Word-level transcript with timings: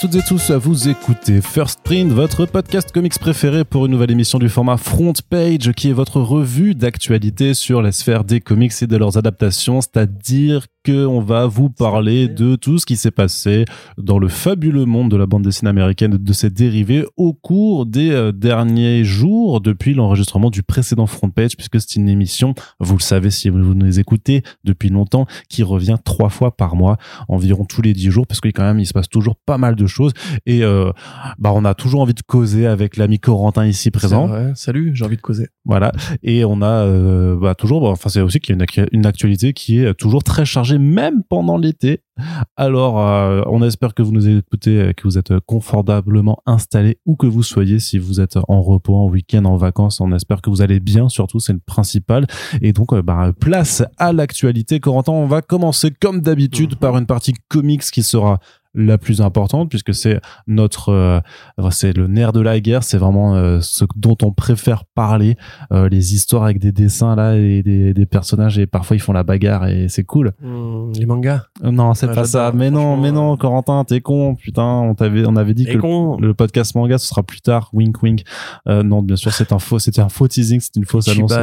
Toutes 0.00 0.14
et 0.14 0.22
tous, 0.22 0.50
vous 0.50 0.88
écoutez 0.88 1.42
First 1.42 1.80
Print, 1.84 2.10
votre 2.10 2.46
podcast 2.46 2.90
comics 2.90 3.18
préféré 3.18 3.66
pour 3.66 3.84
une 3.84 3.92
nouvelle 3.92 4.10
émission 4.10 4.38
du 4.38 4.48
format 4.48 4.78
Front 4.78 5.12
Page, 5.28 5.72
qui 5.72 5.90
est 5.90 5.92
votre 5.92 6.22
revue 6.22 6.74
d'actualité 6.74 7.52
sur 7.52 7.82
la 7.82 7.92
sphère 7.92 8.24
des 8.24 8.40
comics 8.40 8.72
et 8.80 8.86
de 8.86 8.96
leurs 8.96 9.18
adaptations, 9.18 9.82
c'est-à-dire 9.82 10.68
qu'on 10.84 11.20
va 11.20 11.46
vous 11.46 11.68
parler 11.68 12.28
de 12.28 12.56
tout 12.56 12.78
ce 12.78 12.86
qui 12.86 12.96
s'est 12.96 13.10
passé 13.10 13.64
dans 13.98 14.18
le 14.18 14.28
fabuleux 14.28 14.86
monde 14.86 15.10
de 15.10 15.16
la 15.16 15.26
bande 15.26 15.42
dessinée 15.42 15.68
américaine 15.68 16.16
de 16.16 16.32
ses 16.32 16.48
dérivés 16.48 17.04
au 17.16 17.34
cours 17.34 17.84
des 17.84 18.10
euh, 18.10 18.32
derniers 18.32 19.04
jours 19.04 19.60
depuis 19.60 19.92
l'enregistrement 19.92 20.48
du 20.48 20.62
précédent 20.62 21.06
front 21.06 21.28
page 21.28 21.56
puisque 21.56 21.80
c'est 21.80 21.96
une 21.96 22.08
émission, 22.08 22.54
vous 22.78 22.96
le 22.96 23.02
savez 23.02 23.30
si 23.30 23.50
vous 23.50 23.58
nous 23.58 23.98
écoutez 23.98 24.42
depuis 24.64 24.88
longtemps, 24.88 25.26
qui 25.48 25.62
revient 25.62 25.96
trois 26.02 26.30
fois 26.30 26.56
par 26.56 26.76
mois, 26.76 26.96
environ 27.28 27.64
tous 27.66 27.82
les 27.82 27.92
dix 27.92 28.10
jours 28.10 28.26
parce 28.26 28.40
que 28.40 28.48
quand 28.48 28.64
même 28.64 28.80
il 28.80 28.86
se 28.86 28.94
passe 28.94 29.08
toujours 29.08 29.36
pas 29.36 29.58
mal 29.58 29.74
de 29.76 29.86
choses 29.86 30.12
et 30.46 30.64
euh, 30.64 30.92
bah 31.38 31.52
on 31.54 31.64
a 31.64 31.74
toujours 31.74 32.00
envie 32.00 32.14
de 32.14 32.22
causer 32.22 32.66
avec 32.66 32.96
l'ami 32.96 33.18
Corentin 33.18 33.66
ici 33.66 33.90
présent. 33.90 34.30
Salut, 34.54 34.92
j'ai 34.94 35.04
envie 35.04 35.16
de 35.16 35.22
causer. 35.22 35.48
Voilà 35.66 35.92
et 36.22 36.44
on 36.44 36.62
a 36.62 36.84
euh, 36.86 37.36
bah, 37.36 37.54
toujours, 37.54 37.84
enfin 37.84 38.08
c'est 38.08 38.22
aussi 38.22 38.40
qu'il 38.40 38.56
y 38.56 38.58
a 38.58 38.64
une, 38.64 38.86
une 38.92 39.06
actualité 39.06 39.52
qui 39.52 39.80
est 39.80 39.94
toujours 39.94 40.24
très 40.24 40.46
chargée 40.46 40.69
même 40.78 41.22
pendant 41.28 41.56
l'été. 41.56 42.02
Alors, 42.56 43.00
euh, 43.00 43.42
on 43.46 43.62
espère 43.62 43.94
que 43.94 44.02
vous 44.02 44.12
nous 44.12 44.28
écoutez, 44.28 44.92
que 44.96 45.04
vous 45.04 45.18
êtes 45.18 45.32
confortablement 45.46 46.42
installés 46.46 46.98
où 47.06 47.16
que 47.16 47.26
vous 47.26 47.42
soyez. 47.42 47.78
Si 47.78 47.98
vous 47.98 48.20
êtes 48.20 48.38
en 48.48 48.60
repos, 48.60 48.94
en 48.94 49.08
week-end, 49.08 49.44
en 49.44 49.56
vacances, 49.56 50.00
on 50.00 50.12
espère 50.12 50.42
que 50.42 50.50
vous 50.50 50.62
allez 50.62 50.80
bien. 50.80 51.08
Surtout, 51.08 51.40
c'est 51.40 51.52
le 51.52 51.60
principal. 51.60 52.26
Et 52.60 52.72
donc, 52.72 52.92
euh, 52.92 53.02
bah, 53.02 53.32
place 53.38 53.82
à 53.96 54.12
l'actualité. 54.12 54.80
Corentin, 54.80 55.12
on 55.12 55.26
va 55.26 55.42
commencer 55.42 55.90
comme 55.90 56.20
d'habitude 56.20 56.72
mhm. 56.72 56.78
par 56.78 56.96
une 56.98 57.06
partie 57.06 57.34
comics 57.48 57.82
qui 57.82 58.02
sera 58.02 58.38
la 58.74 58.98
plus 58.98 59.20
importante 59.20 59.68
puisque 59.68 59.92
c'est 59.92 60.20
notre 60.46 60.90
euh, 60.90 61.20
c'est 61.70 61.96
le 61.96 62.06
nerf 62.06 62.32
de 62.32 62.40
la 62.40 62.60
guerre 62.60 62.84
c'est 62.84 62.98
vraiment 62.98 63.34
euh, 63.34 63.58
ce 63.60 63.84
dont 63.96 64.16
on 64.22 64.32
préfère 64.32 64.84
parler 64.84 65.36
euh, 65.72 65.88
les 65.88 66.14
histoires 66.14 66.44
avec 66.44 66.60
des 66.60 66.70
dessins 66.70 67.16
là 67.16 67.36
et 67.36 67.62
des, 67.62 67.92
des, 67.94 68.06
personnages 68.06 68.58
et 68.58 68.66
parfois 68.66 68.96
ils 68.96 69.00
font 69.00 69.12
la 69.12 69.24
bagarre 69.24 69.66
et 69.66 69.88
c'est 69.88 70.04
cool. 70.04 70.32
Mmh, 70.40 70.92
les 70.98 71.06
mangas 71.06 71.46
non 71.62 71.94
c'est 71.94 72.12
pas 72.12 72.24
ça. 72.24 72.52
mais 72.54 72.70
non 72.70 72.96
mais 72.96 73.10
non 73.10 73.36
Corentin 73.36 73.84
t'es 73.84 74.00
con 74.00 74.36
putain. 74.36 74.62
On 74.62 74.94
t'avait 74.94 75.24
on 75.26 75.36
avait 75.36 75.54
dit 75.54 75.64
que 75.64 75.76
le, 76.20 76.34
podcast 76.34 76.74
manga 76.74 76.98
ce 76.98 77.08
sera 77.08 77.22
plus 77.22 77.40
tard. 77.40 77.70
Wink 77.72 78.02
wink. 78.02 78.22
Non 78.66 79.02
bien 79.02 79.16
sûr 79.16 79.32
c'est 79.32 79.52
un 79.52 79.58
faux 79.58 79.78
c'était 79.78 80.00
un 80.00 80.08
faux 80.08 80.28
teasing 80.28 80.60
c'est 80.60 80.76
une 80.76 80.84
fausse 80.84 81.08
annonce. 81.08 81.34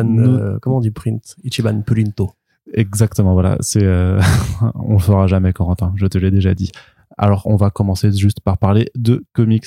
comment 0.62 0.78
on 0.78 0.81
dit 0.81 0.91
print? 0.91 1.36
Ichiban 1.44 1.81
Purinto 1.81 2.31
Exactement, 2.73 3.31
voilà. 3.31 3.56
C'est, 3.62 3.86
on 4.75 4.94
le 4.94 5.00
fera 5.00 5.25
jamais, 5.25 5.53
Corentin. 5.53 5.94
Je 5.95 6.06
te 6.06 6.17
l'ai 6.17 6.31
déjà 6.31 6.53
dit. 6.53 6.69
Alors, 7.18 7.44
on 7.46 7.56
va 7.56 7.70
commencer 7.70 8.12
juste 8.12 8.42
par 8.42 8.58
parler 8.58 8.90
de 8.96 9.23
comics. 9.34 9.66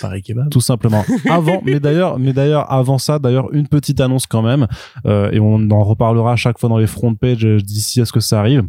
Tout 0.51 0.61
simplement. 0.61 1.05
Avant, 1.29 1.61
mais 1.65 1.81
d'ailleurs, 1.81 2.19
mais 2.19 2.33
d'ailleurs, 2.33 2.71
avant 2.73 2.99
ça, 2.99 3.19
d'ailleurs, 3.19 3.53
une 3.53 3.67
petite 3.67 4.01
annonce 4.01 4.27
quand 4.27 4.43
même, 4.43 4.69
euh, 5.07 5.31
et 5.33 5.41
on 5.41 5.71
en 5.71 5.83
reparlera 5.83 6.33
à 6.33 6.37
chaque 6.37 6.59
fois 6.59 6.69
dans 6.69 6.79
les 6.79 6.87
front 6.87 7.15
pages 7.15 7.45
d'ici 7.45 8.01
à 8.01 8.05
ce 8.05 8.13
que 8.13 8.21
ça 8.21 8.39
arrive. 8.39 8.63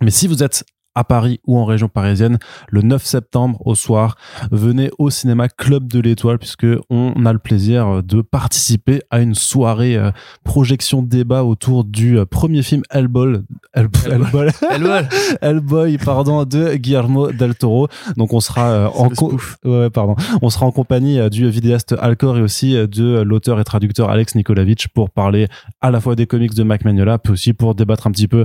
Mais 0.00 0.10
si 0.10 0.28
vous 0.28 0.42
êtes 0.42 0.64
à 0.94 1.04
Paris 1.04 1.40
ou 1.46 1.58
en 1.58 1.64
région 1.64 1.88
parisienne 1.88 2.38
le 2.68 2.82
9 2.82 3.04
septembre 3.04 3.60
au 3.64 3.74
soir. 3.74 4.16
Venez 4.50 4.90
au 4.98 5.10
cinéma 5.10 5.48
Club 5.48 5.88
de 5.88 6.00
l'Étoile 6.00 6.38
puisque 6.38 6.66
on 6.90 7.26
a 7.26 7.32
le 7.32 7.38
plaisir 7.38 8.02
de 8.02 8.22
participer 8.22 9.02
à 9.10 9.20
une 9.20 9.34
soirée 9.34 9.96
euh, 9.96 10.10
projection 10.44 11.02
débat 11.02 11.44
autour 11.44 11.84
du 11.84 12.18
euh, 12.18 12.24
premier 12.24 12.62
film 12.62 12.82
Hellboy 12.90 13.42
Hellboy. 13.74 14.50
Hellboy. 15.40 15.98
Pardon 15.98 16.44
de 16.44 16.74
Guillermo 16.74 17.32
del 17.32 17.54
Toro. 17.54 17.88
Donc 18.16 18.32
on 18.32 18.40
sera 18.40 18.70
euh, 18.70 18.88
en 18.88 19.08
ouais, 19.68 19.90
pardon, 19.90 20.14
on 20.42 20.50
sera 20.50 20.66
en 20.66 20.72
compagnie 20.72 21.18
du 21.30 21.48
vidéaste 21.48 21.94
Alcor 21.98 22.38
et 22.38 22.40
aussi 22.40 22.74
de 22.74 23.22
l'auteur 23.22 23.60
et 23.60 23.64
traducteur 23.64 24.10
Alex 24.10 24.34
Nikolavitch 24.34 24.88
pour 24.88 25.10
parler 25.10 25.48
à 25.80 25.90
la 25.90 26.00
fois 26.00 26.14
des 26.14 26.26
comics 26.26 26.54
de 26.54 26.62
Mac 26.62 26.84
Magnola 26.84 27.18
puis 27.18 27.32
aussi 27.32 27.52
pour 27.52 27.74
débattre 27.74 28.06
un 28.06 28.10
petit 28.10 28.28
peu 28.28 28.44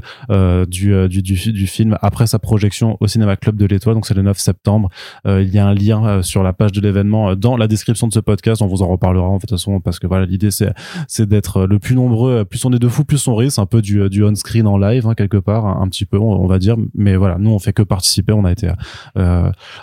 du, 0.68 1.08
du, 1.08 1.22
du, 1.22 1.52
du 1.52 1.68
film 1.68 1.98
après 2.02 2.28
sa 2.28 2.39
projection 2.40 2.98
au 3.00 3.08
Cinéma 3.08 3.36
Club 3.38 3.56
de 3.56 3.66
l'Étoile, 3.66 3.96
donc 3.96 4.06
c'est 4.06 4.14
le 4.14 4.22
9 4.22 4.38
septembre. 4.38 4.90
Euh, 5.26 5.42
il 5.42 5.50
y 5.54 5.60
a 5.60 5.68
un 5.68 5.74
lien 5.74 6.06
euh, 6.06 6.22
sur 6.22 6.44
la 6.44 6.54
page 6.54 6.72
de 6.72 6.82
l'événement 6.82 7.30
euh, 7.32 7.36
dans 7.36 7.58
la 7.58 7.68
description 7.68 8.08
de 8.08 8.14
ce 8.14 8.20
podcast. 8.20 8.62
On 8.62 8.68
vous 8.68 8.82
en 8.82 8.88
reparlera 8.88 9.28
en 9.28 9.40
toute 9.40 9.50
façon 9.50 9.80
parce 9.80 10.00
que 10.00 10.08
voilà, 10.08 10.26
l'idée 10.26 10.52
c'est 10.52 10.74
c'est 11.08 11.28
d'être 11.28 11.66
le 11.66 11.80
plus 11.80 11.96
nombreux. 11.96 12.46
Plus 12.46 12.64
on 12.66 12.72
est 12.74 12.80
de 12.80 12.88
fous, 12.88 13.06
plus 13.06 13.28
on 13.28 13.36
rit. 13.36 13.50
Un 13.58 13.66
peu 13.66 13.82
du 13.82 14.10
du 14.10 14.24
on 14.24 14.36
screen 14.36 14.68
en 14.68 14.78
live 14.78 15.08
hein, 15.08 15.16
quelque 15.16 15.38
part, 15.38 15.66
un, 15.66 15.88
petit 15.88 16.06
peu, 16.06 16.18
on, 16.18 16.48
va 16.48 16.60
dire. 16.60 16.78
Mais 16.94 17.16
voilà, 17.16 17.38
nous 17.40 17.50
on 17.50 17.60
fait 17.60 17.74
que 17.74 17.82
participer. 17.82 18.34
On 18.34 18.46
a 18.46 18.52
été 18.52 18.72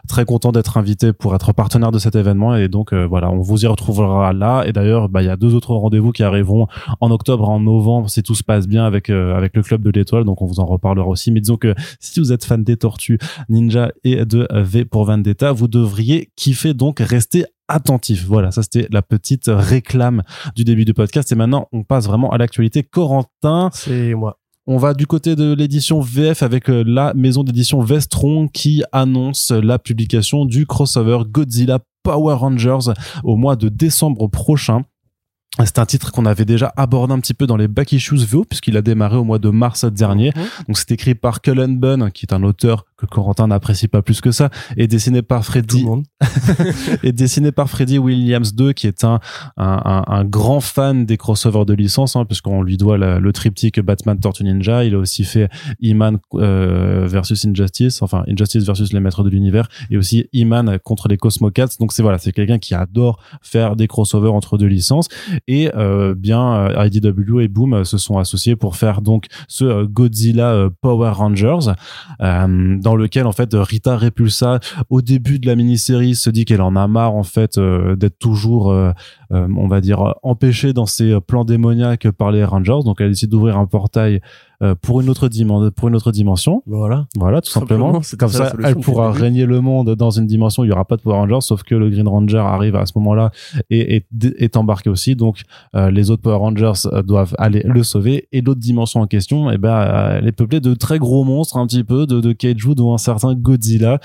très 0.09 0.25
content 0.25 0.53
d'être 0.53 0.77
invité 0.77 1.13
pour 1.13 1.35
être 1.35 1.53
partenaire 1.53 1.91
de 1.91 1.99
cet 1.99 2.15
événement 2.15 2.55
et 2.57 2.69
donc 2.69 2.95
voilà, 2.95 3.31
on 3.31 3.41
vous 3.41 3.65
y 3.65 3.67
retrouvera 3.67 4.33
là. 4.33 4.65
Et 4.67 4.73
d'ailleurs, 4.73 5.09
bah 5.09 5.23
il 5.23 5.27
y 5.27 5.31
a 5.31 5.37
deux 5.37 5.55
autres 5.55 5.75
rendez-vous 5.75 6.13
qui 6.13 6.23
arriveront 6.23 6.69
en 7.01 7.11
octobre, 7.11 7.49
en 7.49 7.61
novembre 7.61 8.09
si 8.09 8.23
tout 8.23 8.35
se 8.35 8.45
passe 8.45 8.67
bien 8.67 8.85
avec 8.85 9.11
avec 9.11 9.57
le 9.57 9.63
club 9.63 9.83
de 9.83 9.91
l'Étoile. 9.91 10.25
Donc 10.25 10.43
on 10.43 10.47
vous 10.47 10.61
en 10.61 10.67
reparlera 10.67 11.09
aussi. 11.09 11.33
Mais 11.33 11.41
disons 11.41 11.57
que 11.57 11.75
si 12.01 12.21
vous 12.21 12.33
êtes 12.33 12.45
fan 12.47 12.65
des 12.65 12.77
Tortues 12.77 13.19
Ninja 13.49 13.93
et 14.05 14.25
de 14.25 14.49
V 14.53 14.85
pour 14.85 15.05
Vendetta, 15.05 15.53
vous 15.53 15.69
devriez 15.69 16.31
kiffer 16.37 16.75
donc 16.75 17.01
rester 17.01 17.45
attentif. 17.69 18.25
Voilà, 18.27 18.51
ça 18.51 18.63
c'était 18.63 18.87
la 18.91 19.03
petite 19.03 19.47
réclame 19.49 20.23
du 20.55 20.65
début 20.65 20.85
du 20.85 20.95
podcast. 20.95 21.31
Et 21.33 21.35
maintenant, 21.35 21.69
on 21.73 21.83
passe 21.83 22.07
vraiment 22.07 22.31
à 22.31 22.39
l'actualité. 22.39 22.83
Corentin. 22.83 23.71
C'est 23.73 24.15
moi. 24.15 24.39
On 24.69 24.79
va 24.79 24.95
du 24.95 25.07
côté 25.07 25.37
de 25.37 25.55
l'édition 25.55 26.01
VF 26.01 26.43
avec 26.43 26.69
euh, 26.69 26.83
la 26.85 27.15
maison 27.15 27.45
d'édition 27.45 27.81
Vestron 27.83 28.49
qui 28.49 28.83
annonce 28.91 29.53
la 29.53 29.79
publication 29.79 30.45
du 30.45 30.67
crossover 30.67 31.19
Godzilla 31.29 31.79
Power 32.03 32.35
Rangers 32.35 32.93
au 33.23 33.37
mois 33.37 33.55
de 33.55 33.69
décembre 33.69 34.27
prochain. 34.27 34.83
C'est 35.65 35.79
un 35.79 35.87
titre 35.87 36.13
qu'on 36.13 36.27
avait 36.27 36.45
déjà 36.45 36.73
abordé 36.77 37.15
un 37.15 37.19
petit 37.19 37.33
peu 37.33 37.47
dans 37.47 37.57
les 37.57 37.69
Back 37.69 37.93
Issues 37.93 38.17
VO 38.17 38.45
puisqu'il 38.45 38.77
a 38.77 38.83
démarré 38.83 39.17
au 39.17 39.25
mois 39.25 39.39
de 39.39 39.49
mars 39.49 39.85
dernier. 39.87 40.33
Mhm. 40.37 40.43
Donc 40.69 40.79
c'est 40.79 40.91
écrit 40.91 41.15
par 41.15 41.41
Cullen 41.41 41.79
Bunn 41.79 42.11
qui 42.11 42.27
est 42.27 42.35
un 42.35 42.43
auteur 42.43 42.85
que 42.97 43.07
Corentin 43.07 43.49
n'apprécie 43.49 43.89
pas 43.89 44.03
plus 44.03 44.21
que 44.21 44.31
ça 44.31 44.51
et 44.77 44.87
dessiné 44.87 45.23
par 45.23 45.45
Freddy 45.45 45.87
et 47.03 47.13
dessiné 47.13 47.53
par 47.53 47.69
Freddy 47.69 47.99
Williams 47.99 48.55
2 48.55 48.73
qui 48.73 48.87
est 48.87 49.05
un, 49.05 49.21
un, 49.57 50.05
un, 50.07 50.25
grand 50.25 50.61
fan 50.61 51.05
des 51.05 51.17
crossovers 51.17 51.67
de 51.67 51.75
licence 51.75 52.17
hein, 52.17 52.25
puisqu'on 52.25 52.63
lui 52.63 52.77
doit 52.77 52.97
le 52.97 53.33
triptyque 53.33 53.81
Batman 53.81 54.19
Tortue 54.19 54.45
Ninja. 54.45 54.85
Il 54.85 54.95
a 54.95 54.99
aussi 54.99 55.25
fait 55.25 55.49
Iman 55.81 56.19
euh, 56.35 57.07
versus 57.07 57.45
Injustice, 57.45 58.03
enfin 58.03 58.25
Injustice 58.29 58.65
versus 58.65 58.93
les 58.93 59.01
Maîtres 59.01 59.23
de 59.23 59.31
l'Univers 59.31 59.69
et 59.91 59.97
aussi 59.97 60.29
Iman 60.33 60.79
contre 60.85 61.09
les 61.09 61.17
Cosmocats. 61.17 61.77
Donc 61.81 61.93
c'est 61.93 62.03
voilà, 62.03 62.19
c'est 62.19 62.33
quelqu'un 62.33 62.59
qui 62.59 62.75
adore 62.75 63.21
faire 63.43 63.77
des 63.77 63.87
crossovers 63.87 64.33
entre 64.33 64.59
deux 64.59 64.67
licences 64.67 65.09
et 65.47 65.71
euh, 65.77 66.15
bien 66.15 66.71
euh, 66.71 66.87
IDW 66.87 67.41
et 67.41 67.49
Boom 67.49 67.85
se 67.85 67.99
sont 67.99 68.19
associés 68.19 68.57
pour 68.57 68.77
faire 68.77 69.03
donc 69.03 69.27
ce 69.49 69.65
euh, 69.65 69.87
Godzilla 69.87 70.69
Power 70.81 71.11
Rangers 71.11 71.73
dans 72.87 72.95
lequel 72.95 73.27
en 73.27 73.33
fait 73.33 73.51
Rita 73.53 73.97
Repulsa 73.97 74.61
au 74.91 75.03
début 75.03 75.41
de 75.41 75.49
la 75.49 75.57
mini-série 75.57 76.15
se 76.15 76.31
dit 76.31 76.45
qu'elle 76.45 76.61
en 76.61 76.77
a 76.77 76.87
marre 76.87 77.15
en 77.15 77.25
fait 77.25 77.59
d'être 77.59 78.21
toujours 78.21 78.73
on 79.31 79.69
va 79.69 79.81
dire 79.81 80.15
empêchée 80.23 80.73
dans 80.73 80.87
ses 80.87 81.19
plans 81.21 81.45
démoniaques 81.45 82.11
par 82.11 82.31
les 82.31 82.45
Rangers. 82.45 82.81
Donc 82.85 83.01
elle 83.01 83.11
décide 83.11 83.31
d'ouvrir 83.31 83.59
un 83.59 83.67
portail 83.67 84.21
euh, 84.63 84.75
pour 84.75 85.03
une 85.03 85.11
autre 85.11 85.29
dimension 85.29 85.71
pour 85.71 85.89
une 85.89 85.97
autre 85.97 86.13
dimension. 86.13 86.63
Voilà. 86.67 87.07
Voilà 87.15 87.43
tout 87.43 87.51
simplement, 87.51 88.01
comme 88.19 88.29
ça, 88.31 88.53
elle 88.65 88.77
pourra 88.77 89.13
régner 89.13 89.45
le 89.45 89.61
monde 89.61 89.95
dans 89.95 90.11
une 90.11 90.27
dimension 90.27 90.63
où 90.63 90.65
il 90.65 90.71
y 90.71 90.73
aura 90.73 90.87
pas 90.87 90.97
de 90.97 91.03
Power 91.03 91.17
Rangers 91.17 91.43
sauf 91.43 91.63
que 91.63 91.75
le 91.75 91.91
Green 91.91 92.09
Ranger 92.09 92.39
arrive 92.39 92.75
à 92.75 92.87
ce 92.87 92.93
moment-là 92.97 93.33
et 93.69 93.97
est, 93.97 94.07
est 94.39 94.57
embarqué 94.57 94.89
aussi. 94.89 95.15
Donc 95.15 95.43
euh, 95.75 95.91
les 95.91 96.11
autres 96.11 96.23
Power 96.23 96.37
Rangers 96.37 96.87
euh, 96.87 97.03
doivent 97.03 97.35
aller 97.39 97.63
le 97.67 97.83
sauver. 97.83 98.29
Et 98.33 98.41
l'autre 98.41 98.61
dimension 98.61 99.01
en 99.01 99.07
question 99.07 99.51
et 99.51 99.55
eh 99.55 99.59
ben 99.59 100.17
elle 100.19 100.27
est 100.27 100.33
peuplée 100.33 100.61
de 100.61 100.73
très 100.73 100.99
gros 100.99 101.25
monstres 101.25 101.59
un 101.59 101.67
petit 101.67 101.85
peu 101.85 102.07
de, 102.07 102.21
de 102.21 102.33
kaiju 102.33 102.75
dont 102.75 102.95
un 102.95 102.99
certain 102.99 103.35
Godzilla. 103.35 104.01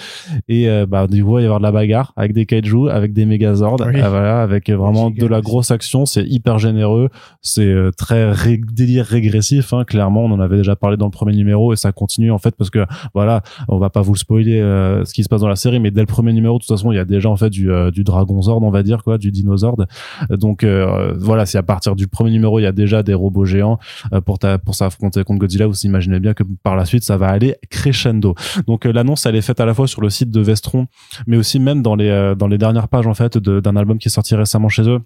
Et 0.50 0.68
bah 0.86 1.08
du 1.08 1.24
coup 1.24 1.32
il 1.32 1.36
va 1.36 1.42
y 1.42 1.46
avoir 1.46 1.60
de 1.60 1.64
la 1.64 1.72
bagarre 1.72 2.12
avec 2.18 2.34
des 2.34 2.46
kaiju 2.46 2.90
avec 2.90 3.14
des 3.14 3.26
Megazords 3.26 3.78
voilà 3.78 4.42
avec 4.42 4.70
vraiment 4.70 5.11
de 5.18 5.28
la 5.28 5.42
grosse 5.42 5.72
action 5.72 6.06
c'est 6.06 6.24
hyper 6.24 6.60
généreux 6.60 7.10
c'est 7.42 7.74
très 7.98 8.34
délire 8.74 9.06
régressif 9.06 9.74
hein, 9.74 9.84
clairement 9.84 10.26
on 10.26 10.32
en 10.32 10.40
avait 10.40 10.58
déjà 10.58 10.76
parlé 10.76 10.98
dans 10.98 11.06
le 11.06 11.12
premier 11.12 11.36
numéro 11.36 11.74
et 11.74 11.76
ça 11.76 11.92
continue 11.92 12.32
en 12.32 12.38
fait 12.38 12.56
parce 12.56 12.70
que 12.70 12.86
voilà, 13.14 13.42
on 13.68 13.78
va 13.78 13.90
pas 13.90 14.02
vous 14.02 14.14
le 14.14 14.18
spoiler 14.18 14.60
euh, 14.60 15.06
ce 15.06 15.14
qui 15.14 15.24
se 15.24 15.30
passe 15.30 15.42
dans 15.42 15.48
la 15.48 15.56
série, 15.56 15.80
mais 15.80 15.92
dès 15.92 16.02
le 16.02 16.08
premier 16.08 16.34
numéro, 16.34 16.58
de 16.58 16.64
toute 16.64 16.70
façon, 16.70 16.92
il 16.92 16.96
y 16.96 17.00
a 17.00 17.06
déjà 17.06 17.30
en 17.30 17.38
fait 17.38 17.50
du, 17.50 17.72
euh, 17.72 17.92
du 17.92 18.04
Dragon 18.04 18.42
Zord, 18.42 18.62
on 18.64 18.72
va 18.72 18.84
dire 18.84 19.04
quoi, 19.04 19.18
du 19.18 19.32
Dinosaure. 19.32 19.78
Donc 20.30 20.64
euh, 20.64 21.14
voilà, 21.18 21.46
c'est 21.46 21.58
à 21.58 21.64
partir 21.64 21.96
du 21.96 22.08
premier 22.08 22.32
numéro, 22.32 22.60
il 22.60 22.64
y 22.64 22.68
a 22.68 22.72
déjà 22.72 23.04
des 23.04 23.14
robots 23.14 23.46
géants 23.46 23.80
pour 24.26 24.40
ta, 24.40 24.58
pour 24.58 24.76
s'affronter 24.76 25.24
contre 25.24 25.40
Godzilla. 25.40 25.68
Vous 25.68 25.86
imaginez 25.86 26.20
bien 26.20 26.34
que 26.34 26.44
par 26.64 26.76
la 26.76 26.86
suite, 26.86 27.04
ça 27.04 27.18
va 27.18 27.28
aller 27.28 27.56
crescendo. 27.70 28.36
Donc 28.68 28.86
l'annonce, 28.86 29.26
elle 29.26 29.36
est 29.36 29.42
faite 29.42 29.60
à 29.60 29.66
la 29.66 29.74
fois 29.74 29.88
sur 29.88 30.02
le 30.02 30.10
site 30.10 30.32
de 30.32 30.42
Vestron, 30.42 30.88
mais 31.28 31.38
aussi 31.38 31.60
même 31.60 31.82
dans 31.82 31.96
les 31.96 32.34
dans 32.38 32.48
les 32.48 32.58
dernières 32.58 32.88
pages 32.88 33.08
en 33.08 33.14
fait 33.14 33.38
d'un 33.38 33.76
album 33.76 33.98
qui 33.98 34.08
est 34.08 34.12
sorti 34.12 34.36
récemment 34.36 34.70
chez 34.70 34.84
eux 34.84 35.00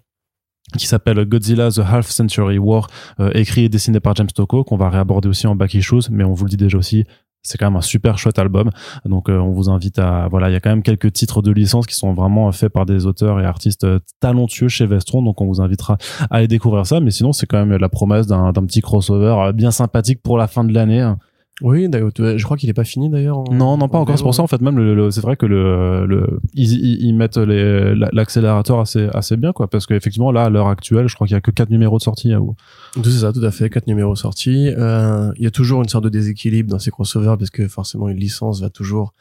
qui 0.78 0.86
s'appelle 0.86 1.24
Godzilla 1.24 1.70
The 1.70 1.80
Half 1.80 2.10
Century 2.10 2.58
War, 2.58 2.88
euh, 3.20 3.30
écrit 3.34 3.64
et 3.64 3.68
dessiné 3.68 4.00
par 4.00 4.14
James 4.16 4.26
Tocco, 4.34 4.64
qu'on 4.64 4.76
va 4.76 4.90
réaborder 4.90 5.28
aussi 5.28 5.46
en 5.46 5.54
back 5.54 5.74
issues, 5.74 6.10
mais 6.10 6.24
on 6.24 6.32
vous 6.32 6.44
le 6.44 6.50
dit 6.50 6.56
déjà 6.56 6.76
aussi, 6.78 7.04
c'est 7.46 7.58
quand 7.58 7.66
même 7.66 7.76
un 7.76 7.82
super 7.82 8.18
chouette 8.18 8.38
album. 8.38 8.70
Donc 9.04 9.28
euh, 9.28 9.38
on 9.38 9.52
vous 9.52 9.70
invite 9.70 9.98
à 9.98 10.28
voilà, 10.28 10.50
il 10.50 10.52
y 10.52 10.56
a 10.56 10.60
quand 10.60 10.70
même 10.70 10.82
quelques 10.82 11.12
titres 11.12 11.42
de 11.42 11.52
licence 11.52 11.86
qui 11.86 11.94
sont 11.94 12.12
vraiment 12.12 12.50
faits 12.52 12.72
par 12.72 12.86
des 12.86 13.06
auteurs 13.06 13.40
et 13.40 13.44
artistes 13.44 13.84
euh, 13.84 14.00
talentueux 14.20 14.68
chez 14.68 14.86
Vestron. 14.86 15.22
Donc 15.22 15.40
on 15.40 15.46
vous 15.46 15.60
invitera 15.60 15.96
à 16.30 16.36
aller 16.36 16.48
découvrir 16.48 16.86
ça. 16.86 17.00
Mais 17.00 17.10
sinon 17.10 17.32
c'est 17.32 17.46
quand 17.46 17.64
même 17.64 17.78
la 17.78 17.88
promesse 17.88 18.26
d'un 18.26 18.52
petit 18.52 18.80
crossover 18.80 19.36
euh, 19.38 19.52
bien 19.52 19.70
sympathique 19.70 20.22
pour 20.22 20.38
la 20.38 20.48
fin 20.48 20.64
de 20.64 20.74
l'année. 20.74 21.12
Oui, 21.62 21.88
je 21.90 22.42
crois 22.44 22.56
qu'il 22.58 22.68
est 22.68 22.74
pas 22.74 22.84
fini 22.84 23.08
d'ailleurs. 23.08 23.38
Non, 23.50 23.78
non, 23.78 23.88
pas 23.88 23.96
en 23.98 24.02
encore. 24.02 24.18
C'est 24.18 24.22
pour 24.22 24.34
ça, 24.34 24.42
en 24.42 24.46
fait, 24.46 24.60
même 24.60 24.76
le, 24.76 24.94
le- 24.94 25.10
c'est 25.10 25.22
vrai 25.22 25.36
que 25.36 25.46
le, 25.46 26.04
le 26.06 26.38
ils, 26.52 26.70
ils, 27.02 27.14
mettent 27.14 27.38
l'accélérateur 27.38 28.78
assez, 28.80 29.08
assez 29.14 29.36
bien, 29.36 29.52
quoi, 29.52 29.68
parce 29.68 29.86
qu'effectivement, 29.86 30.30
là, 30.32 30.44
à 30.44 30.50
l'heure 30.50 30.68
actuelle, 30.68 31.08
je 31.08 31.14
crois 31.14 31.26
qu'il 31.26 31.34
y 31.34 31.38
a 31.38 31.40
que 31.40 31.50
quatre 31.50 31.70
numéros 31.70 31.98
de 31.98 32.02
sortie. 32.02 32.32
hein, 32.32 32.40
ou- 32.40 32.54
Tout 32.94 33.04
c'est 33.04 33.20
ça, 33.20 33.32
tout 33.32 33.42
à 33.44 33.50
fait. 33.50 33.70
Quatre 33.70 33.86
numéros 33.86 34.16
sortis. 34.16 34.68
Euh, 34.76 35.30
Il 35.36 35.44
y 35.44 35.46
a 35.46 35.50
toujours 35.50 35.82
une 35.82 35.88
sorte 35.88 36.04
de 36.04 36.08
déséquilibre 36.10 36.70
dans 36.70 36.78
ces 36.78 36.90
crossovers 36.90 37.36
parce 37.38 37.50
que 37.50 37.68
forcément 37.68 38.08
une 38.08 38.18
licence 38.18 38.60
va 38.60 38.68
toujours 38.70 39.14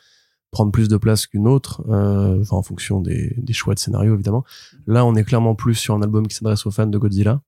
prendre 0.52 0.72
plus 0.72 0.88
de 0.88 0.98
place 0.98 1.28
qu'une 1.28 1.48
autre, 1.48 1.84
euh, 1.90 2.40
enfin 2.42 2.56
en 2.58 2.62
fonction 2.64 3.02
des, 3.02 3.34
des 3.38 3.54
choix 3.54 3.74
de 3.74 3.80
scénario 3.80 4.14
évidemment. 4.14 4.44
Là, 4.88 5.06
on 5.06 5.16
est 5.16 5.24
clairement 5.24 5.54
plus 5.56 5.76
sur 5.76 5.96
un 5.96 6.02
album 6.02 6.28
qui 6.28 6.36
s'adresse 6.36 6.66
aux 6.66 6.72
fans 6.72 6.86
de 6.88 6.98
Godzilla. 6.98 7.42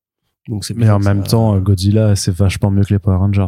Donc 0.50 0.66
c'est 0.66 0.76
Mais 0.76 0.90
en 0.90 1.00
même 1.00 1.24
ça- 1.24 1.32
temps, 1.32 1.58
Godzilla, 1.60 2.16
c'est 2.16 2.34
vachement 2.34 2.70
mieux 2.72 2.84
que 2.84 2.94
les 2.94 3.00
Power 3.00 3.18
Rangers. 3.18 3.48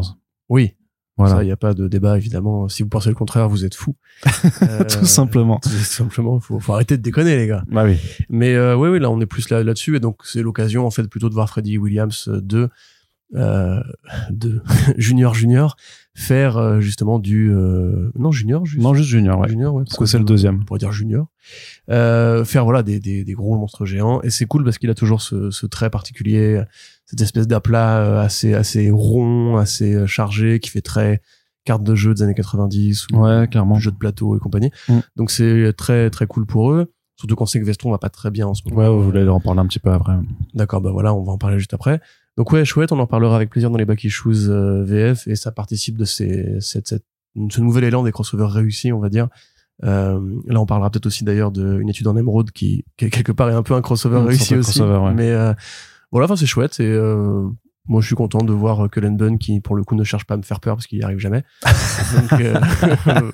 oui, 0.50 0.76
Voilà. 1.20 1.36
ça, 1.36 1.44
il 1.44 1.48
n'y 1.48 1.52
a 1.52 1.58
pas 1.58 1.74
de 1.74 1.88
débat 1.88 2.18
évidemment. 2.18 2.70
Si 2.70 2.82
vous 2.82 2.90
pensez 2.90 3.10
le 3.10 3.16
contraire, 3.16 3.48
vous 3.50 3.66
êtes 3.66 3.76
fou. 3.76 3.96
Euh, 4.62 4.84
Tout 4.84 5.06
simplement. 5.06 5.60
Tout 5.62 5.70
simplement, 5.70 6.40
faut, 6.40 6.60
faut 6.60 6.74
arrêter 6.74 6.98
de 6.98 7.02
déconner 7.02 7.38
les 7.38 7.48
gars. 7.48 7.64
Bah 7.70 7.84
oui. 7.86 7.98
Mais 8.30 8.56
euh, 8.56 8.76
oui, 8.76 8.90
oui, 8.90 9.00
là, 9.00 9.10
on 9.10 9.20
est 9.22 9.26
plus 9.26 9.50
là 9.50 9.64
là-dessus, 9.64 9.96
et 9.96 10.00
donc 10.00 10.18
c'est 10.24 10.42
l'occasion 10.42 10.86
en 10.86 10.92
fait 10.92 11.04
plutôt 11.08 11.30
de 11.30 11.34
voir 11.34 11.50
Freddie 11.50 11.78
Williams 11.78 12.28
euh, 12.28 12.42
de 12.42 12.70
euh, 13.36 13.80
de 14.32 14.62
Junior 14.98 15.34
Junior 15.36 15.76
faire 16.16 16.58
euh, 16.58 16.80
justement 16.82 17.20
du 17.20 17.52
euh, 17.54 18.12
non 18.18 18.32
Junior 18.32 18.66
juste 18.66 18.82
Non, 18.82 18.94
juste 18.94 19.10
Junior, 19.10 19.40
ouais. 19.40 19.48
Junior 19.50 19.74
ouais, 19.76 19.84
Parce 19.86 19.98
que 19.98 20.06
c'est 20.06 20.18
le 20.18 20.24
deuxième. 20.24 20.60
on 20.62 20.66
pourrait 20.66 20.80
dire 20.80 20.92
Junior 20.92 21.28
euh, 21.90 22.44
faire 22.46 22.64
voilà 22.64 22.84
des, 22.84 23.00
des 23.00 23.24
des 23.24 23.34
gros 23.34 23.58
monstres 23.58 23.86
géants 23.86 24.22
et 24.24 24.30
c'est 24.30 24.46
cool 24.46 24.64
parce 24.64 24.78
qu'il 24.78 24.90
a 24.90 24.96
toujours 24.96 25.22
ce, 25.22 25.50
ce 25.52 25.66
trait 25.66 25.90
particulier 25.90 26.62
cette 27.06 27.22
espèce 27.22 27.48
d'aplat 27.48 28.00
euh, 28.00 28.20
assez 28.22 28.54
assez 28.54 28.90
rond 28.92 29.58
assez 29.58 29.94
euh, 29.94 30.08
chargé 30.08 30.60
qui 30.60 30.70
fait 30.72 30.82
très 30.82 31.22
carte 31.66 31.84
de 31.84 31.94
jeu 31.96 32.14
des 32.16 32.24
années 32.24 32.34
90 32.34 33.08
ou 33.14 33.18
Ouais, 33.24 33.48
clairement. 33.50 33.76
jeu 33.76 33.92
de 33.92 33.98
plateau 33.98 34.36
et 34.36 34.40
compagnie 34.40 34.72
Mm. 34.90 35.00
donc 35.16 35.30
c'est 35.32 35.72
très 35.78 36.10
très 36.10 36.26
cool 36.28 36.46
pour 36.46 36.72
eux 36.72 36.92
surtout 37.16 37.36
qu'on 37.36 37.46
sait 37.46 37.60
que 37.60 37.66
Vestron 37.66 37.92
va 37.92 37.98
pas 37.98 38.10
très 38.10 38.32
bien 38.32 38.48
en 38.48 38.54
ce 38.54 38.62
moment 38.66 38.82
Ouais, 38.82 38.88
vous 38.90 39.04
voulez 39.04 39.28
en 39.28 39.40
parler 39.42 39.60
un 39.60 39.66
petit 39.68 39.80
peu 39.80 39.92
après. 39.92 40.14
D'accord, 40.54 40.80
bah 40.80 40.92
voilà, 40.92 41.14
on 41.14 41.22
va 41.24 41.34
en 41.34 41.38
parler 41.38 41.60
juste 41.60 41.74
après. 41.74 42.00
Donc 42.40 42.54
ouais, 42.54 42.64
chouette, 42.64 42.94
on 42.94 43.00
en 43.00 43.06
parlera 43.06 43.36
avec 43.36 43.50
plaisir 43.50 43.70
dans 43.70 43.78
les 43.78 43.84
Back 43.84 44.02
Issues 44.06 44.48
euh, 44.48 44.82
VF 44.86 45.28
et 45.28 45.36
ça 45.36 45.52
participe 45.52 45.98
de 45.98 46.06
ces, 46.06 46.56
cette, 46.62 46.88
cette, 46.88 47.04
ce 47.50 47.60
nouvel 47.60 47.84
élan 47.84 48.02
des 48.02 48.14
crossovers 48.14 48.50
réussis, 48.50 48.94
on 48.94 49.00
va 49.00 49.10
dire. 49.10 49.28
Euh, 49.84 50.22
là, 50.48 50.62
on 50.62 50.66
parlera 50.66 50.90
peut-être 50.90 51.06
aussi 51.06 51.26
d'ailleurs 51.26 51.52
d'une 51.52 51.90
étude 51.90 52.08
en 52.08 52.16
émeraude 52.16 52.52
qui, 52.52 52.86
qui 52.96 53.10
quelque 53.10 53.34
part 53.34 53.50
est 53.50 53.54
un 53.56 53.62
peu 53.62 53.74
un 53.74 53.82
crossover 53.82 54.22
réussi 54.22 54.56
aussi. 54.56 54.80
crossover, 54.80 55.00
ouais. 55.00 55.14
Mais 55.14 55.32
euh, 55.32 55.54
voilà, 56.14 56.26
enfin 56.26 56.38
c'est 56.38 56.46
chouette 56.46 56.80
et 56.80 56.88
euh, 56.88 57.46
moi 57.88 58.02
je 58.02 58.08
suis 58.08 58.16
content 58.16 58.44
de 58.44 58.54
voir 58.54 58.88
Cullen 58.90 59.18
Bunn 59.18 59.38
qui 59.40 59.62
pour 59.62 59.76
le 59.76 59.84
coup 59.84 59.96
ne 59.96 60.04
cherche 60.04 60.26
pas 60.26 60.36
à 60.36 60.38
me 60.38 60.44
faire 60.44 60.60
peur 60.60 60.76
parce 60.76 60.86
qu'il 60.86 61.00
y 61.00 61.04
arrive 61.04 61.18
jamais. 61.20 61.44
Donc 62.16 62.40
euh, 62.42 62.60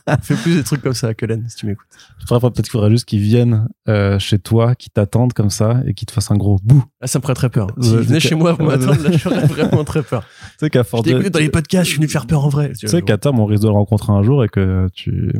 fais 0.22 0.36
plus 0.36 0.56
des 0.56 0.64
trucs 0.64 0.82
comme 0.82 0.94
ça, 0.94 1.14
Cullen, 1.14 1.44
si 1.50 1.58
tu 1.58 1.66
m'écoutes. 1.66 1.88
Peut-être 2.30 2.56
qu'il 2.62 2.70
faudrait 2.70 2.90
juste 2.92 3.06
qu'ils 3.06 3.20
viennent 3.20 3.68
euh, 3.90 4.18
chez 4.20 4.40
toi, 4.40 4.76
qu'ils 4.76 4.92
t'attendent 4.92 5.34
comme 5.34 5.50
ça 5.50 5.82
et 5.86 5.94
qu'ils 5.94 6.06
te 6.06 6.12
fassent 6.14 6.32
un 6.32 6.38
gros 6.38 6.58
bout. 6.64 6.84
Là, 7.02 7.08
ça 7.08 7.20
me 7.20 7.22
ferait 7.24 7.34
très 7.34 7.50
peur. 7.50 7.68
Ouais, 7.78 7.84
Si 7.84 7.96
venez 7.96 8.20
c'est 8.20 8.30
chez 8.30 8.36
moi 8.36 8.56
pour 8.56 8.66
m'attendre, 8.68 9.02
là, 9.02 9.12
j'aurais 9.18 9.46
vraiment 9.46 9.84
très 9.84 10.04
peur. 10.04 10.24
Tu 10.24 10.48
sais 10.62 10.70
qu'à 10.70 10.84
de- 10.84 11.10
écouté 11.10 11.30
dans 11.30 11.40
les 11.40 11.50
podcasts, 11.50 11.86
je 11.86 11.90
suis 11.90 11.98
venu 11.98 12.08
te 12.08 12.12
faire 12.14 12.28
peur 12.28 12.46
en 12.46 12.50
vrai. 12.50 12.72
Tu 12.74 12.88
sais 12.88 13.02
qu'à 13.02 13.18
terme, 13.18 13.40
on 13.40 13.46
risque 13.46 13.64
de 13.64 13.68
le 13.68 13.74
rencontrer 13.74 14.14
un 14.14 14.24
jour 14.24 14.44
et 14.44 14.48
que 14.50 14.88
tu. 14.94 15.34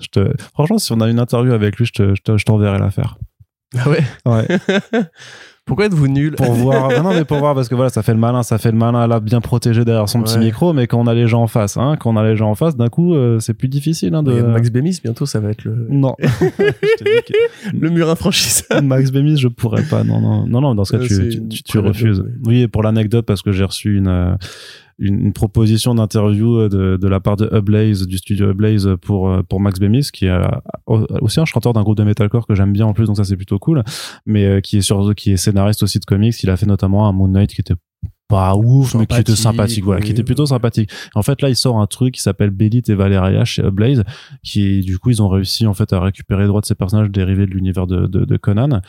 Je 0.00 0.08
te... 0.08 0.32
Franchement, 0.52 0.78
si 0.78 0.92
on 0.92 1.00
a 1.00 1.08
une 1.08 1.18
interview 1.18 1.52
avec 1.52 1.76
lui, 1.78 1.86
je 1.86 1.92
te- 1.92 2.14
je 2.14 2.22
te- 2.22 2.36
je 2.36 2.44
t'enverrai 2.44 2.78
l'affaire. 2.78 3.16
Ah 3.76 3.88
ouais? 3.88 4.02
Ouais. 4.26 4.46
Pourquoi 5.68 5.86
êtes-vous 5.86 6.08
nul 6.08 6.32
Pour 6.34 6.52
voir. 6.54 6.90
Non, 7.04 7.12
mais 7.14 7.24
pour 7.24 7.38
voir, 7.38 7.54
parce 7.54 7.68
que 7.68 7.74
voilà, 7.76 7.90
ça 7.90 8.02
fait 8.02 8.12
le 8.14 8.18
malin, 8.18 8.42
ça 8.42 8.58
fait 8.58 8.72
le 8.72 8.76
malin 8.78 9.06
là, 9.06 9.20
bien 9.20 9.40
protégé 9.40 9.84
derrière 9.84 10.08
son 10.08 10.22
petit 10.22 10.38
micro, 10.38 10.72
mais 10.72 10.86
quand 10.88 10.98
on 10.98 11.06
a 11.06 11.14
les 11.14 11.28
gens 11.28 11.42
en 11.42 11.46
face, 11.46 11.76
hein, 11.76 11.96
quand 12.00 12.10
on 12.12 12.16
a 12.16 12.24
les 12.24 12.34
gens 12.36 12.50
en 12.50 12.54
face, 12.56 12.76
d'un 12.76 12.88
coup, 12.88 13.14
euh, 13.14 13.38
c'est 13.38 13.54
plus 13.54 13.68
difficile, 13.68 14.14
hein, 14.14 14.22
de. 14.24 14.42
Max 14.42 14.70
Bémis, 14.70 14.98
bientôt, 15.04 15.26
ça 15.26 15.38
va 15.40 15.50
être 15.50 15.62
le, 15.64 15.86
Non. 15.90 16.16
Que- 16.18 17.76
le 17.78 17.90
mur 17.90 18.08
infranchissable. 18.10 18.86
Max 18.86 19.10
Bémis, 19.12 19.36
je 19.36 19.48
pourrais 19.48 19.82
pas. 19.84 20.02
Non, 20.04 20.20
non, 20.20 20.46
non, 20.46 20.60
non. 20.60 20.74
Dans 20.74 20.84
ce 20.84 20.96
cas, 20.96 21.02
Euh, 21.02 21.28
tu, 21.48 21.62
tu, 21.62 21.78
refuses. 21.78 22.24
Oui, 22.46 22.62
et 22.62 22.68
pour 22.68 22.82
l'anecdote, 22.82 23.26
parce 23.26 23.42
que 23.42 23.52
j'ai 23.52 23.64
reçu 23.64 23.96
une, 23.98 24.08
euh, 24.08 24.34
une, 24.98 25.26
une 25.26 25.32
proposition 25.32 25.94
d'interview 25.94 26.68
de, 26.68 26.96
de 26.96 27.08
la 27.08 27.20
part 27.20 27.36
de 27.36 27.48
Ublaze, 27.56 28.06
du 28.06 28.18
studio 28.18 28.50
Ublaze 28.50 28.88
pour, 29.00 29.30
euh, 29.30 29.42
pour 29.42 29.60
Max 29.60 29.78
Bémis, 29.78 30.08
qui 30.12 30.26
est 30.26 30.30
euh, 30.30 30.46
aussi 31.20 31.40
un 31.40 31.44
chanteur 31.44 31.72
d'un 31.72 31.82
groupe 31.82 31.96
de 31.96 32.04
metalcore 32.04 32.46
que 32.46 32.54
j'aime 32.54 32.72
bien 32.72 32.86
en 32.86 32.92
plus, 32.92 33.06
donc 33.06 33.16
ça 33.16 33.24
c'est 33.24 33.36
plutôt 33.36 33.58
cool, 33.58 33.82
mais 34.26 34.44
euh, 34.44 34.60
qui 34.60 34.78
est 34.78 34.82
sur, 34.82 35.14
qui 35.14 35.32
est 35.32 35.36
scénariste 35.36 35.82
aussi 35.82 35.98
de 35.98 36.04
comics. 36.04 36.42
Il 36.42 36.50
a 36.50 36.56
fait 36.56 36.66
notamment 36.66 37.08
un 37.08 37.12
Moon 37.12 37.28
Knight 37.28 37.54
qui 37.54 37.60
était 37.60 37.74
pas 38.28 38.54
ouf, 38.56 38.94
mais 38.94 39.06
qui 39.06 39.18
était 39.18 39.34
Sympathique, 39.34 39.84
voilà, 39.84 40.02
qui 40.02 40.10
était 40.10 40.22
plutôt 40.22 40.44
sympathique. 40.44 40.90
En 41.14 41.22
fait, 41.22 41.40
là, 41.40 41.48
il 41.48 41.56
sort 41.56 41.80
un 41.80 41.86
truc 41.86 42.14
qui 42.14 42.20
s'appelle 42.20 42.50
Bellit 42.50 42.82
et 42.88 42.94
Valeria 42.94 43.44
chez 43.46 43.62
Blaze, 43.70 44.04
qui, 44.42 44.80
du 44.80 44.98
coup, 44.98 45.08
ils 45.08 45.22
ont 45.22 45.28
réussi, 45.28 45.66
en 45.66 45.72
fait, 45.72 45.94
à 45.94 46.00
récupérer 46.00 46.42
les 46.42 46.48
droits 46.48 46.60
de 46.60 46.66
ces 46.66 46.74
personnages 46.74 47.10
dérivés 47.10 47.46
de 47.46 47.52
l'univers 47.52 47.86
de, 47.86 48.06
de, 48.06 48.26
de 48.26 48.36
Conan. 48.36 48.82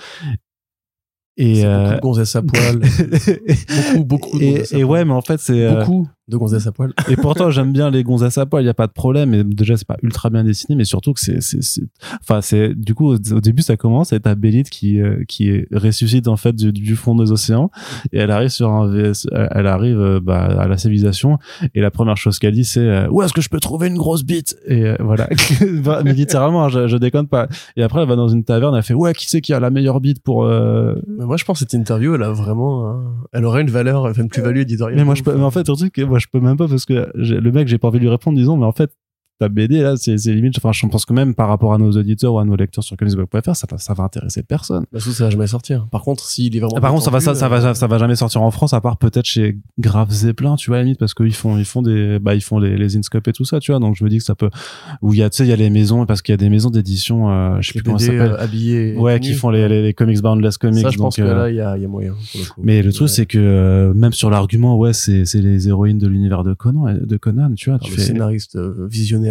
Et, 1.40 1.56
C'est 1.56 1.62
beaucoup 1.64 1.68
euh, 1.68 1.96
de 1.96 2.00
gonzesses 2.02 2.36
à 2.36 2.42
poil. 2.42 2.80
beaucoup, 2.80 4.04
beaucoup 4.06 4.40
de 4.40 4.44
et, 4.44 4.60
à 4.60 4.64
et 4.64 4.66
poil. 4.68 4.84
ouais, 4.84 5.06
mais 5.06 5.14
en 5.14 5.22
fait, 5.22 5.40
c'est, 5.40 5.66
euh, 5.66 5.80
Beaucoup 5.80 6.08
de 6.30 6.38
gonzesses 6.38 6.68
à 6.68 6.72
poil. 6.72 6.94
et 7.10 7.16
pourtant, 7.16 7.50
j'aime 7.50 7.72
bien 7.74 7.90
les 7.90 8.04
gonzesses 8.04 8.38
à 8.38 8.46
poil, 8.46 8.64
il 8.64 8.68
y 8.68 8.70
a 8.70 8.74
pas 8.74 8.88
de 8.88 8.92
problème. 8.92 9.34
Et 9.34 9.44
déjà, 9.44 9.76
c'est 9.78 9.88
pas 9.88 9.98
ultra 10.04 10.30
bien 10.30 10.44
dessiné, 10.44 10.76
mais 10.76 10.86
surtout 10.86 11.14
que 11.14 11.20
c'est, 11.20 11.42
c'est, 11.42 11.64
c'est- 11.64 11.84
enfin, 12.22 12.42
c'est, 12.42 12.74
du 12.76 12.94
coup, 12.94 13.14
au, 13.14 13.18
début, 13.18 13.62
ça 13.62 13.78
commence 13.78 14.14
et 14.14 14.20
t'as 14.20 14.36
Bélite 14.36 14.70
qui, 14.70 15.02
euh, 15.02 15.24
qui 15.28 15.66
ressuscite, 15.74 16.28
en 16.28 16.38
fait, 16.38 16.56
du, 16.56 16.72
du 16.72 16.96
fond 16.96 17.16
des 17.16 17.32
océans. 17.32 17.72
Et 18.14 18.20
elle 18.20 18.32
arrive 18.32 18.50
sur 18.50 18.70
un 18.72 18.88
VS, 18.88 19.28
elle 19.32 19.68
arrive, 19.68 20.00
euh, 20.00 20.20
bah, 20.22 20.44
à 20.44 20.68
la 20.68 20.78
civilisation. 20.78 21.40
Et 21.74 21.82
la 21.82 21.92
première 21.92 22.18
chose 22.18 22.40
qu'elle 22.40 22.54
dit, 22.54 22.66
c'est, 22.66 22.80
euh, 22.80 23.08
où 23.10 23.22
est-ce 23.22 23.34
que 23.34 23.42
je 23.42 23.50
peux 23.50 23.60
trouver 23.60 23.88
une 23.88 23.98
grosse 23.98 24.24
bite? 24.24 24.56
Et 24.68 24.86
euh, 24.86 24.96
voilà. 25.00 25.28
Bah, 25.84 26.02
mais 26.04 26.14
littéralement, 26.14 26.66
hein, 26.66 26.70
je, 26.70 26.88
je 26.88 26.98
déconne 26.98 27.28
pas. 27.28 27.48
Et 27.76 27.84
après, 27.84 28.02
elle 28.02 28.08
va 28.08 28.16
dans 28.16 28.28
une 28.28 28.44
taverne, 28.44 28.76
elle 28.76 28.84
fait, 28.84 28.94
ouais, 28.94 29.14
qui 29.14 29.28
c'est 29.30 29.42
qui 29.42 29.54
a 29.54 29.60
la 29.60 29.70
meilleure 29.70 30.00
bite 30.02 30.22
pour, 30.22 30.44
euh, 30.46 30.96
Mais 31.08 31.26
moi, 31.26 31.38
je 31.38 31.46
pense 31.46 31.58
que 31.58 31.60
cette 31.60 31.74
interview, 31.74 32.16
elle 32.16 32.24
a 32.24 32.32
vraiment, 32.32 33.02
elle 33.34 33.46
aurait 33.46 33.62
une 33.62 33.70
valeur, 33.70 34.06
enfin, 34.06 34.22
une 34.24 34.30
plus-value 34.30 34.60
éditoriale. 34.60 34.98
Mais 34.98 35.06
moi, 35.06 35.16
je 35.16 35.24
peux, 35.24 35.34
mais 35.36 35.44
en 35.44 35.52
fait, 35.52 35.64
truc, 35.64 35.98
moi, 36.00 36.19
je 36.20 36.28
peux 36.32 36.40
même 36.40 36.58
pas 36.58 36.68
parce 36.68 36.86
que 36.86 37.12
le 37.16 37.52
mec, 37.52 37.68
j'ai 37.68 37.78
pas 37.78 37.88
envie 37.88 38.00
de 38.00 38.04
lui 38.04 38.10
répondre 38.10 38.38
disons, 38.38 38.58
mais 38.58 38.66
en 38.66 38.72
fait, 38.72 38.92
ta 39.40 39.48
BD, 39.50 39.82
là, 39.82 39.96
c'est, 39.98 40.16
limite, 40.28 40.56
enfin, 40.58 40.72
je 40.74 40.86
pense 40.88 41.06
que 41.06 41.14
même 41.14 41.34
par 41.34 41.48
rapport 41.48 41.74
à 41.74 41.78
nos 41.78 41.92
auditeurs 41.92 42.34
ou 42.34 42.40
à 42.40 42.46
nos 42.46 42.56
lecteurs 42.56 42.84
sur 42.84 42.98
comicsblog.fr, 42.98 43.56
ça, 43.56 43.68
ça 43.78 43.94
va 43.94 44.04
intéresser 44.04 44.44
personne. 44.44 44.84
Bah, 44.92 45.00
ça, 45.00 45.12
ça 45.12 45.24
va 45.26 45.30
jamais 45.30 45.48
sortir. 45.48 45.88
Par 45.92 46.02
contre, 46.04 46.26
s'il 46.26 46.56
est 46.56 46.60
vraiment. 46.60 46.80
Par 46.82 46.92
contre, 46.92 47.04
ça 47.06 47.12
va, 47.12 47.20
ça, 47.20 47.32
attendu, 47.32 47.40
ça 47.40 47.48
va, 47.48 47.70
euh, 47.70 47.74
ça 47.74 47.88
va 47.88 47.98
jamais 47.98 48.16
sortir 48.16 48.42
en 48.42 48.52
France, 48.52 48.74
à 48.74 48.82
part 48.82 48.98
peut-être 48.98 49.26
chez 49.26 49.58
Grave 49.80 50.12
Zeppelin, 50.12 50.56
tu 50.58 50.70
vois, 50.70 50.78
à 50.78 50.80
la 50.80 50.84
limite, 50.84 51.00
parce 51.00 51.14
qu'ils 51.14 51.34
font, 51.34 51.58
ils 51.58 51.66
font 51.66 51.82
des, 51.82 52.20
bah, 52.20 52.36
ils 52.36 52.42
font 52.42 52.60
les, 52.60 52.78
les 52.78 52.98
Inscope 52.98 53.28
et 53.28 53.34
tout 53.34 53.46
ça, 53.46 53.60
tu 53.60 53.72
vois, 53.72 53.80
donc 53.80 53.96
je 53.96 54.04
me 54.04 54.10
dis 54.10 54.18
que 54.18 54.24
ça 54.26 54.36
peut, 54.36 54.50
où 55.02 55.14
il 55.14 55.20
y 55.20 55.24
a, 55.24 55.30
tu 55.30 55.38
sais, 55.38 55.46
il 55.46 55.50
y 55.50 55.54
a 55.54 55.56
les 55.56 55.70
maisons, 55.70 56.06
parce 56.06 56.22
qu'il 56.22 56.34
y 56.34 56.36
a 56.36 56.38
des 56.38 56.50
maisons 56.50 56.70
d'édition, 56.70 57.30
euh, 57.32 57.58
je 57.62 57.68
sais 57.68 57.74
plus 57.74 57.84
comment 57.84 57.98
ça 57.98 58.08
s'appelle. 58.08 58.22
euh, 58.34 58.42
habillés. 58.44 58.96
ouais, 58.98 59.20
qui 59.22 59.34
font 59.34 59.50
les, 59.50 59.70
les, 59.70 59.82
les 59.82 59.94
comics 59.94 60.22
boundless 60.22 60.58
comics. 60.58 60.84
Ça, 60.84 60.90
je 60.90 60.98
pense 60.98 61.16
que 61.16 61.22
donc, 61.22 61.32
euh, 61.32 61.36
là, 61.36 61.50
il 61.50 61.56
y 61.56 61.62
a, 61.62 61.78
il 61.78 61.82
y 61.82 61.86
a 61.86 61.88
moyen, 61.88 62.12
pour 62.32 62.42
le 62.42 62.46
coup. 62.50 62.62
mais 62.64 62.82
le 62.82 62.92
truc, 62.92 63.04
Ouais. 63.04 63.08
c'est 63.08 63.26
que 63.26 63.38
euh, 63.40 63.94
même 63.94 64.12
sur 64.14 64.30
l'argument, 64.30 64.78
ouais, 64.78 64.92
c'est 64.94 65.24
c'est 65.26 65.40
les 65.42 65.68
héroïnes 65.70 65.98
de 65.98 66.08
l'univers 66.08 66.44
de 66.44 66.54
Conan, 66.54 66.94
de 67.02 67.18
Conan, 67.18 67.54
tu 67.56 67.70
vois. 67.70 67.80
Tu 67.80 67.92
le 67.92 67.96
fais, 67.96 68.02
scénariste 68.04 68.56
euh, 68.58 68.88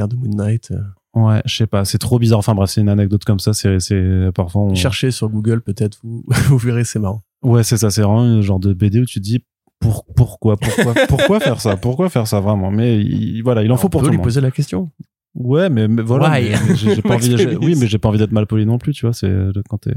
de 0.06 0.14
Moon 0.16 0.30
Knight. 0.36 0.70
euh, 0.70 1.20
ouais, 1.20 1.40
je 1.46 1.56
sais 1.56 1.66
pas, 1.66 1.84
c'est 1.84 1.98
trop 1.98 2.18
bizarre. 2.18 2.38
Enfin 2.38 2.54
bref, 2.54 2.70
c'est 2.70 2.80
une 2.82 2.88
anecdote 2.88 3.24
comme 3.24 3.40
ça. 3.40 3.52
C'est 3.54 3.80
c'est 3.80 4.28
parfois. 4.34 4.62
On... 4.62 4.74
Cherchez 4.74 5.10
sur 5.10 5.28
Google, 5.30 5.60
peut-être, 5.62 5.98
vous, 6.04 6.24
vous 6.48 6.58
verrez, 6.58 6.84
c'est 6.84 6.98
marrant. 7.00 7.22
Ouais, 7.42 7.62
c'est 7.64 7.76
ça. 7.76 7.90
C'est 7.90 8.02
vraiment 8.02 8.20
un 8.22 8.40
genre 8.42 8.60
de 8.60 8.72
BD 8.72 9.00
où 9.00 9.04
tu 9.06 9.18
te 9.20 9.24
dis 9.24 9.40
pour, 9.80 10.04
pourquoi, 10.16 10.56
pourquoi, 10.56 10.92
pourquoi 11.08 11.40
faire 11.40 11.60
ça, 11.60 11.76
pourquoi 11.76 12.08
faire 12.08 12.26
ça 12.26 12.40
vraiment? 12.40 12.70
Mais 12.70 13.00
il- 13.00 13.42
voilà, 13.42 13.62
il 13.62 13.72
en 13.72 13.76
faut 13.76 13.86
On 13.86 13.90
pour 13.90 14.00
peut 14.00 14.06
tout 14.06 14.10
le 14.10 14.12
lui 14.12 14.18
monde. 14.18 14.24
poser 14.26 14.40
la 14.40 14.50
question. 14.50 14.90
Ouais, 15.34 15.68
mais, 15.70 15.86
mais 15.88 16.02
voilà. 16.02 16.30
Why? 16.30 16.50
mais- 16.50 16.56
mais 16.68 16.74
j'ai 16.76 16.94
j'ai 16.96 17.02
pas 17.02 17.10
envie. 17.14 17.30
Max 17.30 17.40
j'ai- 17.42 17.46
Payne. 17.48 17.58
Oui, 17.62 17.76
mais 17.78 17.86
j'ai 17.86 17.98
pas 17.98 18.08
envie 18.08 18.18
d'être 18.18 18.32
mal 18.32 18.46
poli 18.46 18.66
non 18.66 18.78
plus, 18.78 18.92
tu 18.92 19.06
vois. 19.06 19.12
C'est 19.12 19.28
euh, 19.28 19.52
quand 19.68 19.78
t'es. 19.78 19.94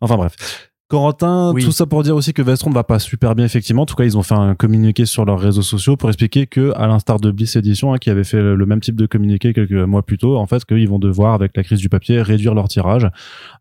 Enfin 0.00 0.16
bref. 0.16 0.34
Corentin, 0.88 1.52
Oui. 1.54 1.62
tout 1.64 1.70
ça 1.70 1.84
pour 1.84 2.02
dire 2.02 2.16
aussi 2.16 2.32
que 2.32 2.40
Vestron 2.40 2.70
ne 2.70 2.74
va 2.74 2.82
pas 2.82 2.98
super 2.98 3.34
bien 3.34 3.44
effectivement. 3.44 3.82
En 3.82 3.86
tout 3.86 3.94
cas, 3.94 4.04
ils 4.04 4.16
ont 4.16 4.22
fait 4.22 4.34
un 4.34 4.54
communiqué 4.54 5.04
sur 5.04 5.26
leurs 5.26 5.38
réseaux 5.38 5.62
sociaux 5.62 5.96
pour 5.98 6.08
expliquer 6.08 6.46
que, 6.46 6.72
à 6.76 6.86
l'instar 6.86 7.20
de 7.20 7.30
Bliss 7.30 7.56
Edition, 7.56 7.92
hein, 7.92 7.98
qui 7.98 8.08
avait 8.08 8.24
fait 8.24 8.40
le, 8.40 8.54
le 8.56 8.66
même 8.66 8.80
type 8.80 8.96
de 8.96 9.04
communiqué 9.06 9.52
quelques 9.52 9.72
mois 9.72 10.02
plus 10.02 10.16
tôt, 10.16 10.38
en 10.38 10.46
fait, 10.46 10.64
qu'ils 10.64 10.88
vont 10.88 10.98
devoir, 10.98 11.34
avec 11.34 11.54
la 11.56 11.62
crise 11.62 11.78
du 11.80 11.90
papier, 11.90 12.22
réduire 12.22 12.54
leur 12.54 12.68
tirage, 12.68 13.06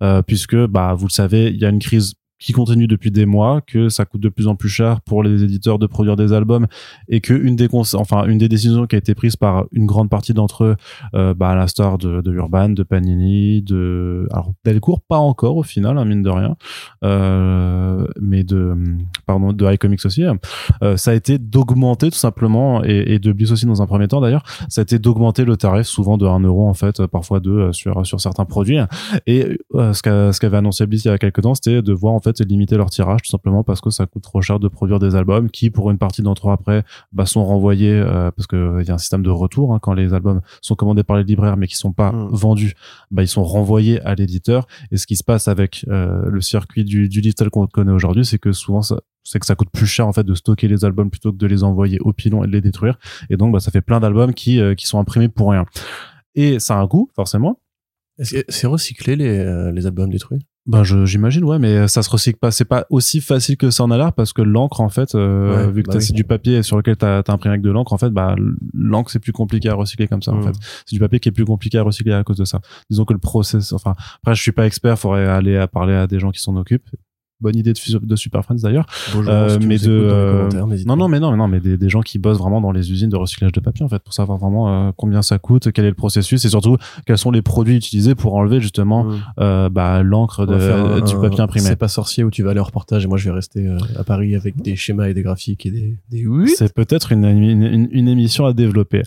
euh, 0.01 0.21
puisque, 0.21 0.55
bah, 0.55 0.93
vous 0.93 1.07
le 1.07 1.11
savez, 1.11 1.47
il 1.49 1.57
y 1.57 1.65
a 1.65 1.69
une 1.69 1.79
crise 1.79 2.13
qui 2.39 2.53
continue 2.53 2.87
depuis 2.87 3.11
des 3.11 3.25
mois, 3.25 3.61
que 3.61 3.89
ça 3.89 4.05
coûte 4.05 4.21
de 4.21 4.29
plus 4.29 4.47
en 4.47 4.55
plus 4.55 4.69
cher 4.69 5.01
pour 5.01 5.23
les 5.23 5.43
éditeurs 5.43 5.79
de 5.79 5.87
produire 5.87 6.15
des 6.15 6.33
albums 6.33 6.67
et 7.07 7.21
que 7.21 7.33
une 7.33 7.55
des 7.55 7.67
enfin 7.71 8.25
une 8.25 8.37
des 8.37 8.49
décisions 8.49 8.85
qui 8.85 8.95
a 8.95 8.99
été 8.99 9.15
prise 9.15 9.35
par 9.35 9.65
une 9.71 9.85
grande 9.85 10.09
partie 10.09 10.33
d'entre 10.33 10.63
eux, 10.63 10.75
euh, 11.15 11.33
bah, 11.33 11.49
à 11.49 11.55
l'instar 11.55 11.97
de, 11.97 12.21
de 12.21 12.33
Urban, 12.33 12.69
de 12.69 12.83
Panini, 12.83 13.61
de 13.61 14.27
alors 14.31 14.51
Delcourt 14.65 15.01
pas 15.01 15.17
encore 15.17 15.57
au 15.57 15.63
final, 15.63 15.97
hein, 15.97 16.05
mine 16.05 16.23
de 16.23 16.29
rien, 16.29 16.55
euh, 17.03 18.07
mais 18.19 18.43
de 18.43 18.75
pardon 19.25 19.53
de 19.53 19.73
iComics 19.73 20.05
aussi, 20.05 20.23
euh, 20.83 20.97
ça 20.97 21.11
a 21.11 21.13
été 21.13 21.37
d'augmenter 21.37 22.09
tout 22.09 22.17
simplement 22.17 22.83
et, 22.83 23.13
et 23.13 23.19
de 23.19 23.31
Bliss 23.31 23.51
aussi 23.51 23.65
dans 23.65 23.81
un 23.81 23.87
premier 23.87 24.07
temps 24.07 24.21
d'ailleurs, 24.21 24.43
ça 24.69 24.81
a 24.81 24.83
été 24.83 24.99
d'augmenter 24.99 25.45
le 25.45 25.57
tarif 25.57 25.87
souvent 25.87 26.17
de 26.17 26.25
1 26.25 26.39
euro 26.41 26.67
en 26.67 26.73
fait, 26.73 27.05
parfois 27.07 27.39
2 27.39 27.51
euh, 27.51 27.73
sur 27.73 28.05
sur 28.05 28.21
certains 28.21 28.45
produits 28.45 28.77
et 29.25 29.57
euh, 29.75 29.93
ce 29.93 30.01
qu'a 30.01 30.33
ce 30.33 30.39
qu'avait 30.39 30.57
annoncé 30.57 30.85
Bliss 30.85 31.05
il 31.05 31.07
y 31.09 31.11
a 31.11 31.17
quelques 31.17 31.41
temps, 31.41 31.55
c'était 31.55 31.81
de 31.81 31.93
voir 31.93 32.13
en 32.13 32.19
fait 32.19 32.26
limiter 32.43 32.77
leur 32.77 32.89
tirage 32.89 33.21
tout 33.21 33.29
simplement 33.29 33.63
parce 33.63 33.81
que 33.81 33.89
ça 33.89 34.05
coûte 34.05 34.23
trop 34.23 34.41
cher 34.41 34.59
de 34.59 34.67
produire 34.67 34.99
des 34.99 35.15
albums 35.15 35.49
qui 35.49 35.69
pour 35.69 35.91
une 35.91 35.97
partie 35.97 36.21
d'entre 36.21 36.49
eux 36.49 36.51
après 36.51 36.83
bah, 37.11 37.25
sont 37.25 37.45
renvoyés 37.45 37.93
euh, 37.93 38.31
parce 38.31 38.47
que 38.47 38.81
il 38.81 38.87
y 38.87 38.91
a 38.91 38.95
un 38.95 38.97
système 38.97 39.23
de 39.23 39.29
retour 39.29 39.73
hein, 39.73 39.79
quand 39.81 39.93
les 39.93 40.13
albums 40.13 40.41
sont 40.61 40.75
commandés 40.75 41.03
par 41.03 41.17
les 41.17 41.23
libraires 41.23 41.57
mais 41.57 41.67
qui 41.67 41.75
sont 41.75 41.93
pas 41.93 42.11
Mm. 42.11 42.29
vendus 42.31 42.73
bah 43.11 43.23
ils 43.23 43.27
sont 43.27 43.43
renvoyés 43.43 44.01
à 44.01 44.15
l'éditeur. 44.15 44.67
Et 44.91 44.97
ce 44.97 45.07
qui 45.07 45.15
se 45.15 45.23
passe 45.23 45.47
avec 45.47 45.85
euh, 45.87 46.25
le 46.27 46.41
circuit 46.41 46.83
du, 46.83 47.09
du 47.09 47.21
digital 47.21 47.49
qu'on 47.49 47.67
connaît 47.67 47.91
aujourd'hui 47.91 48.25
c'est 48.25 48.39
que 48.39 48.51
souvent 48.51 48.81
ça 48.81 48.99
c'est 49.23 49.39
que 49.39 49.45
ça 49.45 49.55
coûte 49.55 49.69
plus 49.71 49.87
cher 49.87 50.07
en 50.07 50.13
fait 50.13 50.23
de 50.23 50.33
stocker 50.33 50.67
les 50.67 50.85
albums 50.85 51.09
plutôt 51.09 51.33
que 51.33 51.37
de 51.37 51.47
les 51.47 51.63
envoyer 51.63 51.99
au 51.99 52.13
pilon 52.13 52.43
et 52.43 52.47
de 52.47 52.51
les 52.51 52.61
détruire. 52.61 52.97
Et 53.29 53.37
donc 53.37 53.51
bah, 53.53 53.59
ça 53.59 53.71
fait 53.71 53.81
plein 53.81 53.99
d'albums 53.99 54.33
qui 54.33 54.59
euh, 54.59 54.75
qui 54.75 54.87
sont 54.87 54.99
imprimés 54.99 55.29
pour 55.29 55.51
rien. 55.51 55.65
Et 56.35 56.59
ça 56.59 56.77
a 56.77 56.81
un 56.81 56.87
coût 56.87 57.09
forcément. 57.15 57.59
C'est 58.19 58.65
recyclé 58.65 59.15
les, 59.15 59.37
euh, 59.37 59.71
les 59.71 59.85
albums 59.85 60.09
détruits? 60.09 60.39
Ben 60.67 60.83
j'imagine 60.83 61.45
ouais 61.45 61.59
mais 61.59 61.87
ça 61.87 62.03
se 62.03 62.09
recycle 62.09 62.37
pas 62.39 62.51
c'est 62.51 62.65
pas 62.65 62.85
aussi 62.89 63.21
facile 63.21 63.55
que 63.55 63.69
ça 63.71 63.83
en 63.85 63.91
a 63.91 63.97
l'air 63.97 64.11
parce 64.11 64.33
que 64.33 64.41
l'encre 64.41 64.81
en 64.81 64.89
fait 64.89 65.15
euh, 65.15 65.65
Ouais, 65.67 65.71
vu 65.71 65.81
que 65.81 65.87
bah 65.87 65.93
t'as- 65.93 65.99
oui. 65.99 66.05
c'est 66.05 66.13
du 66.13 66.25
papier 66.25 66.61
sur 66.61 66.75
lequel 66.75 66.97
t'as 66.97 67.19
as 67.19 67.31
imprimé 67.31 67.53
avec 67.53 67.61
de 67.61 67.71
l'encre 67.71 67.93
en 67.93 67.97
fait 67.97 68.09
bah 68.09 68.35
l'encre 68.73 69.09
c'est 69.09 69.19
plus 69.19 69.31
compliqué 69.31 69.69
à 69.69 69.75
recycler 69.75 70.07
comme 70.09 70.21
ça 70.21 70.33
en 70.33 70.39
Mm. 70.39 70.43
fait 70.43 70.53
c'est 70.85 70.95
du 70.95 70.99
papier 70.99 71.19
qui 71.21 71.29
est 71.29 71.31
plus 71.31 71.45
compliqué 71.45 71.77
à 71.77 71.83
recycler 71.83 72.11
à 72.13 72.23
cause 72.23 72.37
de 72.37 72.45
ça 72.45 72.59
disons 72.89 73.05
que 73.05 73.13
le 73.13 73.19
process 73.19 73.71
enfin 73.71 73.95
après 74.21 74.35
je 74.35 74.41
suis 74.41 74.51
pas 74.51 74.65
expert 74.67 74.99
faudrait 74.99 75.25
aller 75.27 75.55
à 75.55 75.67
parler 75.67 75.93
à 75.93 76.05
des 76.05 76.19
gens 76.19 76.31
qui 76.31 76.41
s'en 76.41 76.55
occupent 76.57 76.89
bonne 77.39 77.55
idée 77.55 77.73
de, 77.73 77.97
de 77.99 78.15
Super 78.15 78.43
Friends 78.43 78.61
d'ailleurs 78.63 78.85
Euh, 79.27 79.57
mais 79.61 79.77
de, 79.77 79.89
euh, 79.91 80.49
non 80.85 80.95
non 80.95 81.07
mais 81.07 81.19
non 81.19 81.31
mais 81.31 81.37
non 81.37 81.47
mais 81.47 81.59
des, 81.59 81.77
des 81.77 81.89
gens 81.89 82.01
qui 82.01 82.19
bossent 82.19 82.37
vraiment 82.39 82.61
dans 82.61 82.71
les 82.71 82.91
usines 82.91 83.09
de 83.09 83.15
recyclage 83.15 83.51
de 83.51 83.59
papier 83.59 83.85
en 83.85 83.89
fait 83.89 83.99
pour 83.99 84.13
savoir 84.13 84.37
vraiment 84.37 84.87
euh, 84.87 84.91
combien 84.95 85.21
ça 85.21 85.37
coûte 85.37 85.71
quel 85.71 85.85
est 85.85 85.89
le 85.89 85.93
processus 85.95 86.43
et 86.45 86.49
surtout 86.49 86.77
quels 87.05 87.17
sont 87.17 87.31
les 87.31 87.41
produits 87.41 87.75
utilisés 87.75 88.15
pour 88.15 88.35
enlever 88.35 88.59
justement 88.61 89.03
Mm. 89.03 89.15
euh, 89.39 89.69
bah, 89.69 90.01
l'encre 90.03 90.45
un- 90.51 91.01
du 91.01 91.15
papier 91.15 91.41
imprimé 91.41 91.65
C'est 91.67 91.75
pas 91.75 91.87
sorcier 91.87 92.23
où 92.23 92.31
tu 92.31 92.41
vas 92.43 92.51
aller 92.51 92.59
en 92.59 92.63
reportage 92.63 93.05
et 93.05 93.07
moi 93.07 93.17
je 93.17 93.25
vais 93.29 93.35
rester 93.35 93.67
euh, 93.67 93.77
à 93.97 94.03
Paris 94.03 94.35
avec 94.35 94.61
des 94.61 94.75
schémas 94.75 95.07
et 95.09 95.13
des 95.13 95.21
graphiques 95.21 95.65
et 95.65 95.71
des, 95.71 95.97
des. 96.09 96.25
C'est 96.47 96.73
peut-être 96.73 97.11
une, 97.11 97.25
une, 97.25 97.61
une- 97.63 97.87
une 97.91 98.07
émission 98.07 98.45
à 98.45 98.53
développer. 98.53 99.03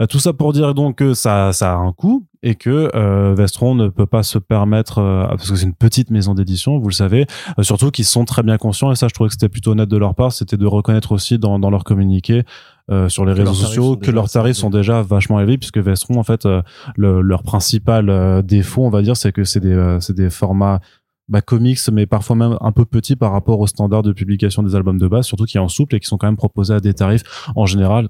Euh, 0.00 0.06
tout 0.06 0.18
ça 0.18 0.32
pour 0.32 0.52
dire 0.52 0.74
donc 0.74 0.96
que 0.96 1.14
ça, 1.14 1.52
ça 1.52 1.72
a 1.72 1.76
un 1.76 1.92
coût 1.92 2.24
et 2.46 2.54
que 2.56 2.90
euh, 2.94 3.34
Vestron 3.36 3.74
ne 3.74 3.88
peut 3.88 4.06
pas 4.06 4.22
se 4.22 4.38
permettre, 4.38 4.98
euh, 4.98 5.26
parce 5.26 5.50
que 5.50 5.56
c'est 5.56 5.64
une 5.64 5.74
petite 5.74 6.10
maison 6.10 6.34
d'édition, 6.34 6.78
vous 6.78 6.88
le 6.88 6.94
savez, 6.94 7.26
euh, 7.58 7.62
surtout 7.62 7.90
qu'ils 7.90 8.04
sont 8.04 8.24
très 8.26 8.42
bien 8.42 8.58
conscients, 8.58 8.92
et 8.92 8.96
ça 8.96 9.08
je 9.08 9.14
trouvais 9.14 9.28
que 9.28 9.32
c'était 9.34 9.48
plutôt 9.48 9.70
honnête 9.72 9.88
de 9.88 9.96
leur 9.96 10.14
part, 10.14 10.30
c'était 10.30 10.58
de 10.58 10.66
reconnaître 10.66 11.12
aussi 11.12 11.38
dans, 11.38 11.58
dans 11.58 11.70
leur 11.70 11.84
communiqué 11.84 12.42
euh, 12.90 13.08
sur 13.08 13.24
les 13.24 13.32
Que 13.32 13.38
réseaux 13.40 13.54
sociaux 13.54 13.96
que 13.96 14.10
leurs 14.10 14.28
tarifs 14.30 14.56
sont 14.56 14.68
déjà 14.70 15.00
vachement 15.02 15.40
élevés, 15.40 15.56
puisque 15.56 15.78
Vestron, 15.78 16.18
en 16.18 16.22
fait, 16.22 16.44
euh, 16.44 16.60
le- 16.96 17.22
leur 17.22 17.42
principal 17.42 18.10
euh, 18.10 18.42
défaut, 18.42 18.84
on 18.84 18.90
va 18.90 19.00
dire, 19.00 19.16
c'est 19.16 19.32
que 19.32 19.44
c'est 19.44 19.60
des, 19.60 19.72
euh, 19.72 19.98
c'est 20.00 20.14
des 20.14 20.28
formats 20.28 20.80
bah, 21.28 21.40
comics, 21.40 21.78
mais 21.90 22.04
parfois 22.04 22.36
même 22.36 22.58
un 22.60 22.72
peu 22.72 22.84
petits 22.84 23.16
par 23.16 23.32
rapport 23.32 23.58
aux 23.58 23.66
standards 23.66 24.02
de 24.02 24.12
publication 24.12 24.62
des 24.62 24.74
albums 24.76 24.98
de 24.98 25.08
base, 25.08 25.24
surtout 25.24 25.44
qui 25.46 25.56
est 25.56 25.60
en 25.60 25.68
souple 25.68 25.94
et 25.96 26.00
qui 26.00 26.06
sont 26.06 26.18
quand 26.18 26.26
même 26.26 26.36
proposés 26.36 26.74
à 26.74 26.80
des 26.80 26.92
tarifs 26.92 27.22
en 27.56 27.64
général 27.64 28.08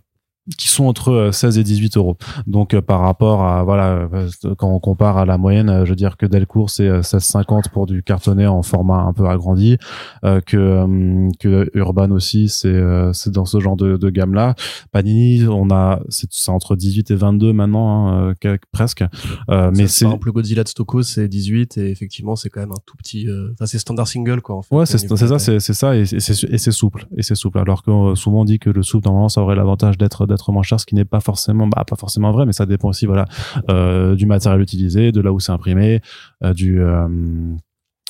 qui 0.58 0.68
sont 0.68 0.84
entre 0.84 1.10
euh, 1.10 1.32
16 1.32 1.58
et 1.58 1.64
18 1.64 1.96
euros. 1.96 2.16
Donc 2.46 2.74
euh, 2.74 2.82
par 2.82 3.00
rapport 3.00 3.42
à 3.44 3.62
voilà 3.64 4.08
euh, 4.12 4.28
quand 4.58 4.68
on 4.68 4.78
compare 4.78 5.16
à 5.16 5.24
la 5.24 5.38
moyenne, 5.38 5.70
euh, 5.70 5.84
je 5.84 5.90
veux 5.90 5.96
dire 5.96 6.16
que 6.18 6.26
Delcourt 6.26 6.68
c'est 6.70 6.86
euh, 6.86 7.00
16,50 7.00 7.70
pour 7.72 7.86
du 7.86 8.02
cartonné 8.02 8.46
en 8.46 8.62
format 8.62 8.98
un 8.98 9.12
peu 9.14 9.26
agrandi, 9.26 9.78
euh, 10.24 10.40
que 10.40 10.56
euh, 10.56 11.28
que 11.40 11.70
Urban 11.74 12.10
aussi 12.10 12.48
c'est 12.48 12.68
euh, 12.68 13.12
c'est 13.14 13.30
dans 13.32 13.46
ce 13.46 13.58
genre 13.60 13.76
de, 13.76 13.96
de 13.96 14.10
gamme 14.10 14.34
là. 14.34 14.54
Panini 14.92 15.46
on 15.48 15.70
a 15.70 16.00
c'est 16.10 16.28
entre 16.48 16.76
18 16.76 17.10
et 17.10 17.14
22 17.14 17.52
maintenant 17.54 18.08
hein, 18.08 18.34
euh, 18.44 18.56
presque. 18.72 19.02
Euh, 19.50 19.70
mais 19.74 19.86
c'est 19.86 20.04
Par 20.04 20.12
exemple, 20.12 20.26
le 20.26 20.32
Godzilla 20.32 20.62
de 20.62 20.68
Stocko 20.68 21.02
c'est 21.02 21.26
18 21.28 21.78
et 21.78 21.90
effectivement 21.90 22.36
c'est 22.36 22.50
quand 22.50 22.60
même 22.60 22.72
un 22.72 22.82
tout 22.84 22.96
petit. 22.96 23.28
euh, 23.28 23.50
Enfin 23.54 23.66
c'est 23.66 23.78
standard 23.78 24.08
single 24.08 24.40
quoi. 24.42 24.56
En 24.56 24.62
fait, 24.62 24.74
Ouais, 24.74 24.84
c'est 24.86 24.98
ça, 24.98 25.38
c'est 25.38 25.72
ça, 25.74 25.96
et 25.96 26.04
c'est 26.04 26.70
souple, 26.70 27.06
et 27.16 27.22
c'est 27.22 27.34
souple. 27.34 27.58
Alors 27.58 27.82
que 27.82 27.90
euh, 27.90 28.14
souvent 28.14 28.40
on 28.42 28.44
dit 28.44 28.58
que 28.58 28.70
le 28.70 28.82
souple 28.82 29.06
normalement 29.06 29.28
ça 29.28 29.40
aurait 29.40 29.56
l'avantage 29.56 29.96
d'être 29.96 30.26
d'être 30.34 30.52
moins 30.52 30.62
cher, 30.62 30.80
ce 30.80 30.86
qui 30.86 30.94
n'est 30.94 31.04
pas 31.04 31.20
forcément, 31.20 31.66
bah 31.66 31.84
pas 31.88 31.96
forcément 31.96 32.32
vrai, 32.32 32.46
mais 32.46 32.52
ça 32.52 32.66
dépend 32.66 32.88
aussi, 32.88 33.06
voilà, 33.06 33.24
euh, 33.70 34.14
du 34.14 34.26
matériel 34.26 34.60
utilisé, 34.60 35.12
de 35.12 35.20
là 35.20 35.32
où 35.32 35.40
c'est 35.40 35.52
imprimé, 35.52 36.00
euh, 36.42 36.52
du 36.52 36.80
euh, 36.80 37.08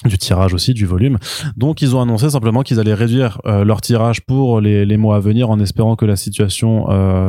du 0.04 0.18
tirage 0.18 0.52
aussi, 0.52 0.74
du 0.74 0.84
volume. 0.84 1.18
Donc 1.56 1.80
ils 1.80 1.96
ont 1.96 2.02
annoncé 2.02 2.28
simplement 2.28 2.62
qu'ils 2.62 2.78
allaient 2.78 2.92
réduire 2.92 3.40
leur 3.44 3.80
tirage 3.80 4.20
pour 4.26 4.60
les, 4.60 4.96
mois 4.98 5.16
à 5.16 5.20
venir 5.20 5.48
en 5.48 5.58
espérant 5.60 5.96
que 5.96 6.04
la 6.04 6.16
situation 6.16 6.88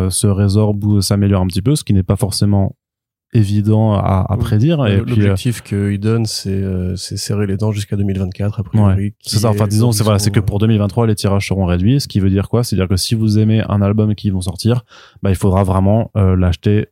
se 0.09 0.27
résorbe 0.27 0.83
ou 0.83 0.99
s'améliore 0.99 1.41
un 1.41 1.47
petit 1.47 1.61
peu, 1.61 1.77
ce 1.77 1.85
qui 1.85 1.93
n'est 1.93 2.03
pas 2.03 2.17
forcément 2.17 2.75
évident 3.35 3.93
à, 3.93 4.35
prédire. 4.39 4.85
Et 4.85 4.95
euh, 4.97 5.03
L'objectif 5.05 5.61
qu'ils 5.61 5.99
donnent, 5.99 6.25
c'est 6.25 6.49
euh, 6.49 6.95
c'est 6.95 7.17
serrer 7.17 7.45
les 7.47 7.57
dents 7.57 7.71
jusqu'à 7.71 7.95
2024 7.95 8.59
a 8.59 8.63
priori. 8.63 9.13
C'est 9.21 9.39
ça, 9.39 9.49
enfin 9.49 9.67
disons, 9.67 9.91
c'est 9.91 10.03
voilà, 10.03 10.19
c'est 10.19 10.31
que 10.31 10.39
pour 10.39 10.59
2023 10.59 11.07
les 11.07 11.15
tirages 11.15 11.47
seront 11.47 11.65
réduits, 11.65 11.99
ce 11.99 12.07
qui 12.07 12.19
veut 12.19 12.29
dire 12.29 12.49
quoi? 12.49 12.63
C'est-à-dire 12.63 12.87
que 12.87 12.95
si 12.95 13.15
vous 13.15 13.37
aimez 13.37 13.63
un 13.67 13.81
album 13.81 14.15
qui 14.15 14.29
vont 14.29 14.41
sortir, 14.41 14.85
bah 15.21 15.29
il 15.29 15.35
faudra 15.35 15.63
vraiment 15.63 16.11
euh, 16.17 16.35
l'acheter 16.35 16.87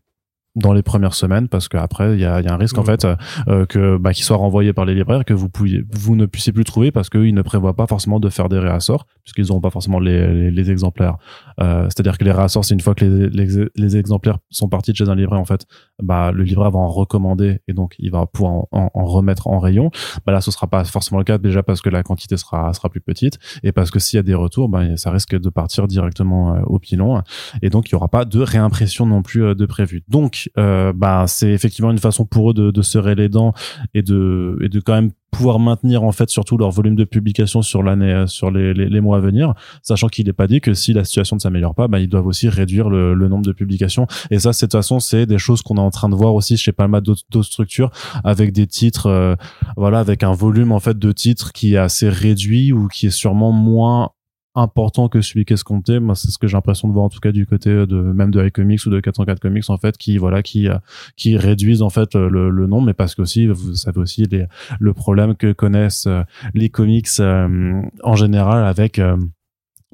dans 0.55 0.71
les 0.73 0.83
premières 0.83 1.15
semaines 1.15 1.47
parce 1.47 1.67
qu'après 1.67 2.13
il 2.13 2.19
y 2.19 2.25
a, 2.25 2.39
il 2.39 2.45
y 2.45 2.47
a 2.47 2.53
un 2.53 2.57
risque 2.57 2.77
en 2.77 2.81
Mhm. 2.81 2.85
fait 2.87 3.07
euh, 3.47 3.65
que 3.65 3.97
bah, 3.97 4.13
qu'il 4.13 4.23
soit 4.23 4.37
renvoyé 4.37 4.71
par 4.73 4.85
les 4.85 4.93
libraires 4.93 5.25
que 5.25 5.33
vous 5.33 5.49
pouviez 5.49 5.83
vous 5.91 6.15
ne 6.15 6.25
puissiez 6.27 6.53
plus 6.53 6.63
trouver 6.63 6.91
parce 6.91 7.09
qu'ils 7.09 7.33
ne 7.33 7.41
prévoient 7.41 7.75
pas 7.75 7.87
forcément 7.87 8.19
de 8.19 8.29
faire 8.29 8.49
des 8.49 8.59
réassorts 8.59 9.07
puisqu'ils 9.23 9.47
n'auront 9.47 9.61
pas 9.61 9.71
forcément 9.71 9.99
les, 9.99 10.27
les, 10.33 10.51
les 10.51 10.71
exemplaires. 10.71 11.17
Euh, 11.59 11.83
c'est-à-dire 11.85 12.17
que 12.19 12.23
les 12.23 12.31
réassorts 12.31 12.65
c'est 12.65 12.75
une 12.75 12.81
fois 12.81 12.93
que 12.93 13.03
les, 13.03 13.29
les, 13.29 13.65
les 13.75 13.97
exemplaires 13.97 14.37
sont 14.51 14.69
partis 14.69 14.91
de 14.91 14.97
chez 14.97 15.09
un 15.09 15.15
libraire 15.15 15.39
en 15.39 15.45
fait 15.45 15.65
bah 16.01 16.31
le 16.31 16.43
libraire 16.43 16.69
va 16.71 16.79
en 16.79 16.87
recommander 16.89 17.59
et 17.67 17.73
donc 17.73 17.95
il 17.97 18.11
va 18.11 18.25
pouvoir 18.27 18.53
en, 18.53 18.67
en- 18.71 18.91
en 18.93 19.05
remettre 19.05 19.47
en 19.47 19.57
rayon. 19.59 19.89
Bah 20.25 20.33
là 20.33 20.41
ce 20.41 20.51
sera 20.51 20.67
pas 20.67 20.83
forcément 20.83 21.17
le 21.17 21.23
cas 21.23 21.37
déjà 21.39 21.63
parce 21.63 21.81
que 21.81 21.89
la 21.89 22.03
quantité 22.03 22.37
sera 22.37 22.73
sera 22.73 22.89
plus 22.89 23.01
petite 23.01 23.39
et 23.63 23.71
parce 23.71 23.89
que 23.91 23.97
s'il 23.99 24.17
y 24.17 24.19
a 24.19 24.23
des 24.23 24.35
retours 24.35 24.69
bah 24.69 24.97
ça 24.97 25.09
risque 25.11 25.35
de 25.39 25.49
partir 25.49 25.87
directement 25.87 26.55
euh, 26.55 26.61
au 26.65 26.77
pilon. 26.79 27.21
Et 27.61 27.69
donc 27.69 27.89
il 27.89 27.93
y 27.93 27.95
aura 27.95 28.07
pas 28.07 28.25
de 28.25 28.39
réimpression 28.39 29.05
non 29.07 29.21
plus 29.23 29.43
euh, 29.43 29.55
de 29.55 29.65
prévu. 29.65 30.03
Donc 30.07 30.42
euh, 30.57 30.93
bah 30.93 31.25
c'est 31.27 31.51
effectivement 31.51 31.91
une 31.91 31.97
façon 31.97 32.25
pour 32.25 32.51
eux 32.51 32.53
de, 32.53 32.71
de 32.71 32.81
serrer 32.81 33.15
les 33.15 33.29
dents 33.29 33.53
et 33.93 34.01
de 34.01 34.57
et 34.61 34.69
de 34.69 34.79
quand 34.79 34.93
même 34.93 35.11
pouvoir 35.31 35.59
maintenir 35.59 36.03
en 36.03 36.11
fait 36.11 36.29
surtout 36.29 36.57
leur 36.57 36.69
volume 36.69 36.95
de 36.95 37.05
publication 37.05 37.61
sur 37.61 37.81
l'année 37.81 38.13
euh, 38.13 38.27
sur 38.27 38.51
les, 38.51 38.73
les, 38.73 38.87
les 38.87 39.01
mois 39.01 39.17
à 39.17 39.19
venir 39.19 39.53
sachant 39.81 40.07
qu'il 40.07 40.27
n'est 40.27 40.33
pas 40.33 40.47
dit 40.47 40.61
que 40.61 40.73
si 40.73 40.93
la 40.93 41.03
situation 41.03 41.35
ne 41.35 41.41
s'améliore 41.41 41.73
pas 41.73 41.87
bah 41.87 41.99
ils 41.99 42.07
doivent 42.07 42.27
aussi 42.27 42.49
réduire 42.49 42.89
le, 42.89 43.13
le 43.13 43.27
nombre 43.27 43.45
de 43.45 43.51
publications. 43.51 44.07
Et 44.29 44.39
ça 44.39 44.53
c'est 44.53 44.67
de 44.67 44.71
toute 44.71 44.79
façon 44.79 44.99
c'est 44.99 45.25
des 45.25 45.39
choses 45.39 45.61
qu'on 45.61 45.77
est 45.77 45.79
en 45.79 45.91
train 45.91 46.09
de 46.09 46.15
voir 46.15 46.35
aussi 46.35 46.57
chez 46.57 46.71
pas 46.71 46.87
mal 46.87 47.01
d'autres 47.01 47.43
structures 47.43 47.89
avec 48.23 48.51
des 48.51 48.67
titres 48.67 49.07
euh, 49.07 49.35
voilà 49.75 49.99
avec 49.99 50.23
un 50.23 50.33
volume 50.33 50.71
en 50.71 50.79
fait 50.79 50.97
de 50.99 51.11
titres 51.11 51.51
qui 51.51 51.73
est 51.73 51.77
assez 51.77 52.09
réduit 52.09 52.71
ou 52.71 52.87
qui 52.87 53.07
est 53.07 53.11
sûrement 53.11 53.51
moins 53.51 54.11
important 54.55 55.09
que 55.09 55.21
celui 55.21 55.45
qu'escompté 55.45 55.99
moi 55.99 56.15
c'est 56.15 56.29
ce 56.29 56.37
que 56.37 56.47
j'ai 56.47 56.55
l'impression 56.55 56.87
de 56.87 56.93
voir 56.93 57.05
en 57.05 57.09
tout 57.09 57.19
cas 57.19 57.31
du 57.31 57.45
côté 57.45 57.69
de 57.71 57.95
même 57.95 58.31
de 58.31 58.45
iComics 58.45 58.85
ou 58.85 58.89
de 58.89 58.99
404 58.99 59.39
Comics 59.39 59.69
en 59.69 59.77
fait 59.77 59.97
qui 59.97 60.17
voilà 60.17 60.43
qui 60.43 60.67
euh, 60.67 60.77
qui 61.15 61.37
réduisent 61.37 61.81
en 61.81 61.89
fait 61.89 62.13
le, 62.15 62.49
le 62.49 62.67
nombre 62.67 62.85
mais 62.85 62.93
parce 62.93 63.15
que 63.15 63.23
aussi 63.23 63.47
vous 63.47 63.75
savez 63.75 63.99
aussi 63.99 64.25
les, 64.25 64.45
le 64.79 64.93
problème 64.93 65.35
que 65.35 65.51
connaissent 65.53 66.07
euh, 66.07 66.23
les 66.53 66.69
comics 66.69 67.07
euh, 67.19 67.81
en 68.03 68.15
général 68.15 68.65
avec 68.65 68.99
euh, 68.99 69.17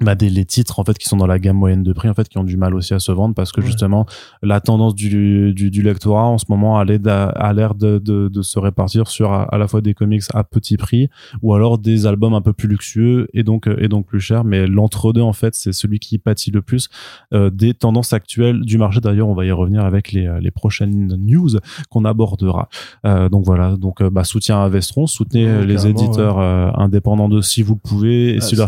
bah 0.02 0.16
des 0.16 0.30
les 0.30 0.46
titres 0.46 0.80
en 0.80 0.84
fait 0.84 0.98
qui 0.98 1.08
sont 1.08 1.18
dans 1.18 1.28
la 1.28 1.40
gamme 1.40 1.58
moyenne 1.58 1.84
de 1.84 1.92
prix 1.94 2.08
en 2.10 2.14
fait 2.14 2.28
qui 2.30 2.38
ont 2.38 2.44
du 2.44 2.56
mal 2.58 2.74
aussi 2.74 2.94
à 2.94 3.00
se 3.00 3.12
vendre 3.12 3.36
parce 3.36 3.52
que 3.52 3.60
Ouais. 3.62 3.66
justement 3.68 4.06
la 4.42 4.62
tendance 4.62 4.96
du, 4.96 5.54
du, 5.54 5.70
du 5.70 5.82
lectorat 5.82 6.26
en 6.26 6.38
ce 6.38 6.46
moment 6.50 6.80
a 6.80 6.86
l'air 6.86 7.76
de, 7.76 7.98
de, 8.00 8.30
de 8.30 8.42
se 8.42 8.58
répartir 8.60 9.08
sur 9.08 9.34
à, 9.34 9.44
à 9.44 9.58
la 9.58 9.68
fois 9.68 9.82
des 9.82 9.94
comics 9.94 10.24
à 10.34 10.44
petit 10.46 10.78
prix 10.78 11.10
ou 11.42 11.54
alors 11.54 11.78
des 11.78 12.06
albums 12.06 12.34
un 12.34 12.42
peu 12.42 12.54
plus 12.54 12.68
luxueux 12.70 13.28
et 13.34 13.44
donc 13.44 13.68
euh, 13.68 13.76
et 13.80 13.88
donc 13.90 14.06
plus 14.06 14.22
chers. 14.22 14.44
Mais 14.46 14.68
l'entre-deux 14.68 15.22
en 15.22 15.34
fait 15.34 15.54
c'est 15.56 15.74
celui 15.74 16.00
qui 16.00 16.18
pâtit 16.18 16.52
le 16.52 16.62
plus 16.62 16.88
euh, 17.34 17.50
des 17.50 17.74
tendances 17.74 18.14
actuelles 18.14 18.62
du 18.62 18.78
marché. 18.78 19.02
D'ailleurs 19.02 19.28
on 19.28 19.36
va 19.36 19.46
y 19.46 19.52
revenir 19.52 19.84
avec 19.84 20.12
les, 20.14 20.28
euh, 20.28 20.40
les 20.40 20.52
prochaines 20.52 21.08
news 21.18 21.50
qu'on 21.90 22.06
abordera. 22.06 22.70
Euh, 23.06 23.28
donc 23.28 23.44
voilà. 23.46 23.76
Donc 23.76 24.02
euh, 24.02 24.10
bah, 24.10 24.24
soutien 24.24 24.62
à 24.62 24.70
Vestron. 24.70 25.08
Soutenez 25.08 25.46
Ouais, 25.46 25.66
les 25.66 25.88
éditeurs 25.88 26.40
euh, 26.40 26.70
indépendants 26.76 27.28
de 27.30 27.42
si 27.42 27.62
vous 27.64 27.76
pouvez 27.76 28.36
et 28.36 28.40
Ah, 28.42 28.68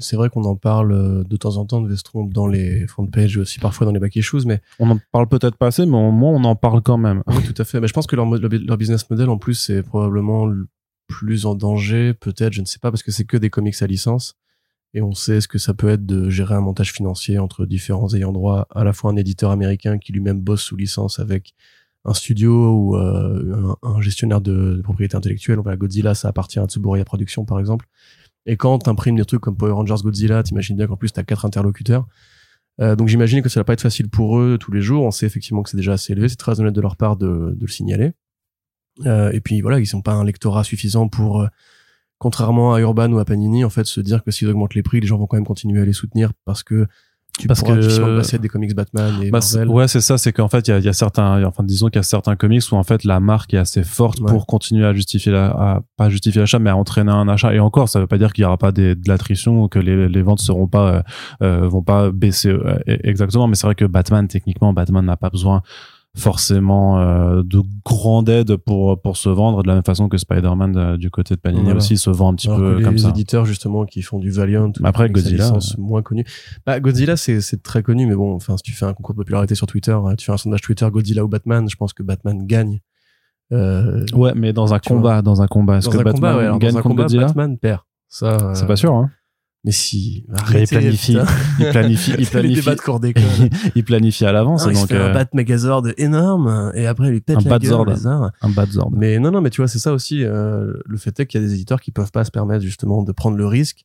c'est 0.00 0.16
vrai 0.16 0.28
qu'on 0.28 0.44
en 0.44 0.56
parle 0.56 0.71
euh, 0.80 1.24
de 1.24 1.36
temps 1.36 1.56
en 1.56 1.66
temps 1.66 1.80
de 1.80 1.88
Vestron 1.88 2.24
dans 2.24 2.46
les 2.46 2.86
front 2.86 3.06
pages 3.06 3.36
aussi 3.36 3.58
parfois 3.58 3.86
dans 3.86 3.92
les 3.92 4.00
back 4.00 4.16
issues, 4.16 4.46
mais 4.46 4.60
on 4.78 4.90
en 4.90 4.98
parle 5.12 5.28
peut-être 5.28 5.56
pas 5.56 5.68
assez 5.68 5.86
mais 5.86 5.96
au 5.96 6.10
moins 6.10 6.32
on 6.32 6.44
en 6.44 6.56
parle 6.56 6.82
quand 6.82 6.98
même 6.98 7.22
oui, 7.26 7.42
tout 7.44 7.60
à 7.60 7.64
fait. 7.64 7.80
Mais 7.80 7.88
je 7.88 7.92
pense 7.92 8.06
que 8.06 8.16
leur, 8.16 8.26
leur 8.26 8.76
business 8.76 9.08
model 9.10 9.28
en 9.28 9.38
plus 9.38 9.54
c'est 9.54 9.82
probablement 9.82 10.46
le 10.46 10.66
plus 11.12 11.46
en 11.46 11.54
danger, 11.54 12.14
peut-être, 12.14 12.52
je 12.52 12.60
ne 12.60 12.66
sais 12.66 12.78
pas, 12.78 12.90
parce 12.90 13.02
que 13.02 13.12
c'est 13.12 13.24
que 13.24 13.36
des 13.36 13.50
comics 13.50 13.80
à 13.80 13.86
licence. 13.86 14.34
Et 14.94 15.00
on 15.00 15.14
sait 15.14 15.40
ce 15.40 15.48
que 15.48 15.58
ça 15.58 15.72
peut 15.72 15.88
être 15.88 16.04
de 16.04 16.28
gérer 16.28 16.54
un 16.54 16.60
montage 16.60 16.92
financier 16.92 17.38
entre 17.38 17.64
différents 17.64 18.12
ayants 18.14 18.32
droit, 18.32 18.66
à 18.74 18.84
la 18.84 18.92
fois 18.92 19.10
un 19.10 19.16
éditeur 19.16 19.50
américain 19.50 19.98
qui 19.98 20.12
lui-même 20.12 20.40
bosse 20.40 20.62
sous 20.62 20.76
licence 20.76 21.18
avec 21.18 21.54
un 22.04 22.14
studio 22.14 22.72
ou 22.74 22.96
euh, 22.96 23.74
un, 23.82 24.00
gestionnaire 24.00 24.40
de, 24.40 24.80
propriété 24.82 25.16
intellectuelle. 25.16 25.56
Donc, 25.56 25.68
Godzilla, 25.76 26.14
ça 26.14 26.28
appartient 26.28 26.58
à 26.58 26.66
Tsuburaya 26.66 27.04
Productions, 27.04 27.44
par 27.44 27.58
exemple. 27.60 27.86
Et 28.46 28.56
quand 28.56 28.78
t'imprimes 28.78 29.16
des 29.16 29.24
trucs 29.24 29.40
comme 29.40 29.56
Power 29.56 29.72
Rangers 29.72 30.02
Godzilla, 30.02 30.42
t'imagines 30.42 30.76
bien 30.76 30.86
qu'en 30.86 30.96
plus 30.96 31.12
t'as 31.12 31.22
quatre 31.22 31.44
interlocuteurs. 31.44 32.06
Euh, 32.80 32.96
donc 32.96 33.08
j'imagine 33.08 33.42
que 33.42 33.48
ça 33.48 33.60
va 33.60 33.64
pas 33.64 33.74
être 33.74 33.82
facile 33.82 34.08
pour 34.08 34.38
eux 34.38 34.58
tous 34.58 34.72
les 34.72 34.82
jours. 34.82 35.04
On 35.04 35.10
sait 35.10 35.26
effectivement 35.26 35.62
que 35.62 35.70
c'est 35.70 35.76
déjà 35.76 35.92
assez 35.92 36.12
élevé. 36.12 36.28
C'est 36.28 36.36
très 36.36 36.58
honnête 36.60 36.74
de 36.74 36.80
leur 36.80 36.96
part 36.96 37.16
de, 37.16 37.54
de 37.56 37.60
le 37.60 37.68
signaler. 37.70 38.12
Euh, 39.06 39.30
et 39.32 39.40
puis 39.40 39.60
voilà, 39.60 39.78
ils 39.78 39.86
sont 39.86 40.02
pas 40.02 40.12
un 40.12 40.24
lectorat 40.24 40.64
suffisant 40.64 41.08
pour, 41.08 41.42
euh, 41.42 41.46
contrairement 42.18 42.74
à 42.74 42.80
Urban 42.80 43.10
ou 43.12 43.18
à 43.18 43.24
Panini, 43.24 43.64
en 43.64 43.70
fait, 43.70 43.84
se 43.84 44.00
dire 44.00 44.22
que 44.22 44.30
s'ils 44.30 44.48
augmentent 44.48 44.74
les 44.74 44.82
prix, 44.82 45.00
les 45.00 45.06
gens 45.06 45.18
vont 45.18 45.26
quand 45.26 45.36
même 45.36 45.46
continuer 45.46 45.80
à 45.80 45.84
les 45.84 45.92
soutenir 45.92 46.32
parce 46.44 46.62
que 46.62 46.86
tu 47.38 47.48
parce 47.48 47.60
pourras 47.60 47.76
que 47.76 48.16
passer 48.18 48.38
des 48.38 48.48
comics 48.48 48.74
Batman 48.74 49.14
et 49.22 49.30
bah, 49.30 49.40
Marvel. 49.40 49.68
Ouais, 49.68 49.88
c'est 49.88 50.02
ça, 50.02 50.18
c'est 50.18 50.32
qu'en 50.32 50.48
fait, 50.48 50.68
il 50.68 50.70
y 50.70 50.74
a, 50.74 50.78
y 50.80 50.88
a, 50.88 50.92
certains, 50.92 51.42
enfin, 51.44 51.64
disons 51.64 51.88
qu'il 51.88 51.96
y 51.96 52.00
a 52.00 52.02
certains 52.02 52.36
comics 52.36 52.62
où 52.70 52.74
en 52.74 52.82
fait 52.82 53.04
la 53.04 53.20
marque 53.20 53.54
est 53.54 53.58
assez 53.58 53.84
forte 53.84 54.20
pour 54.20 54.46
continuer 54.46 54.84
à 54.84 54.92
justifier 54.92 55.32
la, 55.32 55.46
à, 55.46 55.80
pas 55.96 56.10
justifier 56.10 56.40
l'achat, 56.40 56.58
mais 56.58 56.68
à 56.68 56.76
entraîner 56.76 57.10
un 57.10 57.28
achat. 57.28 57.54
Et 57.54 57.58
encore, 57.58 57.88
ça 57.88 58.00
veut 58.00 58.06
pas 58.06 58.18
dire 58.18 58.34
qu'il 58.34 58.42
y 58.42 58.44
aura 58.44 58.58
pas 58.58 58.70
des, 58.70 58.94
de 58.94 59.08
l'attrition 59.08 59.62
ou 59.62 59.68
que 59.68 59.78
les, 59.78 60.08
les 60.08 60.22
ventes 60.22 60.40
seront 60.40 60.68
pas, 60.68 60.92
euh, 60.92 61.02
euh 61.42 61.68
vont 61.68 61.82
pas 61.82 62.10
baisser 62.10 62.50
euh, 62.50 62.78
exactement. 62.86 63.48
Mais 63.48 63.54
c'est 63.54 63.66
vrai 63.66 63.74
que 63.74 63.86
Batman, 63.86 64.28
techniquement, 64.28 64.74
Batman 64.74 65.04
n'a 65.04 65.16
pas 65.16 65.30
besoin 65.30 65.62
forcément 66.14 67.00
euh, 67.00 67.42
de 67.42 67.62
grande 67.84 68.28
aide 68.28 68.56
pour 68.56 69.00
pour 69.00 69.16
se 69.16 69.30
vendre 69.30 69.62
de 69.62 69.68
la 69.68 69.74
même 69.74 69.84
façon 69.84 70.10
que 70.10 70.18
Spider-Man 70.18 70.76
euh, 70.76 70.96
du 70.98 71.10
côté 71.10 71.34
de 71.34 71.40
Panini 71.40 71.72
aussi 71.72 71.96
se 71.96 72.10
vend 72.10 72.32
un 72.32 72.34
petit 72.34 72.48
peu 72.48 72.80
comme 72.82 72.94
les 72.94 72.98
ça. 72.98 73.08
Les 73.08 73.12
éditeurs 73.12 73.46
justement 73.46 73.86
qui 73.86 74.02
font 74.02 74.18
du 74.18 74.30
Valiant 74.30 74.72
après 74.84 75.08
Godzilla 75.08 75.44
licence 75.44 75.78
moins 75.78 76.02
connu. 76.02 76.24
Bah 76.66 76.80
Godzilla 76.80 77.16
c'est 77.16 77.40
c'est 77.40 77.62
très 77.62 77.82
connu 77.82 78.06
mais 78.06 78.14
bon 78.14 78.34
enfin 78.34 78.58
si 78.58 78.62
tu 78.62 78.72
fais 78.72 78.84
un 78.84 78.92
concours 78.92 79.14
de 79.14 79.20
popularité 79.20 79.54
sur 79.54 79.66
Twitter, 79.66 79.92
hein, 79.92 80.14
tu 80.16 80.26
fais 80.26 80.32
un 80.32 80.36
sondage 80.36 80.60
Twitter 80.60 80.86
Godzilla 80.90 81.24
ou 81.24 81.28
Batman, 81.28 81.68
je 81.68 81.76
pense 81.76 81.94
que 81.94 82.02
Batman 82.02 82.46
gagne. 82.46 82.80
Euh, 83.52 84.04
ouais, 84.14 84.32
mais 84.34 84.52
dans 84.52 84.72
un 84.72 84.78
combat, 84.78 85.20
dans 85.20 85.42
un 85.42 85.46
combat, 85.46 85.78
est-ce 85.78 85.88
que 85.88 85.98
Batman 85.98 86.34
combat, 86.34 86.58
gagne 86.58 86.72
contre 86.72 86.82
combat, 86.82 87.02
Godzilla? 87.04 87.26
Batman 87.26 87.58
perd. 87.58 87.80
Ça 88.08 88.54
C'est 88.54 88.66
pas 88.66 88.76
sûr 88.76 88.94
hein. 88.94 89.10
Mais 89.64 89.70
si, 89.70 90.24
il 90.54 90.66
planifie, 90.66 91.16
il 91.60 91.66
planifie, 91.70 92.12
il 92.18 92.26
planifie. 92.26 92.70
de 92.70 92.80
cours 92.80 93.00
il 93.76 93.84
planifie 93.84 94.24
à 94.24 94.32
l'avance. 94.32 94.64
donc, 94.64 94.72
il 94.76 94.86
fait 94.88 94.96
euh... 94.96 95.10
un 95.10 95.14
bat 95.14 95.26
Megazord 95.32 95.86
énorme 95.98 96.72
et 96.74 96.86
après 96.86 97.08
il 97.08 97.12
lui 97.12 97.20
pète 97.20 97.36
un 97.36 97.48
la 97.48 97.58
gueule. 97.58 97.96
Zord. 97.96 98.30
Un 98.40 98.48
bat 98.48 98.66
Zord. 98.66 98.90
Mais 98.92 99.20
non, 99.20 99.30
non, 99.30 99.40
mais 99.40 99.50
tu 99.50 99.60
vois, 99.60 99.68
c'est 99.68 99.78
ça 99.78 99.92
aussi. 99.92 100.24
Euh, 100.24 100.72
le 100.84 100.98
fait 100.98 101.18
est 101.20 101.26
qu'il 101.26 101.40
y 101.40 101.44
a 101.44 101.46
des 101.46 101.54
éditeurs 101.54 101.80
qui 101.80 101.92
peuvent 101.92 102.10
pas 102.10 102.24
se 102.24 102.32
permettre 102.32 102.64
justement 102.64 103.02
de 103.02 103.12
prendre 103.12 103.36
le 103.36 103.46
risque 103.46 103.84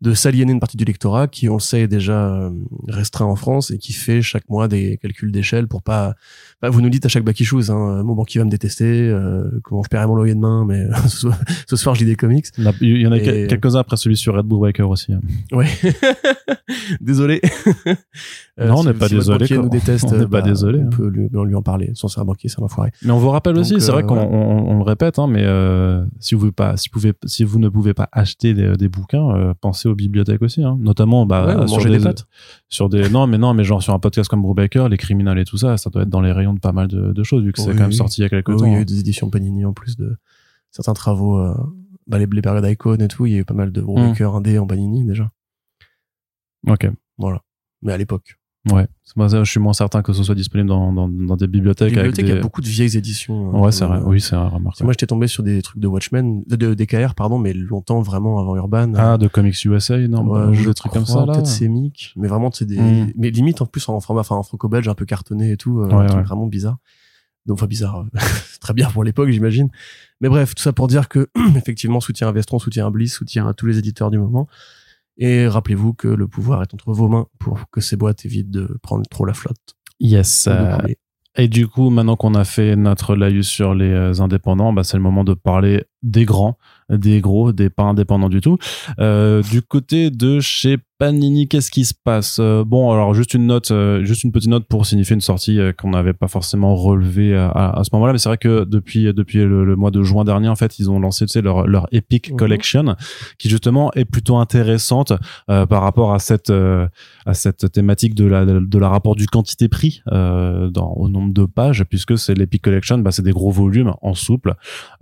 de 0.00 0.14
s'aliéner 0.14 0.52
une 0.52 0.60
partie 0.60 0.76
du 0.76 0.84
lectorat 0.84 1.26
qui, 1.26 1.48
on 1.48 1.54
le 1.54 1.60
sait, 1.60 1.82
est 1.82 1.88
déjà 1.88 2.28
euh, 2.28 2.50
restreint 2.86 3.24
en 3.24 3.36
France 3.36 3.70
et 3.70 3.78
qui 3.78 3.92
fait 3.92 4.22
chaque 4.22 4.48
mois 4.48 4.68
des 4.68 4.96
calculs 4.98 5.32
d'échelle 5.32 5.66
pour 5.66 5.82
pas. 5.82 6.14
Bah, 6.62 6.70
vous 6.70 6.80
nous 6.80 6.90
dites 6.90 7.04
à 7.06 7.08
chaque 7.08 7.24
back 7.24 7.38
issues, 7.40 7.70
hein, 7.70 8.02
mon 8.04 8.14
banquier 8.14 8.38
va 8.40 8.44
me 8.44 8.50
détester, 8.50 9.08
euh, 9.08 9.48
comment 9.62 9.82
je 9.82 9.88
paierai 9.88 10.06
mon 10.06 10.14
loyer 10.14 10.34
demain, 10.34 10.64
mais 10.66 10.86
ce 11.66 11.76
soir 11.76 11.94
je 11.94 12.00
lis 12.00 12.06
des 12.06 12.16
comics. 12.16 12.46
Il 12.80 13.00
y 13.00 13.06
en 13.06 13.12
a 13.12 13.18
quelques-uns 13.20 13.80
après 13.80 13.96
celui 13.96 14.16
sur 14.16 14.34
Red 14.34 14.46
Bull 14.46 14.60
Breaker 14.60 14.84
aussi. 14.84 15.12
Hein. 15.12 15.20
Ouais. 15.52 15.68
désolé. 17.00 17.40
non, 18.58 18.78
on 18.78 18.84
n'est 18.84 18.94
pas 18.94 19.08
désolé. 19.08 19.46
Si 19.46 19.54
nous 19.54 19.68
déteste, 19.68 20.04
on 20.04 20.16
n'est 20.16 20.20
pas 20.20 20.40
bah, 20.40 20.42
désolé. 20.42 20.80
On 20.80 20.86
hein. 20.86 20.90
peut 20.90 21.08
lui, 21.08 21.28
lui 21.28 21.54
en 21.54 21.62
parler. 21.62 21.90
Sans 21.94 22.08
c'est 22.08 22.20
un 22.20 22.24
banquier, 22.24 22.48
c'est 22.48 22.60
un 22.60 22.64
enfoiré. 22.64 22.90
Mais 23.02 23.10
on 23.10 23.18
vous 23.18 23.30
rappelle 23.30 23.54
Donc, 23.54 23.62
aussi, 23.62 23.80
c'est 23.80 23.90
euh, 23.90 23.94
vrai 23.94 24.02
qu'on 24.04 24.16
ouais. 24.16 24.28
on, 24.30 24.70
on 24.70 24.78
le 24.78 24.84
répète, 24.84 25.18
hein, 25.18 25.26
mais 25.26 25.44
euh, 25.44 26.04
si 26.20 26.34
vous 26.34 26.52
pas, 26.52 26.76
si 26.76 26.88
vous 26.88 27.00
pouvez, 27.00 27.12
si 27.26 27.44
vous 27.44 27.58
ne 27.58 27.68
pouvez 27.68 27.94
pas 27.94 28.08
acheter 28.12 28.54
des, 28.54 28.76
des 28.76 28.88
bouquins, 28.88 29.30
euh, 29.34 29.54
aux 29.88 29.94
bibliothèques 29.94 30.42
aussi, 30.42 30.62
hein. 30.62 30.76
notamment 30.80 31.26
bah, 31.26 31.46
Ouais, 31.60 31.66
sur 31.66 31.76
manger 31.78 31.90
des, 31.90 31.98
des 32.04 32.10
sur 32.68 32.88
des 32.88 33.08
non 33.10 33.26
mais 33.26 33.38
non 33.38 33.54
mais 33.54 33.64
genre 33.64 33.82
sur 33.82 33.92
un 33.94 33.98
podcast 33.98 34.28
comme 34.30 34.42
Brubaker, 34.42 34.88
les 34.88 34.96
criminels 34.96 35.38
et 35.38 35.44
tout 35.44 35.56
ça, 35.58 35.76
ça 35.76 35.90
doit 35.90 36.02
être 36.02 36.08
dans 36.10 36.20
les 36.20 36.32
rayons 36.32 36.54
de 36.54 36.60
pas 36.60 36.72
mal 36.72 36.88
de, 36.88 37.12
de 37.12 37.22
choses 37.24 37.42
vu 37.42 37.52
que 37.52 37.60
c'est 37.60 37.70
Oui, 37.70 37.74
quand 37.76 37.82
même 37.82 37.92
sorti 37.92 38.20
il 38.20 38.24
y 38.24 38.26
a 38.26 38.28
quelques 38.28 38.48
Oui, 38.50 38.56
temps. 38.58 38.66
il 38.66 38.72
y 38.72 38.76
a 38.76 38.80
eu 38.80 38.84
des 38.84 39.00
éditions 39.00 39.28
Panini 39.30 39.64
en 39.64 39.72
plus 39.72 39.96
de 39.96 40.16
certains 40.70 40.94
travaux, 40.94 41.38
euh, 41.38 41.54
bah, 42.06 42.18
les, 42.18 42.26
les 42.26 42.42
périodes 42.42 42.64
Icon 42.66 42.96
et 42.96 43.08
tout. 43.08 43.26
Il 43.26 43.32
y 43.32 43.36
a 43.36 43.38
eu 43.38 43.44
pas 43.44 43.54
mal 43.54 43.72
de. 43.72 43.80
Brubaker 43.80 44.34
indé 44.34 44.58
en 44.58 44.66
Panini 44.66 45.04
déjà. 45.04 45.30
Ok, 46.66 46.88
Voilà. 47.18 47.42
Mais 47.82 47.92
à 47.92 47.96
l'époque. 47.96 48.38
Ouais. 48.72 48.86
Moi, 49.16 49.28
je 49.28 49.42
suis 49.44 49.58
moins 49.60 49.72
certain 49.72 50.02
que 50.02 50.12
ce 50.12 50.22
soit 50.22 50.34
disponible 50.34 50.68
dans, 50.68 50.92
dans, 50.92 51.08
dans 51.08 51.36
des 51.36 51.46
bibliothèques. 51.46 51.94
Bibliothèque, 51.94 52.26
il 52.26 52.28
y 52.28 52.32
des... 52.32 52.38
a 52.38 52.42
beaucoup 52.42 52.60
de 52.60 52.66
vieilles 52.66 52.96
éditions. 52.96 53.50
hein. 53.54 53.58
Ouais, 53.60 53.72
c'est 53.72 53.84
vrai. 53.86 53.98
Euh, 53.98 54.04
Oui, 54.04 54.20
c'est 54.20 54.36
remarquable. 54.36 54.84
Moi, 54.84 54.92
j'étais 54.92 55.06
tombé 55.06 55.26
sur 55.26 55.42
des 55.42 55.62
trucs 55.62 55.80
de 55.80 55.86
Watchmen, 55.88 56.42
de, 56.46 56.56
de 56.56 56.74
DKR, 56.74 57.14
pardon, 57.14 57.38
mais 57.38 57.52
longtemps 57.54 58.00
vraiment 58.02 58.38
avant 58.38 58.54
Urban. 58.56 58.92
Ah, 58.96 59.16
de 59.18 59.26
Comics 59.26 59.64
USA, 59.64 59.96
non 60.08 60.26
Ouais, 60.26 60.44
ou 60.48 60.52
je 60.54 60.68
des 60.68 60.74
trucs 60.74 60.92
comme 60.92 61.06
ça. 61.06 61.24
Peut-être 61.24 61.46
Semic, 61.46 62.12
mais 62.16 62.28
vraiment 62.28 62.50
c'est 62.52 62.66
des, 62.66 62.78
Mm. 62.78 63.12
mais 63.16 63.30
limite 63.30 63.62
en 63.62 63.66
plus 63.66 63.88
en 63.88 63.98
format, 64.00 64.20
enfin 64.20 64.36
en 64.36 64.42
franco-belge 64.42 64.88
un 64.88 64.94
peu 64.94 65.04
cartonné 65.06 65.52
et 65.52 65.56
tout, 65.56 65.80
euh, 65.80 65.86
Ouais, 65.88 65.94
un 65.94 66.06
truc 66.06 66.18
ouais. 66.18 66.24
vraiment 66.24 66.46
bizarre. 66.46 66.76
Donc 67.46 67.54
enfin 67.58 67.66
bizarre, 67.66 68.00
euh, 68.14 68.18
très 68.60 68.74
bien 68.74 68.90
pour 68.90 69.04
l'époque 69.04 69.30
j'imagine. 69.30 69.68
Mais 70.20 70.28
bref, 70.28 70.54
tout 70.54 70.62
ça 70.62 70.72
pour 70.74 70.86
dire 70.86 71.08
que 71.08 71.28
effectivement 71.56 72.00
soutien 72.00 72.28
à 72.28 72.32
Vestron, 72.32 72.58
soutien 72.58 72.86
à 72.86 72.90
Bliss, 72.90 73.14
soutien 73.14 73.48
à 73.48 73.54
tous 73.54 73.64
les 73.66 73.78
éditeurs 73.78 74.10
du 74.10 74.18
moment. 74.18 74.46
Et 75.18 75.48
rappelez-vous 75.48 75.94
que 75.94 76.08
le 76.08 76.28
pouvoir 76.28 76.62
est 76.62 76.72
entre 76.72 76.92
vos 76.92 77.08
mains 77.08 77.26
pour 77.38 77.68
que 77.70 77.80
ces 77.80 77.96
boîtes 77.96 78.24
évitent 78.24 78.50
de 78.50 78.78
prendre 78.82 79.04
trop 79.10 79.24
la 79.24 79.34
flotte. 79.34 79.74
Yes. 80.00 80.46
euh. 80.48 80.78
Et 81.36 81.46
du 81.46 81.68
coup, 81.68 81.90
maintenant 81.90 82.16
qu'on 82.16 82.34
a 82.34 82.44
fait 82.44 82.74
notre 82.74 83.14
laïus 83.14 83.46
sur 83.46 83.74
les 83.74 83.90
euh, 83.90 84.20
indépendants, 84.20 84.72
bah, 84.72 84.82
c'est 84.82 84.96
le 84.96 85.02
moment 85.02 85.22
de 85.24 85.34
parler 85.34 85.84
des 86.02 86.24
grands, 86.24 86.58
des 86.90 87.20
gros, 87.20 87.52
des 87.52 87.70
pas 87.70 87.84
indépendants 87.84 88.28
du 88.28 88.40
tout. 88.40 88.58
Euh, 88.98 89.42
du 89.42 89.62
côté 89.62 90.10
de 90.10 90.40
chez 90.40 90.78
Panini, 90.98 91.46
qu'est-ce 91.46 91.70
qui 91.70 91.84
se 91.84 91.94
passe? 91.94 92.38
Euh, 92.40 92.64
Bon, 92.64 92.90
alors 92.90 93.14
juste 93.14 93.32
une 93.34 93.46
note, 93.46 93.70
euh, 93.70 94.02
juste 94.04 94.24
une 94.24 94.32
petite 94.32 94.50
note 94.50 94.66
pour 94.66 94.84
signifier 94.84 95.14
une 95.14 95.20
sortie 95.20 95.60
euh, 95.60 95.72
qu'on 95.72 95.90
n'avait 95.90 96.12
pas 96.12 96.26
forcément 96.26 96.74
relevée 96.74 97.36
à, 97.36 97.46
à- 97.50 97.78
à 97.78 97.84
ce 97.84 97.90
moment-là. 97.92 98.12
Mais 98.12 98.18
c'est 98.18 98.28
vrai 98.28 98.36
que 98.36 98.64
depuis 98.64 99.04
depuis 99.14 99.38
le, 99.38 99.64
le 99.64 99.76
mois 99.76 99.92
de 99.92 100.02
juin 100.02 100.24
dernier, 100.24 100.48
en 100.48 100.56
fait, 100.56 100.80
ils 100.80 100.90
ont 100.90 100.98
lancé 100.98 101.24
tu 101.26 101.30
sais, 101.34 101.40
leur 101.40 101.68
leur 101.68 101.86
Epic 101.92 102.32
Mhm. 102.32 102.36
Collection, 102.36 102.96
qui 103.38 103.48
justement 103.48 103.92
est 103.94 104.06
plutôt 104.06 104.38
intéressante 104.38 105.12
euh, 105.50 105.66
par 105.66 105.82
rapport 105.82 106.12
à 106.12 106.18
cette 106.18 106.50
euh, 106.50 106.88
à 107.26 107.34
cette 107.34 107.70
thématique 107.70 108.16
de 108.16 108.24
la 108.26 108.44
de 108.44 108.78
la 108.78 108.88
rapport 108.88 109.14
du 109.14 109.26
quantité-prix 109.28 110.02
euh, 110.10 110.68
dans 110.68 110.90
au 110.94 111.08
nombre 111.08 111.32
de 111.32 111.44
pages, 111.44 111.84
puisque 111.84 112.18
c'est 112.18 112.34
l'Epic 112.34 112.60
Collection, 112.62 112.98
bah, 112.98 113.12
c'est 113.12 113.22
des 113.22 113.30
gros 113.30 113.52
volumes 113.52 113.92
en 114.02 114.14
souple 114.14 114.54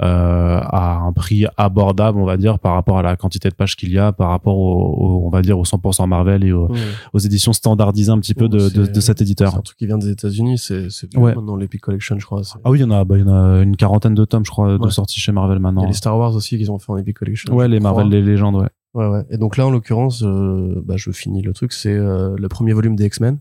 euh, 0.02 0.60
à 0.62 0.96
un 0.98 1.12
prix 1.14 1.46
abordable, 1.56 2.18
on 2.18 2.26
va 2.26 2.36
dire, 2.36 2.58
par 2.58 2.74
rapport 2.74 2.98
à 2.98 3.02
la 3.02 3.16
quantité 3.16 3.48
de 3.48 3.54
pages 3.54 3.76
qu'il 3.76 3.92
y 3.92 3.98
a, 3.98 4.12
par 4.12 4.28
rapport 4.28 4.58
au, 4.58 4.74
au- 5.22 5.26
on 5.26 5.30
va 5.30 5.40
dire, 5.40 5.58
au 5.58 5.64
100% 5.64 5.85
Marvel 6.06 6.44
et 6.44 6.52
aux, 6.52 6.68
Ouais. 6.68 6.78
aux 7.12 7.18
éditions 7.18 7.52
standardisées 7.52 8.10
un 8.12 8.18
petit 8.18 8.34
peu 8.34 8.48
de, 8.48 8.58
de, 8.58 8.84
C'est- 8.84 8.92
de 8.92 9.00
cet 9.00 9.18
C'est 9.18 9.24
éditeur. 9.24 9.54
un 9.56 9.60
truc 9.60 9.76
qui 9.76 9.86
vient 9.86 9.98
des 9.98 10.10
États-Unis, 10.10 10.58
c'est 10.58 10.90
c'est 10.90 11.16
Ouais. 11.16 11.34
maintenant 11.34 11.56
l'Epic 11.56 11.80
Collection, 11.80 12.18
je 12.18 12.26
crois. 12.26 12.42
c'est- 12.44 12.58
Ah 12.64 12.70
oui, 12.70 12.78
il 12.78 12.82
y 12.82 12.84
en 12.84 12.90
a, 12.90 13.04
bah, 13.04 13.16
il 13.18 13.20
y 13.26 13.28
en 13.28 13.32
a 13.34 13.62
une 13.62 13.76
quarantaine 13.76 14.14
de 14.14 14.24
tomes, 14.24 14.44
je 14.44 14.50
crois, 14.50 14.78
de 14.78 14.88
sorties 14.90 15.20
chez 15.20 15.32
Marvel 15.32 15.56
Il 15.56 15.60
y 15.60 15.62
maintenant. 15.62 15.82
a 15.84 15.86
les 15.86 15.92
Star 15.92 16.16
Wars 16.18 16.34
aussi 16.34 16.56
qu'ils 16.58 16.70
ont 16.70 16.78
fait 16.78 16.92
en 16.92 16.96
Epic 16.96 17.16
Collection. 17.18 17.54
Ouais, 17.54 17.68
les 17.68 17.80
Marvel, 17.80 18.08
les 18.08 18.22
légendes, 18.22 18.56
ouais. 18.56 18.68
Ouais, 18.94 19.08
ouais. 19.08 19.24
Et 19.30 19.36
donc 19.38 19.56
là, 19.58 19.66
en 19.66 19.70
l'occurrence, 19.70 20.22
euh, 20.24 20.80
bah, 20.84 20.94
je 20.96 21.10
finis 21.10 21.42
le 21.42 21.52
truc, 21.52 21.72
c'est 21.74 21.92
euh, 21.92 22.34
le 22.38 22.48
premier 22.48 22.72
volume 22.72 22.96
des 22.96 23.04
X-Men. 23.06 23.38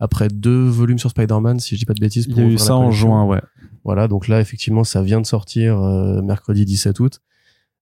Après 0.00 0.28
deux 0.28 0.64
volumes 0.66 0.98
sur 0.98 1.10
Spider-Man, 1.10 1.58
si 1.60 1.74
je 1.74 1.80
dis 1.80 1.84
pas 1.84 1.94
de 1.94 2.00
bêtises. 2.00 2.26
Il 2.28 2.34
pour 2.34 2.42
y 2.42 2.44
a 2.44 2.48
eu 2.48 2.58
ça 2.58 2.76
en 2.76 2.90
juin, 2.92 3.24
ouais. 3.24 3.40
Voilà, 3.84 4.06
donc 4.08 4.28
là, 4.28 4.40
effectivement, 4.40 4.84
ça 4.84 5.02
vient 5.02 5.20
de 5.20 5.26
sortir 5.26 5.80
euh, 5.82 6.20
mercredi 6.22 6.64
17 6.64 7.00
août. 7.00 7.20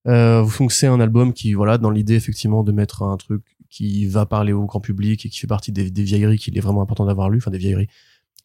Donc 0.06 0.72
c'est 0.72 0.86
un 0.86 1.00
album 1.00 1.32
qui, 1.32 1.54
voilà, 1.54 1.78
dans 1.78 1.90
l'idée, 1.90 2.14
effectivement, 2.14 2.62
de 2.62 2.72
mettre 2.72 3.02
un 3.02 3.16
truc 3.16 3.42
qui 3.70 4.06
va 4.06 4.26
parler 4.26 4.52
au 4.52 4.64
grand 4.66 4.80
public 4.80 5.26
et 5.26 5.28
qui 5.28 5.38
fait 5.38 5.46
partie 5.46 5.72
des, 5.72 5.90
des 5.90 6.02
vieilleries 6.02 6.38
qu'il 6.38 6.56
est 6.56 6.60
vraiment 6.60 6.82
important 6.82 7.06
d'avoir 7.06 7.30
lu, 7.30 7.38
enfin 7.38 7.50
des 7.50 7.58
vieilleries, 7.58 7.88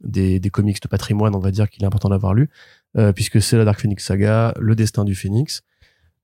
des, 0.04 0.40
des 0.40 0.50
comics 0.50 0.82
de 0.82 0.88
patrimoine, 0.88 1.36
on 1.36 1.40
va 1.40 1.52
dire, 1.52 1.70
qu'il 1.70 1.84
est 1.84 1.86
important 1.86 2.10
d'avoir 2.10 2.34
lu, 2.34 2.50
euh, 2.98 3.14
puisque 3.14 3.42
c'est 3.42 3.58
la 3.58 3.66
Dark 3.66 3.80
Phoenix 3.80 4.06
Saga, 4.06 4.54
le 4.60 4.76
destin 4.76 5.04
du 5.04 5.16
Phénix. 5.16 5.64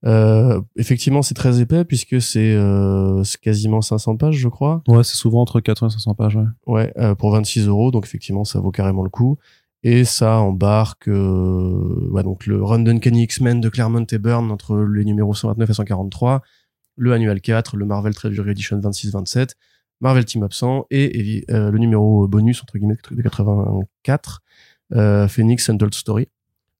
Euh, 0.05 0.61
effectivement, 0.75 1.23
c'est 1.23 1.33
très 1.33 1.59
épais 1.59 1.83
puisque 1.83 2.21
c'est 2.21 2.53
euh, 2.53 3.23
quasiment 3.41 3.81
500 3.81 4.17
pages, 4.17 4.35
je 4.35 4.47
crois. 4.47 4.83
Ouais, 4.87 5.03
c'est 5.03 5.15
souvent 5.15 5.41
entre 5.41 5.59
400 5.59 5.87
et 5.87 5.91
500 5.91 6.13
pages, 6.13 6.35
ouais. 6.35 6.45
Ouais, 6.95 7.15
pour 7.15 7.31
26 7.31 7.67
euros, 7.67 7.91
donc 7.91 8.05
effectivement, 8.05 8.43
ça 8.43 8.59
vaut 8.59 8.71
carrément 8.71 9.03
le 9.03 9.09
coup. 9.09 9.37
Et 9.83 10.05
ça 10.05 10.39
embarque 10.39 11.07
ouais, 11.07 12.23
donc 12.23 12.45
le 12.45 12.63
Run 12.63 12.85
Uncanny 12.87 13.23
X-Men 13.23 13.61
de 13.61 13.69
Claremont 13.69 14.05
et 14.05 14.17
Byrne 14.17 14.51
entre 14.51 14.77
les 14.77 15.05
numéros 15.05 15.33
129 15.33 15.69
et 15.69 15.73
143, 15.73 16.41
le 16.97 17.13
Annual 17.13 17.39
4, 17.39 17.77
le 17.77 17.85
Marvel 17.85 18.13
Treasury 18.13 18.51
Edition 18.51 18.79
26-27, 18.79 19.51
Marvel 20.01 20.25
Team 20.25 20.43
Absent 20.43 20.85
et 20.91 21.19
évi- 21.19 21.43
euh, 21.49 21.71
le 21.71 21.77
numéro 21.79 22.27
bonus, 22.27 22.61
entre 22.61 22.77
guillemets, 22.77 22.97
de 23.11 23.21
84, 23.21 24.41
euh, 24.93 25.27
Phoenix 25.27 25.69
Untold 25.69 25.93
Story. 25.93 26.27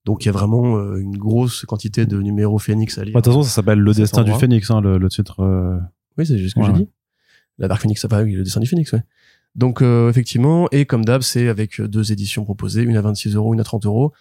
Donc 0.06 0.24
il 0.24 0.28
y 0.28 0.30
a 0.30 0.32
vraiment 0.32 0.78
euh, 0.78 0.98
une 0.98 1.18
grosse 1.18 1.66
quantité 1.66 2.06
de 2.06 2.22
numéros 2.22 2.60
Phoenix 2.60 2.98
à 2.98 3.04
lire. 3.04 3.14
Bah, 3.14 3.20
De 3.22 3.24
toute 3.26 3.34
façon, 3.34 3.44
ça 3.44 3.50
s'appelle 3.50 3.80
Le 3.80 3.94
Destin 3.94 4.24
du. 4.24 4.34
Phénix, 4.34 4.70
hein, 4.72 4.82
le, 4.82 4.98
le 4.98 5.10
titre. 5.10 5.42
euh, 5.42 5.78
Oui, 6.18 6.26
c'est 6.26 6.38
juste 6.38 6.56
ce 6.56 6.60
que 6.62 6.66
Ouais. 6.66 6.74
j'ai 6.76 6.84
dit. 6.84 6.90
La 7.58 7.68
Dark 7.68 7.82
Phoenix, 7.82 8.00
ça 8.02 8.08
oui, 8.24 8.34
le 8.34 8.44
dessin 8.44 8.60
du 8.60 8.68
Phoenix, 8.68 8.92
ouais. 8.94 9.02
Donc, 9.56 9.82
euh, 9.82 10.10
effectivement, 10.10 10.68
et 10.72 10.86
comme 10.86 11.04
d'hab, 11.04 11.24
c'est 11.24 11.48
avec 11.48 11.82
deux 11.82 12.12
éditions 12.12 12.44
proposées, 12.44 12.84
une 12.84 12.96
à 12.96 13.02
26 13.02 13.36
euros, 13.36 13.54
une 13.56 13.60
à 13.60 13.64
30 13.64 13.86
euros. 13.88 14.14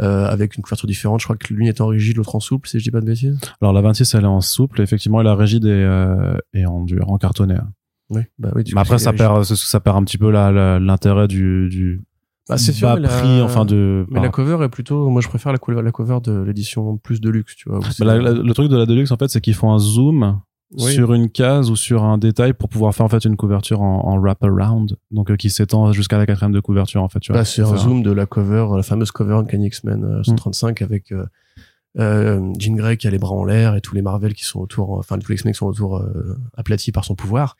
Euh, 0.00 0.26
avec 0.26 0.56
une 0.56 0.62
couverture 0.62 0.86
différente. 0.86 1.20
Je 1.20 1.26
crois 1.26 1.36
que 1.36 1.52
l'une 1.52 1.66
est 1.66 1.80
en 1.80 1.86
rigide, 1.86 2.16
l'autre 2.16 2.34
en 2.34 2.40
souple, 2.40 2.68
si 2.68 2.78
je 2.78 2.84
dis 2.84 2.90
pas 2.90 3.00
de 3.00 3.06
bêtises. 3.06 3.38
Alors 3.60 3.72
la 3.72 3.80
26 3.82 4.14
elle 4.14 4.24
est 4.24 4.26
en 4.26 4.40
souple, 4.40 4.80
effectivement, 4.80 5.20
et 5.20 5.24
la 5.24 5.34
rigide 5.34 5.64
est, 5.66 5.68
euh, 5.70 6.34
est 6.54 6.64
en 6.66 6.82
dur, 6.84 7.10
en 7.10 7.18
cartonné. 7.18 7.54
hein. 7.54 7.70
Oui, 8.10 8.22
bah 8.38 8.50
oui. 8.54 8.62
du 8.64 8.72
Mais 8.72 8.80
coup, 8.80 8.80
après 8.82 8.98
ça 8.98 9.12
perd, 9.14 9.42
ça, 9.44 9.56
ça 9.56 9.80
perd 9.80 9.96
un 9.96 10.04
petit 10.04 10.18
peu 10.18 10.30
l'intérêt 10.30 11.28
du, 11.28 11.68
du 11.70 12.02
Bah, 12.48 12.58
c'est 12.58 12.72
sûr, 12.72 12.94
la- 12.98 13.08
prix, 13.08 13.40
enfin 13.40 13.64
de. 13.64 14.04
Mais 14.10 14.20
la 14.20 14.28
cover 14.28 14.62
est 14.64 14.68
plutôt, 14.68 15.08
moi 15.08 15.22
je 15.22 15.28
préfère 15.28 15.52
la, 15.52 15.82
la 15.82 15.92
cover 15.92 16.18
de 16.22 16.42
l'édition 16.42 16.98
plus 16.98 17.20
de 17.20 17.30
luxe, 17.30 17.56
tu 17.56 17.70
vois. 17.70 17.78
Bah, 17.80 18.04
la- 18.04 18.18
la- 18.18 18.32
le 18.32 18.52
truc 18.54 18.68
de 18.68 18.76
la 18.76 18.84
Deluxe 18.86 19.10
en 19.12 19.16
fait, 19.16 19.28
c'est 19.28 19.40
qu'ils 19.40 19.54
font 19.54 19.72
un 19.72 19.78
zoom 19.78 20.40
Oui. 20.78 20.92
sur 20.94 21.12
une 21.12 21.28
case 21.30 21.70
ou 21.70 21.76
sur 21.76 22.02
un 22.04 22.16
détail 22.18 22.52
pour 22.54 22.68
pouvoir 22.68 22.94
faire 22.94 23.04
en 23.06 23.08
fait 23.08 23.24
une 23.24 23.36
couverture 23.36 23.82
en, 23.82 24.06
en 24.06 24.18
wraparound, 24.18 24.96
donc 25.10 25.30
euh, 25.30 25.36
qui 25.36 25.50
s'étend 25.50 25.92
jusqu'à 25.92 26.18
la 26.18 26.26
quatrième 26.26 26.52
de 26.52 26.60
couverture 26.60 27.02
en 27.02 27.08
fait. 27.08 27.20
Tu 27.20 27.32
vois. 27.32 27.40
Bah, 27.42 27.44
c'est 27.44 27.62
un 27.62 27.76
zoom 27.76 28.02
de 28.02 28.10
la 28.12 28.26
cover, 28.26 28.66
la 28.76 28.82
fameuse 28.82 29.10
cover 29.10 29.34
Uncanny 29.34 29.66
X-Men 29.66 30.04
euh, 30.04 30.22
135 30.22 30.80
avec 30.82 31.12
euh, 31.12 31.24
euh, 31.98 32.40
Jean 32.58 32.74
Grey 32.74 32.96
qui 32.96 33.06
a 33.06 33.10
les 33.10 33.18
bras 33.18 33.34
en 33.34 33.44
l'air 33.44 33.76
et 33.76 33.82
tous 33.82 33.94
les 33.94 34.00
Marvel 34.00 34.32
qui 34.32 34.44
sont 34.44 34.60
autour, 34.60 34.92
enfin 34.92 35.18
tous 35.18 35.28
les 35.28 35.34
X-Men 35.34 35.52
qui 35.52 35.58
sont 35.58 35.66
autour 35.66 35.98
euh, 35.98 36.38
aplatis 36.56 36.90
par 36.90 37.04
son 37.04 37.14
pouvoir. 37.14 37.56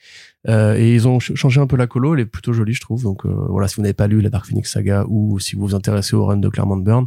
Euh, 0.49 0.75
et 0.79 0.95
ils 0.95 1.07
ont 1.07 1.21
ch- 1.21 1.37
changé 1.37 1.61
un 1.61 1.67
peu 1.67 1.77
la 1.77 1.87
colo, 1.87 2.15
elle 2.15 2.21
est 2.21 2.25
plutôt 2.27 2.55
jolie 2.55 2.73
je 2.73 2.81
trouve. 2.81 3.03
Donc 3.03 3.27
euh, 3.27 3.29
voilà, 3.51 3.69
si 3.69 3.77
vous 3.77 3.83
n'avez 3.83 3.93
pas 3.93 4.07
lu 4.07 4.23
la 4.23 4.31
Dark 4.31 4.47
Phoenix 4.47 4.73
Saga 4.73 5.05
ou 5.07 5.39
si 5.39 5.55
vous 5.55 5.63
vous 5.67 5.75
intéressez 5.75 6.17
au 6.17 6.25
run 6.25 6.39
de 6.39 6.49
Claremont 6.49 6.79
Burn, 6.79 7.07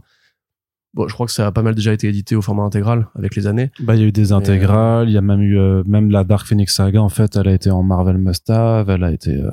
bon, 0.95 1.07
je 1.07 1.13
crois 1.13 1.25
que 1.27 1.31
ça 1.31 1.45
a 1.45 1.51
pas 1.51 1.61
mal 1.61 1.75
déjà 1.75 1.93
été 1.93 2.07
édité 2.07 2.35
au 2.35 2.41
format 2.41 2.63
intégral 2.63 3.07
avec 3.15 3.35
les 3.35 3.45
années. 3.47 3.69
Bah, 3.81 3.95
il 3.95 4.01
y 4.01 4.03
a 4.03 4.07
eu 4.07 4.11
des 4.11 4.21
Mais, 4.23 4.31
intégrales, 4.33 5.09
il 5.09 5.13
y 5.13 5.17
a 5.17 5.21
même 5.21 5.41
eu 5.41 5.57
euh, 5.59 5.83
même 5.85 6.09
la 6.09 6.23
Dark 6.23 6.47
Phoenix 6.47 6.73
Saga 6.75 7.01
en 7.01 7.09
fait, 7.09 7.35
elle 7.35 7.47
a 7.47 7.53
été 7.53 7.69
en 7.69 7.83
Marvel 7.83 8.17
Must-Have, 8.17 8.89
elle 8.89 9.03
a 9.03 9.11
été 9.11 9.31
euh, 9.41 9.51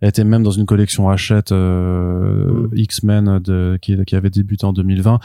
elle 0.00 0.08
était 0.10 0.24
même 0.24 0.42
dans 0.42 0.50
une 0.50 0.66
collection 0.66 1.08
Hachette 1.10 1.52
euh, 1.52 2.68
Mm. 2.72 2.76
X-Men 2.76 3.38
de 3.40 3.78
qui, 3.80 3.96
qui 4.04 4.16
avait 4.16 4.30
débuté 4.30 4.64
en 4.66 4.72
2020. 4.72 5.18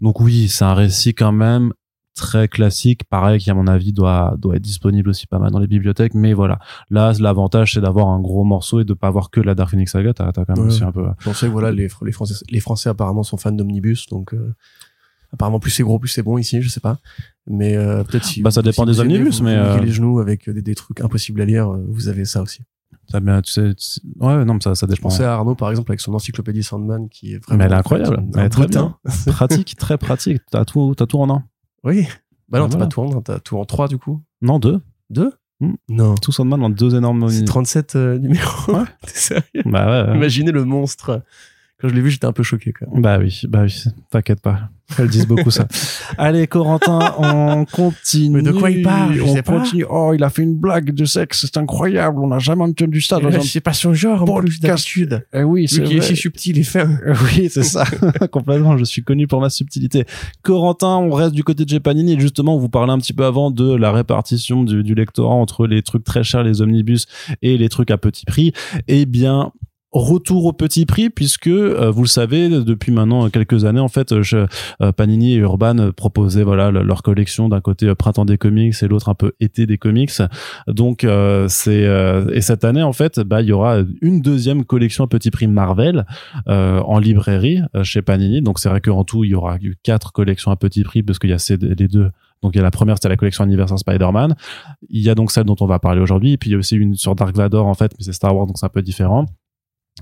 Donc 0.00 0.20
oui, 0.20 0.48
c'est 0.48 0.64
un 0.64 0.74
récit 0.74 1.14
quand 1.14 1.32
même 1.32 1.72
très 2.16 2.46
classique, 2.46 3.02
pareil 3.10 3.40
qui 3.40 3.50
à 3.50 3.54
mon 3.54 3.66
avis 3.66 3.92
doit 3.92 4.36
doit 4.38 4.54
être 4.56 4.62
disponible 4.62 5.10
aussi 5.10 5.26
pas 5.26 5.40
mal 5.40 5.50
dans 5.50 5.58
les 5.58 5.66
bibliothèques, 5.66 6.14
mais 6.14 6.32
voilà. 6.32 6.58
Là, 6.90 7.12
l'avantage 7.18 7.74
c'est 7.74 7.80
d'avoir 7.80 8.08
un 8.08 8.20
gros 8.20 8.44
morceau 8.44 8.80
et 8.80 8.84
de 8.84 8.94
pas 8.94 9.08
avoir 9.08 9.30
que 9.30 9.40
la 9.40 9.54
Dark 9.56 9.70
Phoenix 9.70 9.90
Saga, 9.92 10.14
t'as 10.14 10.30
quand 10.32 10.44
même 10.48 10.58
Ouais. 10.60 10.66
aussi 10.66 10.84
un 10.84 10.92
peu 10.92 11.04
On 11.26 11.34
sait 11.34 11.46
que 11.46 11.52
voilà, 11.52 11.72
les, 11.72 11.88
les, 12.02 12.12
Français, 12.12 12.34
les 12.48 12.60
Français 12.60 12.88
apparemment 12.88 13.24
sont 13.24 13.36
fans 13.36 13.50
d'Omnibus, 13.52 14.06
donc 14.08 14.32
euh, 14.32 14.54
apparemment 15.34 15.60
plus 15.60 15.70
c'est 15.70 15.82
gros, 15.82 15.98
plus 15.98 16.08
c'est 16.08 16.22
bon 16.22 16.38
ici, 16.38 16.60
je 16.62 16.68
sais 16.68 16.80
pas. 16.80 16.98
Mais 17.46 17.76
euh, 17.76 18.02
peut-être 18.04 18.24
si 18.24 18.40
Bah, 18.42 18.50
ça 18.50 18.62
dépend 18.62 18.86
des 18.86 19.00
omnibus, 19.00 19.40
mais, 19.42 19.54
euh, 19.54 19.78
les 19.78 19.92
genoux 19.92 20.18
avec 20.20 20.48
des, 20.48 20.62
des 20.62 20.74
trucs 20.74 21.00
impossibles 21.00 21.40
à 21.42 21.44
lire, 21.44 21.70
euh, 21.72 21.84
vous 21.88 22.08
avez 22.08 22.24
ça 22.24 22.40
aussi. 22.42 22.62
ça 23.10 23.20
bien 23.20 23.42
tu 23.42 23.52
sais, 23.52 23.74
tu 23.74 23.84
sais- 23.84 24.00
ouais 24.20 24.44
non 24.46 24.54
mais 24.54 24.60
ça 24.62 24.74
ça 24.74 24.86
Je 24.88 24.94
dépend. 24.94 25.10
pensais 25.10 25.24
à 25.24 25.34
Arnaud 25.34 25.54
par 25.54 25.68
exemple 25.70 25.90
avec 25.92 26.00
son 26.00 26.14
encyclopédie 26.14 26.62
Sandman 26.62 27.08
qui 27.10 27.34
est 27.34 27.38
vraiment 27.44 27.58
Mais 27.58 27.64
elle 27.66 27.72
est 27.72 27.76
incroyable, 27.76 28.16
un 28.34 28.38
elle 28.40 28.46
est 28.46 28.48
très 28.48 28.62
bottin. 28.62 28.96
pratique, 29.26 29.76
très 29.76 29.98
pratique, 29.98 30.40
t'as 30.50 30.64
tout 30.64 30.94
t'as 30.96 31.04
tout 31.06 31.18
en 31.20 31.28
un. 31.30 31.44
Oui. 31.84 32.06
Bah 32.48 32.58
non, 32.60 32.66
Ah, 32.66 32.68
t'as 32.68 32.76
voilà. 32.76 32.84
pas 32.86 32.88
tout 32.88 33.00
en 33.02 33.18
un, 33.18 33.20
t'as 33.22 33.38
tout 33.40 33.58
en 33.58 33.64
trois 33.66 33.88
du 33.88 33.98
coup. 33.98 34.22
Non, 34.42 34.58
deux. 34.58 34.80
Deux 35.10 35.32
Hmm. 35.60 35.74
Non. 35.88 36.16
Tout 36.16 36.32
Sandman 36.32 36.58
dans 36.60 36.68
deux 36.68 36.96
énormes 36.96 37.28
C'est 37.28 37.44
37 37.44 37.94
euh, 37.94 38.18
numéros. 38.18 38.72
Ouais. 38.74 38.82
T'es 39.06 39.12
sérieux? 39.14 39.44
Bah 39.66 39.86
ouais, 40.04 40.10
ouais. 40.10 40.16
Imaginez 40.16 40.50
le 40.50 40.64
monstre. 40.64 41.22
Quand 41.80 41.88
je 41.88 41.94
l'ai 41.94 42.00
vu, 42.00 42.10
j'étais 42.10 42.26
un 42.26 42.32
peu 42.32 42.42
choqué 42.42 42.72
quand 42.72 42.90
même. 42.90 43.00
Bah 43.02 43.18
oui, 43.18 43.40
bah 43.48 43.62
oui, 43.62 43.84
t'inquiète 44.10 44.40
pas. 44.40 44.70
Elles 44.98 45.08
disent 45.08 45.26
beaucoup 45.26 45.50
ça. 45.50 45.66
Allez, 46.18 46.46
Corentin, 46.46 47.14
on 47.18 47.64
continue. 47.64 48.36
Mais 48.36 48.42
de 48.42 48.52
quoi 48.52 48.70
il 48.70 48.82
parle 48.82 49.20
On 49.22 49.42
continue. 49.42 49.84
Oh, 49.88 50.12
il 50.14 50.22
a 50.22 50.30
fait 50.30 50.42
une 50.42 50.56
blague 50.56 50.92
de 50.92 51.04
sexe, 51.04 51.46
c'est 51.46 51.56
incroyable. 51.56 52.20
On 52.20 52.28
n'a 52.28 52.38
jamais 52.38 52.62
entendu 52.62 53.00
ça 53.00 53.18
dans 53.18 53.28
un... 53.28 53.40
C'est 53.40 53.60
pas 53.60 53.72
son 53.72 53.94
genre 53.94 54.22
en 54.22 54.40
plus 54.40 54.60
d'habitude. 54.60 55.26
Eh 55.32 55.42
oui, 55.42 55.66
c'est 55.68 55.82
qui 55.82 55.96
est 55.96 56.02
si 56.02 56.16
subtil 56.16 56.58
et 56.58 56.62
fin. 56.62 56.98
Oui, 57.36 57.48
c'est 57.48 57.62
ça. 57.62 57.84
Complètement. 58.30 58.76
Je 58.76 58.84
suis 58.84 59.02
connu 59.02 59.26
pour 59.26 59.40
ma 59.40 59.50
subtilité. 59.50 60.04
Corentin, 60.42 60.96
on 60.96 61.10
reste 61.10 61.34
du 61.34 61.44
côté 61.44 61.64
de 61.64 61.70
Jepanini. 61.70 62.14
Et 62.14 62.20
justement, 62.20 62.56
on 62.56 62.58
vous 62.58 62.68
parlait 62.68 62.92
un 62.92 62.98
petit 62.98 63.12
peu 63.12 63.24
avant 63.24 63.50
de 63.50 63.74
la 63.74 63.92
répartition 63.92 64.62
du, 64.62 64.82
du 64.82 64.94
lectorat 64.94 65.34
entre 65.34 65.66
les 65.66 65.82
trucs 65.82 66.04
très 66.04 66.22
chers, 66.22 66.42
les 66.42 66.60
omnibus, 66.60 67.06
et 67.42 67.56
les 67.56 67.68
trucs 67.68 67.90
à 67.90 67.98
petit 67.98 68.24
prix. 68.26 68.52
Eh 68.88 69.06
bien, 69.06 69.52
retour 69.94 70.44
au 70.44 70.52
petit 70.52 70.86
prix 70.86 71.08
puisque 71.08 71.46
euh, 71.46 71.90
vous 71.90 72.02
le 72.02 72.08
savez 72.08 72.48
depuis 72.48 72.90
maintenant 72.90 73.30
quelques 73.30 73.64
années 73.64 73.78
en 73.80 73.88
fait 73.88 74.12
euh, 74.12 74.44
Panini 74.96 75.34
et 75.34 75.36
Urban 75.36 75.92
proposaient 75.96 76.42
voilà 76.42 76.72
le- 76.72 76.82
leur 76.82 77.02
collection 77.02 77.48
d'un 77.48 77.60
côté 77.60 77.86
euh, 77.86 77.94
printemps 77.94 78.24
des 78.24 78.36
comics 78.36 78.74
et 78.82 78.88
l'autre 78.88 79.08
un 79.08 79.14
peu 79.14 79.32
été 79.38 79.66
des 79.66 79.78
comics. 79.78 80.10
Donc 80.66 81.04
euh, 81.04 81.46
c'est 81.48 81.86
euh, 81.86 82.28
et 82.34 82.40
cette 82.40 82.64
année 82.64 82.82
en 82.82 82.92
fait 82.92 83.20
bah 83.20 83.40
il 83.40 83.48
y 83.48 83.52
aura 83.52 83.78
une 84.02 84.20
deuxième 84.20 84.64
collection 84.64 85.04
à 85.04 85.06
petit 85.06 85.30
prix 85.30 85.46
Marvel 85.46 86.04
en 86.46 86.98
librairie 86.98 87.60
chez 87.84 88.02
Panini. 88.02 88.42
Donc 88.42 88.58
c'est 88.58 88.68
vrai 88.68 88.80
qu'en 88.80 89.04
tout 89.04 89.22
il 89.24 89.30
y 89.30 89.34
aura 89.34 89.56
eu 89.62 89.76
quatre 89.82 90.12
collections 90.12 90.50
à 90.50 90.56
petit 90.56 90.82
prix 90.82 91.02
parce 91.04 91.18
qu'il 91.20 91.30
y 91.30 91.34
a 91.34 91.38
ces, 91.38 91.56
les 91.56 91.88
deux. 91.88 92.10
Donc 92.42 92.54
il 92.54 92.58
y 92.58 92.60
a 92.60 92.64
la 92.64 92.70
première 92.70 92.96
c'était 92.96 93.08
la 93.08 93.16
collection 93.16 93.44
anniversaire 93.44 93.78
Spider-Man. 93.78 94.34
Il 94.90 95.02
y 95.02 95.08
a 95.08 95.14
donc 95.14 95.30
celle 95.30 95.44
dont 95.44 95.56
on 95.60 95.66
va 95.66 95.78
parler 95.78 96.00
aujourd'hui 96.00 96.32
et 96.32 96.36
puis 96.36 96.50
il 96.50 96.52
y 96.54 96.56
a 96.56 96.58
aussi 96.58 96.74
une 96.76 96.94
sur 96.96 97.14
Dark 97.14 97.34
Vador 97.36 97.66
en 97.66 97.74
fait 97.74 97.92
mais 97.96 98.04
c'est 98.04 98.12
Star 98.12 98.34
Wars 98.36 98.46
donc 98.46 98.58
c'est 98.58 98.66
un 98.66 98.70
peu 98.70 98.82
différent 98.82 99.26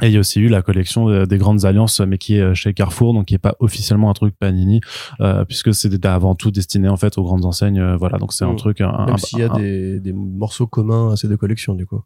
et 0.00 0.06
il 0.06 0.12
y 0.12 0.16
a 0.16 0.20
aussi 0.20 0.40
eu 0.40 0.48
la 0.48 0.62
collection 0.62 1.24
des 1.26 1.36
grandes 1.38 1.64
alliances, 1.66 2.00
mais 2.00 2.16
qui 2.16 2.36
est 2.36 2.40
euh, 2.40 2.54
chez 2.54 2.72
Carrefour, 2.72 3.12
donc 3.12 3.26
qui 3.26 3.34
est 3.34 3.38
pas 3.38 3.54
officiellement 3.58 4.08
un 4.08 4.14
truc 4.14 4.34
Panini, 4.38 4.80
euh, 5.20 5.44
puisque 5.44 5.74
c'est 5.74 6.04
avant 6.06 6.34
tout 6.34 6.50
destiné 6.50 6.88
en 6.88 6.96
fait 6.96 7.18
aux 7.18 7.22
grandes 7.24 7.44
enseignes. 7.44 7.78
euh, 7.78 7.96
voilà, 7.96 8.16
donc 8.18 8.32
c'est 8.32 8.44
un 8.46 8.52
Mm. 8.54 8.56
truc. 8.56 8.80
Un, 8.80 9.04
Même 9.06 9.18
s'il 9.18 9.40
y 9.40 9.42
a 9.42 9.52
un- 9.52 9.56
des, 9.58 10.00
des 10.00 10.12
morceaux 10.14 10.66
communs 10.66 11.12
à 11.12 11.16
ces 11.16 11.28
deux 11.28 11.36
collections, 11.36 11.74
du 11.74 11.84
coup. 11.86 12.00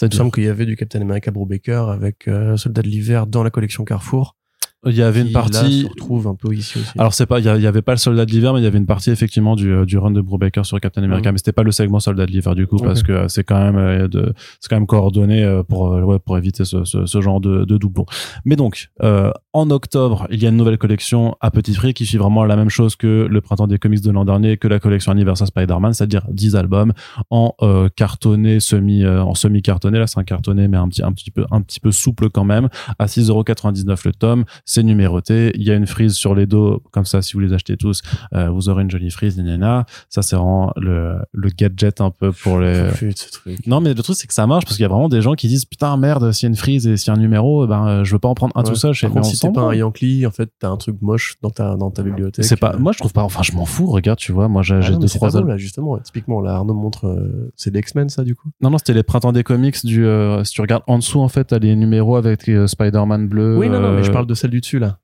Il 0.00 0.06
me 0.06 0.10
semble 0.12 0.30
qu'il 0.32 0.44
y 0.44 0.48
avait 0.48 0.64
du 0.66 0.76
Captain 0.76 1.00
America 1.00 1.30
Brubaker 1.30 1.88
avec 1.90 2.26
euh, 2.28 2.56
Soldat 2.56 2.82
de 2.82 2.88
l'hiver 2.88 3.26
dans 3.26 3.42
la 3.42 3.50
collection 3.50 3.84
Carrefour. 3.84 4.36
Il 4.86 4.94
y 4.96 5.02
avait 5.02 5.20
une 5.20 5.28
là, 5.28 5.32
partie. 5.40 5.82
se 5.82 5.88
retrouve 5.88 6.26
un 6.26 6.34
peu 6.34 6.52
ici 6.54 6.78
aussi. 6.78 6.90
Alors 6.98 7.14
c'est 7.14 7.26
pas, 7.26 7.38
il 7.38 7.44
y, 7.44 7.48
avait 7.48 7.82
pas 7.82 7.92
le 7.92 7.98
soldat 7.98 8.24
de 8.26 8.30
l'hiver, 8.30 8.52
mais 8.52 8.60
il 8.60 8.64
y 8.64 8.66
avait 8.66 8.78
une 8.78 8.86
partie 8.86 9.10
effectivement 9.10 9.54
du, 9.56 9.70
euh, 9.72 9.84
du 9.84 9.96
run 9.98 10.10
de 10.10 10.20
Brubaker 10.20 10.64
sur 10.66 10.80
Captain 10.80 11.02
America, 11.02 11.28
Mhm. 11.28 11.34
mais 11.34 11.38
c'était 11.38 11.52
pas 11.52 11.62
le 11.62 11.72
segment 11.72 12.00
soldat 12.00 12.26
de 12.26 12.32
l'hiver 12.32 12.54
du 12.54 12.66
coup, 12.66 12.76
parce 12.78 13.02
que 13.02 13.12
euh, 13.12 13.28
c'est 13.28 13.44
quand 13.44 13.58
même 13.60 13.76
euh, 13.76 14.08
de, 14.08 14.32
c'est 14.60 14.68
quand 14.68 14.76
même 14.76 14.86
coordonné 14.86 15.62
pour 15.68 15.90
ouais, 15.90 16.18
pour 16.18 16.36
éviter 16.38 16.64
ce, 16.64 16.84
ce, 16.84 17.06
ce 17.06 17.20
genre 17.20 17.40
de, 17.40 17.64
de 17.64 17.76
doublon. 17.78 18.06
Mais 18.44 18.56
donc 18.56 18.90
euh, 19.02 19.30
en 19.52 19.70
octobre, 19.70 20.26
il 20.30 20.42
y 20.42 20.46
a 20.46 20.48
une 20.48 20.56
nouvelle 20.56 20.78
collection 20.78 21.36
à 21.40 21.50
petit 21.50 21.72
prix 21.72 21.94
qui 21.94 22.06
suit 22.06 22.18
vraiment 22.18 22.44
la 22.44 22.56
même 22.56 22.70
chose 22.70 22.96
que 22.96 23.26
le 23.30 23.40
printemps 23.40 23.66
des 23.66 23.78
comics 23.78 24.00
de 24.02 24.10
l'an 24.10 24.24
dernier, 24.24 24.56
que 24.56 24.66
la 24.68 24.80
collection 24.80 25.12
anniversaire 25.12 25.46
Spider-Man, 25.46 25.92
c'est-à-dire 25.92 26.26
10 26.30 26.56
albums 26.56 26.92
en 27.30 27.54
euh, 27.62 27.88
cartonné 27.94 28.58
semi 28.60 29.04
euh, 29.04 29.22
en 29.22 29.34
semi 29.34 29.62
cartonné 29.62 29.98
là 29.98 30.06
c'est 30.06 30.18
un 30.18 30.24
cartonné 30.24 30.68
mais 30.68 30.76
un 30.76 30.88
petit 30.88 31.02
un 31.02 31.12
petit 31.12 31.30
peu 31.30 31.44
un 31.50 31.60
petit 31.60 31.80
peu 31.80 31.92
souple 31.92 32.30
quand 32.30 32.44
même 32.44 32.68
à 32.98 33.06
6,99€ 33.06 34.00
le 34.06 34.12
tome 34.12 34.44
c'est 34.72 34.82
numéroté 34.82 35.52
il 35.54 35.62
y 35.62 35.70
a 35.70 35.74
une 35.74 35.86
frise 35.86 36.14
sur 36.14 36.34
les 36.34 36.46
dos 36.46 36.82
comme 36.90 37.04
ça 37.04 37.20
si 37.22 37.34
vous 37.34 37.40
les 37.40 37.52
achetez 37.52 37.76
tous 37.76 38.02
euh, 38.34 38.48
vous 38.50 38.68
aurez 38.68 38.82
une 38.82 38.90
jolie 38.90 39.10
frise 39.10 39.36
nanana. 39.36 39.84
ça 40.08 40.22
c'est 40.22 40.36
vraiment 40.36 40.72
le 40.76 41.16
le 41.32 41.48
gadget 41.56 42.00
un 42.00 42.10
peu 42.10 42.32
pour 42.32 42.58
les 42.58 42.88
Putain, 42.94 43.12
ce 43.16 43.30
truc. 43.30 43.66
non 43.66 43.80
mais 43.80 43.94
le 43.94 44.02
truc 44.02 44.16
c'est 44.16 44.26
que 44.26 44.34
ça 44.34 44.46
marche 44.46 44.64
parce 44.64 44.76
qu'il 44.76 44.82
y 44.82 44.86
a 44.86 44.88
vraiment 44.88 45.08
des 45.08 45.20
gens 45.22 45.34
qui 45.34 45.48
disent 45.48 45.64
putain 45.64 45.96
merde 45.96 46.32
s'il 46.32 46.46
y 46.46 46.48
a 46.48 46.50
une 46.50 46.56
frise 46.56 46.86
et 46.86 46.96
s'il 46.96 47.08
y 47.08 47.10
a 47.14 47.18
un 47.18 47.20
numéro 47.20 47.66
ben 47.66 47.86
euh, 47.86 48.04
je 48.04 48.12
veux 48.12 48.18
pas 48.18 48.28
en 48.28 48.34
prendre 48.34 48.52
un 48.56 48.62
Ouais. 48.62 48.68
tout 48.68 48.76
seul 48.76 48.94
je 48.94 49.02
Par 49.02 49.10
contre, 49.12 49.26
on 49.26 49.30
si 49.30 49.38
t'es 49.40 49.50
pas 49.52 49.62
un. 49.62 49.74
Yankee, 49.74 50.24
en 50.26 50.30
fait, 50.30 50.48
t'as 50.60 50.68
un 50.68 50.76
truc 50.76 50.96
moche 51.02 51.34
dans 51.42 51.50
ta, 51.50 51.74
dans 51.76 51.90
ta 51.90 52.02
bibliothèque. 52.02 52.44
c'est 52.44 52.56
pas 52.56 52.76
moi 52.76 52.92
je 52.92 52.98
trouve 52.98 53.12
pas 53.12 53.22
enfin 53.24 53.42
je 53.42 53.52
m'en 53.52 53.64
fous 53.64 53.86
regarde 53.90 54.18
tu 54.18 54.30
vois 54.32 54.48
moi 54.48 54.62
j'ai 54.62 54.76
ah 54.82 54.90
deux 54.92 55.08
trois 55.08 55.30
là, 55.42 55.56
justement. 55.56 55.98
Typiquement, 55.98 56.40
là, 56.40 56.54
Arnaud 56.54 56.74
montre, 56.74 57.06
euh, 57.06 57.50
c'est 57.56 57.70
des 57.70 57.80
X-Men, 57.80 58.08
ça, 58.08 58.22
du 58.24 58.34
coup. 58.34 58.48
Non, 58.60 58.70
non, 58.70 58.78
c'était 58.78 58.94
les 58.94 59.02
printemps 59.02 59.32
des 59.32 59.42
comics 59.42 59.84
du. 59.84 60.04
euh, 60.06 60.44
si 60.44 60.52
tu 60.54 60.60
regardes 60.60 60.82
en 60.86 60.98
dessous, 60.98 61.20
en 61.20 61.28
fait, 61.28 61.44
t'as 61.44 61.58
les 61.58 61.74
numéros 61.76 62.16
avec 62.16 62.48
euh, 62.48 62.66
Spider-Man 62.66 63.28
bleu. 63.28 63.56
oui, 63.58 63.68
non, 63.68 63.80
non, 63.80 63.92
mais 63.94 64.02
je 64.04 64.10
parle 64.10 64.26
de 64.26 64.34
celle 64.34 64.50
du 64.50 64.60
dessus, 64.62 64.78
là. 64.78 64.98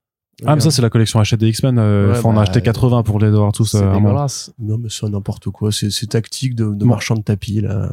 Ah, 0.47 0.55
mais 0.55 0.61
ça, 0.61 0.71
c'est 0.71 0.83
la 0.83 0.89
collection 0.91 1.21
HD 1.21 1.35
des 1.35 1.49
X-Men. 1.49 1.79
Euh, 1.79 2.13
Ouais, 2.13 2.21
faut 2.21 2.29
en 2.29 2.35
bah, 2.35 2.43
acheter 2.43 2.63
80 2.63 3.03
pour 3.03 3.19
les 3.19 3.27
avoir 3.27 3.51
tous. 3.53 3.65
C'est 3.73 3.83
euh, 3.83 3.93
dégueulasse. 3.93 4.53
Non, 4.61 4.79
mais 4.79 4.89
c'est 4.89 5.09
n'importe 5.09 5.51
quoi. 5.51 5.73
C'est, 5.73 5.91
c'est 5.91 6.07
tactique 6.07 6.55
de, 6.55 6.67
de 6.67 6.71
Bon. 6.75 6.87
marchand 6.87 7.17
de 7.17 7.23
tapis, 7.23 7.61
là. 7.61 7.91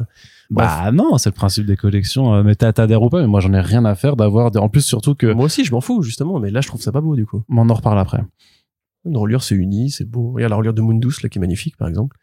Bah 0.48 0.92
non, 0.92 1.18
c'est 1.18 1.30
le 1.30 1.34
principe 1.34 1.66
des 1.66 1.76
collections. 1.76 2.32
euh, 2.34 2.44
Mais 2.44 2.54
t'as 2.54 2.72
t'adhères 2.72 3.02
ou 3.02 3.10
pas, 3.10 3.20
mais 3.20 3.26
moi, 3.26 3.40
j'en 3.40 3.52
ai 3.52 3.60
rien 3.60 3.84
à 3.84 3.96
faire 3.96 4.14
d'avoir. 4.14 4.52
Des... 4.52 4.60
En 4.60 4.68
plus, 4.68 4.82
surtout 4.82 5.16
que. 5.16 5.26
Moi 5.32 5.46
aussi, 5.46 5.64
je 5.64 5.72
m'en 5.72 5.80
fous, 5.80 6.02
justement, 6.02 6.38
mais 6.38 6.52
là, 6.52 6.60
je 6.60 6.68
trouve 6.68 6.80
ça 6.80 6.92
pas 6.92 7.00
beau, 7.00 7.16
du 7.16 7.26
coup. 7.26 7.42
On 7.48 7.68
en 7.68 7.74
reparle 7.74 7.98
après. 7.98 8.22
Une 9.04 9.16
reliure, 9.16 9.42
c'est 9.42 9.56
uni, 9.56 9.90
c'est 9.90 10.04
beau. 10.08 10.30
Regarde 10.32 10.50
la 10.50 10.56
reliure 10.56 10.74
de 10.74 10.82
Mundus, 10.82 11.14
là, 11.24 11.28
qui 11.28 11.38
est 11.38 11.40
magnifique, 11.40 11.76
par 11.76 11.88
exemple. 11.88 12.16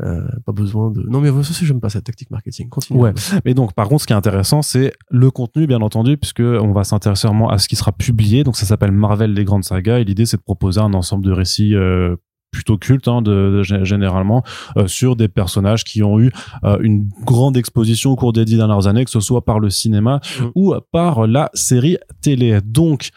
Euh, 0.00 0.20
pas 0.46 0.52
besoin 0.52 0.90
de. 0.90 1.02
Non, 1.08 1.20
mais 1.20 1.30
ça, 1.42 1.52
c'est- 1.52 1.64
j'aime 1.66 1.80
pas 1.80 1.88
cette 1.88 2.04
tactique 2.04 2.30
marketing. 2.30 2.68
Continue. 2.68 3.00
Ouais. 3.00 3.12
Mais 3.44 3.54
donc, 3.54 3.74
par 3.74 3.88
contre, 3.88 4.02
ce 4.02 4.06
qui 4.06 4.12
est 4.12 4.16
intéressant, 4.16 4.62
c'est 4.62 4.92
le 5.10 5.30
contenu, 5.30 5.66
bien 5.66 5.80
entendu, 5.80 6.16
puisque 6.16 6.40
on 6.40 6.72
va 6.72 6.84
s'intéresser 6.84 7.26
vraiment 7.26 7.50
à 7.50 7.58
ce 7.58 7.68
qui 7.68 7.74
sera 7.76 7.90
publié. 7.92 8.44
Donc, 8.44 8.56
ça 8.56 8.64
s'appelle 8.66 8.92
Marvel 8.92 9.32
les 9.34 9.44
grandes 9.44 9.64
sagas. 9.64 9.98
Et 9.98 10.04
l'idée, 10.04 10.24
c'est 10.26 10.36
de 10.36 10.42
proposer 10.42 10.80
un 10.80 10.94
ensemble 10.94 11.24
de 11.24 11.32
récits. 11.32 11.74
euh, 11.74 12.14
plutôt 12.50 12.78
cultes 12.78 13.08
hein, 13.08 13.20
de, 13.20 13.30
de- 13.30 13.62
gé- 13.62 13.84
généralement 13.84 14.42
euh, 14.76 14.86
sur 14.86 15.16
des 15.16 15.28
personnages 15.28 15.84
qui 15.84 16.02
ont 16.02 16.18
eu 16.18 16.30
euh, 16.64 16.78
une 16.80 17.08
grande 17.24 17.56
exposition 17.56 18.10
au 18.12 18.16
cours 18.16 18.32
des 18.32 18.44
dix 18.44 18.56
dernières 18.56 18.86
années 18.86 19.04
que 19.04 19.10
ce 19.10 19.20
soit 19.20 19.44
par 19.44 19.60
le 19.60 19.68
cinéma 19.70 20.20
Mm. 20.40 20.44
ou 20.54 20.74
par 20.92 21.26
la 21.26 21.50
série 21.54 21.98
télé 22.22 22.60
donc 22.64 23.10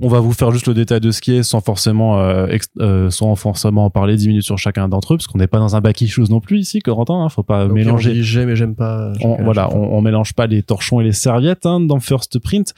on 0.00 0.08
va 0.08 0.20
vous 0.20 0.32
faire 0.32 0.50
juste 0.50 0.66
le 0.66 0.74
détail 0.74 1.00
de 1.00 1.10
ce 1.10 1.20
qui 1.20 1.32
est 1.34 1.42
sans 1.42 1.60
forcément 1.60 2.18
euh, 2.20 2.46
euh, 2.80 3.10
sans 3.10 3.34
forcément 3.36 3.84
en 3.84 3.90
parler 3.90 4.16
10 4.16 4.28
minutes 4.28 4.42
sur 4.44 4.58
chacun 4.58 4.88
d'entre 4.88 5.14
eux 5.14 5.16
parce 5.18 5.26
qu'on 5.26 5.38
n'est 5.38 5.46
pas 5.46 5.58
dans 5.58 5.76
un 5.76 5.82
issues 6.00 6.24
non 6.30 6.40
plus 6.40 6.58
ici 6.58 6.78
Corentin 6.80 7.22
hein, 7.24 7.28
faut 7.28 7.42
pas 7.42 7.64
Donc, 7.66 7.74
mélanger 7.74 8.22
j'aime 8.22 8.48
et 8.50 8.56
j'aime 8.56 8.74
pas. 8.74 9.12
on, 9.22 9.42
voilà, 9.44 9.68
on, 9.74 9.96
on 9.96 10.00
mélange 10.00 10.32
pas 10.32 10.46
les 10.46 10.62
torchons 10.62 11.00
et 11.00 11.04
les 11.04 11.12
serviettes 11.12 11.66
hein, 11.66 11.80
dans 11.80 12.00
First 12.00 12.38
Print. 12.38 12.74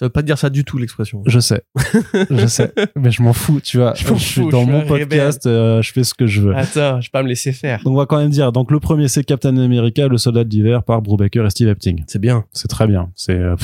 Ça 0.00 0.06
veut 0.06 0.10
pas 0.10 0.22
dire 0.22 0.38
ça 0.38 0.48
du 0.48 0.64
tout 0.64 0.78
l'expression. 0.78 1.22
Je 1.26 1.38
sais, 1.40 1.60
je 2.30 2.46
sais, 2.46 2.72
mais 2.96 3.10
je 3.10 3.22
m'en 3.22 3.34
fous, 3.34 3.60
tu 3.62 3.76
vois. 3.76 3.92
Je 3.92 4.14
suis 4.14 4.40
fous, 4.40 4.48
dans 4.50 4.64
je 4.64 4.70
mon 4.70 4.86
podcast, 4.86 5.44
euh, 5.44 5.82
je 5.82 5.92
fais 5.92 6.04
ce 6.04 6.14
que 6.14 6.26
je 6.26 6.40
veux. 6.40 6.56
Attends, 6.56 7.02
je 7.02 7.08
vais 7.08 7.10
pas 7.12 7.22
me 7.22 7.28
laisser 7.28 7.52
faire. 7.52 7.80
Donc 7.84 7.92
on 7.92 7.96
va 7.98 8.06
quand 8.06 8.16
même 8.16 8.30
dire. 8.30 8.50
Donc 8.50 8.70
le 8.70 8.80
premier 8.80 9.08
c'est 9.08 9.22
Captain 9.24 9.54
America, 9.58 10.08
le 10.08 10.16
soldat 10.16 10.44
d'hiver 10.44 10.84
par 10.84 11.02
Brubaker 11.02 11.44
et 11.44 11.50
Steve 11.50 11.68
Epting. 11.68 12.02
C'est 12.06 12.18
bien. 12.18 12.46
C'est 12.50 12.68
très 12.68 12.86
bien. 12.86 13.10
C'est, 13.14 13.36
euh, 13.36 13.56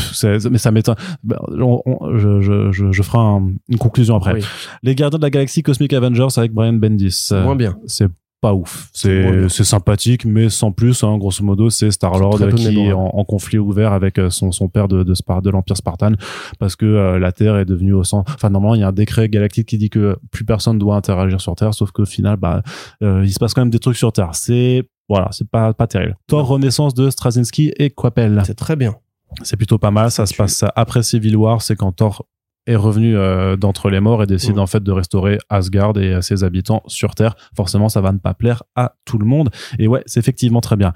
mais 0.50 0.58
ça 0.58 0.70
m'étonne. 0.72 0.96
Bah, 1.24 1.40
je, 1.50 2.42
je, 2.42 2.70
je, 2.70 2.92
je 2.92 3.02
ferai 3.02 3.16
un- 3.16 3.54
une 3.70 3.78
conclusion 3.78 4.16
après. 4.16 4.34
Oui. 4.34 4.44
Les 4.82 4.94
Gardiens 4.94 5.18
de 5.18 5.24
la 5.24 5.30
Galaxie 5.30 5.62
Cosmic 5.62 5.94
Avengers 5.94 6.28
avec 6.36 6.52
Brian 6.52 6.74
Bendis. 6.74 7.30
Moins 7.32 7.56
bien. 7.56 7.78
C'est 7.86 8.08
pas 8.40 8.52
ouf. 8.54 8.90
C'est 8.92 9.48
sympathique, 9.48 10.24
mais 10.24 10.48
sans 10.48 10.70
plus. 10.72 11.02
Hein, 11.02 11.16
grosso 11.18 11.42
modo, 11.44 11.70
c'est 11.70 11.90
Star 11.90 12.18
Lord 12.18 12.38
C'est 12.38 12.48
très 12.48 12.50
peu 12.50 12.56
qui 12.56 12.78
est 12.80 12.92
en, 12.92 13.06
en 13.06 13.24
conflit 13.24 13.58
ouvert 13.58 13.92
avec 13.92 14.18
euh, 14.18 14.30
son, 14.30 14.52
son 14.52 14.68
père 14.68 14.88
de, 14.88 15.02
de, 15.02 15.14
Spar- 15.14 15.42
de 15.42 15.50
l'Empire 15.50 15.76
Spartan 15.76 16.12
parce 16.58 16.76
que 16.76 16.84
euh, 16.86 17.18
la 17.18 17.32
Terre 17.32 17.56
est 17.56 17.64
devenue 17.64 17.92
au 17.94 18.04
centre. 18.04 18.32
Enfin, 18.34 18.50
normalement, 18.50 18.74
il 18.74 18.80
y 18.80 18.84
a 18.84 18.88
un 18.88 18.92
décret 18.92 19.28
galactique 19.28 19.68
qui 19.68 19.78
dit 19.78 19.90
que 19.90 20.16
plus 20.30 20.44
personne 20.44 20.78
doit 20.78 20.96
interagir 20.96 21.40
sur 21.40 21.54
Terre, 21.56 21.74
sauf 21.74 21.90
qu'au 21.92 22.04
final, 22.04 22.36
bah, 22.36 22.62
euh, 23.02 23.22
il 23.24 23.32
se 23.32 23.38
passe 23.38 23.54
quand 23.54 23.62
même 23.62 23.70
des 23.70 23.78
trucs 23.78 23.96
sur 23.96 24.12
Terre. 24.12 24.30
C'est 24.34 24.84
voilà, 25.08 25.28
c'est 25.32 25.48
pas 25.48 25.72
pas 25.72 25.86
terrible. 25.86 26.16
Thor 26.26 26.46
Renaissance 26.46 26.92
de 26.94 27.10
Straczynski 27.10 27.72
et 27.78 27.90
Quapel. 27.90 28.42
C'est 28.44 28.54
très 28.54 28.76
bien. 28.76 28.96
C'est 29.42 29.56
plutôt 29.56 29.78
pas 29.78 29.90
mal. 29.90 30.10
Ça 30.10 30.26
se 30.26 30.34
passe 30.34 30.64
après 30.76 31.02
Civil 31.02 31.36
War. 31.36 31.62
C'est 31.62 31.76
quand 31.76 31.92
Thor 31.92 32.26
est 32.66 32.76
revenu 32.76 33.16
euh, 33.16 33.56
d'entre 33.56 33.90
les 33.90 34.00
morts 34.00 34.22
et 34.22 34.26
décide 34.26 34.54
Mhm. 34.56 34.60
en 34.60 34.66
fait 34.66 34.82
de 34.82 34.92
restaurer 34.92 35.38
Asgard 35.48 35.96
et 35.98 36.14
euh, 36.14 36.20
ses 36.20 36.44
habitants 36.44 36.82
sur 36.86 37.14
Terre. 37.14 37.36
Forcément, 37.56 37.88
ça 37.88 38.00
va 38.00 38.12
ne 38.12 38.18
pas 38.18 38.34
plaire 38.34 38.62
à 38.74 38.94
tout 39.04 39.18
le 39.18 39.24
monde. 39.26 39.50
Et 39.78 39.86
ouais, 39.88 40.02
c'est 40.06 40.20
effectivement 40.20 40.60
très 40.60 40.76
bien. 40.76 40.92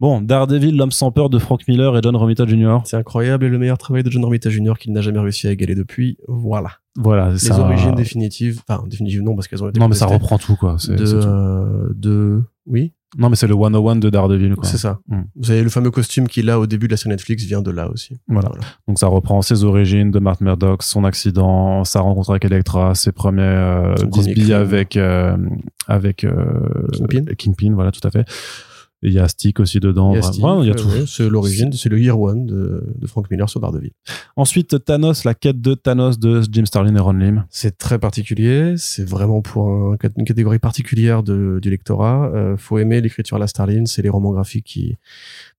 Bon, 0.00 0.20
Daredevil, 0.20 0.76
l'homme 0.76 0.90
sans 0.90 1.12
peur 1.12 1.30
de 1.30 1.38
Frank 1.38 1.60
Miller 1.68 1.96
et 1.96 2.00
John 2.02 2.16
Romita 2.16 2.44
Jr. 2.44 2.78
C'est 2.84 2.96
incroyable 2.96 3.44
et 3.44 3.48
le 3.48 3.56
meilleur 3.58 3.78
travail 3.78 4.02
de 4.02 4.10
John 4.10 4.24
Romita 4.24 4.50
Jr. 4.50 4.72
qu'il 4.80 4.92
n'a 4.92 5.00
jamais 5.00 5.20
réussi 5.20 5.46
à 5.46 5.52
égaler 5.52 5.76
depuis. 5.76 6.18
Voilà. 6.26 6.70
Voilà, 6.98 7.30
Les 7.30 7.38
ça- 7.38 7.60
origines 7.60 7.94
définitives. 7.94 8.62
Enfin, 8.68 8.82
définitives 8.88 9.22
non, 9.22 9.36
parce 9.36 9.46
qu'elles 9.46 9.62
ont 9.62 9.68
été 9.68 9.78
Non, 9.78 9.86
mais 9.88 9.94
ça 9.94 10.06
reprend 10.06 10.38
tout 10.38 10.56
quoi. 10.56 10.76
De, 10.88 10.96
tout. 10.96 11.14
euh, 11.26 11.88
de, 11.94 12.42
oui, 12.66 12.92
Non, 13.18 13.28
mais 13.28 13.36
c'est 13.36 13.46
le 13.46 13.54
101 13.54 13.96
de 13.96 14.10
Daredevil. 14.10 14.54
C'est 14.62 14.78
ça. 14.78 15.00
Mm. 15.08 15.20
Vous 15.36 15.44
savez, 15.44 15.62
le 15.62 15.68
fameux 15.68 15.90
costume 15.90 16.28
qu'il 16.28 16.48
a 16.48 16.58
au 16.58 16.66
début 16.66 16.86
de 16.86 16.92
la 16.92 16.96
série 16.96 17.10
Netflix 17.10 17.44
vient 17.44 17.60
de 17.60 17.70
là 17.70 17.90
aussi. 17.90 18.18
Voilà. 18.28 18.50
Donc 18.88 18.98
ça 18.98 19.06
reprend 19.06 19.42
ses 19.42 19.64
origines 19.64 20.10
de 20.10 20.18
Matt 20.18 20.40
Murdock, 20.40 20.82
son 20.82 21.04
accident, 21.04 21.84
sa 21.84 22.00
rencontre 22.00 22.30
avec 22.30 22.44
Elektra, 22.44 22.94
ses 22.94 23.12
premiers 23.12 23.42
euh, 23.42 23.96
Son 23.96 24.08
premier 24.08 24.34
bisbilles 24.34 24.44
crime. 24.44 24.56
avec 24.56 24.96
euh, 24.96 25.36
avec 25.88 26.24
euh, 26.24 26.44
Kingpin. 26.92 27.24
Kingpin, 27.36 27.74
voilà, 27.74 27.90
tout 27.90 28.06
à 28.06 28.10
fait. 28.10 28.24
Il 29.04 29.12
y 29.12 29.18
a 29.18 29.26
Stick 29.26 29.58
aussi 29.58 29.80
dedans. 29.80 30.12
Il 30.12 30.14
y 30.14 30.18
a 30.18 30.20
Bref, 30.20 30.32
Steve, 30.32 30.44
ouais, 30.44 30.58
il 30.62 30.66
y 30.66 30.70
a 30.70 30.72
ouais, 30.74 30.78
tout. 30.80 30.88
ouais, 30.88 31.04
c'est 31.06 31.28
l'origine, 31.28 31.72
c'est 31.72 31.88
le 31.88 31.98
Year 31.98 32.18
One 32.20 32.46
de, 32.46 32.84
de 32.96 33.06
Frank 33.08 33.28
Miller 33.30 33.48
sur 33.48 33.58
Daredevil. 33.60 33.90
Ensuite, 34.36 34.84
Thanos, 34.84 35.24
la 35.24 35.34
quête 35.34 35.60
de 35.60 35.74
Thanos 35.74 36.18
de 36.20 36.40
Jim 36.50 36.64
Starlin 36.64 36.94
et 36.94 37.00
Ron 37.00 37.12
Lim. 37.14 37.44
C'est 37.50 37.76
très 37.78 37.98
particulier, 37.98 38.74
c'est 38.76 39.04
vraiment 39.08 39.42
pour 39.42 39.68
un- 39.68 39.96
une 40.16 40.24
catégorie 40.24 40.60
particulière 40.60 41.22
de, 41.22 41.58
du 41.60 41.68
lectorat. 41.70 42.30
Euh, 42.34 42.56
faut 42.56 42.78
aimer 42.78 43.00
l'écriture 43.00 43.36
à 43.36 43.40
la 43.40 43.46
Starline, 43.48 43.86
c'est 43.86 44.02
les 44.02 44.08
romans 44.08 44.30
graphiques 44.32 44.66
qui... 44.66 44.96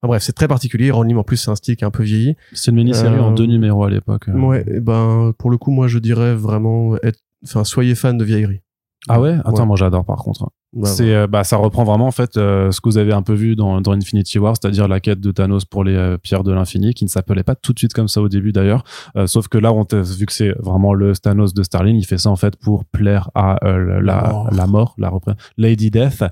Enfin, 0.02 0.08
bref, 0.08 0.24
c'est 0.24 0.34
très 0.34 0.48
particulier. 0.48 0.90
Ron 0.92 1.04
Lim, 1.04 1.18
en 1.18 1.24
plus, 1.24 1.38
c'est 1.38 1.52
un 1.52 1.56
style 1.56 1.76
qui 1.76 1.84
est 1.84 1.88
un 1.88 1.92
peu 1.92 2.04
vieilli. 2.04 2.36
C'est 2.54 2.72
une 2.72 2.78
mini-série 2.78 3.16
Euh, 3.16 3.22
en 3.24 3.32
deux 3.32 3.46
numéros 3.46 3.84
à 3.84 3.90
l'époque. 3.90 4.28
Ouais, 4.34 4.64
et 4.72 4.80
ben, 4.80 5.34
pour 5.38 5.50
le 5.52 5.58
coup, 5.58 5.72
moi, 5.72 5.88
je 5.90 6.00
dirais 6.00 6.34
vraiment 6.34 6.96
être... 7.04 7.20
Enfin, 7.44 7.66
soyez 7.66 7.94
fan 7.96 8.18
de 8.18 8.24
vieillerie. 8.24 8.62
Ah 9.10 9.20
ouais? 9.20 9.38
Attends, 9.44 9.60
Ouais. 9.60 9.66
moi 9.66 9.76
j'adore 9.76 10.06
par 10.06 10.18
contre. 10.20 10.50
Bah, 10.76 10.88
c'est 10.88 11.14
euh, 11.14 11.28
bah 11.28 11.44
ça 11.44 11.58
reprend 11.58 11.84
vraiment 11.84 12.08
en 12.08 12.12
fait 12.12 12.36
euh, 12.36 12.72
ce 12.72 12.82
que 12.82 12.90
vous 12.90 12.98
avez 12.98 13.14
un 13.14 13.22
peu 13.22 13.34
vu 13.34 13.56
dans, 13.56 13.80
dans 13.80 13.92
Infinity 13.92 14.40
War, 14.40 14.56
c'est-à-dire 14.60 14.88
la 14.88 15.00
quête 15.00 15.20
de 15.20 15.32
Thanos 15.32 15.66
pour 15.66 15.84
les 15.84 15.94
euh, 15.96 16.18
pierres 16.18 16.44
de 16.44 16.52
l'infini, 16.52 16.94
qui 16.96 17.04
ne 17.06 17.10
s'appelait 17.10 17.44
pas 17.44 17.54
tout 17.56 17.74
de 17.74 17.80
suite 17.80 17.94
comme 17.94 18.08
ça 18.08 18.22
au 18.22 18.28
début 18.30 18.52
d'ailleurs. 18.52 18.84
Euh, 19.16 19.28
sauf 19.28 19.48
que 19.48 19.58
là, 19.60 19.72
on 19.72 19.86
t'a- 19.86 20.02
vu 20.02 20.26
que 20.26 20.34
c'est 20.34 20.52
vraiment 20.60 20.94
le 20.96 21.16
Thanos 21.16 21.54
de 21.54 21.62
Starling, 21.62 21.96
il 21.98 22.06
fait 22.06 22.18
ça 22.18 22.30
en 22.32 22.36
fait 22.36 22.56
pour 22.56 22.86
plaire 22.86 23.30
à 23.36 23.64
euh, 23.68 24.02
la, 24.02 24.24
mort. 24.30 24.50
la 24.52 24.68
mort, 24.68 24.96
la 24.98 25.12
Lady 25.58 25.92
Death. 25.92 26.24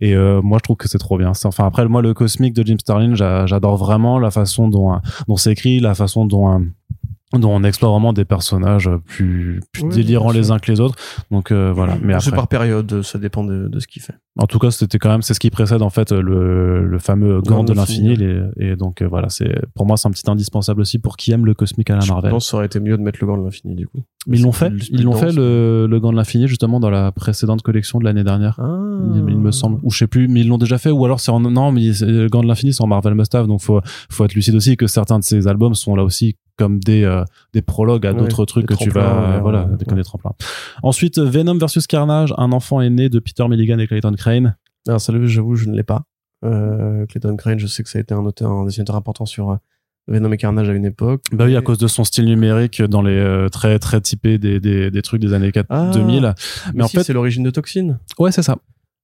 Et 0.00 0.14
euh, 0.16 0.40
moi, 0.42 0.58
je 0.58 0.62
trouve 0.62 0.76
que 0.76 0.88
c'est 0.88 0.98
trop 0.98 1.18
bien. 1.18 1.32
Enfin 1.44 1.66
après, 1.66 1.86
moi, 1.86 2.00
le 2.00 2.14
cosmique 2.14 2.54
de 2.54 2.66
Jim 2.66 2.76
Starlin, 2.80 3.14
j'a- 3.14 3.44
j'adore 3.46 3.76
vraiment 3.76 4.18
la 4.18 4.30
façon 4.30 4.68
dont 4.68 4.98
dont 5.28 5.36
c'est 5.36 5.52
écrit, 5.52 5.78
la 5.80 5.94
façon 5.94 6.24
dont 6.24 6.62
dont 7.32 7.50
on 7.54 7.62
explore 7.62 7.92
vraiment 7.92 8.12
des 8.12 8.24
personnages 8.24 8.90
plus, 9.06 9.60
plus 9.72 9.84
délirants 9.88 10.32
les 10.32 10.50
uns 10.50 10.58
que 10.58 10.70
les 10.70 10.80
autres. 10.80 10.96
Donc 11.30 11.52
euh, 11.52 11.72
voilà. 11.72 11.96
Mais 12.02 12.18
c'est 12.20 12.34
par 12.34 12.48
période, 12.48 13.02
ça 13.02 13.18
dépend 13.18 13.44
de, 13.44 13.68
de 13.68 13.78
ce 13.78 13.86
qu'il 13.86 14.02
fait. 14.02 14.14
en 14.38 14.46
tout 14.46 14.58
cas, 14.58 14.70
c'était 14.70 14.98
quand 14.98 15.10
même 15.10 15.22
c'est 15.22 15.34
ce 15.34 15.40
qui 15.40 15.50
précède 15.50 15.82
en 15.82 15.90
fait 15.90 16.10
le, 16.12 16.84
le 16.86 16.98
fameux 16.98 17.40
gant 17.40 17.62
de 17.64 17.72
l'infini. 17.72 18.16
Et 18.58 18.74
donc 18.76 19.00
euh, 19.02 19.06
voilà, 19.08 19.28
c'est 19.28 19.54
pour 19.74 19.86
moi 19.86 19.96
c'est 19.96 20.08
un 20.08 20.10
petit 20.10 20.28
indispensable 20.28 20.80
aussi 20.80 20.98
pour 20.98 21.16
qui 21.16 21.30
aime 21.32 21.46
le 21.46 21.54
cosmique 21.54 21.90
à 21.90 21.94
la 21.94 22.00
Je 22.00 22.12
Marvel. 22.12 22.30
pense 22.32 22.46
que 22.46 22.50
ça 22.50 22.56
aurait 22.56 22.66
été 22.66 22.80
mieux 22.80 22.96
de 22.96 23.02
mettre 23.02 23.18
le 23.20 23.26
gant 23.26 23.38
de 23.38 23.44
l'infini, 23.44 23.74
du 23.76 23.86
coup. 23.86 24.02
Mais 24.26 24.38
ils 24.38 24.42
l'ont 24.42 24.52
fait, 24.52 24.72
ils 24.90 25.02
l'ont 25.02 25.12
fait 25.12 25.32
le, 25.32 25.86
le 25.88 26.00
gant 26.00 26.10
de 26.12 26.16
l'infini 26.16 26.46
justement 26.48 26.78
dans 26.80 26.90
la 26.90 27.10
précédente 27.12 27.62
collection 27.62 27.98
de 28.00 28.04
l'année 28.04 28.24
dernière. 28.24 28.58
Ah. 28.60 28.76
Il, 29.14 29.24
il 29.28 29.38
me 29.38 29.50
semble, 29.50 29.78
ou 29.82 29.90
je 29.90 29.98
sais 29.98 30.06
plus, 30.06 30.28
mais 30.28 30.40
ils 30.40 30.48
l'ont 30.48 30.58
déjà 30.58 30.76
fait, 30.78 30.90
ou 30.90 31.04
alors 31.04 31.20
c'est 31.20 31.30
en 31.30 31.40
non, 31.40 31.72
mais 31.72 31.80
le 32.00 32.26
gant 32.28 32.42
de 32.42 32.48
l'infini 32.48 32.72
c'est 32.72 32.82
en 32.82 32.86
Marvel 32.86 33.14
Must-Have, 33.14 33.46
donc 33.46 33.60
faut 33.62 33.80
faut 34.10 34.24
être 34.24 34.34
lucide 34.34 34.54
aussi 34.56 34.76
que 34.76 34.86
certains 34.86 35.18
de 35.18 35.24
ces 35.24 35.46
albums 35.48 35.74
sont 35.74 35.94
là 35.94 36.02
aussi 36.04 36.36
comme 36.60 36.78
des 36.78 37.04
euh, 37.04 37.24
des 37.54 37.62
prologues 37.62 38.06
à 38.06 38.12
Ouais, 38.12 38.18
d'autres 38.18 38.44
trucs 38.44 38.66
que 38.66 38.74
tu 38.74 38.90
vas 38.90 39.36
euh, 39.36 39.40
voilà 39.40 39.64
ouais, 39.64 39.94
des, 39.94 40.04
tremplins. 40.04 40.32
Ensuite 40.82 41.18
Venom 41.18 41.56
versus 41.56 41.86
Carnage, 41.86 42.34
un 42.36 42.52
enfant 42.52 42.82
est 42.82 42.90
né 42.90 43.08
de 43.08 43.18
Peter 43.18 43.48
Milligan 43.48 43.78
et 43.78 43.86
Clayton 43.86 44.12
Crane. 44.12 44.56
Alors, 44.86 45.00
ça, 45.00 45.12
j'avoue, 45.24 45.56
je 45.56 45.68
ne 45.68 45.74
l'ai 45.76 45.82
pas. 45.82 46.02
Euh, 46.44 47.06
Clayton 47.06 47.36
Crane, 47.36 47.58
je 47.58 47.66
sais 47.66 47.82
que 47.82 47.88
ça 47.88 47.98
a 47.98 48.02
été 48.02 48.14
un 48.14 48.24
auteur, 48.24 48.50
un 48.50 48.64
dessinateur 48.64 48.96
important 48.96 49.26
sur 49.26 49.50
euh, 49.50 49.56
Venom 50.08 50.32
et 50.32 50.36
Carnage 50.36 50.68
à 50.68 50.74
une 50.74 50.84
époque. 50.84 51.22
Bah 51.32 51.44
oui, 51.46 51.56
à 51.56 51.62
cause 51.62 51.78
de 51.78 51.86
son 51.86 52.04
style 52.04 52.26
numérique 52.26 52.82
dans 52.82 53.02
les 53.02 53.18
euh, 53.18 53.48
très 53.48 53.78
très 53.78 54.00
typés 54.00 54.38
des, 54.38 54.60
des, 54.60 54.90
des 54.90 55.02
trucs 55.02 55.20
des 55.20 55.32
années 55.32 55.52
4, 55.52 55.66
Ah, 55.70 55.90
2000. 55.94 56.34
Mais 56.74 56.84
en 56.84 56.88
si, 56.88 56.96
fait, 56.96 57.04
c'est 57.04 57.12
l'origine 57.12 57.42
de 57.42 57.50
Toxine. 57.50 57.98
ouais, 58.18 58.32
c'est 58.32 58.42
ça. 58.42 58.56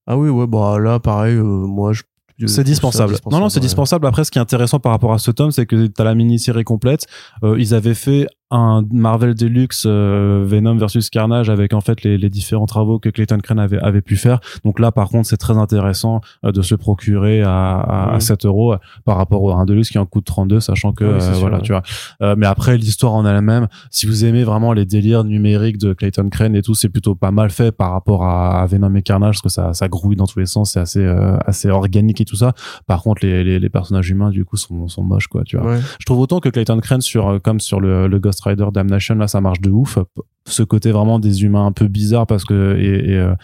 Ah 0.06 0.16
oui, 0.16 0.28
ouais, 0.28 0.46
bah 0.46 0.78
là, 0.78 1.00
pareil, 1.00 1.36
euh, 1.36 1.42
moi, 1.42 1.92
je. 1.92 2.02
C'est 2.46 2.64
dispensable. 2.64 3.16
Non, 3.30 3.40
non, 3.40 3.48
c'est 3.48 3.58
ouais. 3.58 3.62
dispensable. 3.62 4.06
Après, 4.06 4.24
ce 4.24 4.30
qui 4.30 4.38
est 4.38 4.42
intéressant 4.42 4.78
par 4.78 4.92
rapport 4.92 5.12
à 5.12 5.18
ce 5.18 5.30
tome, 5.30 5.50
c'est 5.50 5.66
que 5.66 5.86
t'as 5.86 6.04
la 6.04 6.14
mini-série 6.14 6.64
complète. 6.64 7.06
Euh, 7.42 7.56
ils 7.58 7.74
avaient 7.74 7.94
fait 7.94 8.26
un 8.52 8.84
Marvel 8.92 9.34
Deluxe 9.34 9.84
euh, 9.86 10.44
Venom 10.46 10.76
versus 10.76 11.10
Carnage 11.10 11.50
avec 11.50 11.72
en 11.72 11.80
fait 11.80 12.02
les, 12.04 12.16
les 12.16 12.30
différents 12.30 12.66
travaux 12.66 12.98
que 13.00 13.08
Clayton 13.08 13.38
Crane 13.42 13.58
avait, 13.58 13.78
avait 13.80 14.02
pu 14.02 14.16
faire. 14.16 14.38
Donc 14.64 14.78
là, 14.78 14.92
par 14.92 15.08
contre, 15.08 15.28
c'est 15.28 15.36
très 15.36 15.56
intéressant 15.58 16.20
euh, 16.44 16.52
de 16.52 16.62
se 16.62 16.74
procurer 16.76 17.42
à, 17.42 17.50
à, 17.80 18.10
à 18.10 18.12
Mhm. 18.14 18.20
7 18.20 18.46
euros 18.46 18.72
euh, 18.74 18.76
par 19.04 19.16
rapport 19.16 19.42
au 19.42 19.50
un 19.52 19.64
Deluxe 19.64 19.90
qui 19.90 19.98
en 19.98 20.06
coûte 20.06 20.24
32, 20.24 20.60
sachant 20.60 20.92
que 20.92 21.04
Oui, 21.04 21.14
c'est 21.18 21.28
euh, 21.28 21.32
sûr, 21.32 21.40
voilà, 21.40 21.56
ouais. 21.56 21.62
tu 21.62 21.72
vois. 21.72 21.82
Euh, 22.22 22.34
mais 22.38 22.46
après, 22.46 22.76
l'histoire 22.76 23.14
en 23.14 23.26
elle-même, 23.26 23.66
si 23.90 24.06
vous 24.06 24.24
aimez 24.24 24.44
vraiment 24.44 24.72
les 24.72 24.84
délires 24.84 25.24
numériques 25.24 25.78
de 25.78 25.92
Clayton 25.92 26.28
Crane 26.30 26.54
et 26.54 26.62
tout, 26.62 26.74
c'est 26.74 26.88
plutôt 26.88 27.14
pas 27.16 27.32
mal 27.32 27.50
fait 27.50 27.72
par 27.72 27.90
rapport 27.92 28.22
à, 28.24 28.62
à 28.62 28.66
Venom 28.66 28.94
et 28.94 29.02
Carnage, 29.02 29.36
parce 29.36 29.42
que 29.42 29.48
ça, 29.48 29.72
ça 29.74 29.88
grouille 29.88 30.16
dans 30.16 30.26
tous 30.26 30.38
les 30.38 30.46
sens, 30.46 30.72
c'est 30.72 30.80
assez, 30.80 31.04
euh, 31.04 31.36
assez 31.46 31.68
organique 31.68 32.20
et 32.20 32.24
tout 32.24 32.36
ça. 32.36 32.52
Par 32.86 33.02
contre, 33.02 33.24
les, 33.26 33.42
les, 33.42 33.58
les 33.58 33.68
personnages 33.68 34.08
humains, 34.08 34.30
du 34.30 34.44
coup, 34.44 34.56
sont, 34.56 34.86
sont 34.88 35.02
moches, 35.02 35.26
quoi, 35.26 35.42
tu 35.44 35.56
vois. 35.56 35.66
Ouais. 35.72 35.80
Je 35.98 36.04
trouve 36.06 36.20
autant 36.20 36.38
que 36.40 36.48
Clayton 36.48 36.78
Crane 36.78 37.00
sur, 37.00 37.40
comme 37.42 37.58
sur 37.60 37.80
le, 37.80 38.06
le 38.06 38.18
Ghost 38.20 38.35
Rider 38.40 38.66
Damnation, 38.72 39.14
là, 39.16 39.28
ça 39.28 39.40
marche 39.40 39.60
de 39.60 39.70
ouf. 39.70 39.98
Ce 40.46 40.62
côté 40.62 40.90
vraiment 40.92 41.18
des 41.18 41.42
humains 41.44 41.66
un 41.66 41.72
peu 41.72 41.88
bizarres 41.88 42.26
parce 42.26 42.44
que, 42.44 42.76
et, 42.78 43.10
et, 43.12 43.16
euh, 43.16 43.34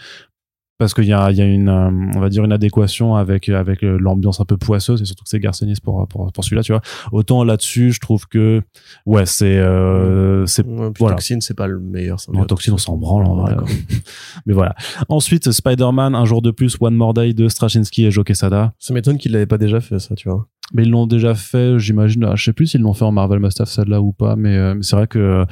parce 0.79 0.93
qu'il 0.93 1.05
y 1.05 1.13
a, 1.13 1.31
il 1.31 1.37
y 1.37 1.41
a 1.41 1.45
une, 1.45 1.69
euh, 1.69 1.89
on 2.15 2.19
va 2.19 2.29
dire 2.29 2.43
une 2.43 2.51
adéquation 2.51 3.15
avec 3.15 3.47
avec 3.47 3.83
euh, 3.83 3.97
l'ambiance 3.99 4.41
un 4.41 4.45
peu 4.45 4.57
poisseuse 4.57 5.01
et 5.01 5.05
surtout 5.05 5.23
que 5.23 5.29
c'est 5.29 5.39
Garcenis 5.39 5.75
pour 5.81 6.05
pour, 6.07 6.31
pour 6.31 6.43
celui-là, 6.43 6.63
tu 6.63 6.71
vois. 6.73 6.81
Autant 7.11 7.43
là-dessus, 7.43 7.91
je 7.93 7.99
trouve 7.99 8.27
que 8.27 8.61
ouais, 9.05 9.25
c'est 9.25 9.57
euh, 9.59 10.45
c'est 10.45 10.65
Ouais, 10.65 10.91
Voilà. 10.97 11.15
Toxine, 11.15 11.41
c'est 11.41 11.53
pas 11.53 11.67
le 11.67 11.79
meilleur. 11.79 12.17
non, 12.33 12.43
Toxine, 12.45 12.73
on 12.73 12.77
s'en 12.77 12.97
branle 12.97 13.25
en 13.25 13.35
vrai. 13.35 13.55
Mais 14.45 14.53
voilà. 14.53 14.75
Ensuite, 15.09 15.51
Spider-Man, 15.51 16.15
un 16.15 16.25
jour 16.25 16.41
de 16.41 16.51
plus, 16.51 16.75
One 16.79 16.95
More 16.95 17.13
Day 17.13 17.33
de 17.33 17.47
Straczynski 17.47 18.05
et 18.05 18.11
Joe 18.11 18.25
Quesada. 18.25 18.73
Ça 18.79 18.93
m'étonne 18.93 19.17
qu'il 19.17 19.31
l'avait 19.31 19.45
pas 19.45 19.57
déjà 19.59 19.79
fait, 19.79 19.99
ça, 19.99 20.15
tu 20.15 20.27
vois. 20.27 20.47
Mais 20.73 20.83
ils 20.83 20.89
l'ont 20.89 21.07
déjà 21.07 21.35
fait, 21.35 21.77
j'imagine. 21.79 22.25
ah, 22.25 22.35
Je 22.35 22.43
sais 22.45 22.53
plus 22.53 22.67
s'ils 22.67 22.81
l'ont 22.81 22.93
fait 22.93 23.05
en 23.05 23.11
Marvel 23.11 23.39
Must 23.39 23.61
Have 23.61 23.67
celle-là 23.69 24.01
ou 24.01 24.11
pas, 24.11 24.35
mais, 24.35 24.57
euh, 24.57 24.73
mais 24.75 24.83
c'est 24.83 24.95
vrai 24.95 25.07
que 25.07 25.19
euh, 25.19 25.45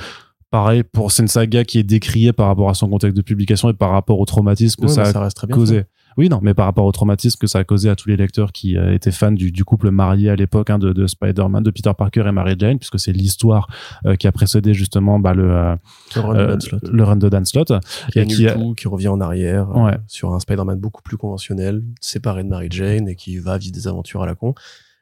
pareil 0.50 0.84
pour 0.84 1.12
c'est 1.12 1.22
une 1.22 1.28
saga 1.30 1.64
qui 1.64 1.80
est 1.80 1.84
décriée 1.84 2.34
par 2.34 2.48
rapport 2.48 2.70
à 2.70 2.74
son 2.74 2.90
contexte 2.90 3.16
de 3.16 3.22
publication 3.22 3.70
et 3.70 3.74
par 3.74 3.92
rapport 3.92 4.20
au 4.20 4.26
traumatisme 4.26 4.82
que 4.82 4.88
Ouais, 4.88 4.94
ça 4.94 5.04
bah, 5.04 5.10
a 5.10 5.14
ça 5.14 5.20
reste 5.22 5.38
très 5.38 5.48
bien. 5.48 5.56
causé. 5.56 5.84
Oui, 6.18 6.28
non, 6.28 6.40
mais 6.42 6.54
par 6.54 6.66
rapport 6.66 6.84
au 6.84 6.92
traumatisme 6.92 7.38
que 7.40 7.48
ça 7.48 7.60
a 7.60 7.64
causé 7.64 7.90
à 7.90 7.96
tous 7.96 8.10
les 8.10 8.18
lecteurs 8.18 8.52
qui 8.52 8.76
euh, 8.76 8.94
étaient 8.94 9.12
fans 9.12 9.32
du, 9.32 9.50
du 9.54 9.64
couple 9.64 9.92
marié 9.92 10.30
à 10.30 10.36
l'époque 10.36 10.70
hein, 10.70 10.78
de, 10.78 10.92
de 10.92 11.08
Spider-Man, 11.08 11.64
de 11.64 11.72
Peter 11.72 11.92
Parker 11.98 12.26
et 12.28 12.32
Mary 12.34 12.56
Jane, 12.60 12.80
puisque 12.80 13.00
c'est 13.00 13.14
l'histoire 13.14 13.70
euh, 14.06 14.16
qui 14.18 14.28
a 14.28 14.34
précédé 14.34 14.74
justement 14.74 15.20
bah, 15.20 15.34
le, 15.34 15.50
euh. 15.50 15.76
Le 16.16 16.22
run 16.22 16.34
de 16.36 16.48
Dan 16.48 16.60
Slott, 16.60 16.84
le 16.92 17.04
run 17.06 17.16
de 17.16 17.30
Dan 17.30 17.46
Slott. 17.46 17.72
qui 18.12 18.20
et 18.20 18.22
annule 18.24 18.36
qui 18.36 18.48
a- 18.50 18.56
tout, 18.56 18.74
qui 18.74 18.90
revient 18.90 19.08
en 19.08 19.22
arrière 19.22 19.70
Ouais. 19.74 19.96
sur 20.08 20.34
un 20.34 20.40
Spider-Man 20.42 20.80
beaucoup 20.82 21.02
plus 21.02 21.16
conventionnel, 21.16 21.82
séparé 22.02 22.44
de 22.44 22.50
Mary 22.50 22.68
Jane 22.70 23.08
et 23.08 23.16
qui 23.16 23.38
va 23.38 23.58
vivre 23.58 23.72
des 23.74 23.88
aventures 23.88 24.22
à 24.22 24.26
la 24.26 24.36
con. 24.36 24.54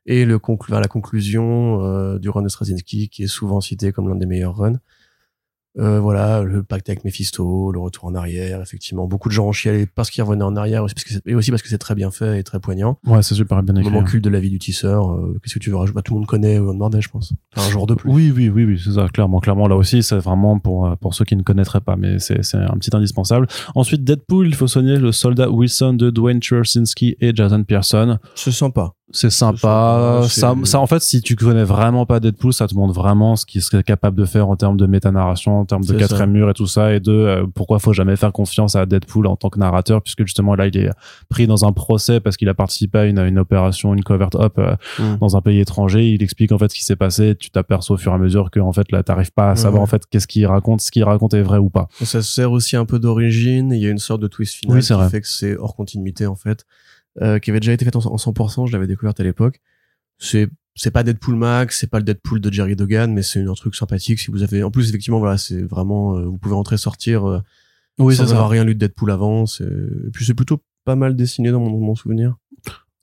Et 0.06 0.26
le 0.26 0.40
conclu 0.40 0.74
à 0.76 0.80
la 0.80 0.88
conclusion 0.88 1.84
euh, 1.84 2.18
du 2.20 2.30
run 2.30 2.42
de 2.42 2.50
Straczynski, 2.50 3.10
qui 3.10 3.24
est 3.24 3.28
souvent 3.28 3.62
cité 3.62 3.92
comme 3.92 4.10
l'un 4.10 4.16
des 4.16 4.26
meilleurs 4.26 4.56
runs. 4.58 4.80
Euh, 5.78 6.00
voilà, 6.00 6.42
le 6.42 6.64
pacte 6.64 6.90
avec 6.90 7.06
Mephisto, 7.06 7.72
le 7.72 7.80
retour 7.80 8.06
en 8.06 8.16
arrière, 8.16 8.60
effectivement. 8.60 9.08
Beaucoup 9.08 9.30
de 9.30 9.34
gens 9.34 9.46
ont 9.46 9.52
chialé 9.52 9.86
parce 9.86 10.10
qu'ils 10.10 10.24
revenaient 10.24 10.44
en 10.44 10.56
arrière, 10.58 10.84
aussi 10.84 10.96
parce 10.96 11.06
que 11.06 11.14
c'est- 11.14 11.22
et 11.28 11.36
aussi 11.36 11.52
parce 11.52 11.62
que 11.62 11.70
c'est 11.70 11.78
très 11.78 11.94
bien 11.94 12.10
fait 12.10 12.40
et 12.40 12.44
très 12.44 12.60
poignant. 12.60 12.98
Ouais, 13.06 13.22
c'est 13.22 13.36
super 13.36 13.62
bien 13.62 13.76
Le 13.76 13.82
écrit. 13.82 13.92
moment 13.92 14.04
hein. 14.04 14.10
culte 14.10 14.24
de 14.24 14.30
la 14.32 14.40
vie 14.40 14.50
du 14.50 14.58
tisseur, 14.58 15.12
euh, 15.14 15.40
qu'est-ce 15.42 15.54
que 15.54 15.60
tu 15.60 15.70
veux 15.70 15.78
rajouter? 15.78 15.96
Bah, 15.96 16.02
Tout 16.02 16.16
le 16.16 16.20
monde 16.22 16.28
connaît 16.28 16.58
Owen 16.58 16.76
Mordey, 16.76 17.00
je 17.02 17.10
pense. 17.10 17.34
Enfin, 17.56 17.68
un 17.68 17.72
jour 17.72 17.86
de 17.86 17.94
plus. 17.94 18.10
Oui, 18.12 18.34
oui, 18.36 18.50
oui, 18.50 18.66
oui, 18.66 18.82
c'est 18.84 18.94
ça, 18.94 19.08
clairement, 19.10 19.40
clairement. 19.40 19.68
Là 19.68 19.76
aussi, 19.78 20.02
c'est 20.02 20.18
vraiment 20.18 20.58
pour, 20.60 20.88
euh, 20.88 20.96
pour 20.96 21.14
ceux 21.14 21.24
qui 21.24 21.36
ne 21.36 21.44
connaîtraient 21.44 21.82
pas, 21.82 21.96
mais 21.96 22.18
c'est, 22.18 22.40
un 22.56 22.76
petit 22.78 22.94
indispensable. 22.94 23.48
Ensuite, 23.76 24.04
Deadpool, 24.04 24.48
il 24.48 24.56
faut 24.56 24.68
soigner 24.68 24.98
le 24.98 25.12
soldat 25.12 25.50
Wilson 25.52 25.94
de 25.94 26.10
Dwayne 26.10 26.42
Chursinski 26.42 27.16
et 27.22 27.32
Jason 27.34 27.64
Pearson. 27.64 28.18
C'est 28.36 28.52
sympa. 28.52 28.94
C'est 29.12 29.30
sympa. 29.32 30.22
Ça, 30.28 30.54
en 30.80 30.88
fait, 30.88 31.02
si 31.02 31.22
tu 31.22 31.36
connais 31.36 31.64
vraiment 31.64 32.06
pas 32.06 32.20
Deadpool, 32.20 32.54
ça 32.54 32.68
te 32.68 32.76
montre 32.76 32.94
vraiment 32.94 33.36
ce 33.36 33.46
qu'il 33.46 33.62
serait 33.62 33.84
capable 33.84 34.18
de 34.18 34.26
faire 34.26 34.48
en 34.50 34.56
termes 34.56 34.78
de 34.78 34.86
méta-narration, 34.86 35.60
en 35.60 35.66
termes 35.66 35.84
de 35.84 35.94
quatrième 35.94 36.32
mur 36.32 36.50
et 36.50 36.54
tout 36.54 36.68
ça, 36.68 36.94
et 36.94 37.00
de 37.00 37.12
euh, 37.12 37.46
pourquoi 37.54 37.80
faut 37.80 37.94
jamais 37.94 38.16
faire 38.16 38.32
confiance 38.32 38.76
à 38.76 38.86
Deadpool 38.86 39.26
en 39.28 39.36
tant 39.36 39.50
que 39.50 39.58
narrateur, 39.60 40.02
puisque 40.02 40.24
justement 40.26 40.56
là, 40.56 40.68
il 40.68 40.78
est 40.78 40.90
pris 41.30 41.48
dans 41.48 41.66
un 41.66 41.72
procès 41.72 42.20
parce 42.20 42.38
qu'il 42.38 42.50
a 42.50 42.54
participé 42.54 43.00
à 43.00 43.06
une, 43.06 43.20
une 43.20 43.40
opération, 43.40 43.94
une 43.94 44.04
covert 44.04 44.30
up 44.36 44.54
euh, 44.60 44.76
Mm. 45.00 45.18
dans 45.20 45.36
un 45.38 45.42
pays 45.42 45.60
étranger. 45.60 46.10
Il 46.12 46.22
explique 46.24 46.52
en 46.52 46.58
fait 46.58 46.70
ce 46.70 46.76
qui 46.76 46.84
s'est 46.84 46.96
passé. 46.96 47.36
Tu 47.40 47.50
t'aperçois 47.52 47.96
au 47.96 47.98
fur 47.98 48.12
et 48.12 48.16
à 48.16 48.18
mesure 48.18 48.52
que 48.52 48.60
en 48.60 48.74
fait 48.74 48.92
là, 48.92 49.02
t'arrives 49.04 49.32
pas 49.32 49.52
à 49.52 49.56
savoir 49.56 49.82
en 49.82 49.86
fait 49.86 50.04
qu'est-ce 50.10 50.28
qu'il 50.28 50.46
raconte, 50.46 50.82
ce 50.82 50.92
qu'il 50.92 51.04
raconte 51.04 51.34
est 51.34 51.42
vrai 51.42 51.58
ou 51.58 51.70
pas. 51.70 51.88
Ça 52.04 52.22
sert 52.22 52.52
aussi 52.52 52.76
un 52.76 52.86
peu 52.86 53.00
d'origine. 53.00 53.72
Il 53.72 53.80
y 53.82 53.88
a 53.88 53.90
une 53.90 53.98
sorte 53.98 54.22
de 54.22 54.28
twist 54.28 54.56
final 54.56 54.78
Oui, 54.78 54.84
qui 54.84 54.94
vrai. 54.94 55.10
fait 55.10 55.22
que 55.22 55.28
c'est 55.28 55.58
hors 55.58 55.76
continuité 55.76 56.26
en 56.28 56.36
fait, 56.36 56.66
euh, 57.22 57.40
qui 57.40 57.50
avait 57.50 57.60
déjà 57.60 57.74
été 57.74 57.86
fait 57.86 57.96
en, 57.96 58.00
en 58.00 58.16
100%. 58.16 58.68
Je 58.68 58.72
l'avais 58.74 58.88
découverte 58.88 59.20
à 59.20 59.24
l'époque. 59.24 59.60
C'est 60.18 60.50
c'est 60.76 60.92
pas 60.92 61.04
Deadpool 61.04 61.36
Max, 61.36 61.78
c'est 61.80 61.88
pas 61.90 61.98
le 61.98 62.04
Deadpool 62.06 62.40
de 62.40 62.52
Jerry 62.54 62.76
Duggan, 62.76 63.08
mais 63.10 63.22
c'est 63.22 63.44
un 63.44 63.54
truc 63.54 63.76
sympathique. 63.76 64.20
Si 64.20 64.32
vous 64.32 64.44
avez, 64.44 64.64
en 64.64 64.72
plus 64.72 64.88
effectivement 64.90 65.20
voilà, 65.20 65.38
c'est 65.38 65.62
vraiment, 65.62 66.16
euh, 66.16 66.26
vous 66.26 66.38
pouvez 66.38 66.56
entrer 66.56 66.78
sortir 66.78 67.28
euh, 67.28 67.40
Oui, 67.98 68.16
sans 68.16 68.26
ça. 68.28 68.34
avoir 68.34 68.50
rien 68.50 68.64
lu 68.64 68.76
de 68.76 68.80
Deadpool 68.80 69.12
avant. 69.12 69.46
c'est- 69.46 69.64
Et 69.66 70.10
puis 70.14 70.24
c'est 70.26 70.34
plutôt 70.34 70.62
pas 70.86 70.96
mal 70.96 71.16
dessiné 71.16 71.52
dans 71.52 71.60
mon, 71.60 71.78
mon 71.80 71.96
souvenir. 71.96 72.36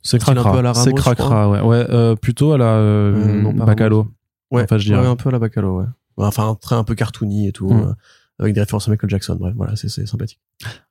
C'est 0.02 0.18
cracra. 0.18 0.72
C'est 0.74 0.94
cracra, 0.94 1.50
ouais. 1.50 1.60
Ouais, 1.60 1.84
euh, 1.90 2.14
plutôt 2.14 2.52
à 2.52 2.58
la 2.58 2.76
euh, 2.76 3.14
Euh, 3.16 3.42
non, 3.42 3.52
pas 3.54 3.64
Bacalo. 3.66 4.08
Ouais, 4.50 4.62
En 4.62 4.66
fait, 4.68 4.78
je 4.78 4.84
dirais. 4.86 5.00
ouais, 5.00 5.06
un 5.06 5.16
peu 5.16 5.28
à 5.28 5.32
la 5.32 5.38
Bacalo, 5.40 5.80
ouais. 5.80 5.86
Enfin, 6.16 6.48
un 6.48 6.54
trait 6.54 6.76
un 6.76 6.84
peu 6.84 6.94
cartoony 6.94 7.48
et 7.48 7.52
tout, 7.52 7.68
Mm. 7.68 7.94
Avec 8.38 8.54
des 8.54 8.60
références 8.60 8.86
à 8.88 8.90
Michael 8.90 9.10
Jackson. 9.10 9.36
Bref, 9.38 9.54
voilà, 9.56 9.76
c'est 9.76 9.88
sympathique. 10.06 10.40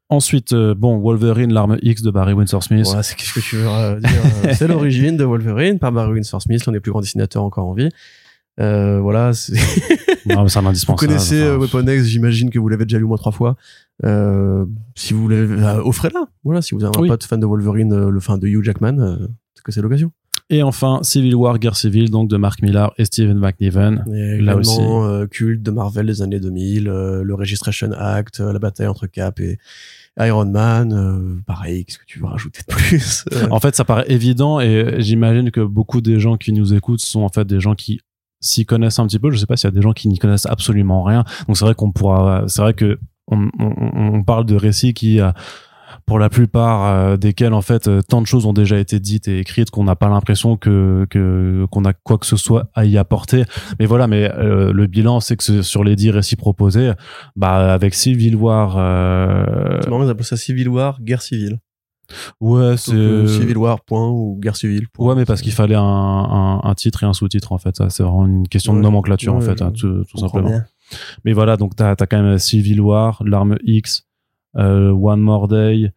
Ensuite, 0.09 0.53
euh, 0.53 0.75
bon, 0.75 0.97
Wolverine, 0.99 1.51
l'arme 1.53 1.77
X 1.81 2.01
de 2.03 2.11
Barry 2.11 2.33
Windsor 2.33 2.63
Smith. 2.63 2.85
Voilà, 2.85 3.01
c'est 3.03 3.15
qu'est-ce 3.15 3.33
que 3.33 3.39
tu 3.39 3.55
veux 3.57 3.67
euh, 3.67 3.99
dire 3.99 4.09
euh, 4.45 4.53
C'est 4.57 4.67
l'origine 4.67 5.17
de 5.17 5.23
Wolverine 5.23 5.79
par 5.79 5.91
Barry 5.91 6.13
Windsor 6.13 6.41
Smith, 6.41 6.65
l'un 6.65 6.73
des 6.73 6.79
plus 6.79 6.91
grands 6.91 7.01
dessinateurs 7.01 7.43
encore 7.43 7.67
en 7.67 7.73
vie. 7.73 7.89
Euh, 8.59 8.99
voilà, 8.99 9.33
c'est- 9.33 9.53
Non, 10.27 10.43
mais 10.43 10.49
c'est 10.49 10.59
un 10.59 10.61
vous 10.63 10.67
indispensable. 10.69 11.07
connaissez 11.07 11.41
euh, 11.41 11.57
Enfin, 11.57 11.79
Weapon 11.79 11.91
X, 11.91 12.05
j'imagine 12.05 12.49
que 12.51 12.59
vous 12.59 12.69
l'avez 12.69 12.85
déjà 12.85 12.97
lu 12.99 13.03
au 13.03 13.07
moins 13.09 13.17
trois 13.17 13.31
fois. 13.31 13.55
Euh, 14.03 14.65
si 14.95 15.13
vous 15.13 15.27
l'avez, 15.27 15.61
offrez-la. 15.83 16.25
Voilà, 16.43 16.61
si 16.61 16.73
vous 16.75 16.83
avez 16.83 16.95
un 16.97 17.01
Oui. 17.01 17.07
pote 17.07 17.23
fan 17.23 17.39
de 17.39 17.45
Wolverine, 17.45 18.07
le 18.09 18.19
fan 18.19 18.39
de 18.39 18.47
Hugh 18.47 18.63
Jackman, 18.63 19.17
que 19.63 19.71
c'est 19.71 19.81
l'occasion. 19.81 20.11
Et 20.51 20.61
enfin, 20.61 20.99
Civil 21.01 21.33
War, 21.35 21.57
Guerre 21.57 21.75
civile, 21.75 22.11
donc 22.11 22.29
de 22.29 22.37
Mark 22.37 22.61
Millar 22.61 22.93
et 22.99 23.05
Steven 23.05 23.37
McNiven. 23.39 24.05
Et 24.13 24.37
Là 24.39 24.55
aussi. 24.55 24.79
euh, 24.79 25.25
culte 25.25 25.63
de 25.63 25.71
Marvel 25.71 26.05
des 26.05 26.21
années 26.21 26.39
2000, 26.39 26.87
euh, 26.87 27.23
le 27.23 27.33
Registration 27.33 27.91
Act, 27.97 28.39
euh, 28.39 28.53
la 28.53 28.59
bataille 28.59 28.85
entre 28.87 29.07
Cap 29.07 29.39
et 29.39 29.57
Iron 30.19 30.45
Man. 30.45 30.93
euh, 30.93 31.41
pareil, 31.47 31.83
qu'est-ce 31.85 31.97
que 31.97 32.05
tu 32.05 32.19
veux 32.19 32.27
rajouter 32.27 32.61
de 32.67 32.73
plus? 32.73 33.25
En 33.49 33.59
fait, 33.59 33.75
ça 33.75 33.85
paraît 33.85 34.05
évident 34.07 34.59
et 34.59 34.97
j'imagine 34.99 35.49
que 35.49 35.61
beaucoup 35.61 35.99
des 36.01 36.19
gens 36.19 36.37
qui 36.37 36.53
nous 36.53 36.75
écoutent 36.75 37.01
sont 37.01 37.21
en 37.21 37.29
fait 37.29 37.45
des 37.45 37.59
gens 37.59 37.73
qui 37.73 37.99
s'y 38.39 38.67
connaissent 38.67 38.99
un 38.99 39.07
petit 39.07 39.17
peu. 39.19 39.31
Je 39.31 39.37
sais 39.37 39.47
pas 39.47 39.57
s'il 39.57 39.67
y 39.67 39.73
a 39.73 39.75
des 39.75 39.81
gens 39.81 39.93
qui 39.93 40.07
n'y 40.09 40.19
connaissent 40.19 40.45
absolument 40.45 41.01
rien. 41.03 41.23
Donc 41.47 41.57
c'est 41.57 41.65
vrai 41.65 41.73
qu'on 41.73 41.91
pourra, 41.91 42.43
c'est 42.47 42.61
vrai 42.61 42.75
que 42.75 42.99
on, 43.27 43.49
on, 43.59 44.13
on 44.13 44.23
parle 44.23 44.45
de 44.45 44.55
récits 44.55 44.93
qui, 44.93 45.19
pour 46.05 46.19
la 46.19 46.29
plupart 46.29 46.85
euh, 46.85 47.17
desquels 47.17 47.53
en 47.53 47.61
fait 47.63 47.87
euh, 47.87 48.01
tant 48.07 48.21
de 48.21 48.27
choses 48.27 48.45
ont 48.45 48.53
déjà 48.53 48.77
été 48.77 48.99
dites 48.99 49.27
et 49.27 49.39
écrites 49.39 49.71
qu'on 49.71 49.83
n'a 49.85 49.95
pas 49.95 50.07
l'impression 50.09 50.55
que 50.55 51.07
que 51.09 51.65
qu'on 51.71 51.83
a 51.85 51.93
quoi 51.93 52.17
que 52.19 52.25
ce 52.27 52.37
soit 52.37 52.69
à 52.75 52.85
y 52.85 52.97
apporter. 52.97 53.43
Mais 53.79 53.85
voilà, 53.87 54.07
mais 54.07 54.29
euh, 54.31 54.71
le 54.71 54.85
bilan 54.87 55.19
c'est 55.19 55.35
que 55.35 55.61
sur 55.63 55.83
les 55.83 55.95
dix 55.95 56.11
récits 56.11 56.35
proposés, 56.35 56.91
bah 57.35 57.73
avec 57.73 57.93
Civil 57.95 58.35
War, 58.35 58.75
euh, 58.77 59.79
C'est 59.81 59.89
marrant, 59.89 60.03
ils 60.03 60.09
appellent 60.09 60.25
ça 60.25 60.37
Civil 60.37 60.69
War, 60.69 61.01
guerre 61.01 61.21
civile. 61.23 61.59
ouais 62.39 62.77
c'est 62.77 63.27
Civil 63.27 63.57
War, 63.57 63.81
point, 63.83 64.07
ou 64.09 64.37
guerre 64.39 64.55
civile. 64.55 64.87
point. 64.93 65.07
Ouais, 65.09 65.15
mais 65.15 65.25
parce 65.25 65.41
qu'il 65.41 65.53
fallait 65.53 65.73
un, 65.75 65.81
un, 65.81 66.61
un 66.63 66.73
titre 66.75 67.01
et 67.03 67.07
un 67.07 67.13
sous-titre 67.13 67.51
en 67.51 67.57
fait. 67.57 67.75
Ça, 67.77 67.89
c'est 67.89 68.03
vraiment 68.03 68.27
une 68.27 68.47
question 68.47 68.73
de 68.73 68.77
Ouais. 68.77 68.83
nomenclature 68.83 69.33
en 69.33 69.41
fait, 69.41 69.59
hein, 69.63 69.71
tout, 69.71 70.03
simplement. 70.17 70.49
bien. 70.49 70.65
Mais 71.23 71.33
voilà, 71.33 71.57
donc 71.57 71.75
t'as 71.75 71.95
as 71.99 72.05
quand 72.05 72.21
même 72.21 72.37
Civil 72.37 72.79
War, 72.79 73.23
l'arme 73.25 73.57
X, 73.63 74.04
One 74.55 75.19
More 75.21 75.47
Day, 75.47 75.91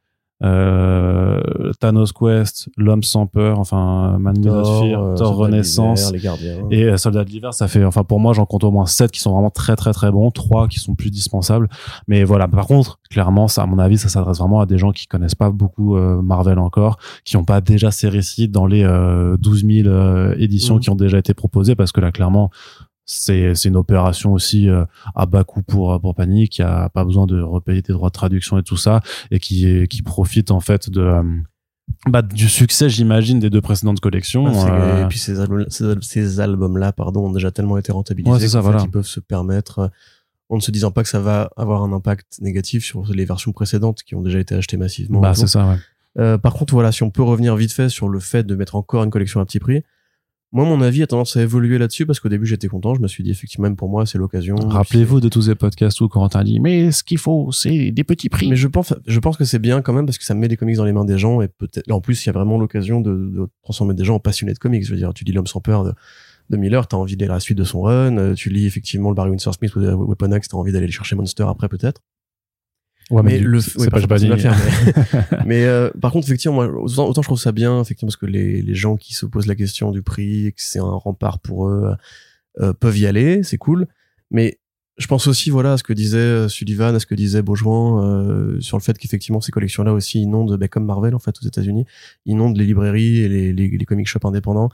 euh, 0.45 1.41
Thanos 1.81 2.13
Quest, 2.13 2.69
l'homme 2.77 3.03
sans 3.03 3.27
peur, 3.27 3.59
enfin 3.59 4.19
Man 4.19 4.41
Thor, 4.41 4.85
Fear, 4.85 5.03
euh, 5.03 5.15
Thor 5.17 5.37
Renaissance. 5.37 6.13
l'hiver, 6.13 6.37
les 6.37 6.47
gardiens. 6.49 6.67
Et 6.71 6.85
euh, 6.85 6.97
Soldat 6.97 7.25
de 7.25 7.31
l'hiver, 7.31 7.53
ça 7.55 7.67
fait, 7.69 7.85
enfin 7.85 8.05
pour 8.05 8.21
moi, 8.21 8.33
j'en 8.35 8.47
compte 8.47 8.63
au 8.65 8.71
moins 8.71 8.87
7 8.87 9.11
qui 9.11 9.21
sont 9.21 9.33
vraiment 9.33 9.51
très 9.51 9.75
très 9.77 9.93
très 9.93 10.11
bons, 10.13 10.31
3 10.31 10.69
qui 10.69 10.79
sont 10.79 10.95
plus 10.95 11.11
dispensables. 11.11 11.69
Mais 12.07 12.23
voilà, 12.25 12.47
par 12.49 12.67
contre, 12.67 13.01
clairement, 13.11 13.49
ça, 13.49 13.63
à 13.63 13.67
mon 13.67 13.79
avis, 13.79 13.99
ça 13.99 14.09
s'adresse 14.09 14.39
vraiment 14.39 14.61
à 14.61 14.67
des 14.67 14.79
gens 14.79 14.93
qui 14.93 15.07
connaissent 15.07 15.35
pas 15.35 15.51
beaucoup 15.51 15.97
euh, 15.97 16.23
Marvel 16.23 16.59
encore, 16.59 16.99
qui 17.25 17.37
n'ont 17.37 17.45
pas 17.45 17.61
déjà 17.61 17.91
ces 17.91 18.09
récits 18.09 18.49
dans 18.49 18.67
les 18.67 18.85
euh, 18.85 19.37
12 19.39 19.65
000 19.67 19.89
euh, 19.89 20.35
éditions 20.39 20.77
Mhm. 20.77 20.81
qui 20.81 20.91
ont 20.91 20.95
déjà 20.97 21.19
été 21.19 21.35
proposées, 21.35 21.75
parce 21.75 21.91
que 21.93 22.01
là, 22.01 22.13
clairement, 22.13 22.51
c'est 23.11 23.55
c'est 23.55 23.71
une 23.71 23.77
opération 23.77 24.35
aussi 24.35 24.69
euh, 24.69 24.85
à 25.15 25.25
bas 25.27 25.43
coût 25.43 25.63
pour 25.63 25.99
pour 26.01 26.15
Panini 26.15 26.49
qui 26.49 26.61
a 26.63 26.91
pas 26.91 27.05
besoin 27.05 27.27
de 27.27 27.41
repayer 27.41 27.81
des 27.81 27.93
droits 27.95 28.11
de 28.11 28.13
traduction 28.13 28.59
et 28.59 28.63
tout 28.63 28.77
ça 28.77 29.01
et 29.31 29.39
qui 29.41 29.89
qui 29.89 30.03
profite 30.03 30.51
en 30.51 30.61
fait 30.61 30.91
de 30.91 31.01
euh, 31.01 31.23
bah, 32.07 32.21
du 32.21 32.49
succès 32.51 32.91
j'imagine 32.91 33.41
des 33.41 33.49
deux 33.49 33.63
précédentes 33.63 34.01
collections 34.01 34.45
Ouais, 34.45 34.71
euh, 34.71 35.05
Et 35.05 35.09
puis 35.09 35.19
ces 35.19 35.41
albums, 35.41 35.65
ces, 35.69 35.85
al- 35.85 36.03
ces 36.03 36.39
albums-là, 36.41 36.93
pardon, 36.93 37.27
ont 37.29 37.33
déjà 37.33 37.51
tellement 37.51 37.79
été 37.79 37.93
rentabilisés 37.93 38.31
Ouais, 38.31 38.41
c'est 38.41 38.49
ça, 38.49 38.59
qu'en 38.59 38.65
fait, 38.67 38.71
voilà. 38.73 38.85
ils 38.85 38.91
peuvent 38.91 39.07
se 39.07 39.21
permettre, 39.21 39.79
euh, 39.79 39.89
en 40.51 40.57
ne 40.57 40.61
se 40.61 40.71
disant 40.71 40.91
pas 40.91 41.03
que 41.03 41.09
ça 41.09 41.21
va 41.21 41.51
avoir 41.57 41.83
un 41.83 41.93
impact 41.95 42.41
négatif 42.43 42.85
sur 42.85 43.07
les 43.11 43.25
versions 43.25 43.53
précédentes 43.53 44.03
qui 44.03 44.15
ont 44.17 44.21
déjà 44.23 44.39
été 44.39 44.55
achetées 44.55 44.77
massivement. 44.77 45.21
bah 45.21 45.33
c'est 45.35 45.47
ça 45.47 45.67
ouais. 45.67 45.77
Euh, 46.19 46.37
par 46.37 46.53
contre, 46.55 46.75
voilà, 46.75 46.91
si 46.93 47.03
on 47.05 47.11
peut 47.11 47.23
revenir 47.23 47.57
vite 47.57 47.73
fait 47.73 47.89
sur 47.89 48.09
le 48.11 48.19
fait 48.21 48.43
de 48.45 48.55
mettre 48.55 48.75
encore 48.77 49.03
une 49.05 49.11
collection 49.11 49.41
à 49.41 49.47
petit 49.47 49.61
prix, 49.61 49.83
moi, 50.51 50.65
mon 50.65 50.81
avis 50.81 51.03
a 51.03 51.07
tendance 51.07 51.37
à 51.37 51.43
évoluer 51.43 51.77
là-dessus 51.77 52.07
parce 52.07 52.21
qu'au 52.21 52.29
début, 52.31 52.47
j'étais 52.47 52.69
content. 52.69 52.95
Je 52.95 53.01
me 53.01 53.09
suis 53.09 53.23
dit, 53.23 53.31
effectivement, 53.31 53.65
même 53.65 53.77
pour 53.77 53.89
moi, 53.89 54.07
c'est 54.07 54.17
l'occasion. 54.19 54.57
Rappelez-vous 54.57 55.21
de 55.21 55.29
tous 55.29 55.43
ces 55.43 55.55
podcasts 55.55 56.01
où 56.01 56.09
Corentin 56.09 56.43
dit 56.45 56.59
mais 56.61 56.91
ce 56.91 57.05
qu'il 57.05 57.19
faut 57.19 57.53
c'est 57.53 57.91
des 57.91 58.05
petits 58.05 58.29
prix. 58.29 58.49
Mais 58.49 58.57
je 58.57 58.67
pense, 58.69 58.95
je 59.07 59.21
pense 59.21 59.37
que 59.37 59.45
c'est 59.45 59.59
bien 59.59 59.83
quand 59.83 59.93
même 59.93 60.07
parce 60.07 60.17
que 60.19 60.25
ça 60.25 60.35
met 60.35 60.49
des 60.49 60.57
comics 60.57 60.77
dans 60.77 60.85
les 60.85 60.93
mains 60.93 61.05
des 61.05 61.19
gens 61.19 61.43
et 61.43 61.49
peut-être, 61.49 61.91
en 61.91 62.01
plus, 62.01 62.25
il 62.25 62.29
y 62.29 62.31
a 62.31 62.33
vraiment 62.33 62.59
l'occasion 62.59 63.01
de, 63.01 63.11
de 63.13 63.49
transformer 63.63 63.95
des 63.95 64.05
gens 64.05 64.15
en 64.17 64.21
passionnés 64.21 64.55
de 64.55 64.59
comics. 64.59 64.85
Je 64.85 64.91
veux 64.93 64.97
dire, 64.97 65.13
tu 65.15 65.25
lis 65.25 65.33
L'homme 65.33 65.47
sans 65.47 65.61
peur 65.61 65.85
de, 65.85 65.93
de 66.51 66.57
Miller, 66.57 66.87
t'as 66.89 66.97
envie 66.97 67.17
de 67.17 67.23
lire 67.23 67.33
la 67.35 67.41
suite 67.41 67.59
de 67.59 67.65
son 67.65 67.83
run. 67.83 68.17
euh, 68.17 68.35
Tu 68.35 68.49
lis 68.49 68.65
effectivement 68.67 69.11
le 69.11 69.15
Barry 69.15 69.29
Windsor 69.31 69.53
Smith 69.55 69.77
ou 69.77 69.81
de 69.81 69.93
Weapon 69.93 70.33
Axe, 70.33 70.49
t'as 70.49 70.57
envie 70.57 70.73
d'aller 70.73 70.91
chercher 70.91 71.15
Monster 71.15 71.45
après 71.49 71.69
peut-être. 71.69 72.01
Ouais, 73.11 73.23
mais 73.23 73.39
le 73.39 73.61
c'est 73.61 73.79
oui, 73.81 73.89
pas, 73.89 74.07
pas 74.07 74.19
dit. 74.19 74.29
faire, 74.39 74.55
mais, 75.33 75.39
mais, 75.47 75.65
euh, 75.65 75.91
par 76.01 76.13
contre 76.13 76.27
effectivement 76.27 76.55
moi 76.57 76.69
autant, 76.83 77.09
autant 77.09 77.23
je 77.23 77.29
trouve 77.29 77.41
ça 77.41 77.53
bien 77.53 77.81
effectivement 77.81 78.09
parce 78.09 78.17
que 78.17 78.27
les, 78.27 78.61
les 78.61 78.75
gens 78.75 78.97
qui 78.97 79.15
se 79.15 79.25
posent 79.25 79.47
la 79.47 79.55
question 79.55 79.91
du 79.93 80.03
prix 80.03 80.47
et 80.47 80.53
que 80.53 80.61
c'est 80.63 80.79
un 80.79 80.83
rempart 80.85 81.39
pour 81.39 81.69
eux 81.69 81.95
euh, 82.61 82.73
peuvent 82.75 82.99
y 82.99 83.07
aller 83.07 83.43
c'est 83.43 83.57
cool 83.57 83.87
mais 84.31 84.59
je 84.99 85.07
pense 85.07 85.27
aussi 85.27 85.49
voilà 85.49 85.75
à 85.75 85.77
ce 85.79 85.83
que 85.85 85.93
disait 85.95 86.19
euh, 86.19 86.49
Sullivan 86.49 86.95
à 86.95 86.99
ce 87.01 87.07
que 87.07 87.15
disait 87.15 87.41
Beaujoin 87.41 88.05
euh, 88.05 88.61
sur 88.61 88.77
le 88.77 88.83
fait 88.83 88.99
qu'effectivement 88.99 89.41
ces 89.41 89.53
collections 89.53 89.85
là 89.85 89.95
aussi 89.95 90.21
inondent 90.21 90.57
bah, 90.59 90.69
comme 90.69 90.85
Marvel 90.85 91.15
en 91.15 91.19
fait 91.19 91.35
aux 91.43 91.47
États-Unis 91.47 91.87
inondent 92.27 92.59
les 92.59 92.67
librairies 92.67 93.21
et 93.21 93.29
les, 93.29 93.53
les, 93.55 93.69
les 93.69 93.85
comic 93.87 94.07
shops 94.07 94.25
indépendants 94.27 94.69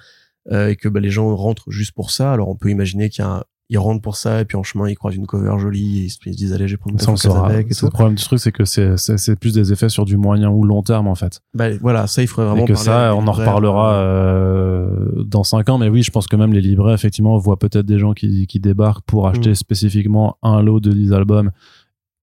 euh, 0.51 0.69
et 0.71 0.77
que 0.77 0.89
bah, 0.89 0.99
les 1.01 1.11
gens 1.11 1.35
rentrent 1.37 1.71
juste 1.71 1.93
pour 1.93 2.11
ça 2.11 2.33
alors 2.33 2.49
on 2.49 2.57
peut 2.57 2.71
imaginer 2.71 3.11
qu'il 3.11 3.23
y 3.25 3.29
a 3.29 3.31
un- 3.31 3.45
ils 3.71 3.79
rentrent 3.79 4.03
pour 4.03 4.17
ça 4.17 4.43
et 4.43 4.45
puis 4.45 4.57
en 4.59 4.63
chemin 4.63 4.89
ils 4.91 4.95
croisent 4.95 5.17
une 5.17 5.27
cover 5.27 5.59
jolie 5.59 6.01
et 6.01 6.05
ils 6.05 6.11
se 6.11 6.19
disent 6.29 6.53
allez 6.53 6.69
Ça, 6.69 6.77
on 7.09 7.13
une 7.13 7.17
saura. 7.17 7.47
avec 7.49 7.71
et 7.71 7.75
tout 7.75 7.87
Le 7.87 7.91
problème 7.91 8.15
du 8.15 8.23
truc, 8.23 8.39
c'est 8.39 8.53
que 8.53 8.65
c'est, 8.67 9.37
plus 9.41 9.55
des 9.55 9.73
effets 9.73 9.89
sur 9.89 10.05
du 10.05 10.17
moyen 10.19 10.51
ou 10.51 10.65
long 10.65 10.83
terme, 10.83 11.07
en 11.09 11.15
fait. 11.15 11.41
bah, 11.55 11.71
voilà, 11.81 12.07
ça, 12.07 12.21
il 12.23 12.29
faudrait 12.29 12.51
vraiment 12.51 12.65
et 12.65 12.69
que 12.69 12.75
ça, 12.75 13.15
on 13.17 13.27
en 13.27 13.33
reparlera 13.33 13.95
euh, 13.95 14.87
euh, 15.19 15.25
dans 15.25 15.45
cinq 15.45 15.69
ans. 15.71 15.79
Mais 15.79 15.89
oui, 15.89 16.03
je 16.03 16.11
pense 16.11 16.27
que 16.27 16.37
même 16.37 16.53
les 16.53 16.61
libraires, 16.61 16.95
effectivement, 16.95 17.37
voient 17.39 17.59
peut-être 17.59 17.87
des 17.87 17.99
gens 17.99 18.13
qui, 18.13 18.47
qui 18.47 18.61
débarquent 18.61 19.05
pour 19.07 19.29
acheter 19.29 19.51
Mm. 19.51 19.55
spécifiquement 19.55 20.37
un 20.43 20.63
lot 20.63 20.81
de 20.81 20.93
10 20.93 21.13
albums 21.13 21.51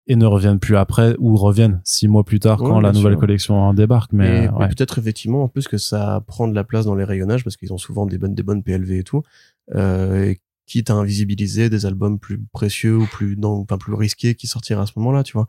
et 0.07 0.15
ne 0.15 0.25
reviennent 0.25 0.59
plus 0.59 0.75
après 0.77 1.15
ou 1.19 1.37
reviennent 1.37 1.79
six 1.83 2.07
mois 2.07 2.23
plus 2.23 2.39
tard 2.39 2.61
Ouais, 2.61 2.69
quand 2.69 2.79
la 2.79 2.91
nouvelle 2.91 3.13
sûr. 3.13 3.19
collection 3.19 3.73
débarque. 3.73 4.11
Mais 4.13 4.47
peut-être 4.47 4.99
effectivement 4.99 5.43
en 5.43 5.47
plus 5.47 5.67
que 5.67 5.77
ça 5.77 6.21
prend 6.27 6.47
de 6.47 6.55
la 6.55 6.63
place 6.63 6.85
dans 6.85 6.95
les 6.95 7.03
rayonnages 7.03 7.43
parce 7.43 7.55
qu'ils 7.57 7.71
ont 7.73 7.77
souvent 7.77 8.05
des 8.05 8.17
bonnes 8.17 8.33
des 8.35 8.43
bonnes 8.43 8.63
PLV 8.63 8.91
et 8.99 9.03
tout 9.03 9.21
euh, 9.75 10.23
et 10.25 10.39
quitte 10.71 10.89
à 10.89 10.93
invisibiliser 10.93 11.69
des 11.69 11.85
albums 11.85 12.17
plus 12.19 12.39
précieux 12.51 12.97
ou 12.97 13.05
plus 13.05 13.35
non 13.37 13.53
enfin 13.63 13.77
plus 13.77 13.93
risqués 13.93 14.35
qui 14.35 14.47
sortiraient 14.47 14.81
à 14.81 14.85
ce 14.85 14.93
moment-là 14.97 15.23
tu 15.23 15.33
vois 15.33 15.47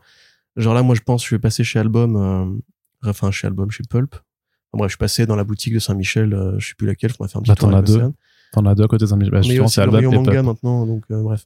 genre 0.57 0.73
là 0.73 0.83
moi 0.83 0.95
je 0.95 1.01
pense 1.01 1.25
je 1.25 1.33
vais 1.35 1.39
passer 1.39 1.63
chez 1.63 1.79
Album 1.79 2.15
euh, 2.15 3.09
enfin 3.09 3.31
chez 3.31 3.47
Album 3.47 3.71
chez 3.71 3.83
Pulp 3.89 4.13
Enfin, 4.15 4.79
bref 4.79 4.89
je 4.89 4.93
suis 4.93 4.97
passé 4.97 5.25
dans 5.25 5.35
la 5.35 5.43
boutique 5.43 5.73
de 5.73 5.79
Saint-Michel 5.79 6.33
euh, 6.33 6.59
je 6.59 6.67
sais 6.69 6.75
plus 6.75 6.87
laquelle 6.87 7.11
je 7.11 7.15
pourrais 7.15 7.29
faire 7.29 7.39
un 7.39 7.43
petit 7.43 7.51
Bah, 7.51 7.55
tour 7.55 7.69
t'en 7.69 7.77
as 7.77 7.81
deux. 7.83 8.11
T'en 8.53 8.65
as 8.65 8.75
deux 8.75 8.83
à 8.83 8.87
côté 8.87 9.05
de 9.05 9.09
Saint-Michel. 9.09 9.31
Bah, 9.31 9.41
mais 9.47 9.67
c'est 9.67 9.81
album 9.81 10.03
et 10.03 10.07
manga 10.07 10.31
Pulp. 10.31 10.45
maintenant 10.45 10.85
donc 10.85 11.03
euh, 11.11 11.21
bref 11.23 11.45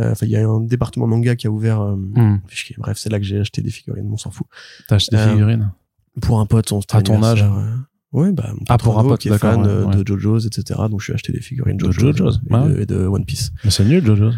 Euh, 0.00 0.10
Enfin, 0.12 0.26
il 0.26 0.32
y 0.32 0.36
a 0.36 0.48
un 0.48 0.60
département 0.60 1.06
manga 1.06 1.36
qui 1.36 1.46
a 1.46 1.50
ouvert. 1.50 1.80
euh, 1.80 1.94
Hmm. 1.96 2.40
Bref, 2.78 2.98
c'est 2.98 3.10
là 3.10 3.18
que 3.20 3.24
j'ai 3.24 3.38
acheté 3.38 3.62
des 3.62 3.70
figurines. 3.70 4.08
On 4.12 4.16
s'en 4.16 4.30
fout. 4.32 4.46
T'as 4.88 4.96
acheté 4.96 5.16
des 5.16 5.22
figurines? 5.30 5.70
Pour 6.20 6.40
un 6.40 6.46
pote, 6.46 6.68
son 6.68 6.80
À 6.92 7.00
ton 7.02 7.22
âge 7.22 7.44
Ouais, 8.14 8.32
bah, 8.32 8.48
mon 8.54 8.64
Ah, 8.68 8.78
pour 8.78 8.94
un 8.96 8.98
Renaud, 9.00 9.10
pote, 9.10 9.20
qui 9.20 9.28
est 9.28 9.36
fan 9.38 9.60
ouais, 9.62 9.68
euh, 9.68 9.84
ouais. 9.84 9.96
de 9.96 10.06
JoJo's, 10.06 10.46
etc. 10.46 10.80
Donc, 10.88 11.00
je 11.00 11.04
suis 11.04 11.12
acheté 11.12 11.32
des 11.32 11.40
figurines 11.40 11.76
De 11.76 11.90
JoJo's, 11.90 12.16
JoJo's, 12.16 12.40
et, 12.48 12.54
ouais. 12.54 12.68
de, 12.68 12.80
et 12.82 12.86
de 12.86 13.06
One 13.06 13.24
Piece. 13.26 13.50
Mais 13.64 13.70
c'est 13.70 13.84
nul, 13.84 14.04
Jojo. 14.06 14.30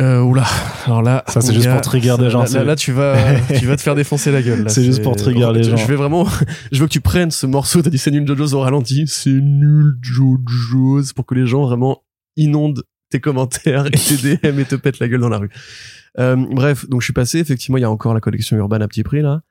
Euh, 0.00 0.20
oula. 0.22 0.44
Alors 0.86 1.02
là. 1.02 1.22
Ça, 1.28 1.40
c'est 1.40 1.54
juste 1.54 1.70
pour 1.70 1.80
trigger 1.80 2.16
des 2.18 2.28
gens, 2.30 2.42
Là, 2.42 2.48
là, 2.50 2.64
là, 2.64 2.76
tu 2.76 2.92
vas, 2.92 3.16
tu 3.58 3.66
vas 3.66 3.76
te 3.76 3.82
faire 3.82 3.94
défoncer 3.94 4.32
la 4.32 4.42
gueule. 4.42 4.64
là. 4.64 4.68
C'est 4.68 4.82
juste 4.82 5.02
pour 5.02 5.14
trigger 5.14 5.50
les 5.54 5.62
gens. 5.62 5.76
Je 5.76 5.86
vais 5.86 5.94
vraiment, 5.94 6.26
je 6.72 6.80
veux 6.80 6.86
que 6.86 6.92
tu 6.92 7.00
prennes 7.00 7.30
ce 7.30 7.46
morceau, 7.46 7.82
t'as 7.82 7.90
dit 7.90 7.98
c'est 7.98 8.10
nul 8.10 8.26
JoJo's 8.26 8.54
au 8.54 8.60
ralenti. 8.60 9.04
C'est 9.06 9.30
nul 9.30 9.94
JoJo's 10.02 11.12
pour 11.12 11.26
que 11.26 11.34
les 11.34 11.46
gens 11.46 11.62
vraiment 11.66 12.02
inondent 12.36 12.82
tes 13.10 13.20
commentaires 13.20 13.86
et 13.86 13.90
tes 13.90 14.36
DM 14.36 14.58
et 14.58 14.64
te 14.64 14.74
pètent 14.74 14.98
la 14.98 15.08
gueule 15.08 15.20
dans 15.20 15.28
la 15.28 15.38
rue. 15.38 15.50
Euh, 16.18 16.34
bref, 16.50 16.88
donc 16.88 17.02
je 17.02 17.04
suis 17.06 17.12
passé. 17.12 17.38
Effectivement, 17.38 17.78
il 17.78 17.82
y 17.82 17.84
a 17.84 17.90
encore 17.90 18.14
la 18.14 18.20
collection 18.20 18.56
urbaine 18.56 18.82
à 18.82 18.88
petit 18.88 19.02
prix 19.02 19.22
là, 19.22 19.42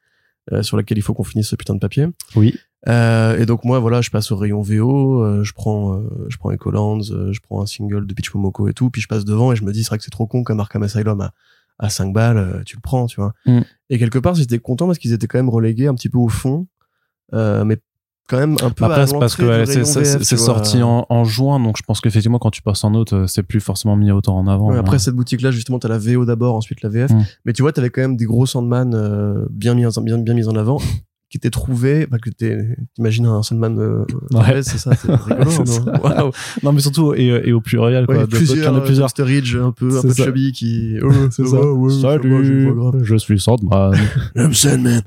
euh, 0.52 0.64
sur 0.64 0.78
laquelle 0.78 0.98
il 0.98 1.02
faut 1.02 1.14
qu'on 1.14 1.24
finisse 1.24 1.50
ce 1.50 1.56
putain 1.56 1.76
de 1.76 1.80
papier. 1.80 2.08
Oui. 2.36 2.56
Euh, 2.88 3.38
et 3.39 3.45
donc 3.45 3.63
moi 3.63 3.79
voilà, 3.79 4.01
je 4.01 4.09
passe 4.11 4.31
au 4.31 4.38
rayon 4.38 4.61
VO, 4.61 5.23
euh, 5.23 5.43
je 5.43 5.53
prends 5.53 5.95
euh, 5.95 6.27
je 6.29 6.38
prends 6.38 6.51
Ecolands, 6.51 6.99
euh, 7.11 7.31
je 7.31 7.39
prends 7.41 7.61
un 7.61 7.65
single 7.65 8.05
de 8.05 8.13
Peach 8.13 8.33
Momoko 8.33 8.67
et 8.67 8.73
tout, 8.73 8.89
puis 8.91 9.01
je 9.01 9.07
passe 9.07 9.25
devant 9.25 9.51
et 9.51 9.55
je 9.55 9.63
me 9.63 9.71
dis 9.71 9.83
c'est 9.83 9.89
vrai 9.89 9.97
que 9.97 10.03
c'est 10.03 10.11
trop 10.11 10.27
con 10.27 10.43
comme 10.43 10.59
Arkham 10.59 10.83
Asylum 10.83 11.19
à 11.21 11.31
à 11.79 11.89
5 11.89 12.13
balles, 12.13 12.38
euh, 12.38 12.63
tu 12.65 12.75
le 12.77 12.81
prends, 12.81 13.05
tu 13.05 13.19
vois. 13.19 13.33
Mm. 13.45 13.59
Et 13.89 13.99
quelque 13.99 14.19
part, 14.19 14.36
j'étais 14.36 14.59
content 14.59 14.86
parce 14.86 14.97
qu'ils 14.97 15.13
étaient 15.13 15.27
quand 15.27 15.38
même 15.39 15.49
relégués 15.49 15.88
un 15.88 15.93
petit 15.95 16.09
peu 16.09 16.17
au 16.17 16.29
fond, 16.29 16.67
euh, 17.33 17.65
mais 17.65 17.77
quand 18.27 18.38
même 18.38 18.55
un 18.63 18.71
peu 18.71 18.86
à 18.86 18.88
Après, 18.88 19.07
c'est 19.07 19.19
parce 19.19 19.36
que 19.36 19.65
c'est 19.65 20.38
sorti 20.38 20.81
en, 20.81 21.05
en 21.09 21.25
juin, 21.25 21.59
donc 21.59 21.77
je 21.77 21.83
pense 21.83 22.01
qu'effectivement, 22.01 22.39
quand 22.39 22.49
tu 22.49 22.61
passes 22.61 22.83
en 22.83 22.93
euh, 22.95 23.27
c'est 23.27 23.43
plus 23.43 23.59
forcément 23.59 23.95
mis 23.95 24.11
autant 24.11 24.38
en 24.38 24.47
avant. 24.47 24.69
Ouais, 24.69 24.77
hein. 24.77 24.79
après 24.79 24.99
cette 24.99 25.15
boutique 25.15 25.41
là 25.41 25.51
justement 25.51 25.77
t'as 25.77 25.89
la 25.89 25.99
VO 25.99 26.25
d'abord 26.25 26.55
ensuite 26.55 26.81
la 26.81 26.89
VF 26.89 27.11
Mm. 27.11 27.23
mais 27.45 27.53
tu 27.53 27.61
vois 27.61 27.71
t'avais 27.71 27.89
quand 27.91 28.01
même 28.01 28.17
des 28.17 28.25
gros 28.25 28.45
Sandman 28.47 28.93
euh, 28.95 29.45
bien 29.51 29.75
mis 29.75 29.86
en, 29.86 30.01
bien 30.01 30.17
bien 30.17 30.33
mis 30.33 30.47
en 30.47 30.55
avant 30.55 30.79
qui 31.30 31.38
étaient 31.38 31.49
trouvés 31.49 32.05
enfin 32.07 32.19
que 32.19 32.30
t'es- 32.30 32.78
t'imagines 32.93 33.26
un 33.26 33.41
Sandman 33.41 33.80
euh, 33.80 34.05
Ouais. 34.32 34.61
c'est 34.61 34.78
ça 34.78 34.95
c'est 34.95 35.11
rigolo 35.15 35.49
C'est 35.65 35.82
non 36.63 36.71
mais 36.71 36.80
surtout, 36.82 37.13
et, 37.15 37.26
et 37.45 37.51
au 37.51 37.61
pluriel, 37.61 38.05
quoi. 38.05 38.15
Ouais, 38.17 38.28
plusieurs, 38.28 38.55
qu'il 38.55 38.63
y 38.63 38.67
en 38.67 38.76
a 38.76 38.82
plusieurs. 38.82 39.09
Sturridge 39.09 39.55
un 39.55 39.71
peu 39.71 39.97
un 39.97 40.01
peu 40.03 40.13
chubby 40.13 40.51
qui 40.51 40.97
oh, 41.03 41.11
C'est 41.32 41.45
ça. 41.45 41.57
je 41.57 41.99
Salut, 42.01 42.69
je 43.03 43.15
suis 43.15 43.39
Sandman. 43.39 43.93
I'm 44.36 44.53
Sandman. 44.53 45.01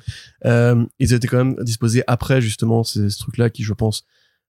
Euh, 0.44 0.84
ils 0.98 1.12
étaient 1.14 1.28
quand 1.28 1.38
même 1.44 1.56
disposés 1.62 2.02
après 2.06 2.40
justement 2.40 2.82
ces, 2.84 3.10
ce 3.10 3.18
truc 3.18 3.38
là 3.38 3.48
qui 3.50 3.62
je 3.62 3.72
pense 3.72 4.04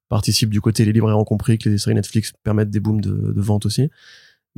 participent 0.09 0.49
du 0.49 0.61
côté 0.61 0.86
les 0.86 0.91
libraires 0.91 1.17
ont 1.20 1.24
compris 1.24 1.57
que 1.59 1.70
les 1.70 1.78
séries 1.78 1.95
Netflix 1.95 2.34
permettent 2.43 2.72
des 2.72 2.80
booms 2.80 3.01
de, 3.01 3.11
de 3.11 3.41
vente 3.41 3.65
aussi 3.67 3.89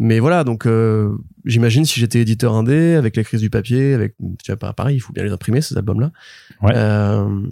mais 0.04 0.20
voilà 0.20 0.44
donc 0.44 0.66
euh, 0.66 1.16
j'imagine 1.46 1.86
si 1.86 2.00
j'étais 2.00 2.20
éditeur 2.22 2.54
indé 2.56 2.96
avec 2.96 3.16
la 3.16 3.24
crise 3.24 3.40
du 3.42 3.50
papier 3.52 3.94
avec 3.94 4.16
tu 4.44 4.52
vois 4.52 4.58
pas 4.58 4.74
pareil 4.74 4.96
il 4.98 5.00
faut 5.00 5.14
bien 5.14 5.24
les 5.24 5.32
imprimer 5.32 5.62
ces 5.62 5.78
albums 5.78 6.00
là 6.02 6.12
Ouais. 6.62 6.74
euh, 6.76 7.46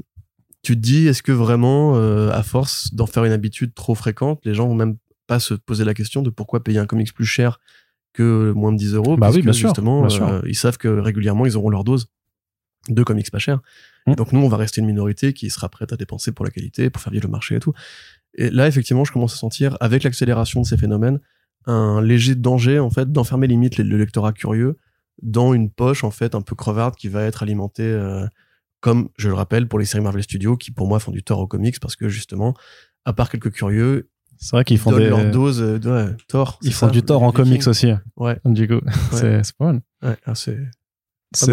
tu 0.63 0.75
te 0.75 0.79
dis 0.81 1.07
est-ce 1.07 1.21
que 1.23 1.31
vraiment 1.31 1.95
euh, 1.95 2.31
à 2.31 2.41
force 2.43 2.93
d'en 2.93 3.05
faire 3.05 3.23
une 3.25 3.31
habitude 3.31 3.73
trop 3.75 3.93
fréquente 3.95 4.41
les 4.45 4.53
gens 4.55 4.67
vont 4.67 4.73
même 4.75 4.97
pas 5.27 5.39
se 5.39 5.53
poser 5.53 5.85
la 5.85 5.93
question 5.93 6.21
de 6.23 6.29
pourquoi 6.31 6.63
payer 6.63 6.79
un 6.79 6.85
comics 6.87 7.13
plus 7.13 7.25
cher 7.25 7.59
que 8.13 8.51
moins 8.55 8.71
de 8.71 8.77
10 8.77 8.95
euros? 8.95 9.15
Bah 9.15 9.27
oui, 9.27 9.33
puisque 9.33 9.43
bien 9.45 9.53
sûr, 9.53 9.69
justement 9.69 9.99
bien 10.01 10.09
sûr. 10.09 10.41
ils 10.47 10.55
savent 10.55 10.77
que 10.79 10.87
régulièrement 10.87 11.45
ils 11.45 11.55
auront 11.55 11.69
leur 11.69 11.83
dose 11.83 12.07
de 12.89 13.03
comics 13.03 13.29
pas 13.31 13.39
cher 13.39 13.59
Mm. 14.07 14.15
donc 14.15 14.31
nous 14.31 14.39
on 14.39 14.47
va 14.47 14.55
rester 14.57 14.79
une 14.81 14.87
minorité 14.87 15.33
qui 15.33 15.49
sera 15.49 15.67
prête 15.67 15.91
à 15.91 15.97
dépenser 15.97 16.31
pour 16.31 16.45
la 16.45 16.51
qualité 16.51 16.89
pour 16.89 17.01
faire 17.01 17.11
vivre 17.11 17.25
le 17.25 17.31
marché 17.31 17.55
et 17.55 17.59
tout 17.59 17.73
et 18.33 18.49
là 18.49 18.65
effectivement 18.65 19.03
je 19.03 19.11
commence 19.11 19.33
à 19.33 19.37
sentir 19.37 19.77
avec 19.81 20.03
l'accélération 20.03 20.61
de 20.61 20.65
ces 20.65 20.77
phénomènes 20.77 21.19
un 21.65 22.01
léger 22.01 22.35
danger 22.35 22.79
en 22.79 22.89
fait 22.89 23.11
d'enfermer 23.11 23.47
limite 23.47 23.77
le 23.77 23.83
le 23.83 23.97
lectorat 23.97 24.33
curieux 24.33 24.77
dans 25.21 25.53
une 25.53 25.69
poche 25.69 26.03
en 26.03 26.11
fait 26.11 26.33
un 26.35 26.41
peu 26.41 26.55
crevarde 26.55 26.95
qui 26.95 27.09
va 27.09 27.23
être 27.23 27.43
alimentée 27.43 27.83
euh, 27.83 28.25
comme 28.79 29.09
je 29.17 29.27
le 29.27 29.33
rappelle 29.33 29.67
pour 29.67 29.77
les 29.79 29.85
séries 29.85 30.03
Marvel 30.03 30.23
Studios 30.23 30.55
qui 30.55 30.71
pour 30.71 30.87
moi 30.87 30.99
font 30.99 31.11
du 31.11 31.21
tort 31.23 31.39
aux 31.39 31.47
comics 31.47 31.79
parce 31.79 31.95
que 31.95 32.07
justement 32.09 32.53
à 33.05 33.13
part 33.13 33.29
quelques 33.29 33.51
curieux 33.51 34.09
C'est 34.37 34.55
vrai 34.55 34.63
qu'ils 34.63 34.77
font 34.77 34.95
des, 34.95 35.09
leur 35.09 35.29
dose 35.31 35.61
euh, 35.61 35.77
de 35.79 35.89
ouais, 35.89 36.15
tort 36.27 36.59
ils 36.61 36.73
font 36.73 36.87
ça, 36.87 36.91
du 36.91 37.03
tort 37.03 37.23
en 37.23 37.31
comics 37.33 37.67
aussi. 37.67 37.91
ouais 38.15 38.39
Du 38.45 38.67
coup, 38.67 38.79
c'est 39.11 39.43
c'est 39.43 39.55
pas 39.57 39.65
mal. 39.73 39.81
ouais 40.03 40.17
ah, 40.25 40.35
c'est 40.35 40.57
C'est 41.35 41.51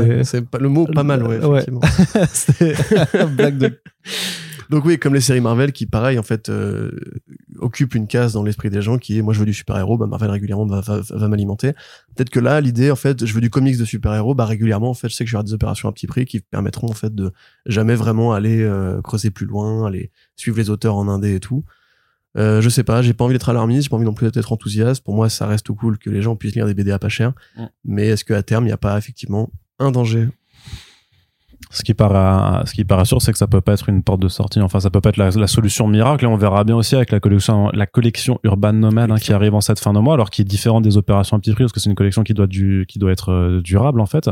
le 0.61 0.69
mot 0.69 0.87
pas 0.87 1.03
mal 1.03 1.23
ouais, 1.25 1.45
Ouais. 1.45 1.63
effectivement 1.63 1.81
blague 3.37 3.59
de. 3.59 3.81
Donc 4.71 4.85
oui, 4.85 4.99
comme 4.99 5.15
les 5.15 5.21
séries 5.21 5.41
Marvel 5.41 5.73
qui, 5.73 5.87
pareil, 5.87 6.19
en 6.19 6.23
fait, 6.23 6.49
euh, 6.49 6.91
occupent 7.59 7.95
une 7.95 8.07
case 8.07 8.33
dans 8.33 8.43
l'esprit 8.43 8.71
des 8.71 8.83
gens 8.83 8.99
qui 8.99 9.19
est, 9.19 9.23
moi, 9.23 9.33
je 9.35 9.41
veux 9.41 9.47
du 9.47 9.55
super-héros, 9.55 9.99
bah, 9.99 10.07
Marvel 10.07 10.31
régulièrement 10.31 10.67
va, 10.67 10.81
va, 10.81 11.01
va 11.09 11.29
m'alimenter. 11.29 11.73
Peut-être 12.15 12.31
que 12.31 12.41
là, 12.41 12.61
l'idée, 12.61 12.91
en 12.91 12.97
fait, 12.97 13.25
je 13.25 13.33
veux 13.35 13.41
du 13.41 13.51
comics 13.51 13.79
de 13.79 13.85
super-héros, 13.85 14.35
bah, 14.35 14.45
régulièrement, 14.45 14.91
en 14.91 14.95
fait, 14.95 15.09
je 15.09 15.15
sais 15.15 15.25
que 15.25 15.29
je 15.29 15.33
vais 15.33 15.39
avoir 15.39 15.45
des 15.45 15.55
opérations 15.55 15.89
à 15.89 15.93
petit 15.93 16.07
prix 16.07 16.25
qui 16.25 16.41
permettront, 16.41 16.89
en 16.89 16.95
fait, 16.95 17.15
de 17.15 17.33
jamais 17.67 17.95
vraiment 17.95 18.33
aller 18.33 18.63
euh, 18.63 19.01
creuser 19.03 19.31
plus 19.31 19.47
loin, 19.47 19.87
aller 19.87 20.11
suivre 20.37 20.57
les 20.59 20.71
auteurs 20.71 20.97
en 20.97 21.09
indé 21.09 21.35
et 21.35 21.41
tout. 21.41 21.65
Euh, 22.37 22.61
je 22.61 22.69
sais 22.69 22.85
pas, 22.85 23.01
j'ai 23.03 23.15
pas 23.15 23.25
envie 23.25 23.35
d'être 23.35 23.49
alarmiste, 23.49 23.85
j'ai 23.85 23.89
pas 23.89 23.97
envie 23.97 24.05
non 24.05 24.15
plus 24.15 24.31
d'être 24.31 24.53
enthousiaste. 24.53 25.03
Pour 25.03 25.15
moi, 25.15 25.29
ça 25.29 25.47
reste 25.47 25.69
cool 25.73 25.99
que 25.99 26.11
les 26.11 26.23
gens 26.23 26.37
puissent 26.37 26.55
lire 26.55 26.67
des 26.67 26.75
BD 26.75 26.91
à 26.91 26.99
pas 26.99 27.09
cher. 27.09 27.33
Mm. 27.57 27.65
Mais 27.85 28.07
est-ce 28.09 28.25
qu'à 28.25 28.43
terme, 28.43 28.65
il 28.65 28.69
n'y 28.69 28.73
a 28.73 28.79
pas 28.79 28.99
effectivement 28.99 29.51
un 29.79 29.91
danger 29.91 30.29
Ce 31.71 31.83
qui 31.83 31.95
paraît, 31.95 32.65
ce 32.67 32.73
qui 32.73 32.85
paraît 32.85 33.05
sûr, 33.05 33.21
c'est 33.21 33.33
que 33.33 33.39
ça 33.39 33.47
peut 33.47 33.61
pas 33.61 33.73
être 33.73 33.89
une 33.89 34.03
porte 34.03 34.21
de 34.21 34.29
sortie. 34.29 34.61
Enfin, 34.61 34.79
ça 34.81 34.89
peut 34.91 35.01
pas 35.01 35.09
être 35.11 35.17
la, 35.17 35.31
la 35.31 35.47
solution 35.47 35.89
miracle. 35.89 36.25
Et 36.25 36.29
on 36.29 36.37
verra 36.37 36.65
bien 36.65 36.77
aussi 36.77 36.95
avec 36.95 37.11
la 37.11 37.19
collection, 37.21 37.71
la 37.73 37.87
collection 37.87 38.39
Urban 38.45 38.73
Nomad 38.73 39.11
hein, 39.11 39.17
qui 39.17 39.33
arrive 39.33 39.55
en 39.55 39.61
cette 39.61 39.81
fin 39.81 39.93
de 39.93 39.99
mois, 39.99 40.15
alors 40.15 40.31
qui 40.31 40.43
est 40.43 40.45
différente 40.45 40.85
des 40.85 40.97
opérations 40.97 41.37
à 41.37 41.41
petit 41.41 41.53
prix 41.53 41.65
parce 41.65 41.73
que 41.73 41.81
c'est 41.81 41.91
une 41.91 41.97
collection 41.97 42.23
qui 42.23 42.35
doit 42.35 42.47
du, 42.47 42.85
qui 42.89 42.99
doit 42.99 43.11
être 43.11 43.33
euh, 43.33 43.61
durable 43.63 44.01
en 44.01 44.07
fait. 44.07 44.29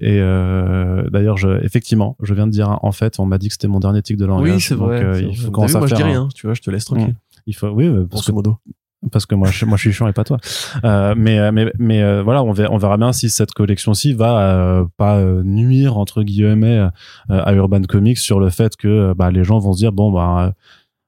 Et 0.00 0.18
euh, 0.20 1.08
d'ailleurs, 1.10 1.36
je, 1.36 1.62
effectivement, 1.64 2.16
je 2.22 2.34
viens 2.34 2.46
de 2.46 2.52
dire 2.52 2.78
en 2.82 2.92
fait, 2.92 3.18
on 3.20 3.26
m'a 3.26 3.38
dit 3.38 3.48
que 3.48 3.54
c'était 3.54 3.68
mon 3.68 3.80
dernier 3.80 4.02
tic 4.02 4.16
de 4.16 4.26
langage. 4.26 4.70
donc, 4.70 4.90
euh, 4.90 5.14
c'est 5.14 5.22
il 5.24 5.36
faut 5.36 5.42
vrai. 5.44 5.50
commencer 5.52 5.72
T'as 5.74 5.78
vu, 5.78 5.78
à 5.78 5.78
moi, 5.80 5.86
je 5.86 5.94
faire. 5.94 5.96
dis 5.98 6.02
un- 6.12 6.20
rien, 6.20 6.28
tu 6.34 6.46
vois, 6.46 6.54
je 6.54 6.62
te 6.62 6.70
laisse 6.70 6.84
tranquille. 6.84 7.14
Il 7.46 7.54
faut, 7.54 7.68
oui, 7.68 7.86
euh, 7.86 8.06
parce 8.10 8.22
Grosso 8.26 8.32
que 8.32 8.32
modo. 8.32 8.56
Parce 9.10 9.26
que 9.26 9.34
moi 9.34 9.50
je, 9.50 9.64
moi 9.64 9.76
je 9.76 9.82
suis 9.82 9.92
chiant 9.92 10.06
et 10.06 10.12
pas 10.12 10.24
toi. 10.24 10.38
Euh, 10.84 11.14
mais 11.16 11.38
euh, 11.38 11.50
mais 11.52 11.72
mais 11.78 12.02
euh, 12.02 12.22
voilà 12.22 12.42
on 12.42 12.52
verra, 12.52 12.96
bien 12.96 13.12
si 13.12 13.30
cette 13.30 13.52
collection-ci 13.52 14.12
va 14.12 14.40
euh, 14.40 14.84
pas 14.96 15.22
nuire 15.42 15.98
entre 15.98 16.22
guillemets 16.22 16.86
à 17.28 17.52
Urban 17.54 17.82
Comics 17.82 18.18
sur 18.18 18.38
le 18.38 18.50
fait 18.50 18.76
que 18.76 19.14
bah, 19.14 19.30
les 19.30 19.44
gens 19.44 19.58
vont 19.58 19.72
se 19.72 19.78
dire 19.78 19.92
bon 19.92 20.12
bah 20.12 20.54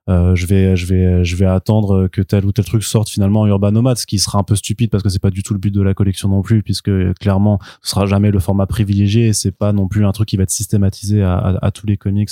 je 0.07 0.45
vais 0.45 0.75
je 0.75 0.85
vais 0.85 1.23
je 1.23 1.35
vais 1.35 1.45
attendre 1.45 2.07
que 2.07 2.21
tel 2.21 2.45
ou 2.45 2.51
tel 2.51 2.65
truc 2.65 2.83
sorte 2.83 3.09
finalement 3.09 3.41
en 3.41 3.47
Urban 3.47 3.71
Nomad 3.71 3.97
ce 3.97 4.05
qui 4.05 4.19
sera 4.19 4.39
un 4.39 4.43
peu 4.43 4.55
stupide 4.55 4.89
parce 4.89 5.03
que 5.03 5.09
c'est 5.09 5.21
pas 5.21 5.31
du 5.31 5.43
tout 5.43 5.53
le 5.53 5.59
but 5.59 5.71
de 5.71 5.81
la 5.81 5.93
collection 5.93 6.29
non 6.29 6.41
plus 6.41 6.63
puisque 6.63 6.91
clairement 7.19 7.59
ce 7.81 7.91
sera 7.91 8.05
jamais 8.05 8.31
le 8.31 8.39
format 8.39 8.65
privilégié 8.65 9.33
c'est 9.33 9.51
pas 9.51 9.73
non 9.73 9.87
plus 9.87 10.05
un 10.05 10.11
truc 10.11 10.27
qui 10.29 10.37
va 10.37 10.43
être 10.43 10.51
systématisé 10.51 11.23
à, 11.23 11.57
à, 11.61 11.71
tous 11.71 11.85
les 11.85 11.97
comics 11.97 12.31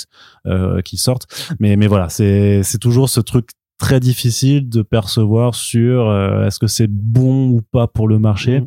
qui 0.84 0.96
sortent. 0.96 1.26
Mais 1.58 1.76
mais 1.76 1.86
voilà 1.86 2.08
c'est 2.08 2.62
c'est 2.62 2.78
toujours 2.78 3.08
ce 3.08 3.20
truc 3.20 3.48
très 3.78 4.00
difficile 4.00 4.68
de 4.68 4.82
percevoir 4.82 5.54
sur 5.54 6.08
euh, 6.08 6.46
est-ce 6.46 6.58
que 6.58 6.66
c'est 6.66 6.88
bon 6.88 7.48
ou 7.48 7.62
pas 7.62 7.86
pour 7.86 8.08
le 8.08 8.18
marché. 8.18 8.62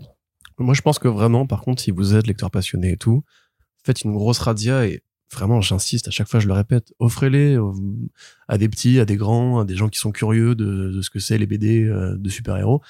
Moi, 0.60 0.74
je 0.74 0.82
pense 0.82 0.99
que 0.99 1.08
vraiment, 1.08 1.45
par 1.45 1.62
contre, 1.62 1.82
si 1.82 1.91
vous 1.91 2.16
êtes 2.16 2.28
lecteur 2.28 2.51
passionné 2.51 2.93
et 2.93 2.97
tout, 2.97 3.24
faites 3.84 4.01
une 4.01 4.14
grosse 4.14 4.39
radia 4.39 4.86
et 4.86 5.01
vraiment, 5.32 5.62
j'insiste, 5.62 6.08
à 6.08 6.12
chaque 6.12 6.28
fois, 6.28 6.39
je 6.39 6.47
le 6.47 6.53
répète, 6.53 6.93
offrez-les 6.99 7.58
à 8.47 8.58
des 8.58 8.70
petits, 8.70 8.99
à 8.99 9.05
des 9.05 9.18
grands, 9.18 9.60
à 9.60 9.66
des 9.66 9.76
gens 9.76 9.89
qui 9.89 9.99
sont 9.99 10.12
curieux 10.12 10.55
de, 10.55 10.91
de 10.91 11.01
ce 11.01 11.10
que 11.10 11.20
c'est 11.20 11.38
les 11.38 11.45
BD 11.45 11.84
euh, 11.84 12.16
de 12.18 12.30
super-héros. 12.30 12.82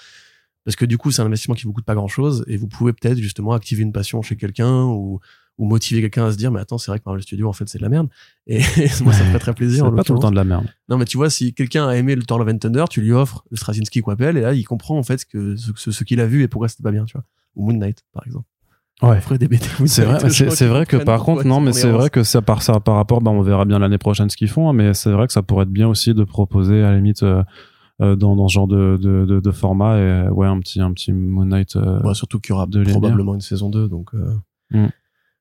Parce 0.64 0.76
que 0.76 0.86
du 0.86 0.98
coup, 0.98 1.12
c'est 1.12 1.22
un 1.22 1.26
investissement 1.26 1.56
qui 1.56 1.64
vous 1.64 1.74
coûte 1.74 1.86
pas 1.86 1.96
grand-chose 1.96 2.44
et 2.48 2.58
vous 2.58 2.68
pouvez 2.68 2.94
peut-être 2.94 3.20
justement 3.20 3.54
activer 3.54 3.84
une 3.84 3.94
passion 3.94 4.22
chez 4.22 4.36
quelqu'un 4.36 4.84
ou, 4.84 5.20
ou 5.58 5.66
motiver 5.66 6.02
quelqu'un 6.02 6.26
à 6.28 6.32
se 6.32 6.38
dire, 6.38 6.52
mais 6.52 6.60
attends, 6.60 6.78
c'est 6.78 6.92
vrai 6.92 7.00
que 7.00 7.04
Marvel 7.06 7.24
Studios, 7.24 7.48
en 7.50 7.54
fait, 7.54 7.68
c'est 7.68 7.80
de 7.80 7.84
la 7.84 7.90
merde. 7.90 8.08
Et 8.46 8.60
moi, 9.04 9.12
ça 9.14 9.24
me 9.24 9.30
ferait 9.30 9.40
très 9.40 9.54
plaisir. 9.54 9.86
C'est 9.86 9.96
pas 9.96 10.04
tout 10.04 10.14
le 10.14 10.20
temps 10.20 10.32
de 10.32 10.36
la 10.36 10.44
merde. 10.44 10.66
Non, 10.90 10.98
mais 10.98 11.06
tu 11.06 11.18
vois, 11.18 11.30
si 11.30 11.54
quelqu'un 11.54 11.88
a 11.88 11.96
aimé 11.96 12.16
le 12.16 12.24
Thor 12.24 12.38
Love 12.40 12.50
and 12.50 12.58
Thunder, 12.60 12.86
tu 12.90 13.02
lui 13.02 13.12
offres 13.12 13.44
le 13.50 13.58
Straczynski 13.58 14.02
Quapel, 14.02 14.38
et 14.38 14.42
là, 14.42 14.54
il 14.54 14.64
comprend 14.64 14.98
en 14.98 15.04
fait 15.04 15.18
ce, 15.20 15.26
que, 15.26 15.56
ce, 15.56 15.72
ce- 15.76 15.92
ce 15.92 16.04
qu'il 16.04 16.20
a 16.20 16.28
vu 16.28 16.44
et 16.44 16.48
pourquoi 16.48 16.68
c'était 16.68 16.84
pas 16.84 16.92
bien, 16.92 17.06
tu 17.06 17.14
vois. 17.14 17.24
Ou 17.56 17.66
Moon 17.66 17.78
Knight, 17.78 18.04
par 18.14 18.26
exemple. 18.28 18.46
Ouais. 19.04 19.20
C'est 19.88 20.04
vrai, 20.06 20.20
c'est 20.56 20.68
vrai 20.68 20.86
que 20.88 20.98
par 21.06 21.24
contre, 21.24 21.46
non, 21.46 21.60
mais 21.62 21.72
c'est 21.74 21.88
est 21.88 21.92
vrai 21.92 22.10
que 22.10 22.24
ça 22.24 22.42
par 22.42 22.62
ça 22.64 22.80
par 22.80 22.96
rapport, 22.96 23.22
bah, 23.22 23.30
on 23.30 23.42
verra 23.44 23.66
bien 23.66 23.78
l'année 23.80 24.00
prochaine 24.00 24.28
ce 24.30 24.38
qu'ils 24.38 24.48
font, 24.50 24.70
hein, 24.70 24.74
mais 24.74 24.94
c'est 24.96 25.12
vrai 25.12 25.28
que 25.28 25.34
ça 25.34 25.44
pourrait 25.44 25.64
être 25.64 25.72
bien 25.72 25.88
aussi 25.88 26.14
de 26.16 26.24
proposer 26.24 26.82
à 26.84 26.90
la 26.92 26.96
limite 26.98 27.22
euh, 27.22 27.44
euh, 28.02 28.16
dans, 28.16 28.36
dans 28.36 28.48
ce 28.48 28.54
genre 28.54 28.68
de, 28.68 28.98
de, 29.00 29.26
de, 29.26 29.40
de 29.40 29.52
format, 29.52 29.98
et, 30.00 30.30
ouais, 30.30 30.48
un 30.48 30.60
petit 30.60 30.82
un 30.82 30.92
petit 30.94 31.12
Moon 31.14 31.46
Knight. 31.46 31.76
euh, 31.76 32.00
Bah, 32.04 32.14
surtout 32.16 32.40
qu'il 32.40 32.54
y 32.54 32.56
aura 32.56 32.66
probablement 33.02 33.36
une 33.36 33.42
saison 33.42 33.70
2, 33.70 33.88
donc. 33.88 34.10
euh, 34.16 34.34
Mm. 34.72 34.88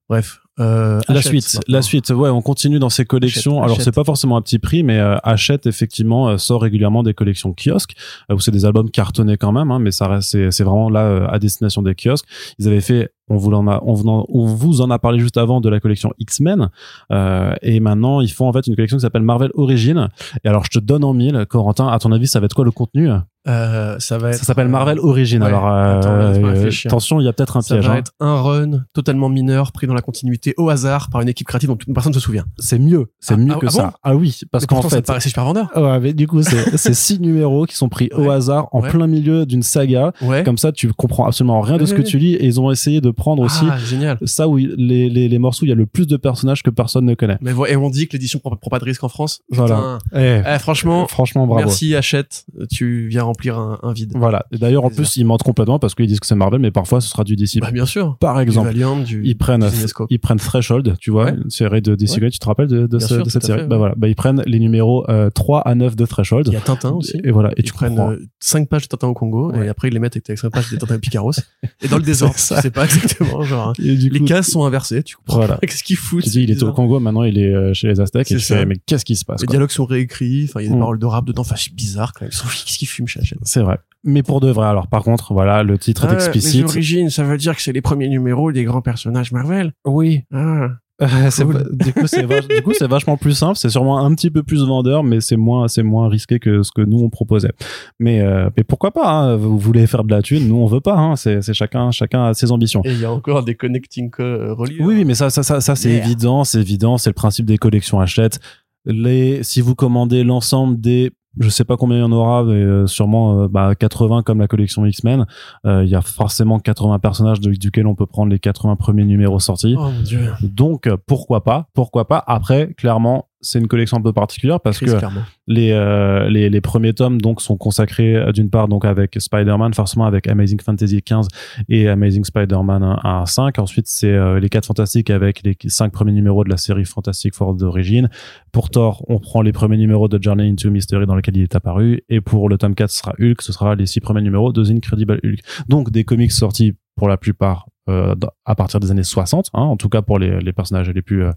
Bref. 0.08 0.40
Euh, 0.58 1.00
La 1.08 1.16
achète, 1.16 1.42
suite, 1.42 1.60
la 1.68 1.82
suite, 1.82 2.08
ouais, 2.08 2.30
on 2.30 2.40
continue 2.40 2.78
dans 2.78 2.88
ces 2.88 3.04
collections. 3.04 3.58
Achète, 3.58 3.64
Alors 3.64 3.80
c'est 3.82 3.94
pas 3.94 4.04
forcément 4.04 4.36
à 4.36 4.40
petit 4.40 4.58
prix, 4.58 4.82
mais 4.82 4.98
euh, 4.98 5.16
Hachette 5.22 5.66
effectivement 5.66 6.28
euh, 6.28 6.38
sort 6.38 6.62
régulièrement 6.62 7.02
des 7.02 7.12
collections 7.12 7.52
kiosques 7.52 7.94
euh, 8.30 8.36
où 8.36 8.40
c'est 8.40 8.52
des 8.52 8.64
albums 8.64 8.90
cartonnés 8.90 9.36
quand 9.36 9.52
même, 9.52 9.70
hein, 9.70 9.78
mais 9.78 9.90
ça 9.90 10.08
reste, 10.08 10.30
c'est, 10.30 10.50
c'est 10.50 10.64
vraiment 10.64 10.88
là 10.88 11.00
euh, 11.00 11.26
à 11.28 11.38
destination 11.38 11.82
des 11.82 11.94
kiosques. 11.94 12.24
Ils 12.58 12.68
avaient 12.68 12.80
fait 12.80 13.12
on 13.28 13.36
vous 13.36 13.52
en 13.52 13.66
a, 13.68 13.82
on 13.84 13.92
vous 13.92 14.08
en, 14.08 14.24
on 14.30 14.46
vous 14.46 14.80
en 14.80 14.90
a 14.90 14.98
parlé 14.98 15.18
juste 15.18 15.36
avant 15.36 15.60
de 15.60 15.68
la 15.68 15.78
collection 15.78 16.14
X-Men, 16.20 16.70
euh, 17.10 17.54
et 17.60 17.80
maintenant 17.80 18.22
ils 18.22 18.32
font 18.32 18.48
en 18.48 18.52
fait 18.54 18.66
une 18.66 18.76
collection 18.76 18.96
qui 18.96 19.02
s'appelle 19.02 19.22
Marvel 19.22 19.50
Origin. 19.54 20.08
Et 20.42 20.48
alors 20.48 20.64
je 20.64 20.78
te 20.78 20.82
donne 20.82 21.04
en 21.04 21.12
mille, 21.12 21.44
Corentin, 21.50 21.88
à 21.88 21.98
ton 21.98 22.12
avis, 22.12 22.28
ça 22.28 22.40
va 22.40 22.46
être 22.46 22.54
quoi 22.54 22.64
le 22.64 22.70
contenu? 22.70 23.10
Euh, 23.46 23.96
ça 23.98 24.18
va 24.18 24.30
être. 24.30 24.38
Ça 24.38 24.44
s'appelle 24.44 24.66
euh, 24.66 24.70
Marvel 24.70 24.98
Origin. 24.98 25.40
ouais, 25.42 25.48
alors 25.48 25.66
euh, 25.68 26.30
réfléchir. 26.52 26.90
attention, 26.90 27.20
il 27.20 27.24
y 27.24 27.28
a 27.28 27.32
peut-être 27.32 27.56
un 27.56 27.60
Ça 27.62 27.76
piège. 27.76 27.86
va 27.86 27.94
hein. 27.94 27.96
être 27.98 28.12
un 28.20 28.40
run 28.40 28.84
totalement 28.92 29.28
mineur 29.28 29.72
pris 29.72 29.86
dans 29.86 29.94
la 29.94 30.02
continuité 30.02 30.54
au 30.56 30.68
hasard 30.68 31.10
par 31.10 31.20
une 31.20 31.28
équipe 31.28 31.46
créative 31.46 31.68
dont 31.68 31.76
personne 31.92 32.12
ne 32.12 32.18
se 32.18 32.20
souvient. 32.20 32.44
C'est 32.58 32.78
mieux, 32.78 33.06
c'est 33.20 33.34
Ah, 33.34 33.36
mieux 33.36 33.52
ah, 33.54 33.58
que 33.60 33.66
ah 33.66 33.70
ça. 33.70 33.82
bon 33.84 33.90
ah 34.02 34.16
oui, 34.16 34.40
parce 34.50 34.66
qu'en 34.66 34.82
ça 34.82 34.88
fait, 34.88 35.02
te 35.02 35.06
paraissait 35.06 35.28
super 35.28 35.44
vendeur. 35.44 35.68
Ouais, 35.76 36.00
mais 36.00 36.12
du 36.12 36.26
coup, 36.26 36.42
c'est 36.42 36.94
six 36.94 37.20
numéros 37.20 37.66
qui 37.66 37.76
sont 37.76 37.88
pris 37.88 38.10
au 38.14 38.30
hasard 38.30 38.68
en 38.72 38.80
Ouais. 38.80 38.90
plein 38.90 39.06
milieu 39.06 39.46
d'une 39.46 39.62
saga. 39.62 40.12
Ouais. 40.22 40.44
Comme 40.44 40.58
ça, 40.58 40.70
tu 40.72 40.92
comprends 40.92 41.26
absolument 41.26 41.60
rien 41.60 41.76
de 41.78 41.86
ce 41.86 41.94
que 41.94 42.02
tu 42.02 42.18
lis. 42.18 42.34
Et 42.34 42.44
ils 42.46 42.60
ont 42.60 42.70
essayé 42.70 43.00
de 43.00 43.10
prendre 43.10 43.42
aussi 43.42 43.64
génial. 43.86 44.18
ça 44.24 44.48
où 44.48 44.56
les, 44.56 45.08
les, 45.08 45.28
les 45.28 45.38
morceaux 45.38 45.62
où 45.62 45.66
il 45.66 45.70
y 45.70 45.72
a 45.72 45.76
le 45.76 45.86
plus 45.86 46.06
de 46.06 46.16
personnages 46.16 46.62
que 46.62 46.70
personne 46.70 47.04
ne 47.04 47.14
connaît. 47.14 47.38
Mais 47.40 47.52
et 47.68 47.76
on 47.76 47.90
dit 47.90 48.06
que 48.08 48.12
l'édition 48.14 48.38
prend, 48.38 48.54
pas 48.56 48.78
de 48.78 48.84
risque 48.84 49.04
en 49.04 49.08
France. 49.08 49.40
Voilà. 49.50 49.98
Eh, 50.14 50.40
Eh, 50.46 50.58
franchement, 50.58 51.06
franchement, 51.06 51.46
bravo. 51.46 51.64
merci, 51.66 51.94
achète. 51.96 52.44
Tu 52.70 53.08
viens 53.08 53.24
remplir 53.36 53.58
un, 53.58 53.78
un 53.82 53.92
vide. 53.92 54.12
Voilà. 54.14 54.46
Et 54.52 54.58
d'ailleurs, 54.58 54.84
en 54.84 54.90
plus, 54.90 55.16
ils 55.16 55.24
mentent 55.24 55.42
complètement 55.42 55.78
parce 55.78 55.94
qu'ils 55.94 56.06
disent 56.06 56.20
que 56.20 56.26
c'est 56.26 56.34
Marvel, 56.34 56.60
mais 56.60 56.70
parfois, 56.70 57.00
ce 57.00 57.08
sera 57.08 57.24
du 57.24 57.36
DC. 57.36 57.60
Bah, 57.60 57.70
bien 57.70 57.86
sûr. 57.86 58.16
Par 58.18 58.36
Du 58.36 58.42
exemple, 58.42 58.68
Valiant, 58.68 58.98
du, 59.00 59.22
ils 59.24 59.36
prennent, 59.36 59.60
du 59.68 60.06
ils 60.10 60.18
prennent 60.18 60.38
Threshold, 60.38 60.94
tu 61.00 61.10
vois, 61.10 61.26
Ouais. 61.26 61.34
une 61.44 61.50
série 61.50 61.82
de 61.82 61.94
DC 61.94 62.20
Ouais. 62.20 62.30
Tu 62.30 62.38
te 62.38 62.46
rappelles 62.46 62.68
de, 62.68 62.86
de, 62.86 62.96
Bien 62.98 63.06
ce- 63.06 63.14
sûr, 63.14 63.24
de 63.24 63.30
cette 63.30 63.44
série 63.44 63.60
fait, 63.60 63.66
Bah 63.66 63.74
ouais. 63.76 63.78
voilà. 63.78 63.94
Bah, 63.96 64.08
ils 64.08 64.14
prennent 64.16 64.42
les 64.46 64.58
numéros 64.58 65.04
euh, 65.10 65.30
3 65.30 65.60
à 65.62 65.74
9 65.74 65.96
de 65.96 66.06
Threshold. 66.06 66.46
Il 66.48 66.52
y 66.52 66.56
a 66.56 66.60
Tintin 66.60 66.90
aussi. 66.90 67.20
Et 67.24 67.30
voilà. 67.30 67.50
Et 67.52 67.54
Ils 67.58 67.64
tu 67.64 67.72
prennent 67.72 67.96
comprends. 67.96 68.14
5 68.40 68.68
pages 68.68 68.82
de 68.82 68.88
Tintin 68.88 69.08
au 69.08 69.14
Congo 69.14 69.52
et 69.54 69.68
après 69.68 69.88
ils 69.88 69.94
les 69.94 69.98
mettent 70.00 70.16
avec 70.16 70.38
5 70.38 70.50
pages 70.50 70.70
de 70.70 70.76
Tintin 70.76 70.98
Picaros. 70.98 71.32
et 71.82 71.88
dans 71.88 71.96
le 71.98 72.02
désordre, 72.02 72.34
tu 72.36 72.40
sais 72.40 72.70
pas 72.70 72.84
exactement, 72.84 73.42
genre. 73.42 73.72
Les 73.78 74.20
cases 74.24 74.50
sont 74.50 74.64
inversées, 74.64 75.02
tu 75.02 75.16
comprends 75.16 75.36
Voilà. 75.38 75.58
Qu'est-ce 75.62 75.82
qu'il 75.84 75.96
fout 75.96 76.22
tu 76.24 76.30
dis, 76.30 76.42
il 76.44 76.50
était 76.50 76.64
au 76.64 76.72
Congo, 76.72 76.98
maintenant 77.00 77.22
il 77.24 77.38
est 77.38 77.52
euh, 77.54 77.74
chez 77.74 77.88
les 77.88 78.00
Aztèques. 78.00 78.30
Et 78.30 78.36
tu 78.36 78.40
fais, 78.40 78.64
mais 78.66 78.76
qu'est-ce 78.86 79.04
qui 79.04 79.16
se 79.16 79.24
passe 79.24 79.40
Les 79.40 79.46
dialogues 79.46 79.70
sont 79.70 79.84
réécrits, 79.84 80.46
enfin 80.48 80.60
il 80.60 80.64
y 80.64 80.66
a 80.66 80.70
des 80.70 80.76
Mm. 80.76 80.80
paroles 80.80 80.98
de 80.98 81.06
rap 81.06 81.24
dedans, 81.24 81.42
enfin 81.42 81.56
c'est 81.56 81.74
bizarre 81.74 82.12
quand 82.12 82.24
même. 82.24 82.30
Qu'est-ce 82.66 82.78
qu'ils 82.78 82.88
fument 82.88 83.06
chez 83.06 83.20
Hachette 83.26 83.38
C'est 83.42 83.60
vrai. 83.62 83.78
Mais 84.04 84.22
pour 84.22 84.40
de 84.40 84.50
vrai, 84.50 84.66
alors 84.68 84.86
par 84.86 85.02
contre, 85.02 85.32
voilà, 85.34 85.62
le 85.62 85.78
titre 85.78 86.04
est 86.04 86.08
Les 86.08 86.14
explicite. 86.14 86.64
origines, 86.64 87.10
ça 87.10 87.24
veut 87.24 87.36
dire 87.36 87.56
que 87.56 87.62
c'est 87.62 87.72
les 87.72 87.80
premiers 87.82 88.08
numéros 88.08 88.52
des 88.52 88.64
grands 88.64 88.82
personnages 88.82 89.32
Marvel. 89.32 89.72
Oui. 89.84 90.22
Ah. 90.32 90.68
Cool. 91.36 91.68
du 91.72 91.92
coup, 91.92 92.06
c'est 92.06 92.24
vach- 92.24 92.88
vachement 92.88 93.18
plus 93.18 93.34
simple. 93.34 93.56
C'est 93.56 93.68
sûrement 93.68 93.98
un 93.98 94.14
petit 94.14 94.30
peu 94.30 94.42
plus 94.42 94.64
vendeur, 94.64 95.04
mais 95.04 95.20
c'est 95.20 95.36
moins, 95.36 95.68
c'est 95.68 95.82
moins 95.82 96.08
risqué 96.08 96.38
que 96.38 96.62
ce 96.62 96.70
que 96.74 96.80
nous 96.80 97.00
on 97.00 97.10
proposait. 97.10 97.52
Mais, 98.00 98.22
euh, 98.22 98.48
mais 98.56 98.64
pourquoi 98.64 98.92
pas 98.92 99.06
hein, 99.10 99.36
Vous 99.36 99.58
voulez 99.58 99.86
faire 99.86 100.04
de 100.04 100.10
la 100.14 100.22
thune, 100.22 100.48
nous 100.48 100.56
on 100.56 100.64
veut 100.66 100.80
pas. 100.80 100.96
Hein, 100.96 101.16
c'est, 101.16 101.42
chacun, 101.52 101.90
chacun 101.90 102.24
a 102.24 102.32
ses 102.34 102.50
ambitions. 102.50 102.80
Et 102.86 102.92
il 102.92 103.00
y 103.00 103.04
a 103.04 103.12
encore 103.12 103.42
des 103.44 103.54
connecting 103.56 104.10
euh, 104.20 104.54
reliés. 104.54 104.76
Oui, 104.80 104.94
oui, 104.96 105.04
mais 105.04 105.14
ça, 105.14 105.28
ça, 105.28 105.42
ça, 105.42 105.60
ça 105.60 105.76
c'est 105.76 105.90
évident, 105.90 106.44
c'est 106.44 106.60
évident, 106.60 106.96
c'est 106.96 107.10
le 107.10 107.14
principe 107.14 107.44
des 107.44 107.58
collections 107.58 108.00
achètes. 108.00 108.40
Les, 108.86 109.42
si 109.42 109.60
vous 109.60 109.74
commandez 109.74 110.24
l'ensemble 110.24 110.80
des, 110.80 111.10
je 111.38 111.48
sais 111.48 111.64
pas 111.64 111.76
combien 111.76 111.98
il 111.98 112.00
y 112.00 112.04
en 112.04 112.12
aura, 112.12 112.44
mais 112.44 112.54
euh, 112.54 112.86
sûrement 112.86 113.42
euh, 113.42 113.48
bah, 113.48 113.74
80 113.74 114.22
comme 114.22 114.38
la 114.38 114.48
collection 114.48 114.86
X-Men, 114.86 115.26
euh, 115.66 115.84
il 115.84 115.90
y 115.90 115.94
a 115.94 116.00
forcément 116.00 116.58
80 116.58 116.98
personnages 116.98 117.40
de, 117.40 117.52
duquel 117.52 117.86
on 117.86 117.94
peut 117.94 118.06
prendre 118.06 118.30
les 118.30 118.38
80 118.38 118.76
premiers 118.76 119.04
numéros 119.04 119.40
sortis. 119.40 119.74
Oh 119.78 119.90
mon 119.90 120.02
dieu. 120.02 120.32
Donc 120.42 120.88
pourquoi 121.06 121.44
pas, 121.44 121.68
pourquoi 121.74 122.08
pas. 122.08 122.22
Après, 122.26 122.74
clairement, 122.74 123.28
c'est 123.40 123.58
une 123.58 123.68
collection 123.68 123.98
un 123.98 124.00
peu 124.00 124.12
particulière 124.12 124.60
parce 124.60 124.78
Chris, 124.78 124.86
que 124.86 125.06
les, 125.46 125.70
euh, 125.72 126.28
les 126.28 126.48
les 126.48 126.60
premiers 126.60 126.94
tomes 126.94 127.20
donc 127.20 127.42
sont 127.42 127.56
consacrés 127.56 128.16
euh, 128.16 128.32
d'une 128.32 128.50
part 128.50 128.68
donc 128.68 128.84
avec 128.84 129.16
Spider-Man 129.18 129.74
forcément 129.74 130.06
avec 130.06 130.26
Amazing 130.26 130.60
Fantasy 130.60 131.02
15 131.02 131.28
et 131.68 131.88
Amazing 131.88 132.24
Spider-Man 132.24 132.82
1 132.82 133.00
à 133.04 133.24
5 133.26 133.58
ensuite 133.58 133.86
c'est 133.88 134.12
euh, 134.12 134.40
les 134.40 134.48
4 134.48 134.66
fantastiques 134.66 135.10
avec 135.10 135.42
les 135.42 135.56
5 135.66 135.92
premiers 135.92 136.12
numéros 136.12 136.44
de 136.44 136.50
la 136.50 136.56
série 136.56 136.84
Fantastic 136.84 137.34
Four 137.34 137.54
d'origine. 137.54 138.08
Pour 138.52 138.70
Thor 138.70 139.04
on 139.08 139.18
prend 139.18 139.42
les 139.42 139.52
premiers 139.52 139.76
numéros 139.76 140.08
de 140.08 140.22
Journey 140.22 140.48
into 140.48 140.70
Mystery 140.70 141.06
dans 141.06 141.14
lequel 141.14 141.36
il 141.36 141.42
est 141.42 141.54
apparu. 141.54 142.02
Et 142.08 142.20
pour 142.20 142.48
le 142.48 142.58
tome 142.58 142.74
4 142.74 142.90
ce 142.90 142.98
sera 142.98 143.12
Hulk. 143.20 143.42
Ce 143.42 143.52
sera 143.52 143.74
les 143.74 143.86
6 143.86 144.00
premiers 144.00 144.22
numéros 144.22 144.52
de 144.52 144.64
The 144.64 144.70
Incredible 144.70 145.20
Hulk. 145.22 145.40
Donc 145.68 145.90
des 145.90 146.04
comics 146.04 146.32
sortis 146.32 146.74
pour 146.96 147.08
la 147.08 147.16
plupart 147.16 147.66
euh, 147.88 148.14
à 148.44 148.54
partir 148.54 148.80
des 148.80 148.90
années 148.90 149.04
60 149.04 149.50
hein, 149.54 149.60
en 149.62 149.76
tout 149.76 149.88
cas 149.88 150.02
pour 150.02 150.18
les, 150.18 150.40
les 150.40 150.52
personnages 150.52 150.88
les 150.90 151.02
plus 151.02 151.24
euh, 151.24 151.30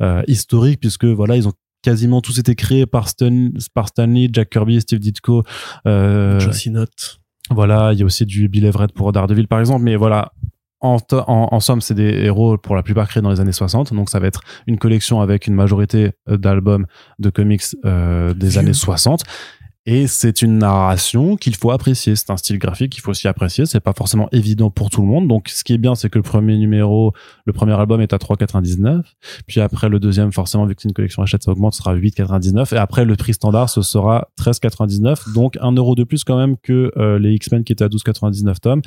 euh, 0.00 0.22
historiques 0.26 0.80
puisque 0.80 1.04
voilà 1.04 1.36
ils 1.36 1.46
ont 1.48 1.52
quasiment 1.82 2.20
tous 2.20 2.38
été 2.38 2.54
créés 2.54 2.86
par 2.86 3.08
Stan, 3.08 3.48
par 3.74 3.88
Stan 3.88 4.06
Lee, 4.06 4.28
Jack 4.32 4.50
Kirby, 4.50 4.80
Steve 4.80 4.98
Ditko. 4.98 5.44
Euh, 5.86 6.38
voilà, 7.50 7.92
il 7.92 7.98
y 8.00 8.02
a 8.02 8.04
aussi 8.04 8.26
du 8.26 8.48
Bill 8.48 8.64
Everett 8.64 8.92
pour 8.92 9.12
Daredevil 9.12 9.46
par 9.46 9.60
exemple, 9.60 9.84
mais 9.84 9.94
voilà. 9.96 10.32
En, 10.80 10.98
to- 11.00 11.22
en, 11.26 11.48
en 11.52 11.60
somme, 11.60 11.80
c'est 11.80 11.94
des 11.94 12.10
héros 12.24 12.58
pour 12.58 12.76
la 12.76 12.82
plupart 12.82 13.08
créés 13.08 13.22
dans 13.22 13.30
les 13.30 13.40
années 13.40 13.50
60, 13.52 13.94
donc 13.94 14.10
ça 14.10 14.18
va 14.18 14.26
être 14.26 14.42
une 14.66 14.76
collection 14.78 15.20
avec 15.22 15.46
une 15.46 15.54
majorité 15.54 16.10
d'albums 16.28 16.86
de 17.18 17.30
comics 17.30 17.62
euh, 17.86 18.34
des 18.34 18.58
années 18.58 18.74
60. 18.74 19.22
Et 19.88 20.08
c'est 20.08 20.42
une 20.42 20.58
narration 20.58 21.36
qu'il 21.36 21.54
faut 21.54 21.70
apprécier. 21.70 22.16
C'est 22.16 22.30
un 22.30 22.36
style 22.36 22.58
graphique 22.58 22.90
qu'il 22.90 23.02
faut 23.02 23.12
aussi 23.12 23.28
apprécier. 23.28 23.66
C'est 23.66 23.78
pas 23.78 23.92
forcément 23.92 24.28
évident 24.32 24.68
pour 24.68 24.90
tout 24.90 25.00
le 25.00 25.06
monde. 25.06 25.28
Donc, 25.28 25.48
ce 25.48 25.62
qui 25.62 25.74
est 25.74 25.78
bien, 25.78 25.94
c'est 25.94 26.10
que 26.10 26.18
le 26.18 26.24
premier 26.24 26.56
numéro, 26.56 27.12
le 27.44 27.52
premier 27.52 27.74
album 27.74 28.00
est 28.00 28.12
à 28.12 28.16
3,99. 28.16 29.02
Puis 29.46 29.60
après, 29.60 29.88
le 29.88 30.00
deuxième, 30.00 30.32
forcément, 30.32 30.66
vu 30.66 30.74
que 30.74 30.82
c'est 30.82 30.88
une 30.88 30.94
collection 30.94 31.22
achète, 31.22 31.44
ça 31.44 31.52
augmente, 31.52 31.74
ce 31.74 31.78
sera 31.78 31.94
8,99. 31.94 32.74
Et 32.74 32.78
après, 32.78 33.04
le 33.04 33.14
prix 33.14 33.34
standard, 33.34 33.70
ce 33.70 33.82
sera 33.82 34.28
13,99. 34.40 35.32
Donc, 35.34 35.56
un 35.60 35.70
euro 35.70 35.94
de 35.94 36.02
plus 36.02 36.24
quand 36.24 36.36
même 36.36 36.56
que 36.56 36.90
euh, 36.96 37.20
les 37.20 37.34
X-Men 37.34 37.62
qui 37.62 37.72
étaient 37.72 37.84
à 37.84 37.88
12,99 37.88 38.58
tomes. 38.58 38.82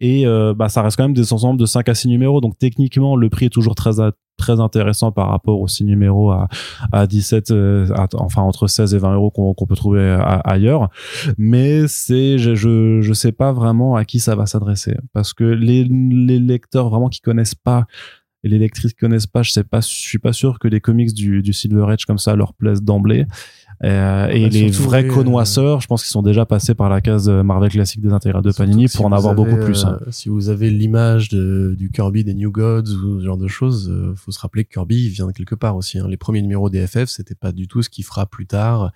Et 0.00 0.26
euh, 0.26 0.52
bah, 0.52 0.68
ça 0.68 0.82
reste 0.82 0.98
quand 0.98 1.04
même 1.04 1.14
des 1.14 1.32
ensembles 1.32 1.58
de 1.58 1.66
5 1.66 1.88
à 1.88 1.94
6 1.94 2.08
numéros. 2.08 2.42
Donc, 2.42 2.58
techniquement, 2.58 3.16
le 3.16 3.30
prix 3.30 3.46
est 3.46 3.50
toujours 3.50 3.74
très 3.74 4.00
très 4.42 4.60
intéressant 4.60 5.12
par 5.12 5.28
rapport 5.28 5.60
aux 5.60 5.68
6 5.68 5.84
numéros 5.84 6.30
à, 6.32 6.48
à 6.90 7.06
17 7.06 7.50
euh, 7.52 7.86
à- 7.94 8.08
enfin 8.14 8.42
entre 8.42 8.66
16 8.66 8.94
et 8.94 8.98
20 8.98 9.14
euros 9.14 9.30
qu'on 9.30 9.66
peut 9.66 9.76
trouver 9.76 10.18
ailleurs 10.44 10.90
mais 11.38 11.86
c'est 11.88 12.38
je, 12.38 12.54
je 12.54 13.00
je 13.00 13.12
sais 13.12 13.32
pas 13.32 13.52
vraiment 13.52 13.94
à 13.96 14.04
qui 14.04 14.18
ça 14.18 14.34
va 14.34 14.46
s'adresser 14.46 14.96
parce 15.12 15.32
que 15.32 15.44
les 15.44 15.84
les 15.84 16.38
lecteurs 16.38 16.88
vraiment 16.90 17.08
qui 17.08 17.20
connaissent 17.20 17.54
pas 17.54 17.86
et 18.44 18.48
les 18.48 18.58
lectrices 18.58 18.92
qui 18.92 18.98
connaissent 18.98 19.28
pas, 19.28 19.42
je 19.44 19.52
sais 19.52 19.62
pas, 19.62 19.80
je 19.80 19.86
suis 19.86 20.18
pas 20.18 20.32
sûr 20.32 20.58
que 20.58 20.66
les 20.66 20.80
comics 20.80 21.14
du, 21.14 21.42
du 21.42 21.52
Silver 21.52 21.86
Age 21.88 22.06
comme 22.06 22.18
ça 22.18 22.34
leur 22.34 22.54
plaisent 22.54 22.82
d'emblée. 22.82 23.24
Euh, 23.84 24.28
et 24.28 24.42
bah, 24.44 24.48
les 24.50 24.70
vrais 24.70 25.02
les, 25.02 25.08
connoisseurs, 25.08 25.80
je 25.80 25.88
pense 25.88 26.02
qu'ils 26.02 26.10
sont 26.12 26.22
déjà 26.22 26.46
passés 26.46 26.74
par 26.74 26.88
la 26.88 27.00
case 27.00 27.28
euh, 27.28 27.42
Marvel 27.42 27.70
classique 27.70 28.00
des 28.00 28.12
intégrales 28.12 28.42
de 28.44 28.52
Panini 28.52 28.88
si 28.88 28.96
pour 28.96 29.06
en 29.06 29.12
avoir 29.12 29.32
avez, 29.38 29.50
beaucoup 29.50 29.64
plus. 29.64 29.84
hein. 29.84 29.98
euh, 30.06 30.10
Si 30.12 30.28
vous 30.28 30.50
avez 30.50 30.70
l'image 30.70 31.30
de- 31.30 31.74
du 31.76 31.90
Kirby 31.90 32.22
des 32.22 32.34
New 32.34 32.52
Gods 32.52 32.90
ou 33.04 33.18
ce 33.20 33.24
genre 33.24 33.36
de 33.38 33.48
choses, 33.48 33.90
euh, 33.90 34.14
faut 34.14 34.30
se 34.30 34.38
rappeler 34.38 34.64
que 34.64 34.72
Kirby 34.72 35.06
il 35.06 35.08
vient 35.08 35.26
de 35.26 35.32
quelque 35.32 35.56
part 35.56 35.74
aussi. 35.76 35.98
hein. 35.98 36.06
Les 36.08 36.16
premiers 36.16 36.42
numéros 36.42 36.70
des 36.70 36.86
FF, 36.86 37.06
c'était 37.06 37.34
pas 37.34 37.50
du 37.50 37.66
tout 37.66 37.82
ce 37.82 37.90
qu'il 37.90 38.04
fera 38.04 38.26
plus 38.26 38.46
tard 38.46 38.92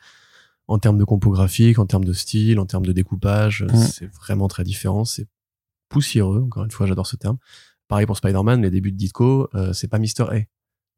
en 0.68 0.78
termes 0.78 0.98
de 0.98 1.04
compo 1.04 1.30
graphique, 1.30 1.78
en 1.80 1.86
termes 1.86 2.04
de 2.04 2.12
style, 2.12 2.58
en 2.60 2.66
termes 2.66 2.86
de 2.86 2.92
découpage. 2.92 3.64
Mm. 3.64 3.76
C'est 3.76 4.12
vraiment 4.14 4.46
très 4.48 4.62
différent. 4.64 5.04
C'est 5.04 5.26
poussiéreux. 5.88 6.42
Encore 6.44 6.64
une 6.64 6.70
fois, 6.70 6.86
j'adore 6.86 7.06
ce 7.06 7.16
terme. 7.16 7.38
Pareil 7.88 8.06
pour 8.06 8.16
Spider-Man, 8.16 8.62
les 8.62 8.70
débuts 8.70 8.90
de 8.92 8.96
Ditko, 8.96 9.48
euh, 9.54 9.72
c'est 9.72 9.88
pas 9.88 9.98
Mister 9.98 10.24
A. 10.24 10.26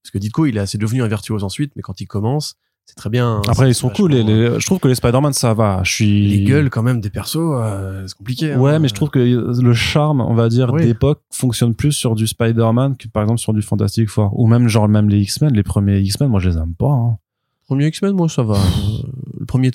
Parce 0.03 0.11
que 0.13 0.19
Ditko, 0.19 0.47
il 0.47 0.57
est 0.57 0.61
assez 0.61 0.79
devenu 0.79 1.03
un 1.03 1.09
virtuose 1.09 1.45
ensuite, 1.45 1.73
mais 1.77 1.83
quand 1.83 2.01
il 2.01 2.07
commence, 2.07 2.57
c'est 2.89 2.97
très 2.97 3.11
bien. 3.11 3.41
Après, 3.49 3.67
C'est 3.67 3.71
ils 3.71 3.75
sont 3.75 3.91
cool. 3.91 4.13
vachement- 4.13 4.27
Les, 4.29 4.49
les- 4.51 4.59
je 4.61 4.67
trouve 4.67 4.79
que 4.81 4.89
les 4.89 4.95
Spider-Man, 4.97 5.33
ça 5.35 5.53
va. 5.55 5.83
Je 5.85 5.93
suis. 5.93 6.29
Les 6.29 6.45
gueules, 6.45 6.71
quand 6.71 6.83
même, 6.83 7.01
des 7.01 7.11
persos, 7.11 7.37
euh, 7.39 8.05
c'est 8.07 8.17
compliqué. 8.17 8.53
hein. 8.55 8.59
Ouais, 8.59 8.79
mais 8.79 8.89
je 8.89 8.95
trouve 8.95 9.11
que 9.11 9.19
le 9.21 9.75
charme, 9.75 10.21
on 10.23 10.35
va 10.35 10.49
dire, 10.49 10.73
Oui. 10.73 10.85
d'époque 10.87 11.21
fonctionne 11.31 11.75
plus 11.75 11.93
sur 11.93 12.15
du 12.17 12.27
Spider-Man 12.27 12.97
que 12.97 13.07
par 13.09 13.23
exemple 13.23 13.41
sur 13.41 13.53
du 13.53 13.63
Fantastic 13.63 14.09
Four. 14.09 14.39
Ou 14.41 14.47
même, 14.47 14.67
genre, 14.69 14.89
même 14.89 15.09
les 15.09 15.21
X-Men, 15.21 15.53
les 15.55 15.63
premiers 15.63 16.01
X-Men, 16.01 16.29
moi, 16.31 16.41
je 16.41 16.49
les 16.49 16.57
aime 16.57 16.75
pas. 16.79 16.91
hein. 16.91 17.19
Premier 17.67 17.89
X-Men, 17.89 18.13
moi, 18.13 18.31
ça 18.31 18.43
va. 18.43 18.55
Euh, 18.55 18.59
le 19.41 19.45
premier, 19.45 19.71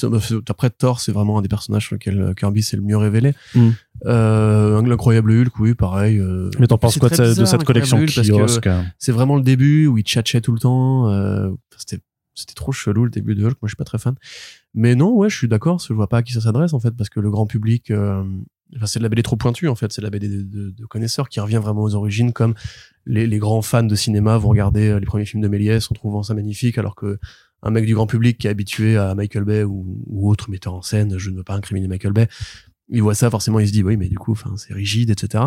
après 0.49 0.72
Thor, 0.72 0.99
c'est 0.99 1.11
vraiment 1.11 1.38
un 1.38 1.43
des 1.43 1.47
personnages 1.47 1.86
sur 1.86 1.93
lesquels 1.95 2.20
euh, 2.20 2.34
Kirby 2.34 2.64
s'est 2.64 2.76
le 2.76 2.82
mieux 2.82 2.97
révélé. 2.97 3.36
Mm. 3.53 3.70
Euh, 4.07 4.82
l'incroyable 4.82 5.32
Hulk, 5.32 5.59
oui, 5.59 5.74
pareil. 5.76 6.18
euh, 6.18 6.49
Mais 6.59 6.66
t'en 6.68 6.80
penses 6.80 6.97
quoi 6.97 7.09
de, 7.09 7.14
cette- 7.16 7.26
de 7.26 7.30
bizarre, 7.30 7.47
cette 7.49 7.64
collection 7.64 7.99
kiosque 8.03 8.68
C'est 8.97 9.11
vraiment 9.11 9.36
le 9.36 9.43
début 9.43 9.86
où 9.86 9.99
il 9.99 10.03
tchatchait 10.03 10.41
tout 10.41 10.51
le 10.53 10.59
temps. 10.59 11.07
euh, 11.09 11.49
c'était, 11.78 12.01
c'était 12.36 12.54
trop 12.54 12.72
chelou 12.72 13.06
le 13.06 13.10
début 13.12 13.36
de 13.36 13.44
Hulk. 13.46 13.58
Moi, 13.62 13.68
je 13.68 13.72
suis 13.72 13.76
pas 13.78 13.84
très 13.84 13.98
fan. 14.00 14.16
Mais 14.74 14.96
non, 14.96 15.12
ouais, 15.12 15.30
je 15.30 15.38
suis 15.38 15.48
d'accord. 15.48 15.80
Je 15.80 15.94
vois 15.94 16.08
pas 16.08 16.18
à 16.18 16.24
qui 16.24 16.34
ça 16.34 16.42
s'adresse 16.42 16.74
en 16.74 16.80
fait, 16.80 16.92
parce 16.92 17.10
que 17.10 17.20
le 17.20 17.30
grand 17.30 17.46
public, 17.46 17.92
euh, 17.92 18.24
enfin, 18.76 18.86
c'est 18.86 19.00
de 19.00 19.04
la 19.04 19.10
BD 19.10 19.22
trop 19.24 19.36
pointue 19.36 19.68
en 19.68 19.76
fait. 19.76 19.92
C'est 19.94 20.02
de 20.02 20.06
la 20.06 20.10
BD 20.10 20.28
de, 20.28 20.72
de- 20.72 20.86
connaisseurs 20.86 21.30
qui 21.30 21.40
revient 21.40 21.60
vraiment 21.62 21.84
aux 21.84 21.96
origines, 21.96 22.34
comme 22.34 22.56
les, 23.06 23.28
les 23.28 23.38
grands 23.38 23.62
fans 23.62 23.84
de 23.84 23.96
cinéma 23.96 24.38
vont 24.38 24.50
regarder 24.50 24.90
euh, 24.90 25.00
les 25.00 25.06
premiers 25.06 25.26
films 25.26 25.44
de 25.44 25.48
Méliès 25.48 25.92
en 25.92 25.96
trouvant 25.96 26.24
ça 26.24 26.34
magnifique, 26.34 26.78
alors 26.78 26.96
que 26.96 27.20
un 27.66 27.72
mec 27.72 27.86
du 27.86 27.96
grand 27.96 28.08
public 28.08 28.38
qui 28.40 28.48
est 28.48 28.50
habitué 28.50 28.98
à 28.98 29.16
Michael 29.16 29.46
Bay 29.46 29.64
ou, 29.64 30.02
ou 30.08 30.30
autre 30.30 30.50
metteur 30.50 30.74
en 30.74 30.82
scène, 30.82 31.18
je 31.18 31.30
ne 31.30 31.38
veux 31.38 31.44
pas 31.44 31.56
incriminer 31.56 31.88
Michael 31.88 32.12
Bay, 32.12 32.28
il 32.90 33.02
voit 33.02 33.16
ça 33.16 33.30
forcément 33.30 33.60
il 33.60 33.68
se 33.68 33.72
dit 33.74 33.82
oui 33.84 33.96
mais 33.98 34.10
du 34.10 34.18
coup 34.18 34.34
enfin 34.34 34.52
c'est 34.58 34.74
rigide 34.74 35.10
etc 35.10 35.46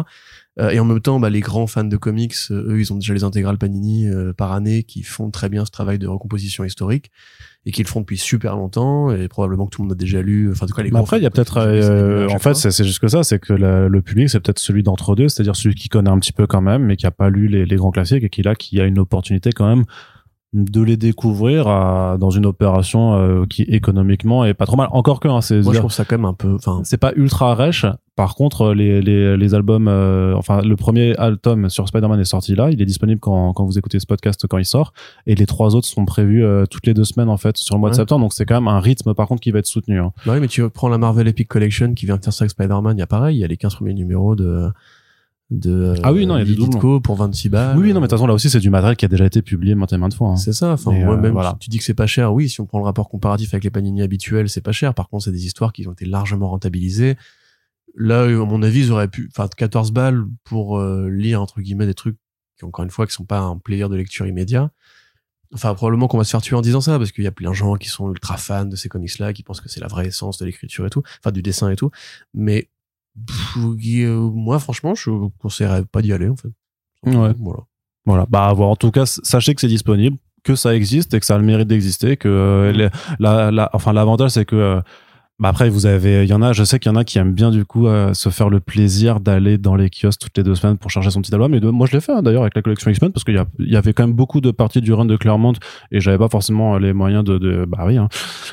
Euh, 0.59 0.70
et 0.70 0.80
en 0.80 0.87
même 0.87 1.01
temps 1.01 1.20
bah, 1.20 1.28
les 1.28 1.41
grands 1.41 1.66
fans 1.66 1.84
de 1.84 1.97
comics 1.99 2.34
euh, 2.51 2.72
eux 2.72 2.80
ils 2.80 2.91
ont 2.91 2.97
déjà 2.97 3.12
les 3.12 3.24
intégrales 3.24 3.59
Panini 3.59 4.09
euh, 4.09 4.32
par 4.32 4.53
année 4.53 4.84
qui 4.84 5.03
font 5.03 5.30
très 5.30 5.51
bien 5.51 5.66
ce 5.66 5.70
travail 5.70 5.99
de 5.99 6.07
recomposition 6.07 6.64
historique 6.64 7.11
et 7.66 7.72
qui 7.72 7.82
le 7.82 7.89
font 7.89 8.01
depuis 8.01 8.16
super 8.16 8.57
longtemps 8.57 9.11
et 9.14 9.28
probablement 9.28 9.66
que 9.66 9.70
tout 9.76 9.82
le 9.82 9.89
monde 9.89 9.93
a 9.93 9.97
déjà 9.97 10.22
lu 10.22 10.51
enfin 10.51 10.64
en 10.64 10.68
tout 10.68 10.74
cas 10.74 10.82
les 10.82 10.89
grands 10.89 11.03
après, 11.03 11.18
il 11.18 11.24
y 11.24 11.26
a 11.26 11.30
peut-être, 11.30 11.59
euh, 11.59 12.26
en 12.30 12.39
fait, 12.39 12.55
c'est 12.55 12.70
c'est 12.70 12.84
juste 12.84 13.01
que 13.01 13.09
ça, 13.09 13.22
c'est 13.22 13.39
que 13.39 13.53
la- 13.53 13.89
le 13.89 14.01
public, 14.03 14.30
c'est 14.30 14.41
peut-être 14.41 14.61
celui 14.61 14.82
d'entre 14.82 15.14
deux, 15.14 15.28
c'est-à-dire 15.28 15.57
celui 15.57 15.74
qui 15.74 15.89
connaît 15.91 16.11
un 16.11 16.18
petit 16.20 16.32
peu 16.32 16.47
quand 16.47 16.62
même, 16.62 16.84
mais 16.84 16.97
qui 16.97 17.07
a 17.07 17.11
pas 17.11 17.28
lu 17.28 17.49
les, 17.49 17.66
les 17.66 17.76
grands 17.76 17.91
classiques 17.91 18.22
et 18.24 18.30
qui 18.30 18.43
là, 18.43 18.55
qui 18.55 18.80
a 18.80 18.84
une 18.87 18.99
opportunité 19.01 19.51
quand 19.53 19.68
même 19.68 19.84
de 20.53 20.80
les 20.80 20.97
découvrir 20.97 21.68
à- 21.68 22.16
dans 22.18 22.30
une 22.30 22.47
opération 22.47 23.14
euh, 23.14 23.44
qui 23.49 23.62
économiquement 23.62 24.44
est 24.44 24.55
pas 24.55 24.64
trop 24.66 24.76
mal. 24.76 24.88
Encore 24.92 25.20
que, 25.20 25.28
hein, 25.28 25.40
c'est 25.40 25.61
moi 25.62 25.72
je 25.74 25.78
trouve 25.80 25.92
ça 25.92 26.05
quand 26.05 26.16
même 26.16 26.24
un 26.24 26.32
peu 26.34 26.55
enfin 26.55 26.80
c'est 26.84 26.97
pas 26.97 27.12
ultra 27.16 27.55
rêche. 27.55 27.84
Par 28.14 28.34
contre, 28.34 28.72
les, 28.72 29.03
les, 29.03 29.36
les 29.36 29.55
albums, 29.55 29.88
euh, 29.88 30.34
enfin, 30.36 30.62
le 30.62 30.74
premier 30.74 31.14
album 31.18 31.68
sur 31.68 31.86
Spider-Man 31.86 32.18
est 32.18 32.24
sorti 32.24 32.55
là. 32.55 32.70
Il 32.70 32.80
est 32.80 32.86
disponible 32.86 33.20
quand, 33.20 33.53
quand 33.53 33.66
vous 33.66 33.76
écoutez 33.76 34.01
ce 34.01 34.07
podcast 34.07 34.47
quand 34.49 34.57
il 34.57 34.64
sort. 34.64 34.94
Et 35.26 35.34
les 35.34 35.44
trois 35.44 35.76
autres 35.76 35.86
sont 35.86 36.07
prévus 36.07 36.42
euh, 36.42 36.64
toutes 36.64 36.86
les 36.86 36.94
deux 36.94 37.05
semaines, 37.05 37.28
en 37.28 37.36
fait, 37.36 37.59
sur 37.59 37.74
le 37.74 37.80
mois 37.80 37.90
de 37.90 37.94
septembre. 37.97 38.22
Donc, 38.22 38.32
c'est 38.32 38.47
quand 38.47 38.55
même 38.55 38.68
un 38.68 38.80
rythme, 38.80 39.12
par 39.12 39.28
contre, 39.28 39.42
qui 39.42 39.51
va 39.51 39.59
être 39.59 39.66
soutenu. 39.66 40.01
hein. 40.01 40.12
Bah 40.24 40.32
oui, 40.32 40.40
mais 40.40 40.49
tu 40.49 40.66
prends 40.70 40.88
la 40.88 40.97
Marvel 40.97 41.28
Epic 41.28 41.47
Collection 41.47 41.92
qui 41.92 42.07
vient 42.07 42.16
de 42.16 42.24
faire 42.24 42.32
ça 42.32 42.44
avec 42.44 42.53
Spider-Man, 42.53 42.97
il 42.97 43.01
y 43.01 43.03
a 43.03 43.07
pareil, 43.07 43.36
il 43.36 43.40
y 43.40 43.44
a 43.44 43.49
les 43.49 43.59
15 43.59 43.74
premiers 43.74 43.92
numéros 43.92 44.34
de 44.34 44.70
de 45.51 45.94
Ah 46.03 46.12
oui, 46.12 46.26
non, 46.26 46.36
il 46.36 46.40
y 46.40 46.42
a 46.42 46.44
des 46.44 46.55
doublons. 46.55 47.01
Pour 47.01 47.16
26 47.16 47.49
balles. 47.49 47.76
oui, 47.76 47.84
oui, 47.84 47.88
non, 47.92 48.01
mais 48.01 48.07
de 48.07 48.11
toute 48.11 48.18
façon, 48.18 48.26
là 48.26 48.34
aussi, 48.34 48.51
c'est 48.51 48.59
du 48.59 48.70
matériel 48.70 48.97
qui 48.97 49.05
a 49.05 49.09
déjà 49.09 49.24
été 49.24 49.42
publié 49.42 49.74
maintes 49.74 49.92
et 49.92 49.99
maintes 49.99 50.14
fois. 50.14 50.30
hein. 50.30 50.36
C'est 50.36 50.53
ça, 50.53 50.72
enfin 50.72 50.92
moi 50.92 51.14
euh, 51.14 51.20
même 51.20 51.32
voilà. 51.32 51.51
si 51.53 51.59
tu 51.61 51.70
dis 51.70 51.78
que 51.78 51.84
c'est 51.84 51.94
pas 51.94 52.07
cher, 52.07 52.32
oui, 52.34 52.49
si 52.49 52.61
on 52.61 52.66
prend 52.66 52.78
le 52.78 52.84
rapport 52.84 53.09
comparatif 53.09 53.55
avec 53.55 53.64
les 53.64 53.70
panini 53.70 54.03
habituels, 54.03 54.49
c'est 54.49 54.61
pas 54.61 54.72
cher. 54.72 54.92
Par 54.94 55.09
contre, 55.09 55.24
c'est 55.24 55.32
des 55.32 55.47
histoires 55.47 55.72
qui 55.72 55.86
ont 55.86 55.92
été 55.92 56.05
largement 56.05 56.49
rentabilisées. 56.49 57.16
Là, 57.94 58.24
à 58.24 58.28
mon 58.28 58.62
avis, 58.62 58.80
ils 58.86 58.92
auraient 58.92 59.09
pu 59.09 59.30
enfin 59.32 59.49
14 59.57 59.92
balles 59.92 60.24
pour 60.44 60.78
euh, 60.78 61.09
lire 61.09 61.40
entre 61.40 61.61
guillemets 61.61 61.86
des 61.86 61.94
trucs 61.94 62.16
qui 62.59 62.64
encore 62.64 62.84
une 62.84 62.90
fois 62.90 63.07
qui 63.07 63.12
sont 63.12 63.24
pas 63.24 63.40
un 63.40 63.57
plaisir 63.59 63.88
de 63.88 63.97
lecture 63.97 64.26
immédiat. 64.26 64.70
Enfin, 65.55 65.74
probablement 65.74 66.09
qu'on 66.09 66.18
va 66.18 66.24
se 66.24 66.30
faire 66.30 66.42
tuer 66.42 66.57
en 66.57 66.61
disant 66.61 66.80
ça, 66.80 66.99
parce 66.99 67.12
qu'il 67.12 67.22
y 67.22 67.28
a 67.28 67.32
plein 67.32 67.51
de 67.51 67.55
gens 67.55 67.76
qui 67.76 67.88
sont 67.88 68.11
ultra 68.11 68.36
fans 68.36 68.64
de 68.64 68.74
ces 68.74 68.88
comics-là, 68.88 69.32
qui 69.32 69.44
pensent 69.44 69.61
que 69.61 69.68
c'est 69.68 69.80
la 69.80 69.86
vraie 69.86 70.09
essence 70.09 70.38
de 70.38 70.44
l'écriture 70.44 70.84
et 70.84 70.90
tout, 70.90 71.03
enfin 71.20 71.30
du 71.30 71.40
dessin 71.40 71.70
et 71.70 71.76
tout. 71.76 71.90
Mais 72.34 72.59
euh, 72.59 72.76
moi, 73.56 74.58
franchement, 74.58 74.94
je 74.94 75.10
conseillerais 75.38 75.84
pas 75.84 76.02
d'y 76.02 76.12
aller 76.12 76.28
en 76.28 76.36
fait. 76.36 76.48
Ouais. 77.04 77.32
Voilà. 77.38 77.60
Voilà. 78.04 78.26
Bah. 78.28 78.52
En 78.54 78.76
tout 78.76 78.90
cas, 78.90 79.06
sachez 79.06 79.54
que 79.54 79.60
c'est 79.60 79.68
disponible, 79.68 80.16
que 80.44 80.54
ça 80.54 80.74
existe 80.74 81.14
et 81.14 81.20
que 81.20 81.26
ça 81.26 81.34
a 81.34 81.38
le 81.38 81.44
mérite 81.44 81.68
d'exister, 81.68 82.16
que 82.16 82.28
euh, 82.28 82.72
les- 82.72 82.88
la, 83.18 83.50
la, 83.50 83.70
enfin, 83.72 83.92
l'avantage, 83.92 84.30
c'est 84.30 84.44
que, 84.44 84.56
euh, 84.56 84.80
bah 85.39 85.51
après, 85.51 85.68
vous 85.68 85.84
avez, 85.84 86.22
il 86.24 86.28
y 86.30 86.32
en 86.32 86.41
a, 86.41 86.55
je 86.55 86.64
sais 86.64 86.78
qu'il 86.78 86.91
y 86.91 86.95
en 86.95 86.97
a 86.97 87.05
qui 87.05 87.18
aiment 87.18 87.34
bien, 87.34 87.51
du 87.51 87.66
coup, 87.66 87.87
euh, 87.89 88.14
se 88.14 88.30
faire 88.30 88.49
le 88.49 88.59
plaisir 88.59 89.20
d'aller 89.20 89.59
dans 89.59 89.74
les 89.76 89.91
kiosques 89.91 90.20
toutes 90.20 90.37
les 90.39 90.43
deux 90.43 90.55
semaines 90.55 90.78
pour 90.78 90.91
chercher 90.91 91.11
son 91.11 91.20
petit 91.20 91.34
album. 91.34 91.51
Mais 91.53 91.61
de- 91.61 91.68
moi, 91.68 91.87
je 91.87 91.93
l'ai 91.93 92.01
fait, 92.01 92.12
hein, 92.12 92.22
d'ailleurs, 92.22 92.41
avec 92.41 92.57
la 92.57 92.62
collection 92.62 92.91
X-Men, 92.91 93.12
parce 93.12 93.22
qu'il 93.22 93.34
y, 93.34 93.39
a- 93.39 93.45
il 93.59 93.68
y 93.70 93.76
avait 93.76 93.93
quand 93.93 94.07
même 94.07 94.16
beaucoup 94.16 94.41
de 94.41 94.51
parties 94.51 94.80
du 94.80 94.95
run 94.95 95.05
de 95.05 95.14
Claremont 95.16 95.53
et 95.93 96.01
j'avais 96.01 96.16
pas 96.16 96.28
forcément 96.30 96.78
les 96.78 96.95
moyens 96.95 97.22
de, 97.22 97.37
de 97.37 97.66
bah 97.68 97.84
oui, 97.87 97.99
hein, 97.99 98.09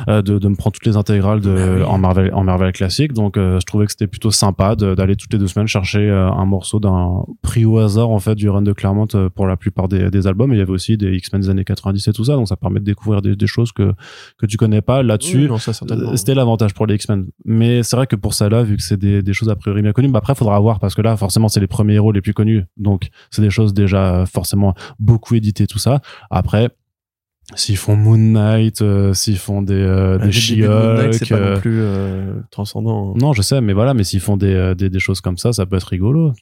euh, 0.09 0.21
de, 0.21 0.37
de 0.39 0.47
me 0.49 0.55
prendre 0.55 0.73
toutes 0.73 0.85
les 0.85 0.97
intégrales 0.97 1.39
de, 1.39 1.53
Bah 1.55 1.61
oui. 1.77 1.83
en 1.83 1.97
Marvel, 1.99 2.33
en 2.33 2.43
Marvel 2.43 2.73
classique. 2.73 3.13
Donc, 3.13 3.37
euh, 3.37 3.61
je 3.61 3.65
trouvais 3.65 3.85
que 3.85 3.91
c'était 3.93 4.07
plutôt 4.07 4.31
sympa 4.31 4.75
d'aller 4.75 5.15
toutes 5.15 5.31
les 5.31 5.39
deux 5.39 5.47
semaines 5.47 5.67
chercher 5.67 5.99
euh, 6.09 6.29
un 6.31 6.45
morceau 6.45 6.81
d'un 6.81 7.23
prix 7.41 7.63
au 7.63 7.77
hasard, 7.79 8.09
en 8.09 8.19
fait, 8.19 8.35
du 8.35 8.49
run 8.49 8.61
de 8.61 8.73
Claremont 8.73 9.07
euh, 9.15 9.29
pour 9.29 9.47
la 9.47 9.55
plupart 9.55 9.87
des, 9.87 10.09
des 10.09 10.27
albums. 10.27 10.51
Et 10.51 10.57
il 10.57 10.59
y 10.59 10.61
avait 10.61 10.71
aussi 10.71 10.97
des 10.97 11.13
X-Men 11.15 11.41
des 11.43 11.49
années 11.49 11.63
90 11.63 12.09
et 12.09 12.11
tout 12.11 12.25
ça. 12.25 12.33
Donc, 12.33 12.49
ça 12.49 12.57
permet 12.57 12.81
de 12.81 12.85
découvrir 12.85 13.21
des, 13.21 13.37
des 13.37 13.47
choses 13.47 13.71
que, 13.71 13.93
que 14.37 14.45
tu 14.45 14.57
connais 14.57 14.81
pas 14.81 15.01
là-dessus. 15.01 15.47
Oui. 15.49 15.57
Euh, 15.91 16.15
C'était 16.17 16.35
l'avantage 16.35 16.72
pour 16.73 16.85
les 16.87 16.95
X-Men. 16.95 17.27
Mais 17.45 17.83
c'est 17.83 17.95
vrai 17.95 18.07
que 18.07 18.15
pour 18.15 18.33
ça 18.33 18.49
là, 18.49 18.63
vu 18.63 18.77
que 18.77 18.83
c'est 18.83 18.97
des, 18.97 19.21
des 19.21 19.33
choses 19.33 19.49
a 19.49 19.55
priori 19.55 19.81
bien 19.81 19.91
connues, 19.93 20.09
bah 20.09 20.19
après, 20.19 20.35
faudra 20.35 20.59
voir 20.59 20.79
parce 20.79 20.95
que 20.95 21.01
là, 21.01 21.15
forcément, 21.17 21.47
c'est 21.47 21.59
les 21.59 21.67
premiers 21.67 21.95
héros 21.95 22.11
les 22.11 22.21
plus 22.21 22.33
connus. 22.33 22.63
Donc, 22.77 23.09
c'est 23.31 23.41
des 23.41 23.49
choses 23.49 23.73
déjà 23.73 24.25
forcément 24.25 24.73
beaucoup 24.99 25.35
éditées, 25.35 25.67
tout 25.67 25.79
ça. 25.79 26.01
Après, 26.29 26.69
s'ils 27.55 27.77
font 27.77 27.95
Moon 27.95 28.17
Knight, 28.17 28.81
euh, 28.81 29.13
s'ils 29.13 29.37
font 29.37 29.61
des, 29.61 29.73
euh, 29.73 30.17
Bah, 30.17 30.25
des 30.27 30.31
c'est 30.31 30.39
She-Hulk, 30.39 31.29
pas 31.29 31.35
euh, 31.35 31.55
non 31.55 31.59
plus 31.61 31.79
euh, 31.81 32.33
transcendant. 32.51 33.13
non, 33.15 33.33
je 33.33 33.41
sais, 33.41 33.59
mais 33.61 33.73
voilà, 33.73 33.93
mais 33.93 34.03
s'ils 34.03 34.21
font 34.21 34.37
des, 34.37 34.73
des, 34.77 34.89
des 34.89 34.99
choses 34.99 35.21
comme 35.21 35.37
ça, 35.37 35.51
ça 35.53 35.65
peut 35.65 35.75
être 35.75 35.83
rigolo. 35.87 36.33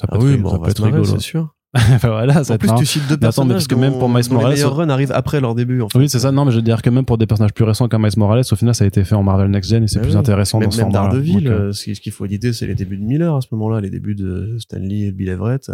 Ça 0.00 0.06
peut 0.06 0.14
Ah 0.14 0.16
être, 0.16 0.24
oui, 0.26 0.36
bon, 0.38 0.50
ça 0.50 0.56
on 0.56 0.58
peut 0.60 0.70
être 0.70 0.80
marrer, 0.80 0.92
rigolo. 0.92 1.10
c'est 1.18 1.20
sûr. 1.24 1.54
Enfin, 1.76 2.08
voilà, 2.10 2.42
ça 2.44 2.54
En 2.54 2.58
plus, 2.58 2.70
un- 2.70 2.74
tu 2.74 2.86
cites 2.86 3.02
deux 3.08 3.16
Mais 3.20 3.26
attends, 3.26 3.44
mais 3.44 3.54
personnages 3.54 3.54
parce 3.54 3.66
que 3.68 3.74
même 3.74 3.98
pour 3.98 4.08
Miles 4.08 4.24
Morales, 4.30 4.50
les 4.50 4.56
meilleurs 4.56 4.76
runs 4.76 4.88
arrivent 4.88 5.12
après 5.12 5.40
leur 5.40 5.54
début. 5.54 5.82
En 5.82 5.88
fait. 5.88 5.98
Oui, 5.98 6.08
c'est 6.08 6.18
ça. 6.18 6.32
Non, 6.32 6.44
mais 6.44 6.50
je 6.50 6.56
veux 6.56 6.62
dire 6.62 6.82
que 6.82 6.90
même 6.90 7.04
pour 7.04 7.18
des 7.18 7.26
personnages 7.26 7.52
plus 7.54 7.64
récents 7.64 7.88
comme 7.88 8.02
Miles 8.02 8.12
Morales, 8.16 8.42
au 8.50 8.56
final, 8.56 8.74
ça 8.74 8.84
a 8.84 8.86
été 8.86 9.04
fait 9.04 9.14
en 9.14 9.22
Marvel 9.22 9.50
Next 9.50 9.70
Gen 9.70 9.84
et 9.84 9.88
c'est 9.88 9.98
Ah 9.98 10.02
plus 10.02 10.12
oui. 10.12 10.16
intéressant 10.16 10.58
Même, 10.58 10.68
dans 10.70 10.74
ce 10.76 10.82
même. 10.82 10.92
Daredevil, 10.92 11.48
euh, 11.48 11.50
euh, 11.68 11.72
ce 11.72 11.84
qui- 11.84 11.94
ce 11.94 12.00
qu'il 12.00 12.12
faut 12.12 12.24
éditer, 12.24 12.52
c'est 12.52 12.66
les 12.66 12.74
débuts 12.74 12.96
de 12.96 13.04
Miller 13.04 13.34
à 13.36 13.40
ce 13.40 13.48
moment-là, 13.52 13.80
les 13.80 13.90
débuts 13.90 14.14
de 14.14 14.56
Stanley 14.58 15.06
et 15.06 15.12
Bill 15.12 15.28
Everett. 15.28 15.70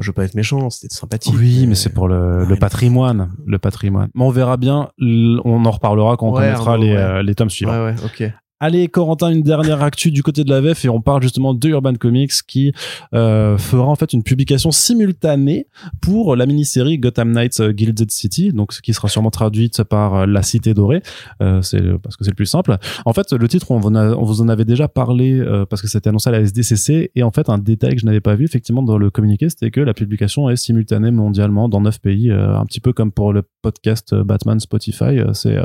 Je 0.00 0.06
veux 0.06 0.12
pas 0.12 0.24
être 0.24 0.34
méchant, 0.36 0.70
c'était 0.70 0.94
sympathique. 0.94 1.34
Oui, 1.36 1.66
mais 1.66 1.74
c'est 1.74 1.92
pour 1.92 2.06
le, 2.06 2.46
patrimoine, 2.60 3.30
le 3.44 3.58
patrimoine. 3.58 4.10
Mais 4.14 4.22
on 4.24 4.30
verra 4.30 4.56
bien. 4.56 4.90
On 5.00 5.64
en 5.64 5.70
reparlera 5.72 6.16
quand 6.16 6.28
on 6.28 6.34
Ouais, 6.34 6.42
connaîtra 6.42 6.72
Arnaud, 6.74 6.84
les, 6.84 6.90
ouais. 6.92 6.96
euh, 6.98 7.22
les 7.24 7.34
tomes 7.34 7.50
suivants. 7.50 7.72
Ouais, 7.72 7.92
ouais, 7.92 7.94
ok. 8.04 8.32
Allez, 8.60 8.88
Corentin, 8.88 9.30
une 9.30 9.42
dernière 9.42 9.84
actu 9.84 10.10
du 10.10 10.24
côté 10.24 10.42
de 10.42 10.50
la 10.50 10.60
VF 10.60 10.84
et 10.84 10.88
on 10.88 11.00
parle 11.00 11.22
justement 11.22 11.54
de 11.54 11.68
Urban 11.68 11.94
Comics 11.94 12.32
qui 12.44 12.72
euh, 13.14 13.56
fera 13.56 13.86
en 13.86 13.94
fait 13.94 14.12
une 14.12 14.24
publication 14.24 14.72
simultanée 14.72 15.68
pour 16.00 16.34
la 16.34 16.44
mini-série 16.44 16.98
Gotham 16.98 17.30
Knights 17.30 17.60
euh, 17.60 17.72
Gilded 17.72 18.10
City, 18.10 18.52
donc 18.52 18.72
ce 18.72 18.82
qui 18.82 18.92
sera 18.94 19.08
sûrement 19.08 19.30
traduite 19.30 19.84
par 19.84 20.14
euh, 20.16 20.26
La 20.26 20.42
Cité 20.42 20.74
Dorée, 20.74 21.02
euh, 21.40 21.62
c'est 21.62 21.80
parce 22.02 22.16
que 22.16 22.24
c'est 22.24 22.32
le 22.32 22.34
plus 22.34 22.46
simple. 22.46 22.76
En 23.04 23.12
fait, 23.12 23.32
le 23.32 23.46
titre, 23.46 23.70
on, 23.70 23.78
vous 23.78 24.40
en 24.40 24.48
avait 24.48 24.64
déjà 24.64 24.88
parlé 24.88 25.38
euh, 25.38 25.64
parce 25.64 25.80
que 25.80 25.86
c'était 25.86 26.08
annoncé 26.08 26.28
à 26.28 26.32
la 26.32 26.40
SDCC 26.40 27.12
et 27.14 27.22
en 27.22 27.30
fait, 27.30 27.48
un 27.50 27.58
détail 27.58 27.94
que 27.94 28.00
je 28.00 28.06
n'avais 28.06 28.20
pas 28.20 28.34
vu 28.34 28.44
effectivement 28.44 28.82
dans 28.82 28.98
le 28.98 29.08
communiqué, 29.10 29.48
c'était 29.50 29.70
que 29.70 29.80
la 29.80 29.94
publication 29.94 30.50
est 30.50 30.56
simultanée 30.56 31.12
mondialement 31.12 31.68
dans 31.68 31.80
neuf 31.80 32.00
pays, 32.00 32.28
euh, 32.28 32.58
un 32.58 32.66
petit 32.66 32.80
peu 32.80 32.92
comme 32.92 33.12
pour 33.12 33.32
le 33.32 33.42
podcast 33.62 34.16
Batman 34.16 34.58
Spotify. 34.58 35.20
c'est 35.32 35.56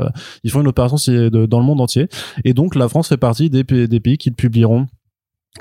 ils 0.44 0.50
font 0.50 0.60
une 0.60 0.68
opération 0.68 0.96
dans 1.28 1.58
le 1.58 1.64
monde 1.64 1.80
entier. 1.80 2.08
Et 2.44 2.54
donc, 2.54 2.76
la 2.84 2.88
France 2.88 3.08
fait 3.08 3.16
partie 3.16 3.50
des, 3.50 3.64
pays- 3.64 3.88
des 3.88 4.00
pays 4.00 4.18
qui 4.18 4.28
le 4.30 4.34
publieront 4.34 4.86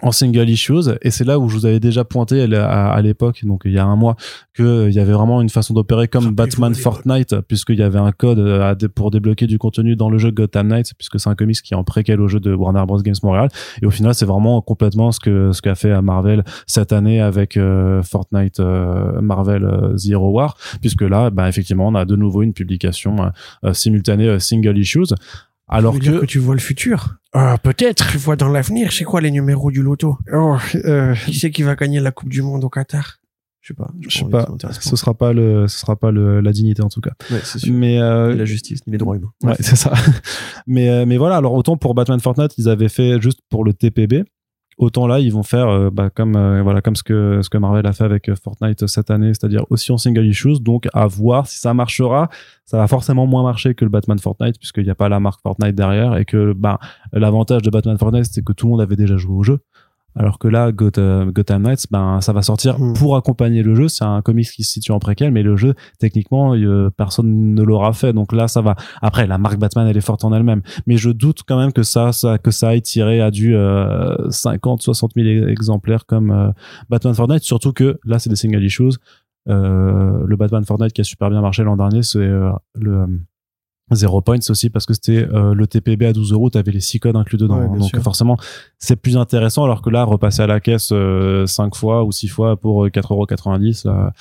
en 0.01 0.11
single 0.11 0.49
issues 0.49 0.89
et 1.03 1.11
c'est 1.11 1.23
là 1.23 1.37
où 1.37 1.47
je 1.49 1.55
vous 1.55 1.67
avais 1.67 1.79
déjà 1.79 2.03
pointé 2.03 2.41
à, 2.55 3.01
l'époque 3.03 3.45
donc 3.45 3.61
il 3.65 3.73
y 3.73 3.77
a 3.77 3.85
un 3.85 3.95
mois 3.95 4.15
que 4.55 4.63
euh, 4.63 4.89
il 4.89 4.95
y 4.95 4.99
avait 4.99 5.13
vraiment 5.13 5.39
une 5.39 5.49
façon 5.49 5.75
d'opérer 5.75 6.07
comme 6.07 6.31
Batman. 6.33 6.73
Fortnite 6.73 7.41
puisqu'il 7.41 7.77
y 7.77 7.83
avait 7.83 7.99
un 7.99 8.11
code 8.11 8.39
euh, 8.39 8.71
à 8.71 8.75
pour 8.95 9.11
débloquer 9.11 9.45
du 9.45 9.59
contenu 9.59 9.95
dans 9.95 10.09
le 10.09 10.17
jeu 10.17 10.31
Gotham 10.31 10.67
Knights 10.67 10.93
puisque 10.97 11.19
c'est 11.19 11.29
un 11.29 11.35
comics 11.35 11.61
qui 11.61 11.75
est 11.75 11.77
en 11.77 11.83
préquel 11.83 12.21
au 12.21 12.27
jeu 12.27 12.39
de 12.39 12.55
Warner 12.55 12.83
Bros. 12.87 13.03
Games 13.03 13.13
Montréal. 13.21 13.49
Et 13.83 13.85
au 13.85 13.91
final 13.91 14.15
c'est 14.15 14.25
vraiment 14.25 14.61
complètement 14.61 15.11
ce 15.11 15.19
que 15.19 15.51
ce 15.51 15.61
qu'a 15.61 15.75
fait 15.75 16.01
Marvel 16.01 16.43
cette 16.65 16.91
année 16.91 17.21
avec 17.21 17.55
euh, 17.55 18.01
Fortnite 18.01 18.59
euh, 18.59 19.21
Marvel 19.21 19.63
euh, 19.63 19.95
Zero 19.95 20.31
War 20.31 20.57
puisque 20.81 21.03
là 21.03 21.29
bah 21.29 21.47
effectivement 21.47 21.87
on 21.87 21.93
a 21.93 22.05
de 22.05 22.15
nouveau 22.15 22.41
une 22.41 22.53
publication 22.53 23.25
euh, 23.25 23.29
euh, 23.65 23.73
simultanée 23.73 24.27
euh, 24.27 24.39
single 24.39 24.75
issues 24.75 25.13
alors 25.73 25.97
que, 25.99 26.19
que 26.21 26.25
tu 26.25 26.39
vois 26.39 26.55
le 26.55 26.61
futur? 26.61 27.15
Ah, 27.33 27.57
peut-être 27.61 28.11
Tu 28.11 28.17
vois 28.17 28.35
dans 28.35 28.49
l'avenir, 28.49 28.91
c'est 28.93 29.03
quoi 29.05 29.19
les 29.21 29.31
numéros 29.31 29.71
du 29.71 29.81
loto? 29.81 30.17
Oh, 30.31 30.55
euh, 30.85 31.15
Qui 31.25 31.33
c'est 31.33 31.51
qui 31.51 31.63
va 31.63 31.75
gagner 31.75 31.99
la 31.99 32.11
Coupe 32.11 32.29
du 32.29 32.41
Monde 32.41 32.63
au 32.63 32.69
Qatar? 32.69 33.17
Je 33.61 33.69
sais 33.69 33.73
pas. 33.75 33.89
je 34.01 34.17
sais 34.17 34.25
pas 34.25 34.45
ce 34.81 34.95
sera 34.97 35.13
pas 35.13 35.31
le 35.31 35.69
ce 35.69 35.79
sera 35.79 35.95
pas 35.95 36.11
le, 36.11 36.41
la 36.41 36.51
dignité 36.51 36.83
en 36.83 36.89
tout 36.89 36.99
cas 36.99 37.11
Ouais, 37.31 37.39
c'est 37.45 37.59
sûr. 37.59 37.73
mais 37.73 37.97
euh, 37.97 38.33
Ni 38.33 38.39
la 38.39 38.43
justice, 38.43 38.85
ni 38.85 38.91
les 38.91 38.97
droits 38.97 39.15
humains. 39.15 39.31
ouais 39.41 39.55
c'est 39.61 39.77
ça 39.77 39.93
mais 40.67 40.89
euh, 40.89 41.05
mais 41.05 41.15
voilà 41.15 41.37
alors 41.37 41.53
autant 41.53 41.77
pour 41.77 41.95
Batman 41.95 42.19
Fortnite 42.19 42.57
ils 42.57 42.67
avaient 42.67 42.89
fait 42.89 43.21
juste 43.21 43.39
pour 43.49 43.63
le 43.63 43.71
TPB 43.73 44.25
autant 44.77 45.07
là 45.07 45.19
ils 45.19 45.31
vont 45.31 45.43
faire 45.43 45.67
euh, 45.67 45.89
bah, 45.89 46.09
comme 46.09 46.35
euh, 46.35 46.61
voilà 46.61 46.81
comme 46.81 46.95
ce 46.95 47.03
que 47.03 47.41
ce 47.41 47.49
que 47.49 47.57
Marvel 47.57 47.85
a 47.85 47.93
fait 47.93 48.03
avec 48.03 48.29
euh, 48.29 48.35
Fortnite 48.35 48.87
cette 48.87 49.11
année 49.11 49.27
c'est-à-dire 49.27 49.65
aussi 49.69 49.91
en 49.91 49.97
single 49.97 50.25
issues. 50.25 50.59
Donc 50.61 50.87
à 50.93 51.07
voir 51.07 51.47
si 51.47 51.59
ça 51.59 51.73
marchera. 51.73 52.29
Ça 52.65 52.77
va 52.77 52.87
forcément 52.87 53.27
moins 53.27 53.43
marcher 53.43 53.75
que 53.75 53.83
le 53.83 53.89
Batman 53.89 54.17
Fortnite 54.17 54.57
puisqu'il 54.57 54.85
n'y 54.85 54.89
a 54.89 54.95
pas 54.95 55.09
la 55.09 55.19
marque 55.19 55.41
Fortnite 55.41 55.75
derrière 55.75 56.15
et 56.15 56.25
que 56.25 56.53
bah 56.53 56.79
l'avantage 57.11 57.61
de 57.61 57.69
Batman 57.69 57.97
Fortnite 57.97 58.25
c'est 58.25 58.43
que 58.43 58.53
tout 58.53 58.67
le 58.67 58.71
monde 58.71 58.81
avait 58.81 58.95
déjà 58.95 59.17
joué 59.17 59.35
au 59.35 59.43
jeu 59.43 59.59
alors 60.15 60.39
que 60.39 60.47
là, 60.47 60.71
Gotham, 60.71 61.31
Gotham 61.31 61.63
Knights, 61.63 61.87
ben, 61.91 62.21
ça 62.21 62.33
va 62.33 62.41
sortir 62.41 62.73
Hmm. 62.79 62.93
pour 62.93 63.15
accompagner 63.15 63.63
le 63.63 63.75
jeu. 63.75 63.87
C'est 63.87 64.03
un 64.03 64.21
comics 64.21 64.49
qui 64.49 64.63
se 64.63 64.71
situe 64.73 64.91
en 64.91 64.99
préquel, 64.99 65.31
mais 65.31 65.43
le 65.43 65.55
jeu, 65.55 65.73
techniquement, 65.99 66.55
euh, 66.55 66.89
personne 66.89 67.53
ne 67.53 67.63
l'aura 67.63 67.93
fait. 67.93 68.13
Donc 68.13 68.33
là, 68.33 68.47
ça 68.47 68.61
va. 68.61 68.75
Après, 69.01 69.27
la 69.27 69.37
marque 69.37 69.57
Batman, 69.57 69.87
elle 69.87 69.97
est 69.97 70.01
forte 70.01 70.23
en 70.25 70.33
elle-même. 70.33 70.61
Mais 70.87 70.97
je 70.97 71.09
doute 71.09 71.41
quand 71.47 71.57
même 71.57 71.71
que 71.71 71.83
ça, 71.83 72.11
ça 72.11 72.37
que 72.37 72.51
ça 72.51 72.69
aille 72.69 72.81
tirer 72.81 73.21
à 73.21 73.31
du 73.31 73.55
euh, 73.55 74.29
50, 74.29 74.81
60 74.81 75.11
000 75.15 75.47
exemplaires 75.47 76.05
comme 76.05 76.31
euh, 76.31 76.51
Batman 76.89 77.13
Fortnite. 77.13 77.43
Surtout 77.43 77.73
que 77.73 77.99
là, 78.05 78.19
c'est 78.19 78.29
des 78.29 78.35
single 78.35 78.63
issues. 78.63 78.97
Euh, 79.49 80.23
le 80.25 80.35
Batman 80.35 80.63
Fortnite 80.63 80.93
qui 80.93 81.01
a 81.01 81.03
super 81.03 81.29
bien 81.29 81.41
marché 81.41 81.63
l'an 81.63 81.75
dernier, 81.75 82.01
c'est 82.01 82.19
euh, 82.19 82.49
le 82.75 82.91
euh, 82.93 83.07
Zero 83.91 84.21
Points 84.21 84.39
aussi 84.49 84.69
parce 84.69 84.85
que 84.85 84.93
c'était 84.93 85.27
euh, 85.31 85.53
le 85.53 85.67
TPB 85.67 86.03
à 86.05 86.13
12 86.13 86.31
euros, 86.31 86.49
t'avais 86.49 86.71
les 86.71 86.79
six 86.79 86.99
codes 86.99 87.15
inclus 87.15 87.37
dedans. 87.37 87.59
Ouais, 87.59 87.65
hein. 87.65 87.77
donc 87.77 87.89
sûr. 87.89 88.01
forcément, 88.01 88.37
c'est 88.79 88.95
plus 88.95 89.17
intéressant 89.17 89.63
alors 89.65 89.81
que 89.81 89.89
là, 89.89 90.03
repasser 90.03 90.41
à 90.41 90.47
la 90.47 90.59
caisse 90.59 90.89
euh, 90.93 91.45
5 91.45 91.75
fois 91.75 92.03
ou 92.03 92.11
6 92.11 92.27
fois 92.29 92.55
pour 92.57 92.85
euh, 92.85 92.89
4,90 92.89 93.87
euros, 93.87 93.95
là, 93.97 94.13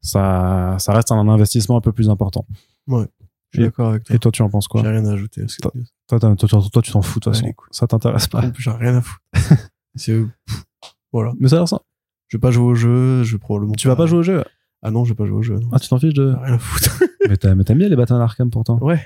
ça, 0.00 0.76
ça 0.78 0.92
reste 0.92 1.12
un 1.12 1.28
investissement 1.28 1.76
un 1.76 1.80
peu 1.80 1.92
plus 1.92 2.10
important. 2.10 2.44
Je 2.88 2.94
Je 2.96 3.58
suis 3.60 3.62
d'accord 3.62 3.90
avec 3.90 4.04
toi. 4.04 4.16
Et 4.16 4.18
toi, 4.18 4.30
tu 4.32 4.42
en 4.42 4.50
penses 4.50 4.68
quoi? 4.68 4.82
J'ai 4.82 4.88
rien 4.88 5.06
à 5.06 5.12
ajouter 5.12 5.42
à 5.42 5.46
Toi- 5.46 5.72
toi, 6.08 6.18
toi, 6.36 6.60
toi, 6.70 6.82
tu 6.82 6.92
t'en 6.92 7.00
fous 7.00 7.20
de 7.20 7.24
toute 7.24 7.32
Ouais, 7.32 7.38
façon. 7.40 7.52
Ça 7.70 7.86
t'intéresse 7.86 8.26
pas. 8.28 8.42
J'en 8.58 8.74
ai 8.78 8.82
rien 8.88 8.96
à 8.96 9.00
foutre. 9.00 9.22
C'est 9.94 10.20
voilà. 11.12 11.32
Mais 11.38 11.48
ça 11.48 11.56
a 11.56 11.58
l'air 11.60 11.68
ça. 11.68 11.80
Je 12.28 12.36
vais 12.36 12.40
pas 12.40 12.50
jouer 12.50 12.64
au 12.64 12.74
jeu, 12.74 13.22
je 13.22 13.32
vais 13.36 13.38
probablement. 13.38 13.74
Tu 13.74 13.86
vas 13.88 13.94
pas 13.96 14.06
jouer 14.06 14.18
au 14.18 14.22
jeu? 14.24 14.42
Ah 14.82 14.90
non, 14.90 15.04
je 15.04 15.10
vais 15.12 15.14
pas 15.14 15.24
jouer 15.24 15.38
au 15.38 15.42
jeu. 15.42 15.54
non. 15.58 15.68
Ah, 15.72 15.78
tu 15.78 15.88
t'en 15.88 15.98
fiches 15.98 16.12
de. 16.14 16.34
Rien 16.42 16.54
à 16.54 16.58
foutre. 16.58 17.02
mais 17.28 17.36
t'as- 17.36 17.54
mais 17.54 17.64
t'aimes 17.64 17.78
bien 17.78 17.88
les 17.88 17.96
Batman 17.96 18.20
Arkham 18.20 18.50
pourtant. 18.50 18.78
ouais. 18.82 19.00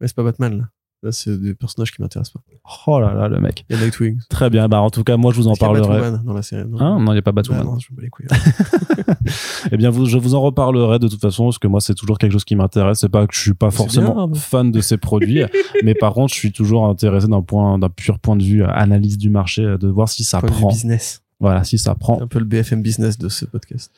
Mais 0.00 0.06
c'est 0.08 0.16
pas 0.16 0.22
Batman 0.22 0.56
là. 0.58 0.64
Là, 1.02 1.12
c'est 1.12 1.38
des 1.40 1.54
personnages 1.54 1.92
qui 1.92 2.02
m'intéressent 2.02 2.34
pas. 2.34 2.40
Oh 2.86 3.00
là 3.00 3.14
là, 3.14 3.26
le 3.28 3.40
mec. 3.40 3.64
Il 3.70 3.76
y 3.76 3.78
a 3.78 3.82
Nightwing. 3.84 4.18
Très 4.28 4.50
bien. 4.50 4.68
Bah, 4.68 4.82
en 4.82 4.90
tout 4.90 5.02
cas, 5.02 5.16
moi, 5.16 5.32
je 5.32 5.38
vous 5.38 5.46
en 5.48 5.54
Parce 5.54 5.58
qu'il 5.60 5.66
y 5.68 5.70
a 5.70 5.72
parlerai. 5.82 6.00
Batwoman 6.00 6.26
dans 6.26 6.32
la 6.34 6.42
série. 6.42 6.68
Non, 6.68 6.78
Hein? 6.78 7.00
Non, 7.00 7.12
il 7.12 7.14
n'y 7.14 7.18
a 7.18 7.22
pas 7.22 7.32
Bah 7.32 7.40
Batwoman. 7.40 7.64
non, 7.64 7.78
je 7.78 7.86
me 7.90 7.96
bats 7.96 8.02
les 8.02 8.10
couilles. 8.10 8.26
Eh 9.72 9.76
bien, 9.76 9.90
vous, 9.90 10.06
je 10.06 10.18
vous 10.18 10.34
en 10.34 10.40
reparlerai 10.40 10.98
de 10.98 11.08
toute 11.08 11.20
façon, 11.20 11.44
parce 11.44 11.58
que 11.58 11.68
moi, 11.68 11.80
c'est 11.80 11.94
toujours 11.94 12.18
quelque 12.18 12.32
chose 12.32 12.44
qui 12.44 12.56
m'intéresse. 12.56 12.98
C'est 13.00 13.08
pas 13.08 13.26
que 13.26 13.34
je 13.34 13.40
suis 13.40 13.54
pas 13.54 13.70
forcément 13.70 14.28
bien, 14.28 14.38
fan 14.40 14.70
de 14.70 14.80
ces 14.80 14.96
produits, 14.98 15.42
mais 15.84 15.94
par 15.94 16.12
contre, 16.14 16.32
je 16.34 16.38
suis 16.38 16.52
toujours 16.52 16.86
intéressé 16.86 17.28
d'un 17.28 17.42
point, 17.42 17.78
d'un 17.78 17.88
pur 17.88 18.18
point 18.18 18.36
de 18.36 18.42
vue 18.42 18.62
euh, 18.62 18.68
analyse 18.70 19.18
du 19.18 19.30
marché, 19.30 19.62
euh, 19.64 19.78
de 19.78 19.88
voir 19.88 20.08
si 20.08 20.24
ça 20.24 20.40
Point 20.40 20.50
prend. 20.50 20.68
business. 20.68 21.22
Voilà, 21.40 21.64
si 21.64 21.78
ça 21.78 21.94
prend. 21.94 22.20
un 22.20 22.26
peu 22.26 22.38
le 22.38 22.44
BFM 22.44 22.82
business 22.82 23.16
de 23.18 23.28
ce 23.28 23.44
podcast. 23.46 23.92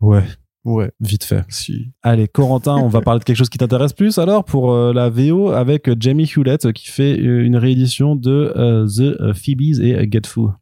Ouais, 0.00 0.24
Ouais. 0.64 0.92
vite 1.00 1.24
fait. 1.24 1.44
Si. 1.48 1.90
Allez, 2.02 2.28
Corentin, 2.28 2.76
on 2.76 2.88
va 2.88 3.00
parler 3.00 3.18
de 3.18 3.24
quelque 3.24 3.36
chose 3.36 3.48
qui 3.48 3.58
t'intéresse 3.58 3.92
plus 3.92 4.18
alors 4.18 4.44
pour 4.44 4.72
euh, 4.72 4.92
la 4.92 5.10
VO 5.10 5.50
avec 5.50 5.90
Jamie 6.00 6.30
Hewlett 6.36 6.66
euh, 6.66 6.72
qui 6.72 6.88
fait 6.88 7.18
euh, 7.18 7.44
une 7.44 7.56
réédition 7.56 8.14
de 8.14 8.52
euh, 8.56 8.86
The 8.86 9.32
Phoebes 9.32 9.80
et 9.80 10.08
Get 10.10 10.22
Foo. 10.26 10.52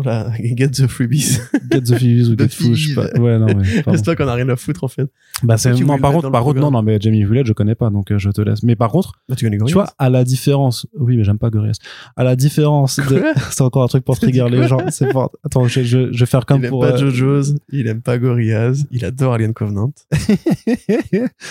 Voilà, 0.00 0.30
get 0.56 0.68
the 0.68 0.86
freebies. 0.86 1.40
Get 1.70 1.80
the 1.82 1.98
Phoebes 1.98 2.28
ou 2.30 2.36
Get 2.38 2.48
Foo, 2.50 2.72
je 2.72 2.88
sais 2.88 2.94
pas. 2.94 3.08
Ouais, 3.18 3.36
non, 3.38 3.46
mais. 3.46 4.02
toi 4.02 4.14
qu'on 4.14 4.28
a 4.28 4.34
rien 4.34 4.48
à 4.48 4.54
foutre 4.54 4.84
en 4.84 4.88
fait. 4.88 5.10
Bah, 5.42 5.56
c'est, 5.56 5.72
non, 5.80 5.98
par 5.98 6.12
contre, 6.12 6.30
par 6.30 6.44
contre, 6.44 6.60
non, 6.60 6.70
non, 6.70 6.82
mais 6.82 6.98
Jamie 7.00 7.22
Hewlett, 7.22 7.46
je 7.46 7.52
connais 7.52 7.74
pas, 7.74 7.90
donc 7.90 8.12
euh, 8.12 8.18
je 8.18 8.30
te 8.30 8.40
laisse. 8.40 8.62
Mais 8.62 8.76
par 8.76 8.90
contre, 8.90 9.14
Bah, 9.28 9.34
tu 9.34 9.48
vois, 9.72 9.88
à 9.98 10.08
la 10.08 10.22
différence, 10.22 10.86
oui, 10.96 11.16
mais 11.16 11.24
j'aime 11.24 11.38
pas 11.38 11.50
Gorillaz. 11.50 11.78
À 12.16 12.22
la 12.22 12.36
différence 12.36 13.00
de, 13.00 13.22
c'est 13.50 13.62
encore 13.62 13.82
un 13.82 13.88
truc 13.88 14.04
pour 14.04 14.18
trigger 14.18 14.46
les 14.48 14.68
gens. 14.68 14.78
C'est 14.90 15.10
fort. 15.12 15.32
Attends, 15.44 15.66
je, 15.66 15.82
je, 15.82 16.12
je 16.12 16.18
vais 16.20 16.26
faire 16.26 16.46
comme 16.46 16.60
il 16.60 16.66
aime 16.66 16.70
pour. 16.70 16.80
pas 16.80 16.92
euh, 16.92 17.10
JoJo's, 17.10 17.54
il 17.70 17.88
aime 17.88 18.00
pas 18.02 18.18
Gorillaz, 18.18 18.84
il 18.90 19.04
adore 19.04 19.34
Alien 19.34 19.52
Covenant. 19.52 19.92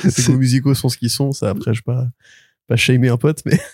Ses 0.07 0.31
goûts 0.31 0.37
musicaux 0.37 0.73
sont 0.73 0.89
ce 0.89 0.97
qu'ils 0.97 1.09
sont, 1.09 1.31
ça 1.31 1.49
après 1.49 1.73
je 1.73 1.81
pas 1.81 2.07
pas 2.67 2.75
shamer 2.75 3.09
un 3.09 3.17
pote 3.17 3.41
mais 3.45 3.57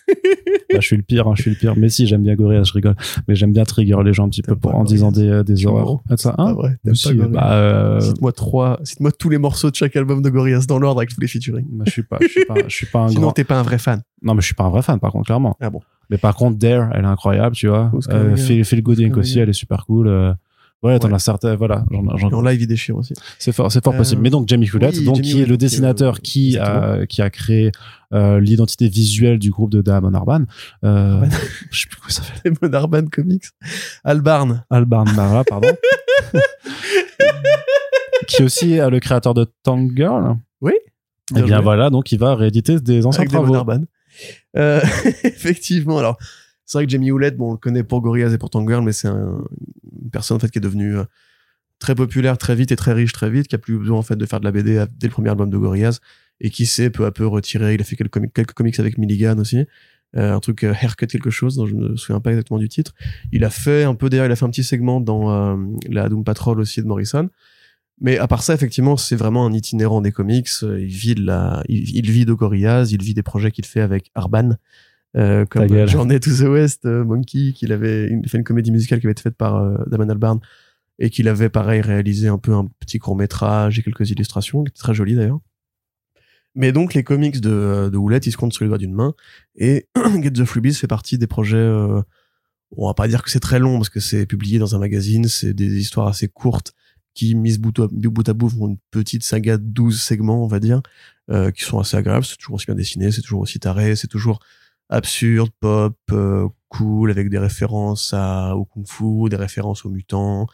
Bah, 0.74 0.80
je 0.82 0.88
suis 0.88 0.98
le 0.98 1.04
pire, 1.04 1.28
hein, 1.28 1.34
je 1.36 1.42
suis 1.44 1.52
le 1.52 1.56
pire. 1.58 1.76
Mais 1.78 1.88
si, 1.88 2.08
j'aime 2.08 2.24
bien 2.24 2.34
Gorillaz, 2.34 2.64
je 2.64 2.74
rigole. 2.74 2.96
Mais 3.28 3.36
j'aime 3.36 3.54
bien 3.54 3.64
trigger 3.64 3.98
les 4.04 4.12
gens 4.12 4.26
un 4.26 4.30
petit 4.30 4.42
peu 4.42 4.56
pour, 4.56 4.74
en 4.74 4.84
disant 4.84 5.12
des, 5.12 5.28
euh, 5.30 5.44
des 5.44 5.68
horreurs. 5.68 6.02
Ah, 6.10 6.18
ça, 6.18 6.34
hein 6.40 6.54
vrai, 6.54 6.78
Si, 6.94 7.14
bah, 7.14 7.54
euh, 7.54 8.00
Cite-moi 8.00 8.32
trois, 8.32 8.80
cite-moi 8.84 9.12
tous 9.12 9.30
les 9.30 9.38
morceaux 9.38 9.70
de 9.70 9.76
chaque 9.76 9.96
album 9.96 10.24
de 10.24 10.30
Gorillaz 10.32 10.66
dans 10.68 10.80
l'ordre 10.80 11.02
avec 11.02 11.14
tous 11.14 11.22
les 11.22 11.28
featuring. 11.28 11.68
bah, 11.70 11.84
je 11.86 11.92
suis 11.92 12.02
pas, 12.02 12.18
je 12.22 12.28
suis 12.28 12.46
pas, 12.46 12.56
je 12.68 12.74
suis 12.76 12.86
pas 12.88 13.02
un 13.02 13.10
Sinon 13.10 13.22
grand. 13.22 13.32
t'es 13.34 13.44
pas 13.44 13.60
un 13.60 13.62
vrai 13.62 13.78
fan. 13.78 14.02
Non, 14.24 14.34
mais 14.34 14.42
je 14.42 14.48
suis 14.48 14.56
pas 14.56 14.64
un 14.64 14.70
vrai 14.72 14.82
fan, 14.82 15.00
par 15.00 15.12
contre, 15.12 15.26
clairement. 15.28 15.56
Ah 15.62 15.70
bon. 15.70 15.82
Mais 16.10 16.18
par 16.18 16.36
contre, 16.36 16.58
Dare, 16.58 16.90
elle 16.96 17.04
est 17.04 17.08
incroyable, 17.08 17.56
tu 17.56 17.68
vois. 17.68 17.92
Euh, 18.10 18.36
Phil 18.36 18.82
Good 18.82 19.00
Inc. 19.00 19.18
aussi, 19.18 19.38
elle 19.40 19.50
est 19.50 19.54
super 19.54 19.86
cool. 19.86 20.08
euh. 20.08 20.34
Ouais, 20.84 21.00
t'en 21.00 21.08
Ouais. 21.08 21.14
as 21.16 21.20
certains, 21.20 21.56
voilà. 21.56 21.86
j'en- 22.18 22.42
live 22.42 22.62
il 22.62 22.68
déchire 22.68 22.98
aussi. 22.98 23.14
C'est 23.40 23.54
fort, 23.54 23.72
c'est 23.72 23.84
fort 23.84 23.94
Euh, 23.94 23.98
possible. 23.98 24.22
Mais 24.22 24.30
donc 24.30 24.48
Jamie 24.50 24.68
Hewlett, 24.68 24.94
oui, 24.98 25.06
donc 25.06 25.16
Jamie 25.16 25.28
qui 25.32 25.42
est 25.42 25.46
le 25.46 25.54
est, 25.54 25.58
dessinateur 25.58 26.16
euh, 26.16 26.20
qui 26.22 26.58
a 26.58 27.06
qui 27.08 27.22
a 27.22 27.30
créé 27.30 27.72
euh, 28.14 28.40
l'identité 28.40 28.88
visuelle 28.90 29.40
du 29.40 29.50
groupe 29.50 29.72
de 29.72 29.82
Damon 29.82 30.14
Arban. 30.14 30.42
Euh, 30.84 31.14
Arban. 31.22 31.28
je 31.72 31.80
sais 31.82 31.88
plus 31.88 31.98
comment 32.02 32.10
ça 32.10 32.22
s'appelle. 32.24 32.42
Les 32.46 32.52
Monarban 32.62 33.06
Comics. 33.12 33.46
Albarn. 34.04 34.64
Albarn 34.70 35.12
Mara, 35.16 35.44
pardon. 35.46 35.70
qui 38.28 38.42
est 38.42 38.46
aussi 38.46 38.80
euh, 38.80 38.90
le 38.90 39.00
créateur 39.00 39.34
de 39.34 39.46
Tank 39.64 39.92
Girl. 39.96 40.38
Oui. 40.62 40.74
Et 41.36 41.42
bien 41.42 41.62
voilà, 41.62 41.90
donc 41.90 42.12
il 42.12 42.20
va 42.20 42.36
rééditer 42.36 42.80
des 42.80 43.06
anciens 43.06 43.22
avec 43.22 43.30
travaux. 43.32 43.48
Monarban. 43.48 43.84
Euh, 44.58 44.82
effectivement, 45.24 45.98
alors 45.98 46.18
c'est 46.66 46.78
vrai 46.78 46.86
que 46.86 46.92
Jamie 46.92 47.08
Hewlett, 47.10 47.36
bon, 47.38 47.50
on 47.50 47.52
le 47.54 47.58
connaît 47.58 47.84
pour 47.84 48.02
Gorillaz 48.02 48.34
et 48.34 48.38
pour 48.38 48.50
Tank 48.50 48.68
Girl, 48.70 48.84
mais 48.84 48.94
c'est 48.94 49.08
un- 49.08 49.44
une 50.02 50.10
personne 50.12 50.38
en 50.38 50.40
fait 50.40 50.50
qui 50.50 50.58
est 50.60 50.62
devenue 50.62 50.98
euh, 50.98 51.04
très 51.80 51.96
populaire 51.96 52.38
très 52.38 52.56
vite 52.56 52.72
et 52.72 52.76
très 52.76 52.94
riche 52.94 53.12
très 53.14 53.30
vite, 53.30 53.48
qui 53.48 53.56
a 53.56 53.58
plus 53.58 53.78
besoin 53.78 53.98
en 53.98 54.02
fait 54.04 54.16
de 54.16 54.26
faire 54.26 54.40
de 54.40 54.46
la 54.46 54.52
BD 54.52 54.86
dès 55.00 55.08
le 55.08 55.12
premier 55.12 55.30
album 55.30 55.50
de 55.50 55.58
Gorillaz 55.58 56.00
et 56.40 56.50
qui 56.50 56.66
s'est 56.66 56.90
peu 56.90 57.06
à 57.06 57.12
peu 57.12 57.26
retiré. 57.28 57.74
Il 57.74 57.82
a 57.82 57.84
fait 57.84 57.96
quelques, 57.96 58.12
comics- 58.54 58.80
avec 58.80 58.98
Milligan 58.98 59.38
aussi. 59.40 59.66
Euh, 60.16 60.32
un 60.36 60.40
truc 60.40 60.64
euh, 60.64 60.74
haircut 60.80 61.08
quelque 61.08 61.32
chose 61.32 61.56
dont 61.56 61.66
je 61.66 61.74
ne 61.74 61.90
me 61.90 61.96
souviens 61.96 62.20
pas 62.20 62.30
exactement 62.30 62.60
du 62.60 62.70
titre 62.70 62.94
il 63.32 63.44
a 63.44 63.50
fait 63.50 63.84
un 63.84 63.96
peu 63.96 64.10
d'ailleurs 64.12 64.28
il 64.28 64.32
a 64.32 64.36
fait 64.36 64.46
un 64.46 64.52
petit 64.52 64.64
segment 64.64 65.02
dans 65.02 65.32
euh, 65.32 65.58
la 65.90 66.08
Doom 66.08 66.24
Patrol 66.24 66.60
aussi 66.60 66.84
de 66.84 66.86
Morrison 66.86 67.32
mais 68.00 68.20
à 68.20 68.28
part 68.28 68.44
ça 68.44 68.54
effectivement 68.54 68.96
c'est 68.96 69.16
vraiment 69.16 69.44
un 69.44 69.54
itinérant 69.54 70.02
des 70.02 70.12
comics 70.12 70.48
il 70.62 70.86
vit 70.86 71.16
de 71.16 71.26
la 71.26 71.64
il, 71.68 71.96
il 71.96 72.12
vit 72.12 72.26
de 72.26 72.34
Gorillaz 72.34 72.92
il 72.92 73.02
vit 73.02 73.16
des 73.16 73.24
projets 73.24 73.50
qu'il 73.50 73.66
fait 73.66 73.82
avec 73.82 74.12
Arban 74.14 74.52
euh, 75.16 75.46
comme. 75.46 75.88
Journey 75.88 76.20
to 76.20 76.32
the 76.32 76.48
West 76.50 76.86
euh, 76.86 77.04
Monkey 77.04 77.54
qu'il 77.54 77.72
avait 77.72 78.10
il 78.10 78.28
fait 78.30 78.38
une 78.38 78.44
comédie 78.44 78.72
musicale 78.72 79.00
qui 79.00 79.06
avait 79.06 79.12
été 79.12 79.22
faite 79.22 79.38
par 79.38 79.58
euh, 79.58 79.78
Damon 79.88 80.10
Albarn 80.10 80.40
et 81.00 81.10
qu'il 81.10 81.28
avait 81.28 81.50
pareil 81.50 81.82
réalisé 81.82 82.28
un 82.28 82.38
peu 82.38 82.54
un 82.54 82.68
petit 82.80 83.00
court 83.00 83.16
métrage 83.16 83.80
et 83.80 83.84
quelques 83.84 84.10
illustrations 84.10 84.64
qui 84.64 84.70
étaient 84.70 84.80
très 84.80 84.94
jolies 84.94 85.16
d'ailleurs 85.16 85.40
mais 86.56 86.72
donc 86.72 86.94
les 86.94 87.04
comics 87.04 87.42
de, 87.42 87.50
euh, 87.50 87.90
de 87.90 87.98
Houellette, 87.98 88.28
ils 88.28 88.32
se 88.32 88.38
comptent 88.38 88.54
sur 88.54 88.64
les 88.64 88.70
doigts 88.70 88.78
d'une 88.78 88.94
main. 88.94 89.14
Et 89.56 89.88
Get 90.22 90.32
the 90.32 90.46
Freebies 90.46 90.74
fait 90.74 90.88
partie 90.88 91.18
des 91.18 91.28
projets. 91.28 91.58
euh, 91.58 92.02
on 92.76 92.88
va 92.88 92.94
pas 92.94 93.08
dire 93.08 93.24
que 93.24 93.30
c'est 93.30 93.40
très 93.40 93.60
long 93.60 93.78
parce 93.78 93.90
que 93.90 94.00
c'est 94.00 94.26
publié 94.26 94.60
dans 94.60 94.76
un 94.76 94.80
magazine. 94.80 95.28
C'est 95.28 95.54
des 95.54 95.80
histoires 95.80 96.08
assez 96.08 96.28
courtes 96.28 96.74
qui, 97.14 97.36
mises 97.36 97.60
bout 97.60 97.80
à 97.80 97.88
bout, 97.88 98.28
à 98.28 98.34
bout 98.34 98.50
font 98.50 98.68
une 98.68 98.78
petite 98.92 99.24
saga 99.24 99.58
de 99.58 99.64
12 99.64 100.02
segments, 100.02 100.44
on 100.44 100.48
va 100.48 100.60
dire, 100.60 100.82
euh, 101.30 101.52
qui 101.52 101.64
sont 101.64 101.80
assez 101.80 101.98
agréables. 101.98 102.26
C'est 102.26 102.38
toujours 102.38 102.56
aussi 102.56 102.66
bien 102.66 102.76
dessiné, 102.76 103.12
c'est 103.12 103.22
toujours 103.22 103.42
aussi 103.42 103.60
taré, 103.60 103.96
c'est 103.96 104.08
toujours 104.08 104.40
absurde, 104.94 105.50
pop, 105.60 105.98
euh, 106.12 106.48
cool, 106.70 107.12
avec 107.12 107.30
des 107.30 107.40
références 107.40 108.14
à, 108.14 108.56
au 108.56 108.66
kung-fu, 108.66 109.30
des 109.30 109.36
références 109.36 109.86
aux 109.86 109.90
mutants, 109.90 110.48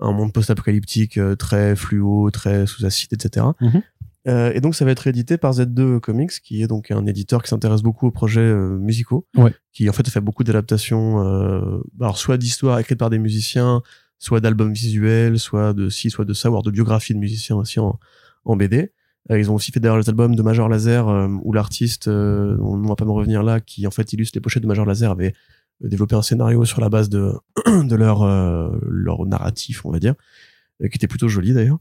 un 0.00 0.12
monde 0.12 0.32
post-apocalyptique 0.32 1.18
euh, 1.18 1.36
très 1.36 1.76
fluo, 1.76 2.30
très 2.30 2.66
sous 2.66 2.84
acide, 2.84 3.12
etc. 3.12 3.46
Mhm. 3.60 3.82
Euh, 4.28 4.52
et 4.54 4.60
donc 4.60 4.74
ça 4.74 4.84
va 4.84 4.90
être 4.90 5.06
édité 5.06 5.38
par 5.38 5.52
Z2 5.52 6.00
Comics, 6.00 6.32
qui 6.42 6.60
est 6.60 6.66
donc 6.66 6.90
un 6.90 7.06
éditeur 7.06 7.44
qui 7.44 7.48
s'intéresse 7.48 7.82
beaucoup 7.82 8.08
aux 8.08 8.10
projets 8.10 8.52
musicaux, 8.52 9.24
Ouais. 9.36 9.54
qui 9.72 9.88
en 9.88 9.92
fait 9.92 10.08
fait 10.10 10.20
beaucoup 10.20 10.42
d'adaptations, 10.42 11.20
alors 12.00 12.18
soit 12.18 12.36
d'histoires 12.36 12.80
écrites 12.80 12.98
par 12.98 13.08
des 13.10 13.20
musiciens, 13.20 13.82
soit 14.18 14.40
d'albums 14.40 14.72
visuels, 14.72 15.38
soit 15.38 15.74
de 15.74 15.88
ci, 15.90 16.10
soit 16.10 16.24
de 16.24 16.32
ça, 16.34 16.48
voire 16.48 16.62
de 16.62 16.72
biographies 16.72 17.14
de 17.14 17.20
musiciens 17.20 17.54
aussi 17.54 17.78
en, 17.78 18.00
en 18.44 18.56
BD. 18.56 18.92
Euh, 19.30 19.38
ils 19.38 19.50
ont 19.50 19.54
aussi 19.54 19.72
fait 19.72 19.80
d'ailleurs 19.80 19.98
les 19.98 20.08
albums 20.08 20.34
de 20.34 20.42
Major 20.42 20.68
Laser, 20.68 21.08
euh, 21.08 21.28
où 21.42 21.52
l'artiste, 21.52 22.08
euh, 22.08 22.56
on 22.60 22.76
ne 22.76 22.88
va 22.88 22.96
pas 22.96 23.04
me 23.04 23.10
revenir 23.10 23.42
là, 23.42 23.60
qui 23.60 23.86
en 23.86 23.90
fait 23.90 24.12
illustre 24.12 24.36
les 24.36 24.40
pochettes 24.40 24.62
de 24.62 24.68
Major 24.68 24.86
Laser, 24.86 25.10
avait 25.10 25.34
développé 25.80 26.14
un 26.14 26.22
scénario 26.22 26.64
sur 26.64 26.80
la 26.80 26.88
base 26.88 27.08
de, 27.08 27.32
de 27.66 27.96
leur, 27.96 28.24
leur 28.88 29.26
narratif, 29.26 29.84
on 29.84 29.90
va 29.90 29.98
dire, 29.98 30.14
qui 30.80 30.96
était 30.96 31.08
plutôt 31.08 31.28
joli 31.28 31.52
d'ailleurs. 31.52 31.78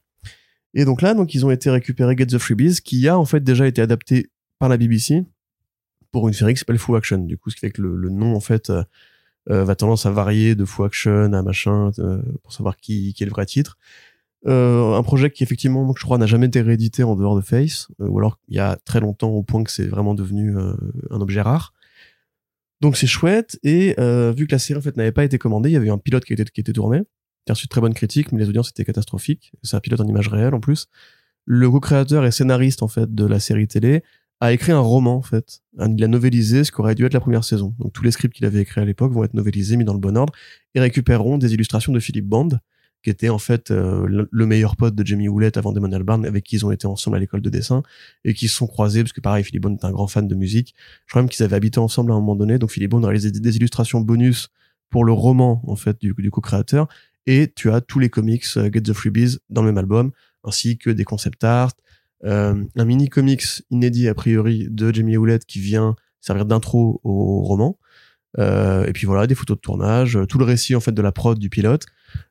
Et 0.74 0.84
donc 0.84 1.02
là, 1.02 1.14
donc 1.14 1.34
ils 1.34 1.46
ont 1.46 1.52
été 1.52 1.70
récupérés 1.70 2.18
Get 2.18 2.26
the 2.26 2.38
Freebies, 2.38 2.82
qui 2.84 3.08
a 3.08 3.18
en 3.18 3.24
fait 3.24 3.42
déjà 3.42 3.66
été 3.68 3.82
adapté 3.82 4.30
par 4.60 4.68
la 4.68 4.76
BBC 4.76 5.24
pour 6.12 6.28
une 6.28 6.34
série 6.34 6.54
qui 6.54 6.60
s'appelle 6.60 6.78
Full 6.78 6.98
Action. 6.98 7.20
Du 7.20 7.38
coup, 7.38 7.50
ce 7.50 7.56
qui 7.56 7.62
fait 7.62 7.72
que 7.72 7.82
le, 7.82 7.96
le 7.96 8.10
nom 8.10 8.36
en 8.36 8.42
fait 8.42 8.70
euh, 9.52 9.64
va 9.64 9.76
tendance 9.76 10.08
à 10.08 10.12
varier 10.12 10.56
de 10.56 10.66
Full 10.66 10.88
Action 10.88 11.34
à 11.34 11.42
machin 11.44 11.92
euh, 12.00 12.22
pour 12.42 12.52
savoir 12.52 12.78
qui, 12.78 13.14
qui 13.14 13.24
est 13.24 13.28
le 13.28 13.32
vrai 13.32 13.46
titre. 13.46 13.78
Euh, 14.48 14.94
un 14.94 15.04
projet 15.04 15.32
qui 15.32 15.44
effectivement, 15.44 15.92
je 15.98 16.04
crois, 16.04 16.18
n'a 16.18 16.28
jamais 16.28 16.48
été 16.48 16.62
réédité 16.62 17.04
en 17.04 17.16
dehors 17.16 17.36
de 17.36 17.42
Face, 17.42 17.88
euh, 18.02 18.08
ou 18.08 18.20
alors 18.20 18.40
il 18.48 18.56
y 18.56 18.60
a 18.60 18.78
très 18.86 19.00
longtemps 19.00 19.30
au 19.30 19.44
point 19.44 19.64
que 19.64 19.72
c'est 19.72 19.88
vraiment 19.88 20.14
devenu 20.14 20.56
euh, 20.58 20.74
un 21.10 21.22
objet 21.22 21.42
rare. 21.42 21.74
Donc 22.82 22.98
c'est 22.98 23.08
chouette 23.08 23.58
et 23.64 23.96
euh, 24.00 24.34
vu 24.36 24.48
que 24.48 24.52
la 24.52 24.60
série 24.60 24.78
en 24.78 24.82
fait 24.82 24.98
n'avait 24.98 25.12
pas 25.12 25.24
été 25.24 25.38
commandée, 25.38 25.70
il 25.70 25.74
y 25.74 25.78
avait 25.78 25.90
un 25.90 25.98
pilote 25.98 26.26
qui 26.26 26.34
était 26.34 26.44
qui 26.46 26.62
était 26.62 26.74
tourné, 26.74 27.00
qui 27.46 27.52
a 27.52 27.54
reçu 27.54 27.66
de 27.66 27.70
très 27.70 27.82
bonnes 27.82 27.94
critiques, 27.94 28.32
mais 28.32 28.40
les 28.40 28.50
audiences 28.50 28.70
étaient 28.70 28.86
catastrophiques. 28.86 29.54
C'est 29.64 29.76
un 29.76 29.80
pilote 29.80 30.02
en 30.02 30.08
image 30.08 30.28
réelle 30.28 30.54
en 30.54 30.60
plus. 30.60 30.88
Le 31.46 31.70
co-créateur 31.70 32.26
et 32.26 32.32
scénariste 32.32 32.84
en 32.84 32.88
fait 32.88 33.14
de 33.14 33.26
la 33.26 33.40
série 33.40 33.68
télé 33.68 34.04
a 34.42 34.52
écrit 34.52 34.74
un 34.74 34.80
roman 34.80 35.16
en 35.16 35.22
fait. 35.22 35.62
Il 35.80 36.04
a 36.04 36.08
novélisé 36.08 36.64
ce 36.64 36.72
qu'aurait 36.72 36.96
dû 36.96 37.06
être 37.06 37.14
la 37.14 37.22
première 37.22 37.44
saison. 37.44 37.74
Donc 37.80 37.94
tous 37.94 38.04
les 38.04 38.12
scripts 38.12 38.36
qu'il 38.36 38.46
avait 38.46 38.62
écrits 38.62 38.82
à 38.82 38.86
l'époque 38.86 39.14
vont 39.14 39.24
être 39.24 39.34
novélisés, 39.34 39.78
mis 39.78 39.86
dans 39.86 39.94
le 39.94 40.00
bon 40.00 40.18
ordre 40.18 40.34
et 40.74 40.80
récupéreront 40.80 41.38
des 41.38 41.54
illustrations 41.54 41.94
de 41.94 42.00
Philippe 42.00 42.28
Band, 42.28 42.50
qui 43.06 43.12
était 43.12 43.30
en 43.30 43.38
fait 43.38 43.70
euh, 43.70 44.08
le- 44.08 44.28
le 44.32 44.46
meilleur 44.48 44.76
pote 44.76 44.96
de 44.96 45.06
Jamie 45.06 45.26
Hewlett 45.28 45.58
avant 45.58 45.72
Damon 45.72 45.92
Albarn, 45.92 46.26
avec 46.26 46.44
qui 46.44 46.56
ils 46.56 46.66
ont 46.66 46.72
été 46.72 46.88
ensemble 46.88 47.18
à 47.18 47.20
l'école 47.20 47.42
de 47.42 47.52
dessin 47.52 47.84
et 48.24 48.34
qui 48.34 48.48
se 48.48 48.56
sont 48.56 48.66
croisés 48.66 49.04
parce 49.04 49.14
que 49.14 49.22
pareil 49.22 49.44
Philippe 49.44 49.62
Bond 49.62 49.76
est 49.76 49.86
un 49.86 49.92
grand 49.92 50.08
fan 50.08 50.28
de 50.28 50.34
musique. 50.36 50.74
Je 51.06 51.12
crois 51.12 51.22
même 51.22 51.30
qu'ils 51.30 51.46
avaient 51.46 51.56
habité 51.56 51.80
ensemble 51.80 52.12
à 52.12 52.16
un 52.16 52.20
moment 52.20 52.36
donné. 52.36 52.58
Donc 52.58 52.72
Philippe 52.72 52.92
Bond 52.92 53.04
a 53.04 53.08
réalisé 53.08 53.30
des, 53.32 53.56
illustrations 53.58 54.02
bonus 54.02 54.50
pour 54.90 55.06
le 55.06 55.14
roman 55.14 55.62
en 55.68 55.76
fait 55.76 56.02
du, 56.02 56.14
co-créateur 56.32 56.88
et 57.28 57.52
tu 57.56 57.72
as 57.72 57.80
tous 57.80 58.00
les 58.00 58.10
comics 58.10 58.44
euh, 58.58 58.70
Get 58.74 58.82
the 58.82 58.94
Freebies 58.94 59.38
dans 59.52 59.62
le 59.62 59.68
même 59.68 59.78
album 59.78 60.12
ainsi 60.44 60.78
que 60.80 60.90
des 60.90 61.04
concept 61.04 61.44
art 61.44 61.74
euh, 62.24 62.64
un 62.76 62.86
mini 62.86 63.08
comics 63.08 63.46
inédit 63.70 64.08
a 64.08 64.16
priori 64.16 64.68
de 64.72 64.92
Jamie 64.92 65.14
Hewlett 65.14 65.46
qui 65.46 65.60
vient 65.60 65.96
servir 66.22 66.46
d'intro 66.46 67.02
au 67.04 67.42
roman 67.44 67.78
et 68.38 68.92
puis 68.94 69.06
voilà 69.06 69.28
des 69.28 69.36
photos 69.36 69.58
de 69.58 69.62
tournage 69.62 70.18
euh, 70.18 70.26
tout 70.26 70.38
le 70.38 70.46
récit 70.46 70.76
en 70.76 70.80
fait 70.80 70.92
de 70.92 71.02
la 71.02 71.12
prod 71.12 71.40
du 71.40 71.50
pilote 71.50 71.86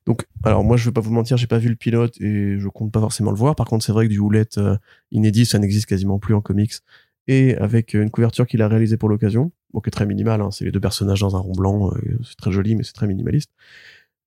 donc 0.07 0.27
alors 0.43 0.65
moi 0.65 0.77
je 0.77 0.85
vais 0.85 0.93
pas 0.93 1.01
vous 1.01 1.13
mentir 1.13 1.37
j'ai 1.37 1.47
pas 1.47 1.59
vu 1.59 1.69
le 1.69 1.77
pilote 1.77 2.21
et 2.21 2.59
je 2.59 2.69
compte 2.69 2.93
pas 2.93 3.01
forcément 3.01 3.31
le 3.31 3.37
voir 3.37 3.55
par 3.57 3.67
contre 3.67 3.85
c'est 3.85 3.93
vrai 3.93 4.07
que 4.07 4.11
du 4.11 4.19
Hewlett 4.19 4.59
euh, 4.59 4.77
inédit 5.13 5.47
ça 5.47 5.59
n'existe 5.59 5.87
quasiment 5.87 6.19
plus 6.19 6.35
en 6.35 6.41
comics 6.41 6.75
et 7.27 7.57
avec 7.57 7.95
une 7.95 8.11
couverture 8.11 8.47
qu'il 8.47 8.63
a 8.63 8.69
réalisée 8.69 8.97
pour 8.97 9.09
l'occasion, 9.09 9.53
donc 9.73 9.85
qui 9.85 9.89
est 9.89 9.91
très 9.91 10.07
minimale. 10.07 10.41
Hein, 10.41 10.51
c'est 10.51 10.65
les 10.65 10.73
deux 10.73 10.81
personnages 10.81 11.21
dans 11.21 11.37
un 11.37 11.39
rond 11.39 11.53
blanc, 11.53 11.91
euh, 11.91 12.19
c'est 12.23 12.37
très 12.37 12.53
joli, 12.53 12.77
mais 12.77 12.83
c'est 12.83 12.93
très 12.93 13.07
minimaliste. 13.07 13.51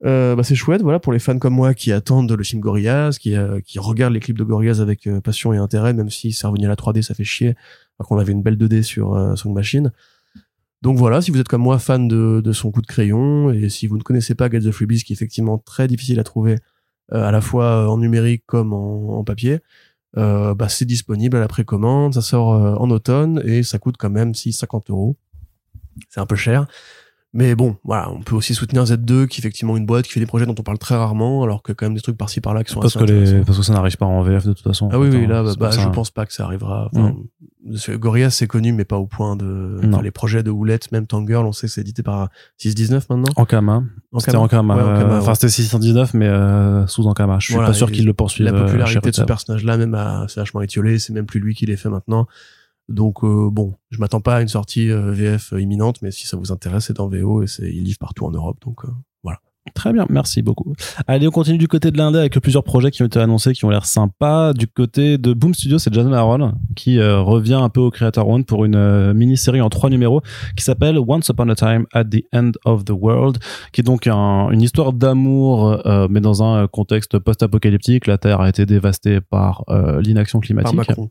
Euh, 0.05 0.36
bah, 0.36 0.43
c'est 0.43 0.55
chouette, 0.55 0.82
voilà, 0.82 0.99
pour 0.99 1.11
les 1.11 1.19
fans 1.19 1.39
comme 1.39 1.55
moi 1.55 1.73
qui 1.73 1.91
attendent 1.91 2.32
le 2.32 2.43
film 2.43 2.61
Gorillaz, 2.61 3.17
qui, 3.19 3.36
euh, 3.36 3.59
qui 3.61 3.80
regardent 3.80 4.13
les 4.13 4.19
clips 4.19 4.38
de 4.38 4.43
Gorillaz 4.43 4.82
avec 4.82 5.07
euh, 5.07 5.21
passion 5.21 5.53
et 5.53 5.57
intérêt, 5.57 5.93
même 5.93 6.09
si 6.09 6.34
c'est 6.34 6.45
revenu 6.45 6.65
à 6.65 6.69
la 6.69 6.75
3D, 6.75 7.01
ça 7.01 7.13
fait 7.13 7.23
chier, 7.23 7.55
alors 7.99 8.07
qu'on 8.07 8.19
avait 8.19 8.32
une 8.32 8.43
belle 8.43 8.57
2D 8.57 8.84
sur 8.84 9.15
euh, 9.15 9.36
Song 9.36 9.53
Machine. 9.53 9.91
Donc 10.82 10.97
voilà, 10.97 11.21
si 11.21 11.32
vous 11.32 11.39
êtes 11.39 11.47
comme 11.47 11.63
moi 11.63 11.80
fan 11.80 12.07
de, 12.07 12.51
son 12.51 12.71
coup 12.71 12.82
de 12.82 12.88
crayon, 12.88 13.51
et 13.51 13.69
si 13.69 13.88
vous 13.88 13.97
ne 13.97 14.03
connaissez 14.03 14.36
pas 14.36 14.49
Get 14.49 14.61
the 14.61 14.71
Freebies, 14.71 15.03
qui 15.03 15.13
est 15.13 15.15
effectivement 15.15 15.57
très 15.57 15.88
difficile 15.88 16.19
à 16.19 16.23
trouver, 16.23 16.57
euh, 17.13 17.23
à 17.23 17.32
la 17.32 17.41
fois 17.41 17.89
en 17.89 17.97
numérique 17.97 18.43
comme 18.45 18.73
en, 18.73 19.23
papier, 19.23 19.59
euh, 20.17 20.53
bah, 20.53 20.69
c'est 20.69 20.86
disponible 20.86 21.38
à 21.38 21.39
la 21.39 21.47
précommande, 21.47 22.13
ça 22.13 22.21
sort 22.21 22.53
euh, 22.53 22.75
en 22.75 22.89
automne, 22.91 23.41
et 23.45 23.63
ça 23.63 23.80
coûte 23.80 23.95
quand 23.97 24.09
même 24.09 24.32
6,50 24.32 24.91
euros. 24.91 25.17
C'est 26.09 26.19
un 26.19 26.25
peu 26.28 26.36
cher. 26.36 26.67
Mais 27.39 27.53
bon, 27.53 27.75
voilà, 27.83 28.09
on 28.11 28.19
peut 28.21 28.33
aussi 28.35 28.55
soutenir 28.55 28.83
Z2, 28.85 29.27
qui 29.27 29.39
est 29.39 29.41
effectivement 29.41 29.77
une 29.77 29.85
boîte 29.85 30.05
qui 30.05 30.11
fait 30.11 30.19
des 30.19 30.25
projets 30.25 30.47
dont 30.47 30.55
on 30.57 30.63
parle 30.63 30.79
très 30.79 30.95
rarement, 30.95 31.43
alors 31.43 31.61
que 31.61 31.71
quand 31.71 31.85
même 31.85 31.93
des 31.93 32.01
trucs 32.01 32.17
par-ci 32.17 32.41
par-là 32.41 32.63
qui 32.63 32.73
sont 32.73 32.79
Parce 32.79 32.95
assez 32.95 33.05
que, 33.05 33.11
les, 33.11 33.41
parce 33.43 33.59
que 33.59 33.63
ça 33.63 33.73
n'arrive 33.73 33.95
pas 33.95 34.07
en 34.07 34.23
VF 34.23 34.47
de 34.47 34.53
toute 34.53 34.63
façon. 34.63 34.89
Ah 34.91 34.97
oui, 34.97 35.09
oui, 35.11 35.27
là, 35.27 35.43
bah, 35.43 35.49
c'est 35.51 35.59
bah, 35.59 35.71
ça. 35.71 35.81
je 35.81 35.88
pense 35.89 36.09
pas 36.09 36.25
que 36.25 36.33
ça 36.33 36.45
arrivera. 36.45 36.89
Enfin, 36.95 37.15
ce- 37.75 37.91
Gorillaz, 37.91 38.31
c'est 38.31 38.47
connu, 38.47 38.73
mais 38.73 38.85
pas 38.85 38.97
au 38.97 39.05
point 39.05 39.35
de. 39.35 39.79
Enfin, 39.85 40.01
les 40.01 40.09
projets 40.09 40.41
de 40.41 40.49
Houlette, 40.49 40.91
même 40.91 41.05
Tangirl, 41.05 41.45
on 41.45 41.51
sait 41.51 41.67
que 41.67 41.73
c'est 41.73 41.81
édité 41.81 42.01
par 42.01 42.29
619 42.57 43.07
maintenant? 43.07 43.31
Ankama. 43.35 43.83
C'était 44.17 44.35
Ankama. 44.35 44.75
Ouais, 44.75 44.81
Ankama, 44.81 45.13
euh, 45.13 45.19
Enfin, 45.19 45.27
ouais. 45.29 45.35
c'était 45.35 45.49
619, 45.49 46.15
mais 46.15 46.25
euh, 46.27 46.88
sous 46.88 47.05
Ankama. 47.05 47.38
Je 47.38 47.45
suis 47.45 47.53
Voilà, 47.53 47.67
pas 47.69 47.73
sûr 47.75 47.89
et 47.89 47.91
qu'ils 47.91 48.07
le 48.07 48.13
poursuivent. 48.13 48.47
La 48.47 48.53
euh, 48.57 48.65
popularité 48.65 49.11
de 49.11 49.15
ce 49.15 49.21
personnage-là, 49.21 49.77
même, 49.77 49.93
a- 49.93 50.25
c'est 50.27 50.39
vachement 50.39 50.61
étiolé. 50.61 50.97
C'est 50.97 51.13
même 51.13 51.27
plus 51.27 51.39
lui 51.39 51.53
qui 51.53 51.67
les 51.67 51.77
fait 51.77 51.89
maintenant. 51.89 52.25
Donc, 52.89 53.23
euh, 53.23 53.49
bon, 53.51 53.73
je 53.89 53.99
m'attends 53.99 54.21
pas 54.21 54.38
à 54.38 54.41
une 54.41 54.47
sortie 54.47 54.89
euh, 54.89 55.11
VF 55.11 55.53
imminente, 55.57 56.01
mais 56.01 56.11
si 56.11 56.25
ça 56.27 56.38
vous 56.38 56.51
intéresse, 56.51 56.85
c'est 56.85 56.99
en 56.99 57.07
VO 57.09 57.43
et 57.43 57.47
c'est, 57.47 57.69
il 57.69 57.83
livre 57.83 57.97
partout 57.99 58.25
en 58.25 58.31
Europe. 58.31 58.57
Donc, 58.65 58.85
euh, 58.85 58.89
voilà. 59.23 59.39
Très 59.73 59.91
bien, 59.91 60.05
merci 60.09 60.41
beaucoup. 60.41 60.73
Allez, 61.07 61.27
on 61.27 61.31
continue 61.31 61.57
du 61.57 61.67
côté 61.67 61.91
de 61.91 61.97
l'Indé 61.97 62.19
avec 62.19 62.39
plusieurs 62.39 62.63
projets 62.63 62.89
qui 62.89 63.03
ont 63.03 63.05
été 63.05 63.19
annoncés, 63.19 63.51
qui 63.51 63.65
ont 63.65 63.69
l'air 63.69 63.85
sympas. 63.85 64.53
Du 64.53 64.65
côté 64.65 65.17
de 65.17 65.33
Boom 65.33 65.53
Studio, 65.53 65.77
c'est 65.77 65.93
Jason 65.93 66.13
Aaron 66.13 66.53
qui 66.77 66.99
euh, 66.99 67.19
revient 67.19 67.55
un 67.55 67.67
peu 67.67 67.81
au 67.81 67.91
Creator 67.91 68.25
One 68.25 68.45
pour 68.45 68.63
une 68.63 68.75
euh, 68.75 69.13
mini-série 69.13 69.59
en 69.59 69.67
trois 69.69 69.89
numéros 69.89 70.21
qui 70.55 70.63
s'appelle 70.63 70.97
Once 71.05 71.27
Upon 71.27 71.49
a 71.49 71.55
Time 71.55 71.85
at 71.93 72.05
the 72.05 72.23
End 72.33 72.51
of 72.63 72.85
the 72.85 72.91
World, 72.91 73.39
qui 73.73 73.81
est 73.81 73.83
donc 73.83 74.07
un- 74.07 74.49
une 74.51 74.61
histoire 74.61 74.93
d'amour, 74.93 75.85
euh, 75.85 76.07
mais 76.09 76.21
dans 76.21 76.41
un 76.43 76.65
contexte 76.67 77.19
post-apocalyptique. 77.19 78.07
La 78.07 78.17
Terre 78.17 78.39
a 78.39 78.47
été 78.47 78.65
dévastée 78.65 79.19
par 79.19 79.65
euh, 79.67 80.01
l'inaction 80.01 80.39
Par 80.39 80.45
climatique. 80.45 80.75
Macron. 80.77 81.09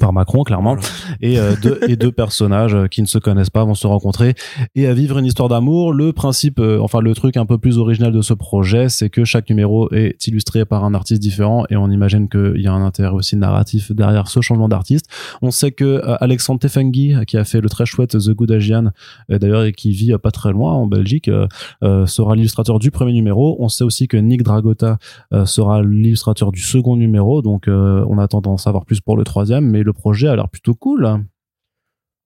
Par 0.00 0.12
Macron, 0.12 0.42
clairement 0.42 0.74
Voilà. 0.74 0.88
et 1.20 1.38
euh, 1.38 1.54
deux 1.62 1.78
et 1.86 1.94
deux 1.94 2.10
personnages 2.26 2.74
euh, 2.74 2.86
qui 2.88 3.02
ne 3.02 3.06
se 3.06 3.18
connaissent 3.18 3.50
pas 3.50 3.64
vont 3.64 3.76
se 3.76 3.86
rencontrer 3.86 4.34
et 4.74 4.88
à 4.88 4.94
vivre 4.94 5.16
une 5.16 5.26
histoire 5.26 5.48
d'amour. 5.48 5.92
Le 5.92 6.12
principe, 6.12 6.58
euh, 6.58 6.80
enfin 6.80 7.00
le 7.00 7.14
truc 7.14 7.36
un 7.36 7.46
peu 7.46 7.56
plus 7.56 7.78
original 7.78 8.12
de 8.12 8.20
ce 8.20 8.34
projet, 8.34 8.88
c'est 8.88 9.10
que 9.10 9.24
chaque 9.24 9.48
numéro 9.48 9.88
est 9.92 10.26
illustré 10.26 10.64
par 10.64 10.84
un 10.84 10.92
artiste 10.92 11.22
différent 11.22 11.66
et 11.70 11.76
on 11.76 11.88
imagine 11.88 12.28
qu'il 12.28 12.60
y 12.60 12.66
a 12.66 12.72
un 12.72 12.84
intérêt 12.84 13.14
aussi 13.14 13.36
narratif 13.36 13.92
derrière 13.92 14.26
ce 14.26 14.40
changement 14.40 14.68
d'artiste. 14.68 15.06
On 15.40 15.52
sait 15.52 15.70
que 15.70 15.84
euh, 15.84 16.16
Alexandre 16.18 16.58
Tefengi, 16.58 17.14
qui 17.28 17.36
a 17.36 17.44
fait 17.44 17.60
le 17.60 17.68
très 17.68 17.86
chouette 17.86 18.18
The 18.18 18.30
Good 18.30 18.50
Asian, 18.50 18.90
d'ailleurs 19.28 19.62
et 19.62 19.72
qui 19.72 19.92
vit 19.92 20.12
pas 20.20 20.32
très 20.32 20.50
loin 20.50 20.72
en 20.72 20.88
Belgique, 20.88 21.30
sera 21.82 22.34
l'illustrateur 22.34 22.80
du 22.80 22.90
premier 22.90 23.12
numéro. 23.12 23.56
On 23.60 23.68
sait 23.68 23.84
aussi 23.84 24.08
que 24.08 24.16
Nick 24.16 24.42
Dragota 24.42 24.98
sera 25.44 25.82
l'illustrateur 25.82 26.50
du 26.50 26.60
second 26.60 26.96
numéro, 26.96 27.42
donc 27.42 27.66
on 27.68 28.18
attend 28.18 28.40
d'en 28.40 28.56
savoir 28.56 28.84
plus 28.84 29.00
pour 29.00 29.16
le 29.16 29.24
troisième, 29.24 29.75
le 29.82 29.92
projet 29.92 30.28
a 30.28 30.36
l'air 30.36 30.48
plutôt 30.48 30.74
cool. 30.74 31.24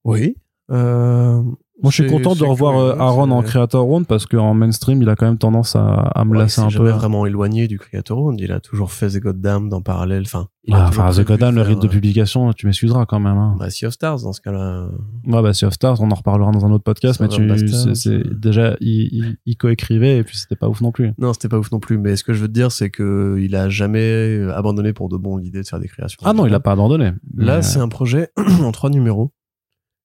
Oui. 0.03 0.35
Euh, 0.69 1.43
Moi, 1.83 1.91
je 1.91 2.03
suis 2.03 2.07
content 2.11 2.35
de 2.35 2.43
revoir 2.43 2.77
euh, 2.77 2.95
Aaron 2.99 3.31
en 3.31 3.41
Creator 3.41 3.83
Round 3.83 4.05
parce 4.05 4.25
qu'en 4.25 4.53
mainstream, 4.53 5.01
il 5.01 5.09
a 5.09 5.15
quand 5.15 5.25
même 5.25 5.37
tendance 5.37 5.75
à, 5.75 5.83
à 5.95 6.25
me 6.25 6.31
Ouais, 6.31 6.37
lasser 6.39 6.61
il 6.61 6.65
un 6.65 6.67
peu. 6.67 6.73
jamais 6.73 6.91
vraiment 6.91 7.25
éloigné 7.25 7.67
du 7.67 7.79
Creator 7.79 8.17
Round. 8.17 8.39
Il 8.39 8.51
a 8.51 8.59
toujours 8.59 8.91
fait 8.91 9.09
The 9.09 9.19
Goddamn 9.19 9.67
dans 9.69 9.81
parallèle. 9.81 10.23
Enfin, 10.25 10.47
il 10.63 10.75
Ah, 10.75 10.85
Enfin, 10.89 11.09
The 11.11 11.25
Goddamn, 11.25 11.55
le 11.55 11.61
rythme 11.63 11.81
de 11.81 11.87
euh, 11.87 11.89
publication, 11.89 12.53
tu 12.53 12.67
m'excuseras 12.67 13.05
quand 13.07 13.19
même. 13.19 13.37
Hein. 13.37 13.55
Bah, 13.59 13.69
Sea 13.71 13.87
of 13.87 13.93
Stars, 13.93 14.21
dans 14.21 14.31
ce 14.33 14.41
cas-là. 14.41 14.89
Ouais, 15.25 15.41
bah, 15.41 15.53
Sea 15.53 15.65
of 15.65 15.73
Stars, 15.73 15.99
on 16.01 16.11
en 16.11 16.15
reparlera 16.15 16.51
dans 16.51 16.65
un 16.65 16.71
autre 16.71 16.83
podcast, 16.83 17.19
mais 17.19 17.27
tu, 17.29 17.47
c'est, 17.95 18.09
euh. 18.09 18.23
déjà, 18.31 18.75
il, 18.79 19.09
il, 19.11 19.37
il 19.47 19.57
coécrivait 19.57 20.17
et 20.17 20.23
puis 20.23 20.37
c'était 20.37 20.55
pas 20.55 20.69
ouf 20.69 20.81
non 20.81 20.91
plus. 20.91 21.13
Non, 21.17 21.33
c'était 21.33 21.49
pas 21.49 21.57
ouf 21.57 21.71
non 21.71 21.79
plus. 21.79 21.97
Mais 21.97 22.15
ce 22.15 22.23
que 22.23 22.33
je 22.33 22.41
veux 22.41 22.47
te 22.47 22.53
dire, 22.53 22.71
c'est 22.71 22.91
que 22.91 23.37
il 23.41 23.55
a 23.55 23.69
jamais 23.69 24.39
abandonné 24.53 24.93
pour 24.93 25.09
de 25.09 25.17
bon 25.17 25.37
l'idée 25.37 25.61
de 25.63 25.67
faire 25.67 25.79
des 25.79 25.87
créations. 25.87 26.19
Ah 26.23 26.33
non, 26.33 26.45
il 26.45 26.53
a 26.53 26.59
pas 26.59 26.73
abandonné. 26.73 27.11
Là, 27.35 27.55
Mais, 27.57 27.61
c'est 27.63 27.79
un 27.79 27.87
projet 27.89 28.29
en 28.63 28.71
trois 28.71 28.89
numéros. 28.91 29.31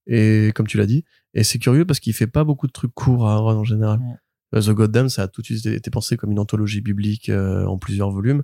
Et 0.09 0.53
comme 0.55 0.68
tu 0.68 0.77
l'as 0.79 0.87
dit, 0.87 1.05
et 1.37 1.45
c'est 1.45 1.59
curieux 1.59 1.84
parce 1.84 2.01
qu'il 2.01 2.14
fait 2.14 2.26
pas 2.26 2.43
beaucoup 2.43 2.66
de 2.66 2.72
trucs 2.72 2.95
courts 2.95 3.28
à 3.28 3.34
Aaron 3.34 3.59
en 3.59 3.64
général. 3.64 4.01
Ouais. 4.01 4.59
Euh, 4.59 4.62
The 4.62 4.70
Goddamn, 4.70 5.09
ça 5.09 5.24
a 5.24 5.28
tout 5.28 5.43
de 5.43 5.47
suite 5.47 5.66
été 5.66 5.91
pensé 5.91 6.16
comme 6.16 6.32
une 6.32 6.39
anthologie 6.39 6.80
biblique 6.80 7.28
euh, 7.28 7.66
en 7.66 7.78
plusieurs 7.78 8.11
volumes. 8.11 8.43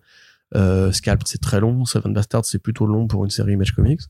Euh, 0.54 0.92
Scalped, 0.92 1.26
c'est 1.26 1.40
très 1.40 1.58
long. 1.58 1.84
Seven 1.86 2.12
Bastards, 2.12 2.44
c'est 2.44 2.58
plutôt 2.58 2.86
long 2.86 3.06
pour 3.06 3.24
une 3.24 3.30
série 3.30 3.54
Image 3.54 3.72
Comics. 3.72 4.02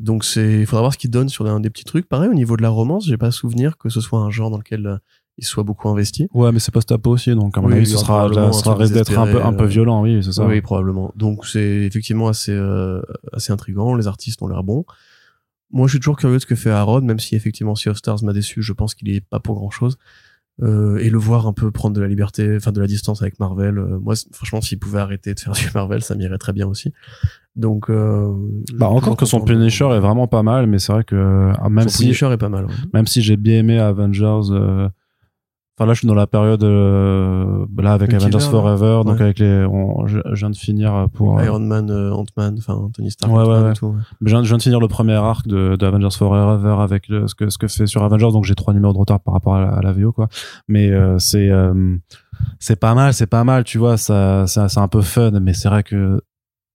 Donc 0.00 0.24
c'est, 0.24 0.60
il 0.60 0.66
faudra 0.66 0.82
voir 0.82 0.92
ce 0.92 0.98
qu'il 0.98 1.10
donne 1.10 1.28
sur 1.28 1.46
un 1.46 1.60
des 1.60 1.70
petits 1.70 1.84
trucs. 1.84 2.08
Pareil, 2.08 2.28
au 2.28 2.34
niveau 2.34 2.56
de 2.56 2.62
la 2.62 2.70
romance, 2.70 3.06
j'ai 3.06 3.16
pas 3.16 3.30
souvenir 3.30 3.78
que 3.78 3.88
ce 3.88 4.00
soit 4.00 4.18
un 4.20 4.30
genre 4.30 4.50
dans 4.50 4.58
lequel 4.58 4.86
euh, 4.86 4.96
il 5.38 5.44
soit 5.44 5.62
beaucoup 5.62 5.88
investi. 5.88 6.28
Ouais, 6.34 6.50
mais 6.50 6.58
c'est 6.58 6.72
post-apo 6.72 7.10
aussi, 7.10 7.34
donc 7.34 7.56
à 7.56 7.60
mon 7.60 7.68
Oui, 7.68 7.74
avis, 7.74 7.86
ce 7.86 7.98
sera, 7.98 8.28
ça 8.52 8.74
risque 8.74 8.94
d'être 8.94 9.16
un 9.16 9.26
peu, 9.26 9.36
un 9.36 9.52
peu 9.52 9.66
désespéré, 9.66 9.68
violent, 9.68 10.02
oui, 10.02 10.22
c'est 10.22 10.32
ça. 10.32 10.46
Oui, 10.46 10.60
probablement. 10.60 11.12
Donc 11.14 11.46
c'est 11.46 11.60
effectivement 11.60 12.28
assez 12.28 12.52
euh, 12.52 13.00
assez 13.32 13.52
intrigant. 13.52 13.94
Les 13.94 14.08
artistes 14.08 14.42
ont 14.42 14.48
l'air 14.48 14.64
bons. 14.64 14.84
Moi, 15.70 15.86
je 15.86 15.92
suis 15.92 16.00
toujours 16.00 16.16
curieux 16.16 16.36
de 16.36 16.40
ce 16.40 16.46
que 16.46 16.54
fait 16.54 16.70
Aaron, 16.70 17.02
même 17.02 17.18
si 17.18 17.36
effectivement 17.36 17.74
Sea 17.74 17.90
of 17.90 17.96
Stars 17.98 18.22
m'a 18.24 18.32
déçu. 18.32 18.62
Je 18.62 18.72
pense 18.72 18.94
qu'il 18.94 19.10
est 19.10 19.20
pas 19.20 19.40
pour 19.40 19.56
grand 19.56 19.70
chose. 19.70 19.98
Euh, 20.60 20.96
et 20.98 21.08
le 21.08 21.18
voir 21.18 21.46
un 21.46 21.52
peu 21.52 21.70
prendre 21.70 21.94
de 21.94 22.00
la 22.00 22.08
liberté, 22.08 22.56
enfin 22.56 22.72
de 22.72 22.80
la 22.80 22.88
distance 22.88 23.22
avec 23.22 23.38
Marvel. 23.38 23.78
euh, 23.78 23.98
moi, 24.00 24.14
franchement, 24.32 24.60
s'il 24.60 24.80
pouvait 24.80 24.98
arrêter 24.98 25.32
de 25.34 25.38
faire 25.38 25.52
du 25.54 25.68
Marvel, 25.72 26.02
ça 26.02 26.16
m'irait 26.16 26.38
très 26.38 26.52
bien 26.52 26.66
aussi. 26.66 26.92
Donc, 27.54 27.90
euh, 27.90 28.32
Bah, 28.74 28.88
encore 28.88 29.16
que 29.16 29.24
son 29.26 29.40
Punisher 29.40 29.84
est 29.92 30.00
vraiment 30.00 30.26
pas 30.26 30.42
mal, 30.42 30.66
mais 30.66 30.78
c'est 30.80 30.92
vrai 30.92 31.04
que 31.04 31.52
ah, 31.60 31.68
même 31.68 31.88
son 31.88 31.98
si 31.98 32.02
Punisher 32.04 32.26
est 32.32 32.38
pas 32.38 32.48
mal. 32.48 32.64
ouais. 32.66 32.72
même 32.92 33.06
si 33.06 33.22
j'ai 33.22 33.36
bien 33.36 33.58
aimé 33.58 33.78
Avengers 33.78 34.50
euh, 34.50 34.88
enfin 35.78 35.86
là 35.86 35.94
je 35.94 35.98
suis 36.00 36.08
dans 36.08 36.14
la 36.14 36.26
période 36.26 36.64
euh, 36.64 37.64
là 37.78 37.92
avec 37.92 38.12
Avengers. 38.12 38.40
Forever 38.40 39.02
donc 39.06 39.20
avec 39.20 39.38
les 39.38 39.64
on- 39.64 40.06
je, 40.08 40.18
je 40.32 40.34
viens 40.34 40.50
de 40.50 40.56
finir 40.56 41.06
pour 41.12 41.38
euh, 41.38 41.44
Iron 41.44 41.60
Man, 41.60 41.88
euh, 41.90 42.10
Ant-Man, 42.12 42.56
enfin 42.58 42.90
Tony 42.94 43.10
Stark, 43.12 43.32
Ouais, 43.32 43.46
ouais, 43.48 43.72
tout. 43.74 43.86
ouais. 43.86 44.00
je 44.22 44.26
viens, 44.28 44.42
je 44.42 44.48
viens 44.48 44.56
de 44.58 44.62
finir 44.62 44.80
le 44.80 44.88
premier 44.88 45.14
arc 45.14 45.46
de, 45.46 45.76
de 45.76 45.86
Avengers 45.86 46.08
Forever 46.16 46.76
avec 46.80 47.06
le- 47.08 47.28
ce 47.28 47.34
que 47.36 47.48
ce 47.48 47.58
que 47.58 47.68
fait 47.68 47.86
sur 47.86 48.02
Avengers 48.02 48.32
donc 48.32 48.44
j'ai 48.44 48.56
trois 48.56 48.74
numéros 48.74 48.92
de 48.92 48.98
retard 48.98 49.20
par 49.20 49.34
rapport 49.34 49.54
à 49.54 49.60
la, 49.60 49.68
à 49.70 49.80
la 49.82 49.92
VO 49.92 50.10
quoi 50.12 50.28
mais 50.66 50.90
euh, 50.90 51.18
c'est 51.18 51.48
euh, 51.48 51.96
c'est 52.58 52.76
pas 52.80 52.94
mal 52.94 53.14
c'est 53.14 53.26
pas 53.28 53.44
mal 53.44 53.62
tu 53.64 53.78
vois 53.78 53.96
ça, 53.96 54.46
ça 54.48 54.68
c'est 54.68 54.80
un 54.80 54.88
peu 54.88 55.00
fun 55.02 55.30
mais 55.40 55.54
c'est 55.54 55.68
vrai 55.68 55.82
que 55.84 56.20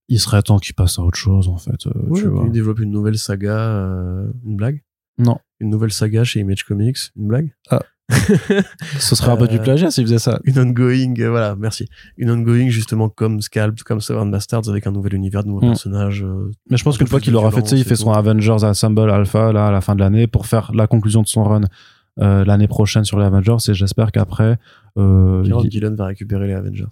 il 0.09 0.19
serait 0.19 0.41
temps 0.41 0.59
qu'il 0.59 0.75
passe 0.75 0.99
à 0.99 1.01
autre 1.01 1.17
chose 1.17 1.47
en 1.47 1.57
fait 1.57 1.85
Ouais, 1.85 2.19
tu 2.21 2.27
vois 2.27 2.43
il 2.45 2.51
développe 2.51 2.79
une 2.79 2.91
nouvelle 2.91 3.17
saga, 3.17 3.55
euh, 3.57 4.27
une 4.45 4.55
blague? 4.57 4.81
Non 5.17 5.37
Une 5.59 5.69
nouvelle 5.69 5.91
saga 5.91 6.23
chez 6.23 6.39
Image 6.41 6.63
Comics, 6.65 6.97
une 7.15 7.27
blague? 7.27 7.53
Ce 8.09 9.15
serait 9.15 9.31
un 9.31 9.37
peu 9.37 9.47
du 9.47 9.57
Euh, 9.57 9.61
plagiat 9.63 9.89
s'il 9.91 10.03
faisait 10.05 10.19
ça 10.19 10.39
une 10.43 10.59
ongoing, 10.59 11.13
euh, 11.19 11.29
voilà, 11.29 11.55
merci. 11.57 11.87
Une 12.17 12.31
ongoing 12.31 12.67
justement 12.69 13.09
comme 13.09 13.41
Scalp, 13.41 13.81
comme 13.83 14.01
Seven 14.01 14.29
Bastards 14.29 14.67
avec 14.69 14.85
un 14.87 14.91
nouvel 14.91 15.13
univers, 15.13 15.43
de 15.43 15.47
nouveaux 15.49 15.65
Mm. 15.65 15.69
personnages. 15.69 16.23
euh, 16.23 16.51
Mais 16.69 16.77
je 16.77 16.83
pense 16.83 16.95
un 16.95 16.97
qu'une 16.97 17.07
fois 17.07 17.19
qu'il 17.19 17.35
aura 17.35 17.51
fait, 17.51 17.65
sais, 17.67 17.77
il 17.77 17.83
fait 17.83 17.95
son. 17.95 18.11
Avengers 18.11 18.63
Assemble 18.63 19.09
Alpha 19.09 19.51
là 19.53 19.67
à 19.67 19.71
la 19.71 19.81
fin 19.81 19.95
de 19.95 19.99
l'année 20.01 20.27
pour 20.27 20.45
faire 20.45 20.71
la 20.73 20.87
conclusion 20.87 21.21
de 21.21 21.27
son 21.27 21.43
run 21.43 21.61
euh, 22.19 22.45
l'année 22.45 22.67
prochaine 22.67 23.03
sur 23.05 23.17
les 23.19 23.25
Avengers 23.25 23.55
et 23.69 23.73
j'espère 23.73 24.11
qu'après 24.11 24.57
euh, 24.97 25.41
il- 25.63 25.71
Gillen 25.71 25.95
va 25.95 26.05
récupérer 26.05 26.45
les 26.47 26.53
Avengers. 26.53 26.85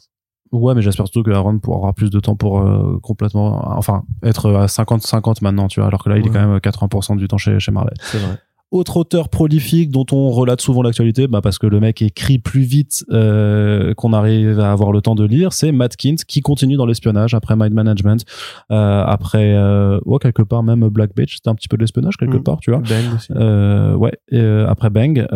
ouais 0.51 0.73
mais 0.73 0.81
j'espère 0.81 1.05
surtout 1.05 1.21
que 1.21 1.29
Aaron 1.31 1.59
pourra 1.59 1.77
avoir 1.77 1.93
plus 1.93 2.09
de 2.09 2.19
temps 2.19 2.35
pour 2.35 2.59
euh, 2.61 2.97
complètement 3.03 3.77
enfin 3.77 4.03
être 4.23 4.51
à 4.51 4.65
50-50 4.65 5.43
maintenant 5.43 5.67
tu 5.67 5.79
vois 5.79 5.87
alors 5.87 6.03
que 6.03 6.09
là 6.09 6.17
il 6.17 6.25
est 6.25 6.29
quand 6.29 6.45
même 6.47 6.57
80% 6.57 7.17
du 7.17 7.27
temps 7.27 7.37
chez, 7.37 7.59
chez 7.59 7.71
Marvel 7.71 7.93
C'est 8.01 8.17
vrai. 8.17 8.37
Autre 8.71 8.95
auteur 8.97 9.27
prolifique 9.29 9.91
dont 9.91 10.05
on 10.13 10.29
relate 10.31 10.61
souvent 10.61 10.81
l'actualité, 10.81 11.27
bah 11.27 11.41
parce 11.41 11.59
que 11.59 11.67
le 11.67 11.79
mec 11.81 12.01
écrit 12.01 12.39
plus 12.39 12.61
vite 12.61 13.03
euh, 13.11 13.93
qu'on 13.95 14.13
arrive 14.13 14.59
à 14.61 14.71
avoir 14.71 14.91
le 14.93 15.01
temps 15.01 15.13
de 15.15 15.25
lire, 15.25 15.51
c'est 15.51 15.71
Matt 15.73 15.97
Kint 15.97 16.23
qui 16.25 16.39
continue 16.41 16.77
dans 16.77 16.85
l'espionnage 16.85 17.33
après 17.33 17.55
Mind 17.57 17.73
Management, 17.73 18.23
euh, 18.71 19.03
après 19.05 19.53
euh, 19.55 19.99
ouais 20.05 20.19
quelque 20.19 20.41
part 20.41 20.63
même 20.63 20.87
Black 20.87 21.13
Beach, 21.15 21.35
c'était 21.35 21.49
un 21.49 21.55
petit 21.55 21.67
peu 21.67 21.75
de 21.77 21.83
l'espionnage 21.83 22.15
quelque 22.17 22.37
Mm. 22.37 22.43
part, 22.43 22.59
tu 22.61 22.71
vois. 22.71 22.79
Bang 22.79 23.15
aussi. 23.15 23.33
Ouais, 23.33 24.13
et, 24.31 24.65
après 24.67 24.89
Bang, 24.89 25.27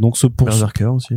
donc 0.00 0.16
ce 0.16 0.26
pour 0.26 0.46
Berserker 0.46 0.86
aussi. 0.86 1.14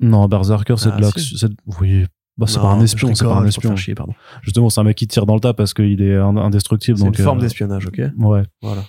non 0.00 0.26
Berserker 0.28 0.74
c'est 0.76 0.90
Ah, 0.92 1.00
de 1.00 1.18
si. 1.18 1.38
c'est- 1.38 1.48
oui. 1.80 2.04
Bah, 2.36 2.46
c'est 2.48 2.58
pas 2.60 2.66
un 2.72 2.80
espion, 2.80 3.14
c'est 3.14 3.24
pas 3.24 3.36
un 3.36 3.46
espion. 3.46 3.76
chier, 3.76 3.94
pardon. 3.94 4.12
Justement, 4.42 4.68
c'est 4.68 4.80
un 4.80 4.84
mec 4.84 4.96
qui 4.96 5.06
tire 5.06 5.24
dans 5.24 5.34
le 5.34 5.40
tas 5.40 5.54
parce 5.54 5.72
qu'il 5.72 6.02
est 6.02 6.16
ind- 6.16 6.36
indestructible. 6.36 6.98
C'est 6.98 7.06
une 7.06 7.14
forme 7.14 7.38
d'espionnage, 7.38 7.86
ok 7.86 8.02
Ouais. 8.18 8.42
Voilà. 8.60 8.82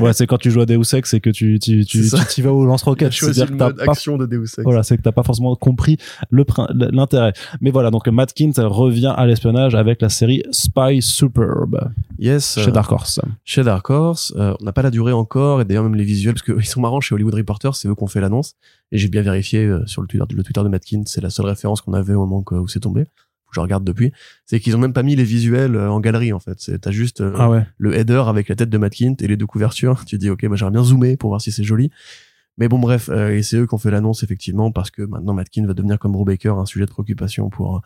Ouais, 0.00 0.12
c'est 0.12 0.26
quand 0.26 0.38
tu 0.38 0.50
joues 0.50 0.60
à 0.62 0.66
Deus 0.66 0.94
Ex 0.94 1.12
et 1.14 1.20
que 1.20 1.30
tu 1.30 1.58
tu 1.58 1.84
tu 1.84 2.02
t'y 2.28 2.42
vas 2.42 2.52
au 2.52 2.64
lance-roquette. 2.64 3.12
C'est-à-dire 3.12 3.48
que 3.50 3.54
t'as 3.56 3.72
pas 3.72 3.92
action 3.92 4.16
de 4.16 4.26
Deus 4.26 4.42
Ex. 4.44 4.60
voilà, 4.64 4.82
c'est 4.82 4.96
que 4.96 5.02
t'as 5.02 5.12
pas 5.12 5.22
forcément 5.22 5.54
compris 5.56 5.96
le 6.30 6.44
l'intérêt. 6.92 7.32
Mais 7.60 7.70
voilà, 7.70 7.90
donc 7.90 8.08
Matt 8.08 8.32
Kint 8.32 8.54
revient 8.58 9.12
à 9.16 9.26
l'espionnage 9.26 9.74
avec 9.74 10.00
la 10.02 10.08
série 10.08 10.42
Spy 10.50 11.02
Superb 11.02 11.90
Yes. 12.18 12.54
chez 12.58 12.68
euh, 12.68 12.72
Dark 12.72 12.90
Horse. 12.92 13.20
chez 13.44 13.62
Dark 13.62 13.88
Horse. 13.90 14.32
Euh, 14.36 14.54
on 14.60 14.64
n'a 14.64 14.72
pas 14.72 14.82
la 14.82 14.90
durée 14.90 15.12
encore, 15.12 15.60
et 15.60 15.64
d'ailleurs 15.64 15.84
même 15.84 15.94
les 15.94 16.04
visuels, 16.04 16.34
parce 16.34 16.42
qu'ils 16.44 16.66
sont 16.66 16.80
marrants 16.80 17.00
chez 17.00 17.14
Hollywood 17.14 17.34
Reporter, 17.34 17.74
c'est 17.74 17.88
eux 17.88 17.94
qui 17.94 18.02
ont 18.02 18.06
fait 18.08 18.20
l'annonce. 18.20 18.54
Et 18.92 18.98
j'ai 18.98 19.08
bien 19.08 19.22
vérifié 19.22 19.64
euh, 19.64 19.86
sur 19.86 20.02
le 20.02 20.08
Twitter, 20.08 20.24
le 20.34 20.42
Twitter 20.42 20.62
de 20.62 20.68
Matkins, 20.68 21.02
c'est 21.06 21.20
la 21.22 21.30
seule 21.30 21.46
référence 21.46 21.80
qu'on 21.80 21.92
avait 21.94 22.14
au 22.14 22.20
moment 22.20 22.42
que- 22.42 22.54
où 22.56 22.68
c'est 22.68 22.80
tombé. 22.80 23.04
Je 23.52 23.60
regarde 23.60 23.84
depuis. 23.84 24.12
C'est 24.46 24.60
qu'ils 24.60 24.76
ont 24.76 24.78
même 24.78 24.92
pas 24.92 25.02
mis 25.02 25.16
les 25.16 25.24
visuels 25.24 25.76
euh, 25.76 25.90
en 25.90 26.00
galerie 26.00 26.32
en 26.32 26.40
fait. 26.40 26.54
C'est 26.58 26.78
t'as 26.80 26.90
juste 26.90 27.20
euh, 27.20 27.34
Ah 27.38 27.50
ouais. 27.50 27.66
le 27.78 27.94
header 27.96 28.22
avec 28.26 28.48
la 28.48 28.56
tête 28.56 28.70
de 28.70 28.78
Matkint 28.78 29.14
et 29.20 29.26
les 29.28 29.36
deux 29.36 29.46
couvertures. 29.46 30.04
Tu 30.06 30.18
dis 30.18 30.30
ok, 30.30 30.46
bah 30.48 30.56
j'aimerais 30.56 30.72
bien 30.72 30.84
zoomer 30.84 31.16
pour 31.16 31.30
voir 31.30 31.40
si 31.40 31.52
c'est 31.52 31.64
joli. 31.64 31.90
Mais 32.58 32.68
bon 32.68 32.78
bref, 32.78 33.08
euh, 33.10 33.30
et 33.36 33.42
c'est 33.42 33.56
eux 33.56 33.66
qui 33.66 33.74
ont 33.74 33.78
fait 33.78 33.90
l'annonce 33.90 34.22
effectivement 34.22 34.70
parce 34.70 34.90
que 34.90 35.02
maintenant 35.02 35.32
Matkint 35.32 35.64
va 35.66 35.72
devenir 35.72 35.98
comme 35.98 36.12
Brubaker 36.12 36.58
un 36.58 36.66
sujet 36.66 36.84
de 36.84 36.90
préoccupation 36.90 37.48
pour 37.48 37.76
euh, 37.76 37.80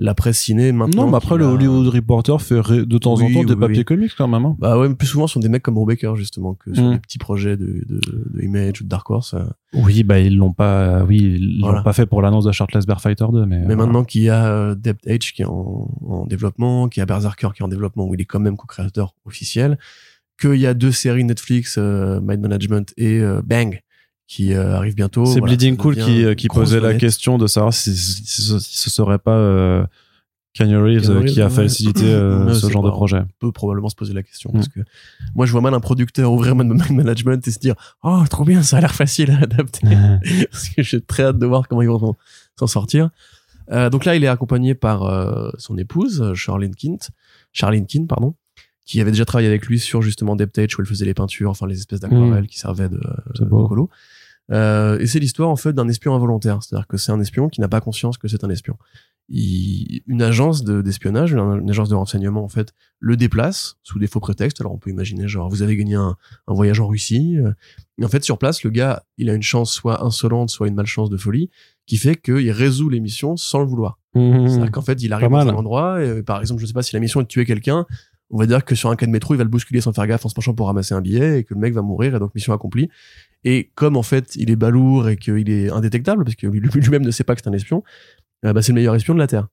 la 0.00 0.14
presse 0.14 0.38
ciné. 0.38 0.70
Maintenant, 0.70 1.04
Non, 1.06 1.10
mais 1.10 1.16
après 1.16 1.36
le 1.36 1.44
a- 1.44 1.48
Hollywood 1.52 1.88
Reporter 1.88 2.40
fait 2.40 2.54
de 2.54 2.98
temps 2.98 3.14
en 3.14 3.16
Oui, 3.26 3.34
temps 3.34 3.42
des 3.44 3.54
oui, 3.54 3.60
papiers 3.60 3.84
comics 3.84 4.12
quand 4.16 4.28
même. 4.28 4.44
hein. 4.44 4.56
Bah 4.60 4.78
ouais, 4.78 4.88
mais 4.88 4.94
plus 4.94 5.08
souvent 5.08 5.26
ce 5.26 5.34
sont 5.34 5.40
des 5.40 5.48
mecs 5.48 5.62
comme 5.62 5.74
Brubaker 5.74 6.14
justement 6.14 6.54
que 6.54 6.72
sur 6.72 6.84
Mm. 6.84 6.92
des 6.94 6.98
petits 7.00 7.18
projets 7.18 7.56
de, 7.56 7.84
de, 7.88 8.00
de 8.34 8.42
Image 8.42 8.80
ou 8.80 8.84
de 8.84 8.88
Dark 8.88 9.10
Horse. 9.10 9.34
euh. 9.34 9.42
Oui, 9.74 10.04
bah 10.04 10.20
ils 10.20 10.36
l'ont 10.36 10.52
pas, 10.52 11.02
oui, 11.04 11.16
ils 11.40 11.60
Voilà. 11.60 11.78
l'ont 11.78 11.82
pas 11.84 11.92
fait 11.92 12.06
pour 12.06 12.22
l'annonce 12.22 12.44
de 12.44 12.52
Shirtless 12.52 12.86
Bear 12.86 13.00
Fighter 13.00 13.26
2, 13.32 13.44
mais. 13.44 13.64
Mais 13.66 13.76
maintenant 13.76 14.04
qu'il 14.04 14.22
y 14.22 14.28
a 14.30 14.46
euh, 14.46 14.74
Depth 14.74 15.06
Edge 15.06 15.32
qui 15.32 15.42
est 15.42 15.46
en, 15.46 15.90
en 16.06 16.26
développement, 16.26 16.88
qu'il 16.88 17.00
y 17.00 17.02
a 17.02 17.06
Berserker 17.06 17.48
qui 17.54 17.62
est 17.62 17.64
en 17.64 17.68
développement, 17.68 18.06
où 18.06 18.14
il 18.14 18.20
est 18.20 18.24
quand 18.24 18.40
même 18.40 18.56
co-créateur 18.56 19.14
officiel, 19.26 19.78
qu'il 20.40 20.54
y 20.54 20.66
a 20.66 20.74
deux 20.74 20.92
séries 20.92 21.24
Netflix, 21.24 21.74
euh, 21.78 22.20
Mind 22.22 22.40
Management 22.40 22.94
et 22.96 23.18
euh, 23.20 23.42
Bang, 23.44 23.80
qui 24.28 24.52
euh, 24.54 24.76
arrivent 24.76 24.94
bientôt. 24.94 25.24
c'est 25.26 25.40
Voilà, 25.40 25.56
Bleeding 25.56 25.76
Cool 25.76 25.96
qui, 25.96 26.24
euh, 26.24 26.34
qui 26.34 26.46
posait 26.48 26.78
la 26.80 26.94
question 26.94 27.36
de 27.38 27.46
savoir 27.48 27.72
si, 27.74 27.96
si, 27.96 28.22
si 28.24 28.42
ce- 28.42 28.58
si 28.60 28.78
ce 28.78 28.90
serait 28.90 29.18
pas 29.18 29.34
euh, 29.34 29.84
Reeves 30.60 30.68
Keanu 30.68 30.74
euh, 30.74 31.24
qui 31.24 31.40
a 31.40 31.46
Reeves, 31.48 31.58
ouais. 31.58 31.64
facilité 31.64 32.04
euh, 32.04 32.52
ce 32.54 32.68
genre 32.70 32.82
de 32.82 32.90
projet. 32.90 33.22
peut 33.38 33.52
probablement 33.52 33.88
se 33.88 33.94
poser 33.96 34.12
la 34.12 34.22
question 34.22 34.50
Mm. 34.50 34.54
parce 34.54 34.68
que 34.68 34.80
moi 35.34 35.46
je 35.46 35.52
vois 35.52 35.60
mal 35.62 35.72
un 35.74 35.80
producteur 35.80 36.30
ouvrir 36.32 36.54
Mind 36.54 36.72
Management 36.90 37.46
et 37.46 37.50
se 37.50 37.58
dire 37.58 37.74
oh 38.02 38.22
trop 38.28 38.44
bien 38.44 38.62
ça 38.62 38.76
a 38.76 38.80
l'air 38.80 38.94
facile 38.94 39.30
à 39.30 39.38
adapter 39.38 39.86
parce 40.50 40.68
que 40.68 40.82
j'ai 40.82 41.00
très 41.00 41.22
hâte 41.24 41.38
de 41.38 41.46
voir 41.46 41.66
comment 41.66 41.82
ils 41.82 41.88
vont 41.88 42.14
s'en 42.58 42.66
sortir. 42.66 43.10
Donc 43.70 44.06
là, 44.06 44.16
il 44.16 44.24
est 44.24 44.28
accompagné 44.28 44.74
par 44.74 45.02
euh, 45.02 45.50
son 45.58 45.76
épouse, 45.76 46.32
Charlene 46.34 46.74
Kint, 46.74 47.10
Charlene 47.52 47.86
Kint, 47.86 48.06
pardon, 48.08 48.34
qui 48.86 48.98
avait 49.02 49.10
déjà 49.10 49.26
travaillé 49.26 49.46
avec 49.48 49.66
lui 49.66 49.78
sur 49.78 50.00
justement 50.00 50.36
Depth 50.36 50.56
Edge 50.56 50.74
où 50.78 50.80
elle 50.80 50.86
faisait 50.86 51.04
les 51.04 51.12
peintures, 51.12 51.50
enfin 51.50 51.66
les 51.66 51.76
espèces 51.78 52.00
d'aquarelles 52.00 52.46
qui 52.46 52.58
servaient 52.58 52.88
de, 52.88 52.98
de 53.38 53.44
colo. 53.44 53.90
Euh, 54.50 54.98
et 54.98 55.06
c'est 55.06 55.18
l'histoire 55.18 55.50
en 55.50 55.56
fait 55.56 55.72
d'un 55.74 55.88
espion 55.88 56.14
involontaire, 56.14 56.62
c'est-à-dire 56.62 56.86
que 56.86 56.96
c'est 56.96 57.12
un 57.12 57.20
espion 57.20 57.48
qui 57.48 57.60
n'a 57.60 57.68
pas 57.68 57.80
conscience 57.80 58.16
que 58.18 58.28
c'est 58.28 58.44
un 58.44 58.50
espion. 58.50 58.76
Il- 59.30 60.00
une 60.06 60.22
agence 60.22 60.64
de- 60.64 60.80
d'espionnage, 60.80 61.32
une, 61.32 61.60
une 61.60 61.68
agence 61.68 61.90
de 61.90 61.94
renseignement 61.94 62.42
en 62.42 62.48
fait, 62.48 62.72
le 62.98 63.14
déplace 63.16 63.76
sous 63.82 63.98
des 63.98 64.06
faux 64.06 64.20
prétextes. 64.20 64.60
Alors 64.62 64.72
on 64.72 64.78
peut 64.78 64.88
imaginer 64.88 65.28
genre 65.28 65.50
vous 65.50 65.60
avez 65.62 65.76
gagné 65.76 65.96
un, 65.96 66.16
un 66.46 66.54
voyage 66.54 66.80
en 66.80 66.86
Russie. 66.86 67.36
euh, 67.36 67.52
Et 67.98 68.04
en 68.06 68.08
fait 68.08 68.24
sur 68.24 68.38
place, 68.38 68.62
le 68.62 68.70
gars, 68.70 69.02
il 69.18 69.28
a 69.28 69.34
une 69.34 69.42
chance 69.42 69.70
soit 69.72 70.02
insolente, 70.02 70.48
soit 70.48 70.66
une 70.68 70.74
malchance 70.74 71.10
de 71.10 71.18
folie, 71.18 71.50
qui 71.84 71.98
fait 71.98 72.16
qu'il 72.16 72.50
résout 72.50 72.88
les 72.88 73.00
missions 73.00 73.36
sans 73.36 73.60
le 73.60 73.66
vouloir. 73.66 73.98
C'est-à-dire 74.48 74.70
qu'en 74.70 74.80
fait, 74.82 75.02
il 75.02 75.12
arrive 75.12 75.28
mal. 75.30 75.48
un 75.54 75.58
endroit, 75.58 76.02
et, 76.02 76.08
euh, 76.08 76.22
par 76.22 76.40
exemple, 76.40 76.62
je 76.62 76.66
sais 76.66 76.72
pas 76.72 76.82
si 76.82 76.94
la 76.94 77.00
mission 77.00 77.20
est 77.20 77.24
de 77.24 77.28
tuer 77.28 77.44
quelqu'un, 77.44 77.84
on 78.30 78.38
va 78.38 78.46
dire 78.46 78.64
que 78.64 78.74
sur 78.74 78.90
un 78.90 78.96
cas 78.96 79.06
de 79.06 79.10
métro, 79.10 79.34
il 79.34 79.38
va 79.38 79.44
le 79.44 79.50
bousculer 79.50 79.80
sans 79.80 79.92
faire 79.92 80.06
gaffe 80.06 80.24
en 80.26 80.28
se 80.28 80.34
penchant 80.34 80.54
pour 80.54 80.66
ramasser 80.66 80.94
un 80.94 81.00
billet, 81.00 81.40
et 81.40 81.44
que 81.44 81.54
le 81.54 81.60
mec 81.60 81.72
va 81.74 81.82
mourir, 81.82 82.14
et 82.14 82.18
donc 82.18 82.34
mission 82.34 82.52
accomplie. 82.52 82.88
Et 83.44 83.70
comme 83.74 83.96
en 83.96 84.02
fait, 84.02 84.34
il 84.36 84.50
est 84.50 84.56
balourd 84.56 85.08
et 85.08 85.16
qu'il 85.16 85.48
est 85.50 85.70
indétectable, 85.70 86.24
parce 86.24 86.36
que 86.36 86.46
lui- 86.46 86.60
lui-même 86.60 87.02
ne 87.04 87.10
sait 87.10 87.24
pas 87.24 87.34
que 87.34 87.40
c'est 87.42 87.48
un 87.48 87.52
espion, 87.52 87.82
euh, 88.44 88.52
bah, 88.52 88.62
c'est 88.62 88.72
le 88.72 88.76
meilleur 88.76 88.94
espion 88.94 89.14
de 89.14 89.18
la 89.18 89.26
Terre. 89.26 89.48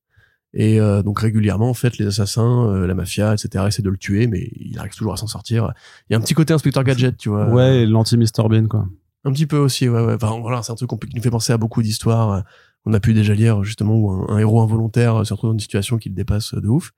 Et 0.53 0.79
euh, 0.79 1.03
donc 1.03 1.19
régulièrement, 1.19 1.69
en 1.69 1.73
fait, 1.73 1.97
les 1.97 2.05
assassins, 2.07 2.67
euh, 2.69 2.87
la 2.87 2.93
mafia, 2.93 3.33
etc., 3.33 3.65
essaient 3.67 3.81
de 3.81 3.89
le 3.89 3.97
tuer, 3.97 4.27
mais 4.27 4.49
il 4.55 4.77
arrive 4.79 4.93
toujours 4.95 5.13
à 5.13 5.17
s'en 5.17 5.27
sortir. 5.27 5.73
Il 6.09 6.13
y 6.13 6.15
a 6.15 6.17
un 6.17 6.21
petit 6.21 6.33
côté 6.33 6.53
inspecteur 6.53 6.83
gadget, 6.85 7.17
tu 7.17 7.27
vois. 7.29 7.49
Ouais, 7.49 7.85
l'anti-Mr. 7.85 8.47
Bean, 8.49 8.67
quoi. 8.67 8.87
Un 9.25 9.31
petit 9.33 9.47
peu 9.47 9.57
aussi, 9.57 9.89
ouais, 9.89 10.01
ouais. 10.05 10.13
Enfin, 10.13 10.39
voilà, 10.39 10.61
c'est 10.63 10.71
un 10.71 10.75
truc 10.75 10.89
qui 10.89 11.15
nous 11.15 11.21
fait 11.21 11.29
penser 11.31 11.51
à 11.51 11.57
beaucoup 11.57 11.81
d'histoires. 11.81 12.31
euh, 12.31 12.41
On 12.85 12.93
a 12.93 12.99
pu 12.99 13.13
déjà 13.13 13.33
lire, 13.33 13.63
justement, 13.63 13.95
où 13.95 14.11
un, 14.11 14.27
un 14.29 14.37
héros 14.37 14.61
involontaire 14.61 15.15
euh, 15.17 15.23
se 15.25 15.33
retrouve 15.33 15.49
dans 15.49 15.53
une 15.55 15.59
situation 15.59 15.97
qui 15.97 16.09
le 16.09 16.15
dépasse 16.15 16.53
de 16.53 16.67
ouf. 16.67 16.91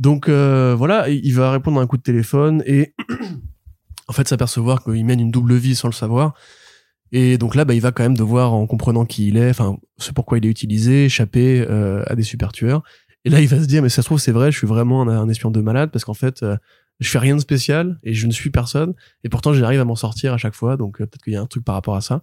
Donc, 0.00 0.28
euh, 0.28 0.74
voilà, 0.76 1.10
il 1.10 1.34
va 1.34 1.52
répondre 1.52 1.78
à 1.78 1.82
un 1.82 1.86
coup 1.86 1.98
de 1.98 2.02
téléphone 2.02 2.62
et, 2.66 2.94
en 4.08 4.12
fait, 4.12 4.26
s'apercevoir 4.26 4.82
qu'il 4.82 5.04
mène 5.04 5.20
une 5.20 5.30
double 5.30 5.54
vie 5.54 5.76
sans 5.76 5.88
le 5.88 5.92
savoir. 5.92 6.34
Et 7.12 7.36
donc 7.36 7.54
là, 7.54 7.66
bah, 7.66 7.74
il 7.74 7.82
va 7.82 7.92
quand 7.92 8.02
même 8.02 8.16
devoir, 8.16 8.54
en 8.54 8.66
comprenant 8.66 9.04
qui 9.04 9.28
il 9.28 9.36
est, 9.36 9.50
enfin, 9.50 9.76
ce 9.98 10.10
pourquoi 10.12 10.38
il 10.38 10.46
est 10.46 10.48
utilisé, 10.48 11.04
échapper 11.04 11.64
euh, 11.68 12.02
à 12.06 12.14
des 12.14 12.22
super 12.22 12.50
tueurs. 12.50 12.82
Et 13.26 13.30
là, 13.30 13.42
il 13.42 13.48
va 13.48 13.60
se 13.60 13.66
dire, 13.66 13.82
mais 13.82 13.90
ça 13.90 14.00
se 14.00 14.06
trouve, 14.06 14.18
c'est 14.18 14.32
vrai, 14.32 14.50
je 14.50 14.56
suis 14.56 14.66
vraiment 14.66 15.02
un, 15.02 15.28
espion 15.28 15.50
de 15.50 15.60
malade 15.60 15.90
parce 15.90 16.06
qu'en 16.06 16.14
fait, 16.14 16.42
euh, 16.42 16.56
je 16.98 17.10
fais 17.10 17.18
rien 17.18 17.36
de 17.36 17.40
spécial 17.40 17.98
et 18.02 18.14
je 18.14 18.26
ne 18.26 18.32
suis 18.32 18.48
personne. 18.48 18.94
Et 19.22 19.28
pourtant, 19.28 19.52
j'arrive 19.52 19.80
à 19.80 19.84
m'en 19.84 19.96
sortir 19.96 20.32
à 20.32 20.38
chaque 20.38 20.54
fois. 20.54 20.78
Donc, 20.78 21.02
euh, 21.02 21.06
peut-être 21.06 21.22
qu'il 21.22 21.34
y 21.34 21.36
a 21.36 21.42
un 21.42 21.46
truc 21.46 21.62
par 21.62 21.74
rapport 21.74 21.96
à 21.96 22.00
ça. 22.00 22.22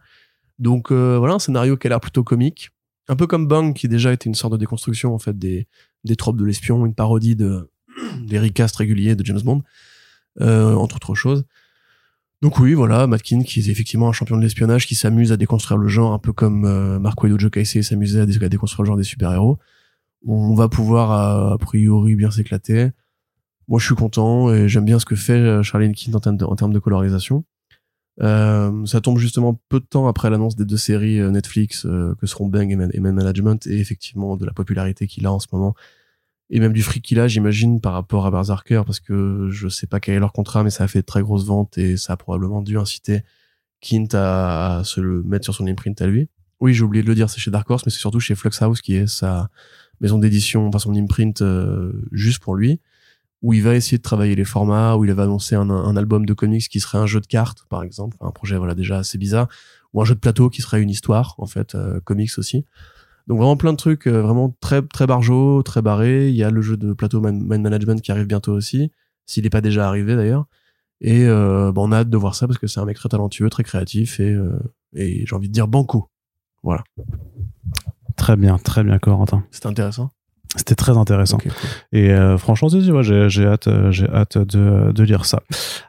Donc, 0.58 0.92
voilà, 0.92 1.36
un 1.36 1.40
scénario 1.40 1.78
qui 1.78 1.86
a 1.86 1.92
l'air 1.92 2.00
plutôt 2.00 2.24
comique. 2.24 2.72
Un 3.08 3.16
peu 3.16 3.28
comme 3.28 3.48
Bang, 3.48 3.74
qui 3.74 3.88
déjà 3.88 4.12
était 4.12 4.26
une 4.28 4.36
sorte 4.36 4.54
de 4.54 4.58
déconstruction, 4.58 5.14
en 5.14 5.20
fait, 5.20 5.38
des, 5.38 5.68
des 6.04 6.16
tropes 6.16 6.38
de 6.38 6.44
l'espion, 6.46 6.86
une 6.86 6.94
parodie 6.94 7.36
de, 7.36 7.70
des 8.26 8.40
recasts 8.40 8.76
réguliers 8.76 9.16
de 9.16 9.26
James 9.26 9.42
Bond, 9.42 9.64
euh, 10.42 10.74
entre 10.76 10.98
autres 10.98 11.16
choses. 11.16 11.46
Donc 12.42 12.60
oui, 12.60 12.74
voilà, 12.74 13.08
Matkin, 13.08 13.42
qui 13.44 13.60
est 13.62 13.68
effectivement 13.70 14.10
un 14.10 14.12
champion 14.12 14.38
de 14.38 14.42
l'espionnage, 14.44 14.86
qui 14.86 14.94
s'amuse 14.94 15.32
à 15.32 15.38
déconstruire 15.38 15.78
le 15.80 15.88
genre, 15.88 16.14
un 16.14 16.20
peu 16.20 16.34
comme 16.34 16.66
euh, 16.66 17.00
ou 17.00 17.40
Joe 17.40 17.50
Casey 17.50 17.82
s'amusait 17.82 18.20
à, 18.22 18.26
dé- 18.28 18.44
à 18.44 18.50
déconstruire 18.50 18.84
le 18.84 18.88
genre 18.88 18.98
des 18.98 19.04
super-héros. 19.04 19.58
On 20.26 20.54
va 20.54 20.68
pouvoir, 20.70 21.12
a, 21.12 21.54
a 21.54 21.58
priori, 21.58 22.16
bien 22.16 22.30
s'éclater. 22.30 22.90
Moi, 23.68 23.80
je 23.80 23.86
suis 23.86 23.96
content 23.96 24.54
et 24.54 24.70
j'aime 24.70 24.86
bien 24.86 25.00
ce 25.00 25.06
que 25.06 25.16
fait 25.16 25.34
euh, 25.34 25.64
Charlene 25.64 25.94
King 25.94 26.14
en 26.14 26.20
en 26.46 26.56
termes 26.56 26.74
de 26.74 26.80
colorisation. 26.80 27.44
Euh, 28.22 28.86
ça 28.88 29.00
tombe 29.00 29.20
justement 29.20 29.62
peu 29.70 29.80
de 29.80 29.86
temps 29.86 30.08
après 30.08 30.32
l'annonce 30.32 30.56
des 30.56 30.66
deux 30.66 30.78
séries 30.78 31.20
euh, 31.20 31.30
Netflix 31.30 31.86
euh, 31.86 32.16
que 32.20 32.26
seront 32.26 32.48
Bang 32.48 32.72
et 32.72 32.76
Man, 32.76 32.92
Management 33.00 33.68
et 33.68 33.80
effectivement 33.80 34.38
de 34.38 34.46
la 34.46 34.54
popularité 34.54 35.06
qu'il 35.06 35.28
a 35.28 35.32
en 35.32 35.40
ce 35.40 35.46
moment 35.52 35.76
et 36.50 36.60
même 36.60 36.74
du 36.74 36.82
fric 36.82 37.04
qu'il 37.04 37.20
a 37.20 37.28
j'imagine 37.28 37.80
par 37.80 37.94
rapport 37.94 38.26
à 38.26 38.32
Berserker 38.32 38.82
parce 38.88 39.00
que 39.00 39.50
je 39.52 39.68
sais 39.68 39.86
pas 39.86 40.00
quel 40.00 40.16
est 40.16 40.20
leur 40.20 40.34
contrat 40.34 40.64
mais 40.64 40.72
ça 40.72 40.86
a 40.86 40.88
fait 40.88 41.02
de 41.02 41.06
très 41.06 41.22
grosses 41.22 41.46
ventes 41.46 41.78
et 41.78 41.96
ça 41.96 42.14
a 42.14 42.18
probablement 42.18 42.64
dû 42.64 42.80
inciter 42.80 43.22
Kint 43.82 44.16
à, 44.16 44.78
à 44.80 44.84
se 44.84 45.00
le 45.00 45.22
mettre 45.22 45.44
sur 45.44 45.54
son 45.54 45.68
imprint 45.68 46.02
à 46.02 46.08
lui. 46.08 46.28
Oui 46.60 46.74
j'ai 46.74 46.82
oublié 46.82 47.04
de 47.04 47.08
le 47.08 47.14
dire 47.14 47.30
c'est 47.30 47.40
chez 47.40 47.52
Dark 47.52 47.70
Horse 47.70 47.86
mais 47.86 47.92
c'est 47.92 48.00
surtout 48.00 48.20
chez 48.20 48.34
Flux 48.34 48.50
House 48.62 48.82
qui 48.82 48.96
est 48.96 49.06
sa 49.06 49.52
maison 50.02 50.18
d'édition 50.18 50.68
enfin 50.70 50.80
son 50.80 50.96
imprint 50.96 51.44
euh, 51.44 51.94
juste 52.12 52.40
pour 52.40 52.56
lui 52.56 52.80
où 53.42 53.54
il 53.54 53.62
va 53.64 53.76
essayer 53.76 53.98
de 53.98 54.04
travailler 54.04 54.36
les 54.36 54.46
formats, 54.46 54.96
où 54.96 55.06
il 55.06 55.14
va 55.14 55.24
annoncer 55.24 55.56
un, 55.56 55.70
un 55.70 55.96
album 55.96 56.26
de 56.26 56.34
comics 56.34 56.68
qui 56.68 56.80
serait 56.80 56.98
un 56.98 57.06
jeu 57.06 57.22
de 57.22 57.28
cartes, 57.28 57.66
par 57.70 57.84
exemple, 57.84 58.18
un 58.22 58.32
projet 58.32 58.58
voilà 58.58 58.74
déjà 58.76 58.98
assez 58.98 59.18
bizarre, 59.18 59.48
ou 59.94 60.02
un 60.02 60.06
jeu 60.06 60.16
de 60.16 60.20
plateau 60.20 60.50
qui 60.50 60.62
serait 60.62 60.82
une 60.82 60.90
histoire, 60.90 61.36
en 61.38 61.46
fait, 61.46 61.76
euh, 61.76 62.00
comics 62.02 62.38
aussi. 62.38 62.66
Donc 63.28 63.38
vraiment 63.40 63.58
plein 63.58 63.74
de 63.74 63.78
trucs, 63.78 64.08
euh, 64.08 64.22
vraiment 64.22 64.56
très 64.62 64.82
très 64.82 65.06
barjo, 65.06 65.62
très 65.62 65.82
barré. 65.82 66.30
Il 66.30 66.36
y 66.36 66.44
a 66.44 66.50
le 66.50 66.62
jeu 66.62 66.78
de 66.78 66.94
plateau 66.94 67.20
Man, 67.22 67.42
Man 67.46 67.62
Management 67.62 68.02
qui 68.02 68.12
arrive 68.12 68.26
bientôt 68.26 68.54
aussi, 68.54 68.92
s'il 69.26 69.44
n'est 69.44 69.50
pas 69.50 69.62
déjà 69.62 69.88
arrivé 69.88 70.16
d'ailleurs. 70.16 70.46
Et 71.02 71.26
euh, 71.26 71.72
bah, 71.74 71.82
on 71.84 71.92
a 71.92 71.98
hâte 71.98 72.10
de 72.10 72.18
voir 72.18 72.36
ça 72.36 72.48
parce 72.48 72.58
que 72.58 72.68
c'est 72.68 72.80
un 72.80 72.86
mec 72.86 72.96
très 72.98 73.10
talentueux, 73.10 73.50
très 73.50 73.64
créatif 73.64 74.20
et, 74.20 74.32
euh, 74.32 74.58
et 74.96 75.26
j'ai 75.28 75.36
envie 75.36 75.50
de 75.50 75.54
dire 75.54 75.68
banco. 75.68 76.10
Voilà, 76.64 76.84
Très 78.16 78.36
bien, 78.36 78.58
très 78.58 78.84
bien, 78.84 78.98
Corentin. 78.98 79.44
c'est 79.52 79.68
intéressant. 79.68 80.10
C'était 80.56 80.76
très 80.76 80.98
intéressant. 80.98 81.38
Cool. 81.38 81.52
Et 81.92 82.12
euh, 82.12 82.38
franchement, 82.38 82.70
j'ai 82.70 83.30
j'ai 83.30 83.46
hâte, 83.46 83.68
euh, 83.68 83.92
j'ai 83.92 84.10
hâte 84.10 84.38
de, 84.38 84.92
de 84.92 85.04
lire 85.04 85.26
ça. 85.26 85.42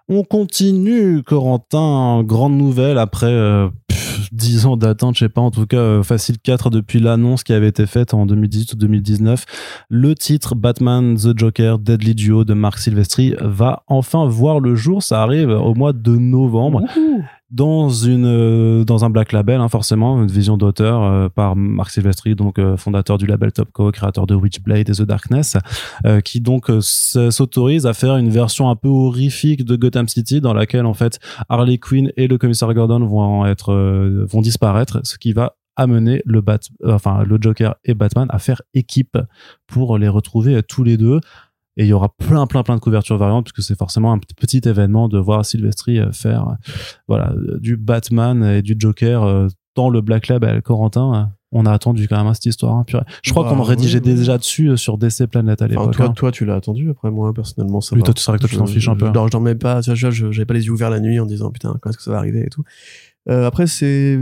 On 0.09 0.25
continue, 0.25 1.23
Corentin. 1.23 2.23
Grande 2.25 2.57
nouvelle 2.57 2.99
après 2.99 3.27
euh, 3.27 3.69
pff, 3.89 4.29
10 4.33 4.67
ans 4.67 4.77
d'attente, 4.77 5.15
je 5.15 5.21
sais 5.21 5.29
pas, 5.29 5.41
en 5.41 5.51
tout 5.51 5.67
cas, 5.67 5.77
euh, 5.77 6.03
facile 6.03 6.39
4 6.39 6.71
depuis 6.71 7.01
l'annonce 7.01 7.45
qui 7.45 7.53
avait 7.53 7.69
été 7.69 7.87
faite 7.87 8.15
en 8.15 8.27
2018 8.27 8.73
ou 8.73 8.77
2019. 8.77 9.45
Le 9.89 10.15
titre 10.15 10.55
Batman 10.55 11.17
The 11.17 11.39
Joker 11.39 11.79
Deadly 11.79 12.15
Duo 12.15 12.45
de 12.45 12.55
Marc 12.55 12.79
Silvestri 12.79 13.35
va 13.41 13.85
enfin 13.87 14.27
voir 14.27 14.61
le 14.61 14.75
jour. 14.75 15.03
Ça 15.03 15.23
arrive 15.23 15.51
au 15.51 15.75
mois 15.75 15.93
de 15.93 16.17
novembre 16.17 16.83
dans 17.51 17.89
une 17.89 18.27
euh, 18.27 18.85
dans 18.85 19.07
un 19.07 19.11
black 19.11 19.33
label 19.33 19.61
hein, 19.61 19.69
forcément 19.69 20.23
une 20.23 20.31
vision 20.31 20.59
d'auteur 20.59 21.03
euh, 21.03 21.29
par 21.31 21.57
Marc 21.57 21.93
Silvestri 21.93 22.35
donc 22.35 22.59
euh, 22.59 22.77
fondateur 22.77 23.17
du 23.17 23.27
label 23.27 23.53
Topco 23.53 23.91
créateur 23.91 24.27
de 24.27 24.35
Witchblade 24.35 24.91
et 24.91 24.93
The 24.93 25.03
Darkness 25.03 25.57
euh, 26.05 26.21
qui 26.21 26.41
donc 26.41 26.69
euh, 26.69 26.81
s'autorise 26.83 27.87
à 27.87 27.95
faire 27.95 28.17
une 28.17 28.29
version 28.29 28.69
un 28.69 28.77
peu 28.77 28.89
horrifique 28.89 29.65
de 29.65 29.77
Gotham 29.77 30.09
City 30.09 30.43
dans 30.43 30.53
laquelle 30.53 30.85
en 30.85 30.93
fait 30.93 31.19
Harley 31.49 31.79
Quinn 31.79 32.13
et 32.19 32.29
le 32.29 32.37
commissaire 32.37 32.73
Gordon 32.75 33.07
vont 33.07 33.47
être 33.47 33.73
euh, 33.73 34.27
vont 34.29 34.43
disparaître 34.43 35.01
ce 35.05 35.17
qui 35.17 35.33
va 35.33 35.57
amener 35.77 36.21
le 36.27 36.43
Bat 36.43 36.59
enfin 36.85 37.23
le 37.25 37.39
Joker 37.41 37.77
et 37.85 37.95
Batman 37.95 38.27
à 38.31 38.39
faire 38.39 38.61
équipe 38.75 39.17
pour 39.67 39.97
les 39.97 40.09
retrouver 40.09 40.63
tous 40.63 40.83
les 40.85 40.99
deux 40.99 41.21
et 41.79 41.85
il 41.85 41.89
y 41.89 41.93
aura 41.95 42.11
plein 42.19 42.47
plein 42.47 42.63
plein 42.63 42.75
de 42.77 42.81
couvertures 42.81 43.17
variantes 43.17 43.45
puisque 43.51 43.67
c'est 43.67 43.79
forcément 43.79 44.13
un 44.13 44.19
petit 44.19 44.61
événement 44.67 45.09
de 45.09 45.19
voir 45.19 45.47
Silvestri 45.47 45.99
euh, 45.99 46.13
faire 46.13 46.49
euh, 46.49 46.53
voilà 47.09 47.33
euh, 47.33 47.59
du 47.59 47.77
Batman 47.79 48.45
et 48.45 48.61
du 48.63 48.77
Joker 48.79 49.49
dans 49.75 49.89
le 49.89 50.01
Black 50.03 50.29
Label 50.29 50.61
Corentin 50.61 51.15
euh, 51.15 51.25
on 51.51 51.65
a 51.65 51.73
attendu 51.73 52.07
quand 52.09 52.19
même 52.19 52.27
hein, 52.27 52.35
cette 52.35 52.45
histoire 52.45 52.75
hein, 52.75 52.85
je 53.23 53.31
crois 53.31 53.45
Bah, 53.45 53.51
qu'on 53.57 53.63
rédigeait 53.63 54.01
oui, 54.01 54.09
oui. 54.11 54.15
déjà 54.17 54.37
dessus 54.37 54.69
euh, 54.69 54.77
sur 54.77 54.99
DC 54.99 55.27
Planet 55.31 55.63
à 55.63 55.65
Enfin, 55.65 55.71
l'époque 55.71 55.97
toi, 55.97 56.05
hein. 56.07 56.13
toi, 56.13 56.31
tu 56.31 56.45
l'as 56.45 56.57
attendu. 56.57 56.91
Après, 56.91 57.11
moi, 57.11 57.33
personnellement, 57.33 57.81
ça 57.81 57.95
Oui, 57.95 58.01
va. 58.03 58.05
toi, 58.05 58.15
c'est 58.19 58.31
vrai 58.31 58.37
que 58.37 58.43
toi, 58.43 58.51
tu 58.51 58.57
t'en 58.59 58.67
fiches 58.67 58.87
un 58.89 58.97
peu. 58.97 59.07
Je, 59.07 59.13
dors- 59.13 59.29
je 59.29 59.33
dormais 59.33 59.55
pas. 59.55 59.81
Tu 59.81 59.97
j'avais 59.97 60.45
pas 60.45 60.53
les 60.53 60.67
yeux 60.67 60.73
ouverts 60.73 60.91
la 60.91 61.01
nuit 61.01 61.19
en 61.19 61.25
disant 61.25 61.51
putain, 61.51 61.75
quand 61.81 61.89
est-ce 61.89 61.97
que 61.97 62.03
ça 62.03 62.11
va 62.11 62.19
arriver 62.19 62.43
et 62.45 62.51
tout. 62.51 62.65
Euh, 63.31 63.47
après, 63.47 63.67
c'est 63.67 64.19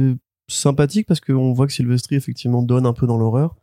sympathique 0.48 1.06
parce 1.08 1.18
qu'on 1.20 1.52
voit 1.52 1.66
que 1.66 1.72
Sylvestri, 1.72 2.14
effectivement, 2.14 2.62
donne 2.62 2.86
un 2.86 2.92
peu 2.92 3.08
dans 3.08 3.18
l'horreur. 3.18 3.56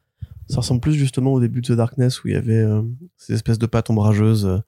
Ça 0.50 0.58
ressemble 0.58 0.82
plus 0.82 0.94
justement 0.94 1.34
au 1.34 1.40
début 1.40 1.62
de 1.62 1.68
The 1.68 1.72
Darkness 1.78 2.24
où 2.24 2.28
il 2.28 2.34
y 2.34 2.38
avait 2.38 2.58
euh, 2.58 2.82
ces 3.18 3.34
espèces 3.34 3.60
de 3.60 3.66
pattes 3.66 3.90
ombrageuses 3.90 4.46
euh, 4.46 4.60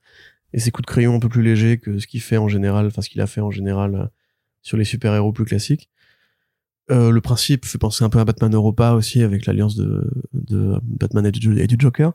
et 0.53 0.59
ces 0.59 0.71
coups 0.71 0.85
de 0.85 0.91
crayon 0.91 1.15
un 1.15 1.19
peu 1.19 1.29
plus 1.29 1.43
légers 1.43 1.77
que 1.77 1.99
ce 1.99 2.07
qu'il 2.07 2.21
fait 2.21 2.37
en 2.37 2.47
général, 2.47 2.87
enfin 2.87 3.01
ce 3.01 3.09
qu'il 3.09 3.21
a 3.21 3.27
fait 3.27 3.41
en 3.41 3.51
général 3.51 3.95
euh, 3.95 4.05
sur 4.61 4.77
les 4.77 4.85
super-héros 4.85 5.33
plus 5.33 5.45
classiques. 5.45 5.89
Euh, 6.91 7.09
le 7.11 7.19
principe 7.19 7.65
fait 7.65 7.77
penser 7.77 8.03
un 8.03 8.09
peu 8.09 8.19
à 8.19 8.25
Batman 8.25 8.53
Europa 8.53 8.93
aussi 8.93 9.21
avec 9.23 9.45
l'alliance 9.47 9.75
de, 9.75 10.09
de 10.33 10.79
Batman 10.83 11.25
et 11.25 11.31
du, 11.31 11.59
et 11.59 11.67
du 11.67 11.75
Joker. 11.79 12.13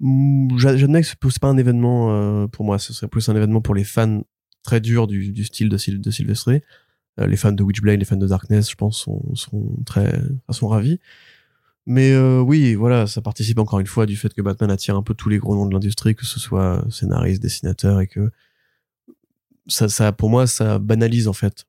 Mm, 0.00 0.56
j'a- 0.58 0.76
J'admets 0.76 1.02
que 1.02 1.06
c'est 1.08 1.40
pas 1.40 1.48
un 1.48 1.56
événement 1.58 2.12
euh, 2.12 2.46
pour 2.46 2.64
moi, 2.64 2.78
ce 2.78 2.92
serait 2.92 3.08
plus 3.08 3.28
un 3.28 3.36
événement 3.36 3.60
pour 3.60 3.74
les 3.74 3.84
fans 3.84 4.22
très 4.62 4.80
durs 4.80 5.06
du, 5.08 5.32
du 5.32 5.44
style 5.44 5.68
de, 5.68 5.76
Syl- 5.76 6.00
de 6.00 6.10
Sylvester. 6.10 6.62
Euh, 7.20 7.26
les 7.26 7.36
fans 7.36 7.52
de 7.52 7.62
Witchblade, 7.62 7.98
les 7.98 8.04
fans 8.04 8.16
de 8.16 8.26
Darkness, 8.28 8.70
je 8.70 8.76
pense, 8.76 8.98
sont, 8.98 9.34
seront 9.34 9.76
très, 9.84 10.20
sont 10.50 10.68
ravis. 10.68 11.00
Mais 11.90 12.12
euh, 12.12 12.40
oui, 12.40 12.74
voilà, 12.74 13.06
ça 13.06 13.22
participe 13.22 13.58
encore 13.58 13.80
une 13.80 13.86
fois 13.86 14.04
du 14.04 14.14
fait 14.14 14.34
que 14.34 14.42
Batman 14.42 14.70
attire 14.70 14.94
un 14.94 15.02
peu 15.02 15.14
tous 15.14 15.30
les 15.30 15.38
gros 15.38 15.56
noms 15.56 15.64
de 15.64 15.72
l'industrie, 15.72 16.14
que 16.14 16.26
ce 16.26 16.38
soit 16.38 16.84
scénariste, 16.90 17.40
dessinateur, 17.40 18.02
et 18.02 18.06
que 18.06 18.30
ça, 19.68 19.88
ça, 19.88 20.12
pour 20.12 20.28
moi, 20.28 20.46
ça 20.46 20.78
banalise 20.78 21.28
en 21.28 21.32
fait 21.32 21.64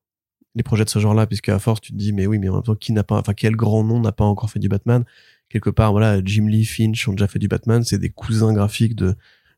les 0.54 0.62
projets 0.62 0.84
de 0.84 0.90
ce 0.90 0.98
genre-là, 0.98 1.26
puisque 1.26 1.48
à 1.48 1.58
force 1.58 1.80
tu 1.80 1.92
te 1.92 1.96
dis, 1.96 2.12
mais 2.12 2.26
oui, 2.26 2.38
mais 2.38 2.50
en 2.50 2.56
même 2.56 2.62
temps, 2.62 2.74
qui 2.74 2.92
n'a 2.92 3.02
pas, 3.02 3.18
enfin, 3.18 3.32
quel 3.32 3.56
grand 3.56 3.82
nom 3.82 3.98
n'a 3.98 4.12
pas 4.12 4.26
encore 4.26 4.50
fait 4.50 4.58
du 4.58 4.68
Batman? 4.68 5.06
Quelque 5.48 5.70
part, 5.70 5.92
voilà, 5.92 6.22
Jim 6.22 6.48
Lee, 6.48 6.66
Finch 6.66 7.08
ont 7.08 7.12
déjà 7.12 7.26
fait 7.26 7.38
du 7.38 7.48
Batman, 7.48 7.82
c'est 7.82 7.98
des 7.98 8.10
cousins 8.10 8.52
graphiques 8.52 8.96
de 8.96 9.14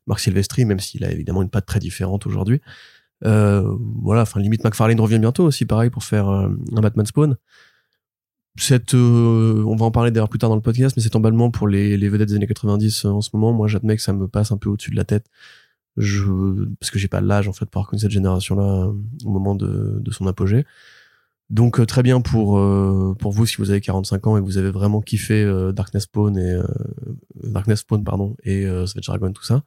Marc 0.07 0.21
Silvestri, 0.21 0.63
même 0.63 0.79
s'il 0.79 1.03
a 1.03 1.11
évidemment 1.11 1.41
une 1.41 1.49
patte 1.49 1.65
très 1.65 1.79
différente 1.81 2.25
aujourd'hui. 2.25 2.61
Euh, 3.25 3.69
voilà, 4.01 4.21
enfin, 4.21 4.39
limite 4.39 4.63
McFarlane 4.63 5.01
revient 5.01 5.19
bientôt 5.19 5.43
aussi, 5.43 5.65
pareil, 5.65 5.89
pour 5.89 6.05
faire 6.05 6.29
euh, 6.29 6.47
un 6.73 6.79
Batman 6.79 7.05
Spawn. 7.05 7.35
Euh, 8.93 9.63
on 9.65 9.75
va 9.75 9.85
en 9.85 9.91
parler 9.91 10.11
d'ailleurs 10.11 10.29
plus 10.29 10.39
tard 10.39 10.49
dans 10.49 10.55
le 10.55 10.61
podcast, 10.61 10.95
mais 10.95 11.03
cet 11.03 11.15
emballement 11.15 11.49
pour 11.49 11.67
les, 11.67 11.97
vedettes 12.09 12.29
des 12.29 12.35
années 12.35 12.47
90 12.47 13.05
euh, 13.05 13.09
en 13.09 13.21
ce 13.21 13.29
moment, 13.33 13.51
moi 13.51 13.67
j'admets 13.67 13.95
que 13.95 14.01
ça 14.01 14.13
me 14.13 14.27
passe 14.27 14.51
un 14.51 14.57
peu 14.57 14.69
au-dessus 14.69 14.91
de 14.91 14.95
la 14.95 15.05
tête. 15.05 15.25
Parce 15.95 16.89
que 16.91 16.99
j'ai 16.99 17.07
pas 17.07 17.21
l'âge 17.21 17.47
en 17.47 17.53
fait 17.53 17.65
pour 17.65 17.87
connu 17.87 17.99
cette 17.99 18.11
génération-là 18.11 18.63
euh, 18.63 18.93
au 19.25 19.29
moment 19.29 19.55
de, 19.55 20.01
son 20.11 20.27
apogée. 20.27 20.65
Donc 21.49 21.85
très 21.85 22.03
bien 22.03 22.21
pour 22.21 22.59
pour 23.19 23.31
vous 23.31 23.45
si 23.45 23.57
vous 23.57 23.69
avez 23.69 23.81
45 23.81 24.27
ans 24.27 24.37
et 24.37 24.39
que 24.39 24.45
vous 24.45 24.57
avez 24.57 24.71
vraiment 24.71 25.01
kiffé 25.01 25.45
Darkness 25.73 26.03
Spawn 26.03 26.37
et 26.37 26.57
Darkness 27.43 27.81
Spawn 27.81 28.03
pardon 28.03 28.35
et 28.43 28.63
Savage 28.87 29.05
Dragon 29.05 29.31
tout 29.33 29.43
ça. 29.43 29.61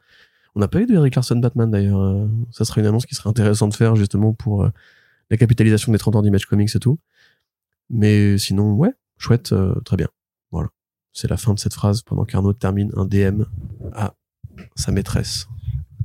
On 0.57 0.61
n'a 0.61 0.68
pas 0.68 0.80
eu 0.80 0.87
de 0.87 0.95
Eric 0.95 1.14
Larson 1.14 1.37
Batman 1.37 1.70
d'ailleurs. 1.70 2.28
ça 2.51 2.64
serait 2.64 2.80
une 2.80 2.89
annonce 2.89 3.07
qui 3.07 3.14
serait 3.14 3.28
intéressante 3.28 3.72
de 3.72 3.76
faire 3.76 3.95
justement 3.95 4.32
pour 4.32 4.68
la 5.30 5.37
capitalisation 5.37 5.93
des 5.93 5.99
30 5.99 6.16
ans 6.16 6.22
d'Image 6.22 6.47
Comics 6.47 6.74
et 6.74 6.80
tout. 6.80 6.99
Mais 7.91 8.39
sinon 8.39 8.72
ouais, 8.74 8.93
chouette, 9.18 9.53
euh, 9.53 9.74
très 9.84 9.97
bien. 9.97 10.09
Voilà. 10.51 10.68
C'est 11.12 11.28
la 11.30 11.37
fin 11.37 11.55
de 11.55 11.59
cette 11.59 11.74
phrase 11.74 12.03
pendant 12.03 12.24
qu'Arnaud 12.24 12.53
termine 12.53 12.91
un 12.97 13.05
DM 13.07 13.43
à 13.95 14.14
sa 14.74 14.93
maîtresse. 14.93 15.47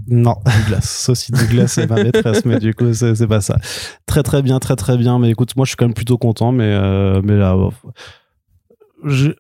non 0.08 0.36
Douglas. 0.46 0.82
Saucy 0.84 1.32
Douglas 1.32 1.78
est 1.82 1.88
ma 1.88 2.04
maîtresse, 2.04 2.46
mais 2.46 2.60
du 2.60 2.74
coup, 2.74 2.94
c'est 2.94 3.16
c'est 3.16 3.28
pas 3.28 3.42
ça. 3.42 3.58
Très 4.06 4.24
très 4.24 4.42
bien, 4.42 4.60
très 4.60 4.76
très 4.76 4.98
bien. 4.98 5.20
Mais 5.20 5.30
écoute, 5.30 5.56
moi, 5.56 5.66
je 5.66 5.70
suis 5.72 5.76
quand 5.78 5.86
même 5.86 5.94
plutôt 5.94 6.18
content, 6.18 6.52
mais 6.52 6.64
euh, 6.74 7.22
mais 7.24 7.36
là, 7.38 7.56
bon, 7.56 7.72
je- 7.72 7.90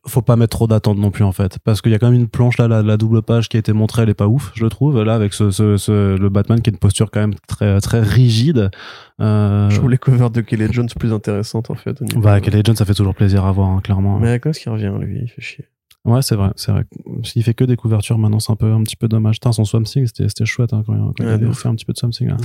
faut 0.07 0.22
pas 0.22 0.36
mettre 0.36 0.51
trop 0.57 0.68
d'attentes 0.68 0.97
non 0.97 1.12
plus 1.12 1.24
en 1.24 1.32
fait, 1.32 1.59
parce 1.64 1.82
qu'il 1.82 1.91
y 1.91 1.95
a 1.95 1.99
quand 1.99 2.09
même 2.12 2.20
une 2.20 2.28
planche 2.28 2.57
là, 2.57 2.68
la, 2.68 2.82
la 2.82 2.97
double 2.97 3.22
page 3.22 3.49
qui 3.49 3.57
a 3.57 3.59
été 3.59 3.74
montrée, 3.74 4.03
elle 4.03 4.09
est 4.09 4.14
pas 4.14 4.28
ouf, 4.28 4.51
je 4.55 4.64
le 4.64 4.70
trouve. 4.70 5.01
Là, 5.03 5.14
avec 5.16 5.34
ce, 5.34 5.51
ce, 5.51 5.78
ce- 5.78 6.18
le 6.18 6.30
Batman 6.30 6.62
qui 6.62 6.70
a 6.70 6.74
une 6.74 6.80
posture 6.80 7.12
quand 7.12 7.20
même 7.22 7.36
très 7.47 7.80
très 7.82 8.01
rigide. 8.01 8.70
Euh, 9.20 9.70
Je 9.70 9.78
trouve 9.78 9.89
les 9.91 9.97
covers 9.97 10.30
de 10.32 10.41
Kelly 10.41 10.68
Jones 10.72 10.89
plus 10.99 11.14
intéressantes 11.14 11.70
en 11.70 11.76
fait. 11.76 12.01
au 12.01 12.05
niveau- 12.05 12.22
bah, 12.22 12.39
Kelly 12.41 12.62
Jones, 12.66 12.76
ça 12.76 12.86
fait 12.86 12.93
toujours 12.93 13.16
plaisir 13.16 13.45
à 13.45 13.51
voir, 13.51 13.70
hein, 13.70 13.82
clairement. 13.84 14.18
Mais 14.20 14.39
quand 14.39 14.49
est-ce 14.49 14.59
qu'il 14.62 14.72
revient 14.72 14.91
lui? 14.99 15.20
Il 15.24 15.28
fait 15.30 15.41
chier. 15.41 15.66
Ouais, 16.03 16.21
c'est 16.23 16.35
vrai, 16.35 16.49
c'est 16.55 16.71
vrai. 16.71 16.83
S'il 17.23 17.43
fait 17.43 17.53
que 17.53 17.63
des 17.63 17.75
couvertures 17.75 18.17
maintenant, 18.17 18.39
c'est 18.39 18.51
un 18.51 18.55
peu, 18.55 18.71
un 18.71 18.81
petit 18.81 18.95
peu 18.95 19.07
dommage. 19.07 19.35
Putain, 19.35 19.51
son 19.51 19.65
Swamp 19.65 19.83
Thing, 19.83 20.07
c'était, 20.11 20.45
chouette, 20.45 20.73
hein, 20.73 20.81
quand, 20.85 20.93
quand 20.93 21.13
il 21.19 21.25
Ouais, 21.25 21.31
avait 21.33 21.45
de 21.45 21.49
ouf. 21.51 21.59
fait 21.61 21.67
un 21.69 21.75
petit 21.75 21.85
peu 21.85 21.93
de 21.93 21.97
Swamp 21.99 22.09
Thing, 22.09 22.29
là. 22.29 22.37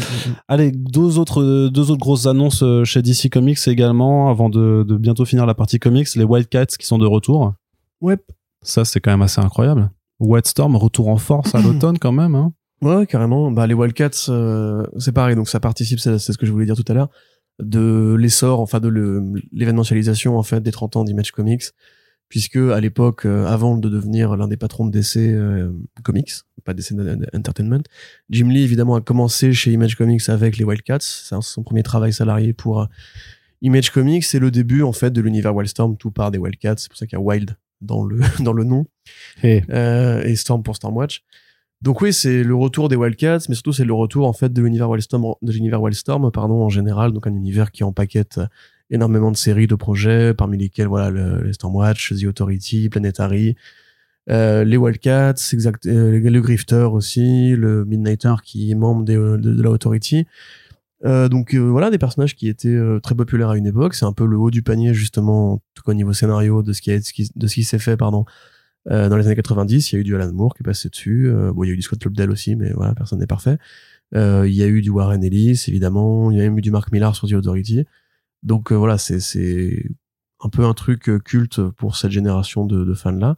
Allez, 0.47 0.73
deux 0.73 1.19
autres, 1.19 1.69
deux 1.69 1.91
autres 1.91 2.01
grosses 2.01 2.27
annonces 2.27 2.63
euh, 2.63 2.85
chez 2.85 3.01
DC 3.01 3.31
Comics 3.33 3.59
également, 3.67 4.29
avant 4.29 4.51
de, 4.51 4.85
de 4.87 4.97
bientôt 4.99 5.25
finir 5.25 5.47
la 5.47 5.55
partie 5.55 5.79
comics, 5.79 6.15
les 6.17 6.25
Wildcats 6.25 6.67
qui 6.79 6.87
sont 6.87 6.99
de 6.99 7.07
retour. 7.07 7.55
Ouais. 8.03 8.19
Ça, 8.61 8.85
c'est 8.85 9.01
quand 9.01 9.11
même 9.11 9.23
assez 9.23 9.41
incroyable. 9.41 9.91
Wildstorm, 10.21 10.77
retour 10.77 11.09
en 11.09 11.17
force 11.17 11.55
à 11.55 11.61
l'automne 11.63 11.99
quand 11.99 12.13
même, 12.13 12.35
hein. 12.35 12.53
Ouais, 12.83 13.07
carrément. 13.07 13.51
Bah, 13.51 13.67
les 13.67 13.73
Wildcats, 13.73 14.29
euh, 14.29 14.85
c'est 14.99 15.13
pareil. 15.13 15.35
Donc, 15.35 15.49
ça 15.49 15.61
participe, 15.61 15.99
c'est 15.99 16.19
ce 16.19 16.37
que 16.37 16.45
je 16.45 16.53
voulais 16.53 16.67
dire 16.67 16.77
tout 16.77 16.85
à 16.89 16.93
l'heure, 16.93 17.09
de 17.59 18.15
l'essor, 18.19 18.61
enfin, 18.61 18.81
de 18.81 18.89
l'événementialisation, 19.53 20.37
en 20.39 20.43
fait, 20.43 20.61
des 20.61 20.73
30 20.73 20.97
ans 20.97 21.05
d'Image 21.05 21.33
Comics. 21.33 21.63
Puisque, 22.29 22.57
à 22.57 22.81
l'époque, 22.81 23.25
euh, 23.25 23.47
avant 23.47 23.77
de 23.77 23.89
devenir 23.89 24.37
l'un 24.37 24.49
des 24.49 24.57
patrons 24.57 24.87
de 24.87 24.91
DC 24.91 25.17
euh, 25.19 25.71
Comics, 26.03 26.33
pas 26.65 26.75
DC 26.75 26.93
Entertainment, 27.33 27.83
Jim 28.31 28.49
Lee, 28.49 28.63
évidemment, 28.63 28.97
a 28.97 29.01
commencé 29.01 29.53
chez 29.53 29.73
Image 29.73 29.95
Comics 29.95 30.29
avec 30.29 30.57
les 30.57 30.65
Wildcats. 30.65 30.99
C'est 31.01 31.41
son 31.41 31.63
premier 31.63 31.85
travail 31.85 32.13
salarié 32.13 32.53
pour 32.53 32.81
euh, 32.81 32.87
Image 33.63 33.91
Comics. 33.91 34.25
C'est 34.25 34.41
le 34.41 34.51
début, 34.51 34.83
en 34.83 34.93
fait, 34.93 35.13
de 35.13 35.21
l'univers 35.21 35.55
Wildstorm. 35.55 35.97
Tout 35.97 36.11
part 36.11 36.33
des 36.33 36.39
Wildcats. 36.39 36.79
C'est 36.79 36.89
pour 36.89 36.99
ça 36.99 37.07
qu'il 37.07 37.17
y 37.17 37.21
a 37.21 37.25
Wild 37.25 37.57
dans 37.81 38.05
le, 38.05 38.19
dans 38.43 38.53
le 38.53 38.65
nom. 38.65 38.87
Et 39.43 39.63
Euh, 39.71 40.23
et 40.25 40.35
Storm 40.37 40.63
pour 40.63 40.77
Stormwatch. 40.77 41.23
Donc 41.83 42.01
oui, 42.01 42.13
c'est 42.13 42.43
le 42.43 42.55
retour 42.55 42.89
des 42.89 42.97
Wildcats, 42.97 43.41
mais 43.49 43.55
surtout 43.55 43.73
c'est 43.73 43.85
le 43.85 43.93
retour 43.93 44.27
en 44.27 44.33
fait 44.33 44.53
de 44.53 44.63
l'univers 44.63 44.89
Wildstorm, 44.89 45.35
de 45.43 45.53
l'univers 45.53 45.81
Wildstorm, 45.83 46.31
pardon, 46.33 46.63
en 46.63 46.71
général, 46.71 47.13
donc 47.13 47.27
un 47.27 47.35
univers 47.35 47.71
qui 47.71 47.85
empaquette 47.85 48.41
énormément 48.91 49.31
de 49.31 49.37
séries, 49.37 49.67
de 49.67 49.75
projets, 49.75 50.35
parmi 50.35 50.59
lesquels 50.59 50.87
voilà 50.87 51.11
le, 51.11 51.43
les 51.43 51.53
Stormwatch, 51.53 52.15
The 52.15 52.25
Authority, 52.25 52.89
Planetary, 52.89 53.57
euh, 54.31 54.65
les 54.65 54.77
Wildcats, 54.77 55.35
exact, 55.53 55.87
euh, 55.87 56.19
le 56.19 56.41
Grifter 56.41 56.89
aussi, 56.93 57.55
le 57.57 57.85
Midnighter 57.85 58.35
qui 58.45 58.71
est 58.71 58.75
membre 58.75 59.05
des, 59.05 59.17
euh, 59.17 59.37
de, 59.39 59.55
de 59.55 59.63
la 59.63 59.71
Authority. 59.71 60.27
Euh, 61.05 61.29
donc 61.29 61.55
euh, 61.55 61.59
voilà 61.59 61.91
des 61.91 61.99
personnages 61.99 62.35
qui 62.35 62.49
étaient 62.49 62.69
euh, 62.69 63.01
très 63.01 63.15
populaires 63.15 63.51
à 63.51 63.57
une 63.57 63.67
époque. 63.67 63.95
C'est 63.95 64.07
un 64.07 64.13
peu 64.13 64.27
le 64.27 64.37
haut 64.39 64.51
du 64.51 64.63
panier 64.63 64.95
justement, 64.95 65.55
en 65.55 65.63
tout 65.75 65.83
cas 65.85 65.93
au 65.93 65.95
niveau 65.95 66.13
scénario 66.13 66.63
de 66.63 66.73
ce 66.73 66.81
qui, 66.81 66.91
de 66.91 67.01
qui, 67.01 67.31
qui 67.49 67.65
s'est 67.65 67.79
fait 67.79 67.97
pardon 67.97 68.25
dans 68.89 69.17
les 69.17 69.27
années 69.27 69.35
90, 69.35 69.91
il 69.91 69.95
y 69.97 69.99
a 69.99 70.01
eu 70.01 70.05
du 70.05 70.15
Alan 70.15 70.33
Moore 70.33 70.55
qui 70.55 70.63
est 70.63 70.65
passé 70.65 70.89
dessus. 70.89 71.29
Bon, 71.53 71.65
il 71.65 71.67
y 71.67 71.71
a 71.71 71.73
eu 71.73 71.77
du 71.77 71.83
Scott 71.83 72.05
Lobdell 72.05 72.31
aussi, 72.31 72.55
mais 72.55 72.71
voilà, 72.71 72.95
personne 72.95 73.19
n'est 73.19 73.27
parfait. 73.27 73.59
Il 74.15 74.53
y 74.53 74.63
a 74.63 74.69
eu 74.69 74.81
du 74.81 74.91
Warren 74.91 75.25
Ellis, 75.25 75.65
évidemment. 75.67 76.31
Il 76.31 76.39
y 76.39 76.41
a 76.41 76.45
même 76.45 76.57
eu 76.57 76.61
du 76.61 76.71
Mark 76.71 76.93
Millar 76.93 77.17
sur 77.17 77.27
The 77.27 77.33
Authority. 77.33 77.85
Donc 78.47 78.73
euh, 78.73 78.75
voilà, 78.77 78.97
c'est 78.97 79.21
c'est 79.21 79.85
un 80.41 80.49
peu 80.49 80.65
un 80.65 80.73
truc 80.75 81.09
euh, 81.09 81.19
culte 81.19 81.61
pour 81.77 81.97
cette 81.97 82.13
génération 82.13 82.65
de, 82.65 82.85
de 82.85 82.95
fans-là. 82.95 83.37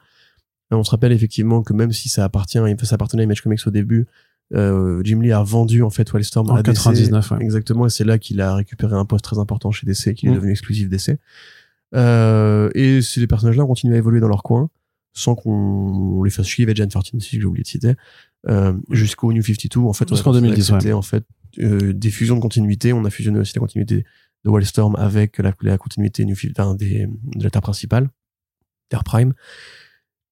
Et 0.70 0.74
On 0.74 0.84
se 0.84 0.90
rappelle 0.90 1.12
effectivement 1.12 1.62
que 1.62 1.72
même 1.72 1.92
si 1.92 2.08
ça 2.08 2.24
appartient, 2.24 2.58
ça 2.82 2.94
appartenait 2.94 3.22
à 3.22 3.24
Image 3.24 3.40
Comics 3.40 3.66
au 3.66 3.70
début, 3.70 4.06
euh, 4.54 5.02
Jim 5.04 5.20
Lee 5.20 5.32
a 5.32 5.42
vendu 5.42 5.82
en 5.82 5.90
fait 5.90 6.12
Wildstorm 6.12 6.50
En 6.50 6.56
à 6.56 6.62
DC. 6.62 6.74
99, 6.74 7.30
ouais. 7.30 7.38
Exactement, 7.40 7.86
et 7.86 7.90
c'est 7.90 8.04
là 8.04 8.18
qu'il 8.18 8.40
a 8.40 8.54
récupéré 8.54 8.94
un 8.94 9.04
poste 9.04 9.24
très 9.24 9.38
important 9.38 9.70
chez 9.70 9.86
DC, 9.86 10.14
qu'il 10.14 10.28
est 10.28 10.32
Mm. 10.32 10.36
devenu 10.36 10.50
exclusif 10.52 10.88
DC. 10.88 11.18
Euh, 11.94 12.70
et 12.74 13.00
ces 13.02 13.26
personnages-là 13.26 13.64
ont 13.64 13.68
continué 13.68 13.94
à 13.94 13.98
évoluer 13.98 14.20
dans 14.20 14.28
leur 14.28 14.42
coin, 14.42 14.68
sans 15.14 15.34
qu'on 15.34 16.22
les 16.22 16.30
fasse 16.30 16.46
chier. 16.46 16.64
Il 16.64 16.68
y 16.68 16.70
avait 16.70 16.76
Jan 16.76 16.86
13 16.88 17.14
aussi, 17.14 17.36
que 17.36 17.40
j'ai 17.42 17.46
oublié 17.46 17.62
de 17.62 17.68
citer, 17.68 17.94
euh, 18.48 18.72
jusqu'au 18.90 19.32
New 19.32 19.42
52. 19.42 19.80
En 19.80 19.92
fait, 19.92 20.08
Jusqu'en 20.08 20.30
considéré 20.32 20.54
2010, 20.54 20.70
que 20.70 20.78
C'était 20.80 20.92
en 20.92 21.02
fait 21.02 21.24
euh, 21.60 21.92
des 21.92 22.10
fusions 22.10 22.36
de 22.36 22.40
continuité. 22.40 22.92
On 22.92 23.04
a 23.04 23.10
fusionné 23.10 23.38
aussi 23.38 23.54
la 23.54 23.60
continuité 23.60 24.04
de 24.44 24.50
Wildstorm 24.50 24.94
avec 24.96 25.38
la, 25.38 25.52
la 25.62 25.78
continuité 25.78 26.24
New 26.24 26.34
50, 26.36 26.58
enfin, 26.58 26.74
des, 26.74 27.06
de 27.36 27.44
la 27.44 27.50
Terre 27.50 27.62
principale, 27.62 28.08
Terre 28.88 29.04
Prime. 29.04 29.32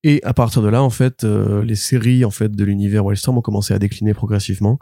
Et 0.05 0.21
à 0.23 0.33
partir 0.35 0.63
de 0.63 0.69
là, 0.69 0.83
en 0.83 0.91
fait, 0.91 1.25
euh, 1.25 1.65
les 1.65 1.75
séries 1.75 2.25
en 2.25 2.31
fait 2.31 2.53
de 2.53 2.65
l'univers 2.65 3.05
Wildstorm 3.05 3.39
ont 3.39 3.43
commencé 3.43 3.75
à 3.75 3.79
décliner 3.79 4.15
progressivement. 4.15 4.79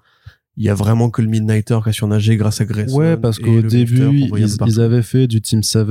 il 0.57 0.65
y 0.65 0.69
a 0.69 0.75
vraiment 0.75 1.09
que 1.11 1.23
le 1.23 1.29
Midnighter 1.29 1.79
qui 1.83 1.89
a 1.89 1.93
surnagé 1.93 2.37
grâce 2.37 2.61
à 2.61 2.65
Grayson. 2.67 2.97
Ouais, 2.97 3.17
parce 3.17 3.39
qu'au 3.39 3.63
début, 3.63 4.19
ils, 4.19 4.31
ils 4.67 4.81
avaient 4.81 5.03
fait 5.03 5.27
du 5.27 5.41
Team 5.41 5.63
7, 5.63 5.87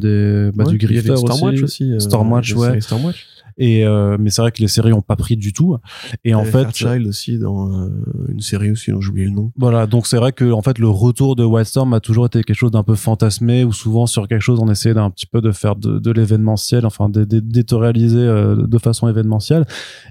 des, 0.00 0.50
bah, 0.54 0.64
Ouais, 0.64 0.70
du 0.72 0.78
Grifter 0.78 1.16
Stormwatch 1.16 1.62
aussi. 1.62 1.92
euh, 1.92 1.98
Stormwatch, 2.00 2.54
ouais. 2.54 2.80
Stormwatch. 2.80 3.26
Et 3.58 3.86
euh, 3.86 4.16
mais 4.18 4.30
c'est 4.30 4.42
vrai 4.42 4.52
que 4.52 4.60
les 4.60 4.68
séries 4.68 4.92
ont 4.92 5.02
pas 5.02 5.16
pris 5.16 5.36
du 5.36 5.52
tout. 5.52 5.76
Et 6.24 6.34
en 6.34 6.44
fait, 6.44 6.64
Fairchild 6.64 7.06
aussi 7.06 7.38
dans 7.38 7.70
euh, 7.72 7.88
une 8.28 8.40
série 8.40 8.70
aussi 8.70 8.90
dont 8.90 9.00
j'ai 9.00 9.10
oublié 9.10 9.26
le 9.26 9.32
nom. 9.32 9.52
Voilà, 9.56 9.86
donc 9.86 10.06
c'est 10.06 10.16
vrai 10.16 10.32
que 10.32 10.50
en 10.52 10.62
fait 10.62 10.78
le 10.78 10.88
retour 10.88 11.36
de 11.36 11.44
Wildstorm 11.44 11.92
a 11.94 12.00
toujours 12.00 12.26
été 12.26 12.42
quelque 12.42 12.56
chose 12.56 12.70
d'un 12.70 12.82
peu 12.82 12.94
fantasmé 12.94 13.64
ou 13.64 13.72
souvent 13.72 14.06
sur 14.06 14.28
quelque 14.28 14.40
chose 14.42 14.58
on 14.60 14.68
essayait 14.70 14.94
d'un 14.94 15.10
petit 15.10 15.26
peu 15.26 15.40
de 15.40 15.50
faire 15.52 15.76
de, 15.76 15.98
de 15.98 16.10
l'événementiel, 16.10 16.86
enfin 16.86 17.08
d'é- 17.08 17.26
d'é- 17.26 17.40
d'éditorialiser 17.40 18.18
euh, 18.18 18.66
de 18.66 18.78
façon 18.78 19.08
événementielle. 19.08 19.64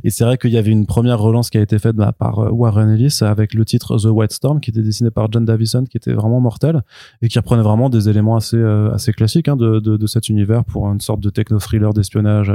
Et 0.04 0.10
c'est 0.10 0.24
vrai 0.24 0.38
qu'il 0.38 0.52
y 0.52 0.58
avait 0.58 0.72
une 0.72 0.86
première 0.86 1.20
relance 1.20 1.50
qui 1.50 1.58
a 1.58 1.62
été 1.62 1.80
faite 1.80 1.96
bah, 1.96 2.12
par 2.18 2.40
euh, 2.40 2.50
Warren 2.50 2.90
Ellis 2.90 3.20
avec 3.22 3.54
le 3.54 3.66
titre 3.66 3.98
The 3.98 4.06
White 4.06 4.32
Storm 4.34 4.60
qui 4.60 4.70
était 4.72 4.82
dessiné 4.82 5.12
par 5.12 5.32
John 5.32 5.46
Davison 5.46 5.84
qui 5.86 5.98
était 5.98 6.14
vraiment 6.14 6.40
mortel 6.40 6.82
et 7.22 7.28
qui 7.28 7.38
reprenait 7.40 7.64
vraiment 7.64 7.90
des 7.90 8.10
éléments 8.10 8.36
assez 8.36 8.58
euh, 8.58 8.92
assez 8.94 9.14
classiques 9.14 9.48
hein, 9.48 9.56
de, 9.56 9.80
de, 9.80 9.98
de 9.98 10.08
cet 10.08 10.30
univers 10.30 10.64
pour 10.64 10.88
une 10.92 11.02
sorte 11.02 11.20
de 11.20 11.30
techno 11.30 11.60
thriller 11.60 11.94
d'espionnage 11.94 12.52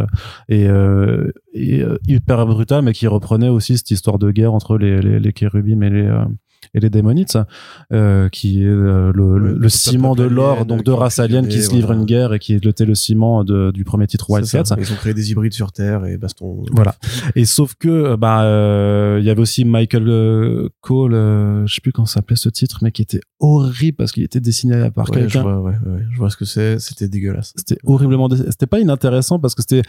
et, 0.48 0.68
euh, 0.76 1.32
et 1.54 1.82
euh, 1.82 1.98
hyper 2.06 2.44
brutal 2.46 2.82
mais 2.82 2.92
qui 2.92 3.06
reprenait 3.06 3.48
aussi 3.48 3.76
cette 3.76 3.90
histoire 3.90 4.18
de 4.18 4.30
guerre 4.30 4.54
entre 4.54 4.76
les 4.78 5.00
les, 5.00 5.18
les 5.20 5.32
Kérubim 5.32 5.82
et 5.82 5.90
les 5.90 6.06
euh, 6.06 6.24
et 6.74 6.80
les 6.80 6.90
démonites, 6.90 7.38
euh, 7.92 8.28
qui 8.28 8.62
est 8.62 8.66
le, 8.66 9.12
Ouais, 9.12 9.12
le, 9.38 9.38
le 9.38 9.54
le 9.54 9.68
ciment 9.68 10.16
de 10.16 10.24
l'or, 10.24 10.66
donc 10.66 10.82
ont 10.82 10.94
races 10.94 11.20
aliens 11.20 11.44
qui 11.44 11.62
se 11.62 11.70
livrent 11.70 11.88
fusionné, 11.88 12.00
une 12.00 12.06
guerre 12.06 12.32
et 12.34 12.38
qui 12.40 12.54
était 12.54 12.84
le 12.84 12.94
ciment 12.96 13.44
de, 13.44 13.70
du 13.70 13.84
premier 13.84 14.06
titre 14.08 14.28
Wildcats. 14.30 14.74
Ils 14.76 14.92
ont 14.92 14.96
créé 14.96 15.14
des 15.14 15.30
hybrides 15.30 15.52
sur 15.52 15.70
Terre 15.70 16.04
et 16.06 16.16
baston. 16.16 16.64
Voilà. 16.72 16.96
Et 17.36 17.44
sauf 17.44 17.74
que 17.78 18.16
bah 18.16 18.42
euh, 18.42 19.18
il 19.20 19.26
y 19.26 19.30
avait 19.30 19.40
aussi 19.40 19.64
Michael 19.64 20.68
Cole, 20.80 21.14
euh, 21.14 21.66
je 21.66 21.74
sais 21.74 21.80
plus 21.80 21.92
comment 21.92 22.06
s'appelait 22.06 22.36
ce 22.36 22.48
titre, 22.48 22.78
mais 22.82 22.90
qui 22.90 23.02
était 23.02 23.20
horrible 23.38 23.96
parce 23.96 24.10
qu'il 24.12 24.24
était 24.24 24.40
dessiné 24.40 24.90
par 24.90 25.08
Ouais, 25.10 25.18
quelqu'un. 25.20 25.42
vois, 25.42 25.60
ouais, 25.60 25.74
ouais, 25.86 26.02
je 26.10 26.18
vois 26.18 26.30
ce 26.30 26.36
que 26.36 26.46
c'est. 26.46 26.78
C'était 26.80 27.06
dégueulasse. 27.08 27.52
C'était 27.56 27.78
horriblement. 27.84 28.28
C'était 28.30 28.66
pas 28.66 28.80
inintéressant 28.80 29.38
parce 29.38 29.54
que 29.54 29.62
c'était 29.62 29.82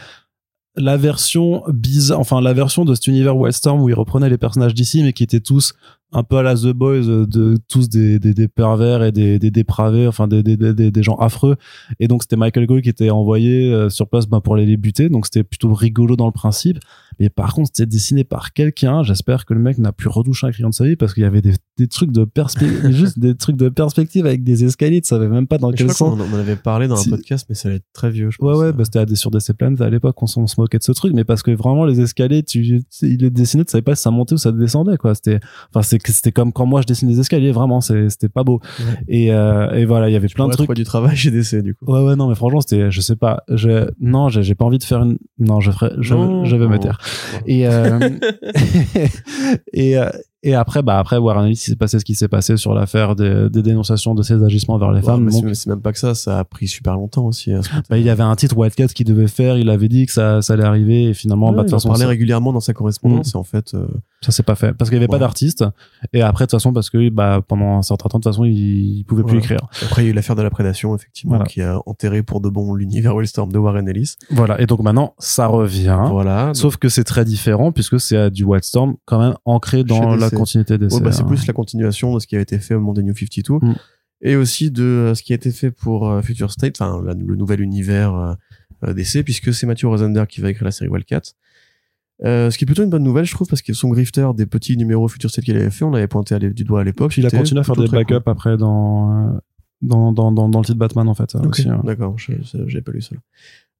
la 0.78 0.98
version 0.98 1.64
bizarre, 1.68 2.20
enfin 2.20 2.40
la 2.42 2.54
version 2.54 2.86
de 2.86 2.94
cet 2.94 3.08
univers 3.08 3.36
Wildstorm 3.36 3.82
où 3.82 3.90
il 3.90 3.96
reprenait 3.96 4.30
les 4.30 4.38
personnages 4.38 4.74
d'ici 4.74 5.04
mais 5.04 5.14
qui 5.14 5.24
étaient 5.24 5.40
tous 5.40 5.74
un 6.14 6.24
peu 6.24 6.38
à 6.38 6.44
la 6.44 6.56
The 6.56 6.68
Boys, 6.68 7.08
euh, 7.10 7.26
de 7.26 7.58
tous 7.70 7.90
des, 7.90 8.18
des, 8.20 8.34
des 8.34 8.48
pervers 8.48 9.04
et 9.04 9.12
des, 9.12 9.40
des 9.40 9.52
dépravés, 9.52 10.08
enfin 10.08 10.28
des, 10.28 10.42
des, 10.42 11.04
gens 11.04 11.16
affreux. 11.16 11.58
Et 12.00 12.08
donc 12.08 12.24
c'était 12.24 12.38
Michael 12.38 12.66
Gould 12.66 12.82
qui 12.82 12.90
était 12.90 13.10
envoyé 13.10 13.72
euh, 13.72 13.90
sur 13.90 14.08
place 14.08 14.28
ben, 14.28 14.40
pour 14.40 14.56
les 14.56 14.78
buter. 14.78 15.10
Donc 15.10 15.26
c'était 15.26 15.44
plutôt 15.44 15.74
rigolo 15.74 16.16
dans 16.16 16.26
le 16.26 16.32
principe. 16.32 16.80
Mais 17.20 17.30
par 17.30 17.54
contre 17.54 17.70
c'était 17.74 17.88
dessiné 17.88 18.24
par 18.24 18.54
quelqu'un. 18.54 19.04
J'espère 19.04 19.46
que 19.46 19.54
le 19.54 19.60
mec 19.60 19.78
n'a 19.80 19.92
plus 19.92 20.10
retouché 20.10 20.48
un 20.48 20.52
crayon 20.52 20.70
de 20.70 20.74
sa 20.74 20.86
vie 20.86 20.96
parce 20.96 21.14
qu'il 21.14 21.24
y 21.24 21.26
avait 21.26 21.42
des, 21.42 21.88
trucs 21.88 22.12
de 22.12 22.24
perspective, 22.24 22.90
juste 22.92 23.20
des 23.20 23.36
trucs 23.36 23.58
de 23.58 23.70
perspective 23.70 24.26
avec 24.26 24.44
des 24.44 24.64
escaliers. 24.64 25.02
Tu 25.02 25.08
savais 25.10 25.28
même 25.28 25.48
pas 25.48 25.58
dans 25.58 25.72
quel 25.72 25.88
crois 25.88 25.96
sens. 25.96 26.20
on 26.20 26.36
en 26.36 26.40
avait 26.40 26.56
parlé 26.56 26.88
dans 26.88 27.00
un 27.00 27.10
podcast, 27.10 27.48
mais 27.50 27.56
ça 27.56 27.68
allait 27.68 27.78
être 27.78 27.88
très 27.94 28.10
vieux. 28.12 28.30
Je 28.32 28.38
Ouais, 28.40 28.52
pense. 28.54 28.62
ouais, 28.62 28.74
bah, 28.74 28.84
c'était 28.86 29.16
sur 29.16 29.32
DC 29.32 29.54
Planet 29.58 29.82
à 29.82 29.90
l'époque, 29.90 30.22
on, 30.22 30.28
se 30.28 30.40
moquait 30.60 30.78
de 30.78 30.84
ce 30.84 30.92
truc, 30.92 31.14
mais 31.14 31.24
parce 31.24 31.44
que 31.44 31.52
vraiment, 31.52 31.86
les 31.86 32.00
escaliers, 32.00 32.44
tu, 32.44 32.84
il 33.02 33.24
est 33.24 33.30
dessiné, 33.30 33.66
tu 33.66 33.72
savais 33.72 33.82
pas 33.82 33.96
si 33.96 34.04
ça 34.04 34.12
montait 34.12 34.34
ou 34.34 34.38
ça 34.38 34.52
descendait, 34.52 34.98
quoi. 34.98 35.16
C'était, 35.16 35.40
enfin, 35.70 35.82
c'est 35.82 35.97
c'était 36.06 36.32
comme 36.32 36.54
quand 36.54 36.66
moi 36.66 36.82
je 36.82 36.88
dessine 36.88 37.08
des 37.08 37.20
escaliers, 37.20 37.52
vraiment, 37.52 37.82
c'était 37.82 38.30
pas 38.30 38.44
beau. 38.44 38.60
Ouais. 38.80 38.86
Et, 39.08 39.34
euh, 39.34 39.72
et 39.72 39.86
voilà, 39.86 40.10
il 40.10 40.14
y 40.14 40.16
avait 40.16 40.28
plein 40.28 40.48
de 40.48 40.54
trucs. 40.54 40.72
du 40.74 40.84
travail 40.84 41.16
chez 41.16 41.32
DC, 41.32 41.56
du 41.62 41.76
coup. 41.76 41.86
Ouais, 41.86 42.02
ouais, 42.02 42.16
non, 42.16 42.28
mais 42.28 42.36
franchement, 42.36 42.62
c'était, 42.62 42.92
je 42.92 43.02
sais 43.02 43.16
pas, 43.16 43.44
je, 43.50 43.90
non, 44.00 44.30
j'ai 44.30 44.56
pas 44.56 44.66
envie 44.66 44.78
de 44.78 44.84
faire 44.84 45.02
une, 45.04 45.18
non, 45.40 45.60
je 45.60 45.72
ferais, 45.72 45.92
je, 46.00 46.14
Non, 46.14 46.46
je 46.46 46.56
vais 46.56 46.68
me 46.68 46.80
taire. 46.80 47.00
Et, 47.46 47.68
euh, 47.68 48.10
et, 49.74 49.98
euh, 49.98 50.10
et 50.44 50.54
après, 50.56 50.82
bah, 50.84 51.00
après, 51.00 51.18
Warren 51.18 51.46
Ellis, 51.46 51.54
il 51.54 51.70
s'est 51.72 51.76
passé 51.76 52.00
ce 52.00 52.06
qui 52.06 52.16
s'est 52.16 52.28
passé 52.28 52.58
sur 52.58 52.74
l'affaire 52.74 53.16
des, 53.16 53.50
des 53.50 53.62
dénonciations 53.64 54.14
de 54.16 54.22
ses 54.24 54.44
agissements 54.44 54.78
vers 54.78 54.92
les 54.92 55.00
Ouais, 55.00 55.06
femmes. 55.06 55.24
mais 55.26 55.32
Donc, 55.32 55.56
c'est- 55.56 55.68
même 55.70 55.82
pas 55.82 55.92
que 55.92 56.00
ça, 56.00 56.14
ça 56.16 56.40
a 56.40 56.44
pris 56.44 56.68
super 56.68 56.94
longtemps 56.96 57.26
aussi. 57.26 57.52
à 57.54 57.62
ce 57.64 57.70
moment-là. 57.70 57.84
bah, 57.90 57.98
il 57.98 58.06
y 58.06 58.10
avait 58.10 58.24
un 58.24 58.36
titre 58.36 58.56
Wildcat 58.58 58.88
qu'il 58.88 59.06
devait 59.08 59.28
faire, 59.28 59.58
il 59.58 59.70
avait 59.70 59.88
dit 59.90 60.06
que 60.06 60.12
ça, 60.12 60.42
ça 60.42 60.54
allait 60.54 60.64
arriver, 60.64 61.06
et 61.06 61.14
finalement, 61.14 61.50
Ouais, 61.50 61.56
bah, 61.56 61.64
de 61.64 61.68
toute 61.68 61.72
façon, 61.76 61.90
parlait 61.90 62.06
régulièrement 62.06 62.54
dans 62.54 62.60
sa 62.60 62.74
correspondance 62.74 63.34
et 63.34 63.38
en 63.38 63.44
fait, 63.44 63.74
euh, 63.74 63.88
ça 64.22 64.32
s'est 64.32 64.44
pas 64.44 64.56
fait. 64.56 64.74
Parce 64.74 64.90
qu'il 64.90 64.98
y 64.98 65.00
avait 65.00 65.08
pas 65.08 65.20
d'artiste, 65.20 65.66
et 66.14 66.22
après, 66.22 66.46
de 66.46 66.50
toute 66.50 66.58
façon, 66.60 66.72
parce 66.74 66.90
que, 66.90 67.10
bah, 67.10 67.42
pendant 67.48 67.78
un 67.78 67.82
certain 67.82 68.10
temps, 68.10 68.20
de 68.20 68.24
toute 68.24 68.32
façon, 68.32 68.46
il, 68.46 68.98
il 69.00 69.04
pouvait 69.06 69.24
plus 69.24 69.38
écrire. 69.40 69.60
après 69.84 70.04
il 70.04 70.06
y 70.06 70.08
a 70.10 70.12
eu 70.12 70.14
l'affaire 70.14 70.36
de 70.36 70.42
la 70.44 70.50
prédation 70.50 70.96
effectivement 70.96 71.36
Voilà. 71.38 71.46
qui 71.50 71.62
a 71.62 71.80
enterré 71.86 72.22
pour 72.24 72.42
de 72.42 72.50
bon 72.50 72.74
l'univers 72.76 73.16
Wildstorm 73.16 73.52
de 73.52 73.58
Warren 73.58 73.88
Ellis. 73.90 74.16
Voilà. 74.30 74.62
Et 74.62 74.66
donc 74.66 74.82
maintenant, 74.82 75.14
ça 75.20 75.48
revient. 75.48 75.98
voilà. 76.10 76.52
Sauf 76.54 76.78
que 76.78 76.90
c'est 76.90 77.04
très 77.04 77.26
différent 77.26 77.72
puisque 77.72 78.00
c'est 78.00 78.30
du 78.32 78.44
Wildstorm 78.44 78.96
quand 79.06 79.20
même 79.20 79.36
ancré 79.46 79.84
dans 79.84 80.16
la 80.32 80.38
continuité 80.38 80.78
des 80.78 80.94
Ouais, 80.94 81.02
bah, 81.02 81.12
c'est 81.12 81.26
plus 81.26 81.40
hein. 81.42 81.46
la 81.48 81.54
continuation 81.54 82.14
de 82.14 82.20
ce 82.20 82.28
qui 82.28 82.36
a 82.36 82.40
été 82.40 82.60
fait 82.60 82.76
au 82.76 82.80
moment 82.80 82.94
des 82.94 83.04
New 83.04 83.16
52 83.16 83.66
Mm. 83.66 83.76
et 84.22 84.36
aussi 84.36 84.72
de 84.72 84.84
euh, 84.84 85.16
ce 85.16 85.24
qui 85.24 85.34
a 85.34 85.36
été 85.36 85.52
fait 85.52 85.72
pour 85.72 86.10
euh, 86.10 86.22
Future 86.22 86.52
State, 86.52 86.80
enfin 86.80 87.02
le 87.04 87.36
nouvel 87.36 87.62
univers 87.62 88.38
euh, 88.84 88.94
DC, 88.94 89.24
puisque 89.24 89.54
c'est 89.54 89.66
Matthew 89.66 89.86
Rosenberg 89.86 90.28
qui 90.28 90.42
va 90.42 90.50
écrire 90.50 90.66
la 90.66 90.72
série 90.72 90.90
Wildcat. 90.90 91.22
Euh, 92.24 92.50
ce 92.50 92.58
qui 92.58 92.64
est 92.64 92.68
plutôt 92.68 92.84
une 92.84 92.90
bonne 92.90 93.04
nouvelle, 93.04 93.26
je 93.26 93.34
trouve, 93.34 93.48
parce 93.48 93.62
que 93.62 93.74
son 93.74 93.90
grifter 93.90 94.28
des 94.36 94.46
petits 94.46 94.76
numéros 94.76 95.08
Future 95.08 95.30
State 95.30 95.46
qu'il 95.46 95.56
avait 95.56 95.70
fait, 95.70 95.86
on 95.86 95.94
avait 95.94 96.08
pointé 96.08 96.36
à 96.36 96.40
du 96.40 96.64
doigt 96.64 96.82
à 96.82 96.84
l'époque. 96.84 97.16
Il 97.18 97.26
a 97.26 97.30
continué 97.30 97.62
à 97.62 97.64
faire 97.64 97.76
des 97.76 97.88
backups 97.88 98.16
après 98.26 98.58
dans, 98.58 99.12
euh, 99.12 99.40
dans, 99.82 100.12
dans, 100.12 100.32
dans, 100.32 100.50
dans 100.50 100.60
le 100.60 100.66
titre 100.66 100.80
Batman 100.80 101.08
en 101.08 101.14
fait. 101.14 101.30
ça 101.32 101.40
cool. 101.40 101.48
Ok, 101.48 101.60
aussi, 101.60 101.70
hein. 101.70 101.82
d'accord, 101.84 102.16
j'avais 102.18 102.82
pas 102.82 102.92
lu 102.92 103.02
ça. 103.02 103.16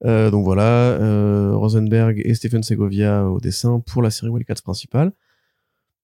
Euh, 0.06 0.30
donc 0.30 0.44
voilà, 0.44 0.64
euh, 0.64 1.56
Rosenberg 1.56 2.22
et 2.24 2.36
Stephen 2.36 2.62
Segovia 2.62 3.26
au 3.26 3.40
dessin 3.40 3.80
pour 3.80 4.04
la 4.04 4.12
série 4.12 4.30
Wildcats 4.30 4.62
principale. 4.64 5.12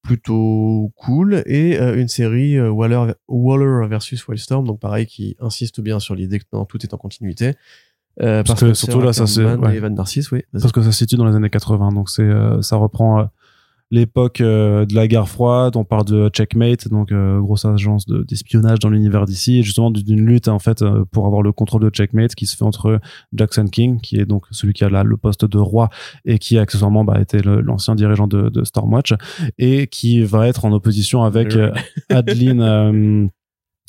Plutôt 0.04 0.92
cool. 0.96 1.42
Et 1.46 1.78
euh, 1.80 1.96
une 2.00 2.08
série 2.08 2.56
euh, 2.58 2.70
Waller, 2.70 3.14
Waller 3.26 3.88
versus 3.88 4.26
Wildstorm, 4.28 4.66
donc 4.66 4.78
pareil, 4.78 5.06
qui 5.06 5.34
insiste 5.40 5.80
bien 5.80 5.98
sur 5.98 6.14
l'idée 6.14 6.38
que 6.38 6.44
non, 6.52 6.64
tout 6.66 6.80
est 6.82 6.92
en 6.94 6.98
continuité. 6.98 7.54
Euh, 8.20 8.44
Parce 8.44 8.60
par 8.60 8.68
que 8.68 8.74
surtout 8.74 9.00
là, 9.06 9.12
ça, 9.12 9.26
c'est- 9.26 9.42
ouais. 9.56 9.78
oui. 10.30 10.42
Parce 10.60 10.72
que 10.72 10.82
ça 10.82 10.92
se 10.92 10.98
situe 10.98 11.16
dans 11.16 11.24
les 11.26 11.34
années 11.34 11.50
80, 11.50 11.90
donc 11.92 12.10
c'est 12.10 12.22
euh, 12.22 12.62
ça 12.62 12.76
reprend 12.76 13.20
euh, 13.20 13.24
l'époque 13.94 14.40
euh, 14.40 14.84
de 14.84 14.94
la 14.94 15.06
guerre 15.06 15.28
froide. 15.28 15.76
On 15.76 15.84
parle 15.84 16.04
de 16.04 16.28
Checkmate, 16.28 16.88
donc 16.88 17.12
euh, 17.12 17.40
grosse 17.40 17.64
agence 17.64 18.06
de- 18.06 18.22
d'espionnage 18.24 18.78
dans 18.80 18.90
l'univers 18.90 19.24
d'ici, 19.24 19.58
et 19.58 19.62
justement 19.62 19.90
d'une 19.90 20.24
lutte 20.26 20.48
en 20.48 20.58
fait 20.58 20.82
euh, 20.82 21.04
pour 21.12 21.26
avoir 21.26 21.42
le 21.42 21.52
contrôle 21.52 21.82
de 21.82 21.90
Checkmate 21.90 22.34
qui 22.34 22.46
se 22.46 22.56
fait 22.56 22.64
entre 22.64 23.00
Jackson 23.32 23.66
King, 23.66 24.00
qui 24.00 24.16
est 24.16 24.26
donc 24.26 24.46
celui 24.50 24.72
qui 24.72 24.84
a 24.84 24.88
là 24.88 25.04
le 25.04 25.16
poste 25.16 25.44
de 25.44 25.58
roi 25.58 25.88
et 26.24 26.38
qui 26.38 26.58
accessoirement 26.58 27.04
bah, 27.04 27.20
était 27.20 27.42
l'ancien 27.42 27.94
dirigeant 27.94 28.26
de, 28.26 28.48
de 28.48 28.64
Stormwatch, 28.64 29.14
et 29.58 29.86
qui 29.86 30.22
va 30.22 30.48
être 30.48 30.64
en 30.64 30.72
opposition 30.72 31.22
avec 31.22 31.56
Adeline. 32.10 33.30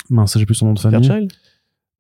mince, 0.10 0.38
j'ai 0.38 0.46
plus 0.46 0.56
son 0.56 0.68
nom 0.68 0.74
de 0.74 0.80
famille. 0.80 1.08
Fairchild 1.08 1.32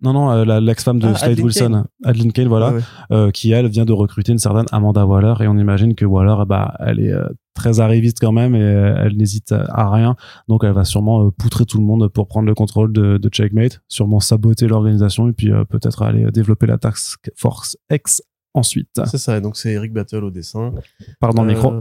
Non, 0.02 0.12
non, 0.14 0.30
euh, 0.32 0.60
l'ex-femme 0.60 1.00
de 1.00 1.08
Ah, 1.08 1.16
Slade 1.16 1.32
Adeline 1.32 1.46
Wilson, 1.46 1.86
Adeline 2.04 2.32
Kane, 2.34 2.48
voilà 2.48 2.74
ouais. 2.74 2.82
euh, 3.12 3.32
qui 3.32 3.52
elle 3.52 3.68
vient 3.70 3.86
de 3.86 3.94
recruter 3.94 4.34
une 4.34 4.38
certaine 4.40 4.66
Amanda 4.72 5.06
Waller 5.06 5.34
et 5.42 5.48
on 5.48 5.58
imagine 5.58 5.96
que 5.96 6.04
Waller 6.06 6.44
bah 6.48 6.76
elle 6.80 7.00
est 7.00 7.12
euh, 7.14 7.28
très 7.54 7.80
arriviste 7.80 8.20
quand 8.20 8.34
même 8.34 8.56
et 8.56 8.62
euh, 8.62 8.96
elle 9.00 9.16
n'hésite 9.16 9.54
à, 9.54 9.64
à 9.70 9.90
rien 9.90 10.18
donc 10.50 10.66
elle 10.66 10.74
va 10.74 10.84
sûrement 10.84 11.32
poutrer 11.32 11.64
tout 11.66 11.78
le 11.78 11.86
monde 11.86 12.10
pour 12.10 12.28
prendre 12.28 12.46
le 12.46 12.54
contrôle 12.54 12.92
de, 12.92 13.18
de 13.18 13.30
Checkmate 13.30 13.80
sûrement 13.88 14.20
saboter 14.20 14.68
l'organisation 14.68 15.30
et 15.30 15.34
puis 15.34 15.50
peut-être 15.70 16.02
aller 16.02 16.30
développer 16.30 16.68
la 16.68 16.78
Task 16.78 17.32
Force 17.38 17.78
X 17.90 18.22
ensuite 18.54 18.90
C'est 19.06 19.18
ça, 19.18 19.38
et 19.38 19.42
donc 19.42 19.56
c'est 19.56 19.72
Eric 19.72 19.94
Battle 19.94 20.26
au 20.26 20.32
dessin. 20.32 20.74
pardon 21.22 21.44
le 21.44 21.54
micro 21.54 21.74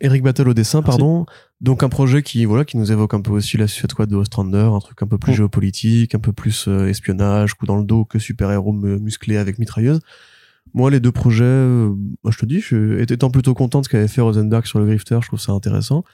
Eric 0.00 0.22
Battle 0.22 0.48
au 0.48 0.54
dessin, 0.54 0.78
Merci. 0.80 0.90
pardon. 0.98 1.26
Donc 1.60 1.82
un 1.82 1.88
projet 1.88 2.22
qui 2.22 2.44
voilà 2.44 2.64
qui 2.64 2.76
nous 2.76 2.92
évoque 2.92 3.14
un 3.14 3.20
peu 3.20 3.32
aussi 3.32 3.56
la 3.56 3.66
Squad 3.66 4.08
de 4.08 4.14
Ostrander, 4.16 4.68
un 4.72 4.78
truc 4.78 5.02
un 5.02 5.06
peu 5.06 5.18
plus 5.18 5.32
Mm. 5.32 5.36
géopolitique, 5.36 6.14
un 6.14 6.20
peu 6.20 6.32
plus 6.32 6.68
euh, 6.68 6.86
espionnage, 6.88 7.54
coup 7.54 7.66
dans 7.66 7.76
le 7.76 7.84
dos 7.84 8.04
que 8.04 8.18
super-héros 8.18 8.72
mu- 8.72 8.98
musclés 9.00 9.36
avec 9.36 9.58
mitrailleuse. 9.58 10.00
Moi, 10.74 10.90
les 10.90 11.00
deux 11.00 11.10
projets, 11.12 11.44
euh, 11.44 11.92
bah, 12.22 12.30
je 12.32 12.38
te 12.38 12.46
dis, 12.46 12.60
je, 12.60 13.00
étant 13.00 13.30
plutôt 13.30 13.54
content 13.54 13.80
de 13.80 13.84
ce 13.86 13.88
qu'avait 13.88 14.06
fait 14.06 14.20
Rosenberg 14.20 14.66
sur 14.66 14.78
le 14.78 14.86
Grifter, 14.86 15.18
je 15.22 15.26
trouve 15.28 15.40
ça 15.40 15.52
intéressant. 15.52 16.04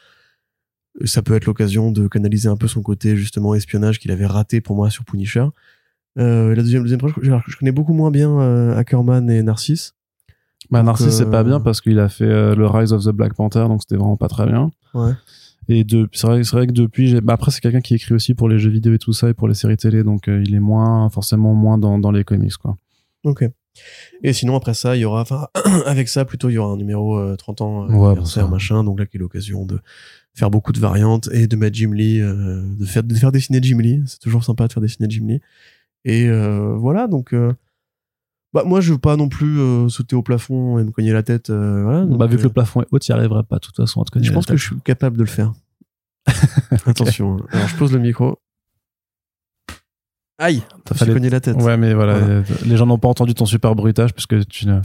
Ça 1.05 1.23
peut 1.23 1.35
être 1.35 1.47
l'occasion 1.47 1.91
de 1.91 2.07
canaliser 2.07 2.49
un 2.49 2.57
peu 2.57 2.69
son 2.69 2.81
côté 2.81 3.17
justement 3.17 3.55
espionnage 3.57 3.99
qu'il 3.99 4.13
avait 4.13 4.27
raté 4.27 4.61
pour 4.61 4.77
moi 4.77 4.91
sur 4.91 5.05
Punisher. 5.05 5.45
Euh, 6.21 6.55
la 6.55 6.63
deuxième, 6.63 6.83
deuxième 6.83 7.01
projet, 7.01 7.17
je, 7.21 7.33
je 7.49 7.57
connais 7.57 7.73
beaucoup 7.73 7.95
moins 7.95 8.13
bien 8.13 8.31
euh, 8.41 8.77
Ackerman 8.79 9.29
et 9.29 9.43
Narcisse. 9.43 9.95
Bah 10.71 10.79
donc, 10.81 10.87
Narcisse 10.87 11.11
c'est 11.11 11.27
euh, 11.27 11.31
pas 11.31 11.45
bien 11.45 11.61
parce 11.61 11.81
qu'il 11.81 11.99
a 11.99 12.09
fait 12.09 12.25
euh, 12.25 12.55
le 12.55 12.67
Rise 12.67 12.93
of 12.93 13.05
the 13.05 13.11
Black 13.11 13.35
Panther 13.35 13.67
donc 13.69 13.83
c'était 13.83 13.97
vraiment 13.97 14.17
pas 14.17 14.29
très 14.29 14.47
bien 14.47 14.71
Ouais. 14.95 15.13
et 15.69 15.83
de 15.85 16.09
c'est 16.13 16.27
vrai 16.53 16.67
que 16.67 16.73
depuis 16.73 17.21
bah, 17.21 17.35
après 17.35 17.51
c'est 17.51 17.61
quelqu'un 17.61 17.81
qui 17.81 17.95
écrit 17.95 18.15
aussi 18.15 18.35
pour 18.35 18.49
les 18.49 18.59
jeux 18.59 18.71
vidéo 18.71 18.95
et 18.95 18.99
tout 18.99 19.13
ça 19.13 19.29
et 19.29 19.35
pour 19.35 19.49
les 19.49 19.55
séries 19.55 19.77
télé 19.77 20.05
donc 20.05 20.29
euh, 20.29 20.43
il 20.47 20.55
est 20.55 20.61
moins 20.61 21.09
forcément 21.11 21.55
moins 21.55 21.79
dans, 21.79 21.99
dans 21.99 22.11
les 22.13 22.25
comics 22.25 22.55
quoi 22.57 22.77
Ok. 23.25 23.45
Et 24.23 24.33
sinon, 24.33 24.55
après 24.55 24.75
ça, 24.75 24.97
il 24.97 25.01
y 25.01 25.05
aura, 25.05 25.23
enfin, 25.23 25.49
avec 25.87 26.09
ça, 26.09 26.25
plutôt, 26.25 26.49
il 26.49 26.53
y 26.53 26.59
aura 26.59 26.75
un 26.75 26.77
numéro 26.77 27.19
euh, 27.19 27.37
30 27.37 27.61
ans 27.63 27.85
euh, 27.85 27.93
Ouais, 27.93 28.09
anniversaire, 28.09 28.49
machin. 28.49 28.85
Donc 28.85 29.01
là, 29.01 29.07
qui 29.07 29.17
est 29.17 29.21
l'occasion 29.21 29.65
de 29.65 29.81
faire 30.35 30.51
beaucoup 30.51 30.73
de 30.73 30.79
variantes 30.79 31.29
et 31.33 31.47
de 31.47 31.57
mettre 31.57 31.75
Jim 31.77 31.93
Lee, 31.93 32.21
euh, 32.21 32.63
de 32.79 32.85
faire, 32.85 33.03
de 33.03 33.15
faire 33.15 33.33
dessiner 33.33 33.61
Jim 33.63 33.79
Lee. 33.79 34.03
C'est 34.07 34.21
toujours 34.21 34.45
sympa 34.45 34.69
de 34.69 34.73
faire 34.73 34.83
dessiner 34.83 35.09
Jim 35.11 35.25
Lee. 35.27 35.41
Et 36.05 36.29
euh, 36.29 36.75
voilà, 36.77 37.09
donc, 37.09 37.33
euh, 37.33 37.53
bah, 38.55 38.63
moi, 38.65 38.81
je 38.81 38.93
veux 38.93 38.99
pas 38.99 39.17
non 39.17 39.29
plus 39.29 39.59
euh, 39.59 39.89
sauter 39.89 40.17
au 40.17 40.23
plafond 40.23 40.79
et 40.79 40.85
me 40.85 40.91
cogner 40.93 41.13
la 41.13 41.23
tête. 41.23 41.51
euh, 41.51 41.83
voilà, 41.83 42.05
donc, 42.07 42.17
bah 42.19 42.27
vu 42.27 42.37
que 42.37 42.41
euh, 42.43 42.45
le 42.45 42.51
plafond 42.51 42.81
est 42.83 42.87
haut 42.91 42.99
tu 42.99 43.11
y 43.11 43.13
arriveras 43.13 43.43
pas 43.43 43.57
de 43.57 43.61
toute 43.61 43.77
façon 43.77 44.01
à 44.01 44.05
te 44.05 44.11
connaître 44.11 44.29
je 44.31 44.35
pense 44.35 44.47
que 44.47 44.57
je 44.57 44.65
suis 44.65 44.81
capable 44.81 45.17
de 45.19 45.23
le 45.25 45.29
faire. 45.29 45.53
Attention. 46.87 47.37
hein. 47.37 47.47
Alors, 47.51 47.69
je 47.69 47.77
pose 47.77 47.93
le 47.93 47.99
micro. 47.99 48.39
Aïe 50.39 50.63
T'as 50.85 50.95
fallu- 50.95 51.13
cogné 51.13 51.31
la 51.31 51.41
tête. 51.41 51.57
Ouais, 51.57 51.77
mais 51.77 51.95
voilà, 51.95 52.19
Voilà. 52.19 52.35
euh, 52.35 52.43
les 52.65 52.77
gens 52.77 52.87
n'ont 52.87 52.99
pas 52.99 53.09
entendu 53.09 53.35
ton 53.35 53.47
super 53.47 53.75
bruitage 53.75 54.13
parce 54.13 54.27
que 54.27 54.43
tu 54.43 54.67
ne. 54.67 54.81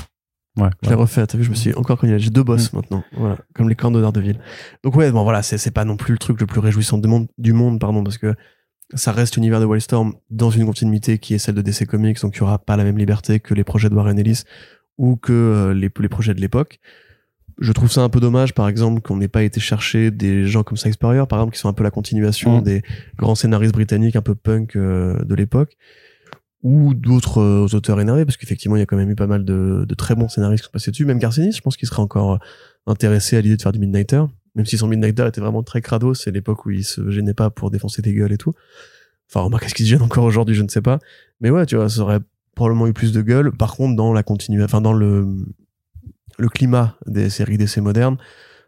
Ouais. 0.58 0.70
Je 0.84 0.90
l'ai 0.90 0.96
refait, 0.96 1.26
t'as 1.26 1.38
vu, 1.38 1.44
je 1.44 1.50
me 1.50 1.56
suis 1.56 1.74
encore 1.76 1.98
cogné. 1.98 2.20
J'ai 2.20 2.30
deux 2.32 2.44
boss 2.44 2.74
maintenant, 2.74 3.04
voilà, 3.16 3.38
comme 3.56 3.70
les 3.70 3.76
cornes 3.76 3.94
de 3.94 4.02
Daredevil. 4.02 4.40
Donc 4.84 4.96
ouais, 4.96 5.12
bon 5.12 5.24
voilà, 5.24 5.41
c'est 5.41 5.58
c'est 5.58 5.72
pas 5.72 5.86
non 5.86 5.96
plus 5.96 6.12
le 6.14 6.18
truc 6.18 6.40
le 6.41 6.48
plus 6.48 6.60
réjouissant 6.60 6.98
du 6.98 7.08
monde, 7.08 7.28
du 7.38 7.54
monde, 7.54 7.80
pardon, 7.80 8.04
parce 8.04 8.18
que 8.18 8.36
ça 8.94 9.11
reste 9.11 9.36
l'univers 9.36 9.60
de 9.60 9.66
Wildstorm 9.66 10.14
dans 10.30 10.49
une 10.49 10.66
continuité 10.66 11.20
qui 11.20 11.34
est 11.34 11.38
celle 11.38 11.56
de 11.56 11.61
DC 11.61 11.86
Comics, 11.86 12.20
donc 12.22 12.36
il 12.36 12.40
y 12.40 12.41
aura 12.41 12.57
pas 12.57 12.76
la 12.76 12.84
même 12.84 12.98
liberté 12.98 13.40
que 13.40 13.53
les 13.53 13.64
projets 13.64 13.90
de 13.90 13.95
Warren 13.95 14.18
Ellis 14.18 14.44
ou 14.98 15.16
que 15.16 15.32
euh, 15.32 15.74
les, 15.74 15.90
les 15.99 16.10
projets 16.10 16.34
de 16.34 16.41
l'époque. 16.41 16.80
Je 17.60 17.72
trouve 17.74 17.91
ça 17.91 18.02
un 18.02 18.10
peu 18.10 18.20
dommage, 18.20 18.53
par 18.53 18.70
exemple, 18.70 19.02
qu'on 19.02 19.18
n'ait 19.18 19.28
pas 19.28 19.44
été 19.44 19.60
chercher 19.60 20.11
des 20.11 20.45
gens 20.45 20.64
comme 20.64 20.78
Sykes 20.78 20.94
Spurrier, 20.94 21.24
par 21.28 21.40
exemple, 21.40 21.53
qui 21.53 21.60
sont 21.60 21.68
un 21.68 21.74
peu 21.74 21.84
la 21.84 21.91
continuation 21.91 22.61
Mm. 22.61 22.64
des 22.64 22.82
grands 23.18 23.36
scénaristes 23.36 23.74
britanniques 23.74 24.16
un 24.16 24.22
peu 24.22 24.34
punk 24.34 24.76
euh, 24.76 25.22
de 25.24 25.36
l'époque, 25.36 25.76
ou 26.64 26.94
d'autres 26.94 27.41
euh, 27.41 27.76
auteurs 27.76 27.99
énervés, 27.99 28.26
parce 28.26 28.38
qu'effectivement, 28.38 28.78
il 28.78 28.80
y 28.80 28.82
a 28.82 28.86
quand 28.86 28.98
même 28.98 29.10
eu 29.10 29.16
pas 29.16 29.28
mal 29.28 29.44
de, 29.44 29.86
de 29.88 29.95
très 29.95 30.16
bons 30.16 30.30
scénaristes 30.30 30.64
qui 30.64 30.68
sont 30.68 30.72
passés 30.72 30.91
dessus. 30.91 31.06
Même 31.06 31.20
Garcenis, 31.20 31.52
je 31.52 31.61
pense 31.61 31.76
qu'il 31.76 31.88
serait 31.88 32.02
encore 32.02 32.40
intéressé 32.88 33.38
à 33.38 33.41
l'idée 33.41 33.57
de 33.57 33.61
faire 33.61 33.74
du 33.74 33.80
Midnighter, 33.80 34.24
même 34.56 34.66
si 34.66 34.78
son 34.78 34.88
Midnighter 34.88 35.28
était 35.28 35.42
vraiment 35.42 35.64
très 35.64 35.82
crado, 35.82 36.14
c'est 36.14 36.32
l'époque 36.32 36.66
où 36.66 36.72
il 36.72 36.84
se 36.84 37.10
gênait 37.10 37.34
pas 37.34 37.50
pour 37.50 37.72
défoncer 37.72 38.02
des 38.02 38.14
gueules 38.14 38.32
et 38.34 38.38
tout. 38.38 38.54
Enfin, 39.30 39.42
remarque, 39.42 39.66
est-ce 39.66 39.76
qu'il 39.76 39.86
se 39.86 39.92
gêne 39.92 40.02
encore 40.02 40.24
aujourd'hui, 40.24 40.56
je 40.56 40.64
ne 40.64 40.70
sais 40.70 40.82
pas. 40.82 41.00
Mais 41.40 41.50
ouais, 41.50 41.66
tu 41.66 41.76
vois, 41.76 41.90
ça 41.90 42.02
aurait 42.02 42.20
probablement 42.56 42.88
eu 42.88 42.94
plus 42.94 43.14
de 43.14 43.22
gueule. 43.22 43.52
Par 43.52 43.76
contre, 43.76 43.96
dans 43.96 44.12
la 44.12 44.24
continue, 44.24 44.64
enfin, 44.64 44.82
dans 44.82 44.94
le, 44.94 45.28
le 46.38 46.50
climat 46.50 46.98
des 47.06 47.30
séries 47.30 47.58
d'essais 47.58 47.82
modernes, 47.82 48.18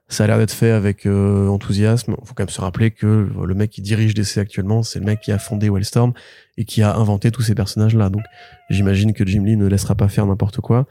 ça 0.08 0.26
a 0.26 0.28
l'air 0.28 0.38
d'être 0.38 0.52
fait 0.52 0.72
avec 0.72 1.06
euh, 1.06 1.48
enthousiasme. 1.48 2.16
Faut 2.24 2.34
quand 2.34 2.44
même 2.44 2.50
se 2.50 2.62
rappeler 2.62 2.92
que 2.92 3.30
le 3.44 3.54
mec 3.56 3.72
qui 3.72 3.82
dirige 3.82 4.14
DC 4.14 4.38
actuellement, 4.38 4.84
c'est 4.84 5.00
le 5.00 5.06
mec 5.06 5.22
qui 5.22 5.32
a 5.32 5.40
fondé 5.40 5.70
Wildstorm 5.70 6.14
et 6.58 6.66
qui 6.66 6.82
a 6.82 6.96
inventé 6.96 7.32
tous 7.32 7.42
ces 7.42 7.56
personnages-là. 7.56 8.10
Donc, 8.10 8.24
j'imagine 8.70 9.14
que 9.14 9.26
Jim 9.26 9.44
Lee 9.44 9.56
ne 9.56 9.68
laissera 9.68 9.96
pas 9.96 10.10
faire 10.10 10.26
n'importe 10.26 10.60
quoi. 10.60 10.86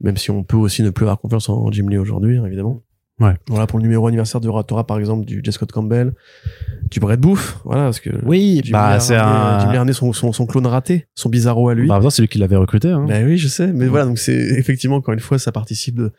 Même 0.00 0.16
si 0.16 0.30
on 0.30 0.42
peut 0.42 0.56
aussi 0.56 0.82
ne 0.82 0.90
plus 0.90 1.04
avoir 1.04 1.20
confiance 1.20 1.48
en 1.48 1.70
Jim 1.70 1.86
Lee 1.88 1.98
aujourd'hui, 1.98 2.38
hein, 2.38 2.46
évidemment. 2.46 2.82
Ouais. 3.18 3.34
Voilà, 3.48 3.66
pour 3.66 3.78
le 3.78 3.82
numéro 3.84 4.06
anniversaire 4.06 4.40
de 4.42 4.48
Ratora, 4.48 4.86
par 4.86 4.98
exemple, 4.98 5.24
du 5.24 5.40
J. 5.42 5.52
Scott 5.52 5.72
Campbell, 5.72 6.12
du 6.90 7.00
Brett 7.00 7.18
Booth, 7.18 7.58
voilà, 7.64 7.84
parce 7.84 8.00
que 8.00 8.10
Oui, 8.26 8.60
Jim 8.62 8.72
bah 8.72 9.00
c'est 9.00 9.16
ramené- 9.16 9.60
Jim 9.62 9.68
un. 9.70 9.78
ramené 9.78 9.92
son, 9.94 10.12
son, 10.12 10.32
son 10.32 10.44
clone 10.46 10.66
raté, 10.66 11.06
son 11.14 11.30
bizarro 11.30 11.68
à 11.70 11.74
lui. 11.74 11.88
Bah, 11.88 12.00
c'est 12.10 12.20
lui 12.22 12.28
qui 12.28 12.38
l'avait 12.38 12.56
recruté. 12.56 12.88
Hein. 12.90 13.06
Bah 13.08 13.20
oui, 13.24 13.38
je 13.38 13.48
sais. 13.48 13.68
Mais 13.72 13.86
voilà, 13.86 14.04
donc 14.04 14.18
c'est 14.18 14.34
effectivement, 14.36 14.96
encore 14.96 15.14
une 15.14 15.20
fois, 15.20 15.38
ça 15.38 15.50
participe 15.50 15.96
de 15.96 16.12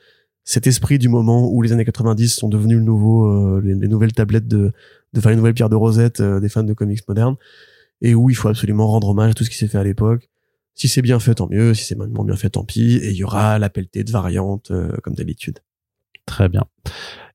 cet 0.44 0.65
esprit 0.65 0.98
du 0.98 1.07
moment 1.10 1.48
où 1.52 1.61
les 1.61 1.72
années 1.72 1.86
90 1.86 2.30
sont 2.34 2.48
devenus 2.49 2.78
le 2.78 2.84
nouveau, 2.84 3.28
euh, 3.28 3.61
les, 3.64 3.76
les 3.76 3.88
nouvelles 3.88 4.14
tablettes 4.14 4.48
de, 4.48 4.72
de 5.14 5.22
faire 5.22 5.30
les 5.30 5.36
nouvelles 5.38 5.53
pierres 5.53 5.69
de 5.69 5.76
Rosette 5.76 6.22
euh, 6.22 6.40
des 6.40 6.49
fans 6.49 6.64
de 6.64 6.74
comics 6.74 7.06
modernes 7.07 7.36
et 8.02 8.15
où 8.15 8.30
il 8.30 8.36
faut 8.36 8.48
absolument 8.48 8.88
rendre 8.88 9.10
hommage 9.10 9.32
à 9.32 9.34
tout 9.34 9.44
ce 9.44 9.49
qui 9.49 9.57
s'est 9.57 9.68
fait 9.68 9.78
à 9.78 9.84
l'époque. 9.84 10.30
Si 10.74 10.88
c'est 10.88 11.02
bien 11.02 11.19
fait, 11.19 11.36
tant 11.36 11.48
mieux. 11.49 11.74
Si 11.74 11.84
c'est 11.86 11.95
moins 11.95 12.24
bien 12.26 12.36
fait, 12.36 12.52
tant 12.52 12.64
pis. 12.64 12.98
Et 12.98 13.10
il 13.10 13.15
y 13.18 13.24
aura 13.24 13.60
la 13.60 13.69
pelletée 13.69 14.03
de 14.03 14.11
variantes, 14.11 14.72
euh, 14.72 14.91
comme 15.03 15.15
d'habitude. 15.15 15.60
Très 16.28 16.49
bien. 16.49 16.64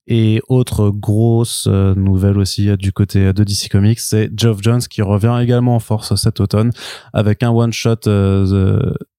Et 0.07 0.41
autre 0.49 0.91
grosse 0.91 1.67
euh, 1.71 1.95
nouvelle 1.95 2.39
aussi 2.39 2.69
euh, 2.69 2.77
du 2.77 2.93
côté 2.93 3.33
de 3.33 3.45
DC 3.45 3.69
Comics, 3.71 4.01
c'est 4.01 4.31
Geoff 4.37 4.59
Jones 4.61 4.81
qui 4.81 5.03
revient 5.03 5.39
également 5.41 5.77
en 5.77 5.81
force 5.81 6.15
cet 6.15 6.39
automne 6.39 6.71
avec 7.13 7.43
un 7.43 7.51
one 7.51 7.73
shot 7.73 7.97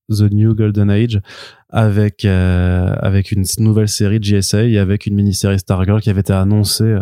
The, 0.10 0.32
New 0.32 0.56
Golden 0.56 0.90
Age 0.90 1.22
avec 1.70 2.24
euh, 2.26 2.94
avec 3.00 3.32
une 3.32 3.44
nouvelle 3.58 3.90
série 3.90 4.20
GSA 4.20 4.66
et 4.66 4.78
avec 4.78 5.08
une 5.08 5.16
mini-série 5.16 5.60
Stargirl 5.60 6.02
qui 6.02 6.10
avait 6.10 6.22
été 6.22 6.34
annoncée 6.34 6.84
euh, 6.84 7.02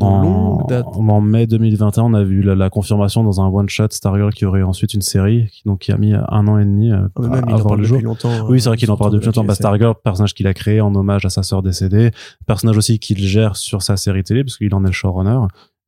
en, 0.00 0.22
longue 0.22 0.68
date. 0.68 0.86
en 0.86 1.20
mai 1.20 1.46
2021. 1.46 2.04
On 2.04 2.14
a 2.14 2.22
vu 2.22 2.42
la, 2.42 2.54
la 2.54 2.70
confirmation 2.70 3.22
dans 3.24 3.40
un 3.40 3.48
one 3.48 3.68
shot 3.68 3.86
Stargirl 3.90 4.32
qui 4.32 4.44
aurait 4.44 4.62
ensuite 4.62 4.94
une 4.94 5.02
série 5.02 5.48
qui 5.52 5.62
donc 5.66 5.80
qui 5.80 5.92
a 5.92 5.96
mis 5.98 6.12
un 6.14 6.48
an 6.48 6.58
et 6.58 6.64
demi 6.64 6.90
euh, 6.90 7.08
Ah, 7.16 7.20
mais 7.22 7.28
même, 7.28 7.48
à 7.48 7.54
avoir 7.54 7.76
le 7.76 7.84
jour. 7.84 7.96
depuis 7.98 8.04
longtemps. 8.06 8.46
Oui, 8.48 8.56
euh, 8.56 8.60
c'est 8.60 8.68
vrai 8.68 8.76
qu'il 8.76 8.90
en 8.90 8.96
parle 8.96 9.10
de 9.12 9.16
depuis 9.16 9.26
longtemps. 9.26 9.44
Bah. 9.44 9.54
Stargirl, 9.54 9.94
personnage 10.02 10.34
qu'il 10.34 10.46
a 10.46 10.54
créé 10.54 10.80
en 10.80 10.94
hommage 10.94 11.24
à 11.24 11.30
sa 11.30 11.42
sœur 11.42 11.62
décédée, 11.62 12.10
personnage 12.46 12.76
aussi 12.76 12.98
qu'il 12.98 13.18
gère 13.18 13.56
sur 13.56 13.82
sa 13.82 13.96
série 13.96 14.22
télé 14.22 14.44
parce 14.44 14.56
qu'il 14.56 14.74
en 14.74 14.84
est 14.84 14.88
le 14.88 14.92
showrunner 14.92 15.38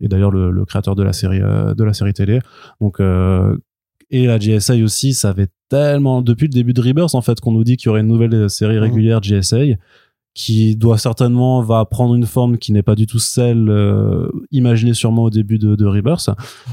et 0.00 0.08
d'ailleurs 0.08 0.30
le, 0.30 0.50
le 0.50 0.64
créateur 0.64 0.94
de 0.96 1.02
la 1.02 1.12
série 1.12 1.40
euh, 1.40 1.74
de 1.74 1.84
la 1.84 1.92
série 1.92 2.12
télé. 2.12 2.40
Donc 2.80 3.00
euh, 3.00 3.56
et 4.10 4.26
la 4.26 4.38
GSA 4.38 4.74
aussi, 4.84 5.14
ça 5.14 5.30
avait 5.30 5.48
tellement 5.70 6.20
depuis 6.22 6.44
le 6.46 6.52
début 6.52 6.72
de 6.74 6.80
Rebirth 6.80 7.14
en 7.14 7.22
fait 7.22 7.40
qu'on 7.40 7.52
nous 7.52 7.64
dit 7.64 7.76
qu'il 7.76 7.86
y 7.86 7.90
aurait 7.90 8.00
une 8.02 8.06
nouvelle 8.08 8.48
série 8.50 8.76
Mhm. 8.76 8.82
régulière 8.82 9.20
GSA 9.22 9.58
qui 10.34 10.74
doit 10.76 10.98
certainement 10.98 11.62
va 11.62 11.84
prendre 11.84 12.14
une 12.14 12.26
forme 12.26 12.58
qui 12.58 12.72
n'est 12.72 12.82
pas 12.82 12.96
du 12.96 13.06
tout 13.06 13.18
celle 13.20 13.68
euh, 13.68 14.28
imaginée 14.50 14.94
sûrement 14.94 15.22
au 15.24 15.30
début 15.30 15.58
de, 15.58 15.76
de 15.76 15.86
Rebirth. 15.86 16.28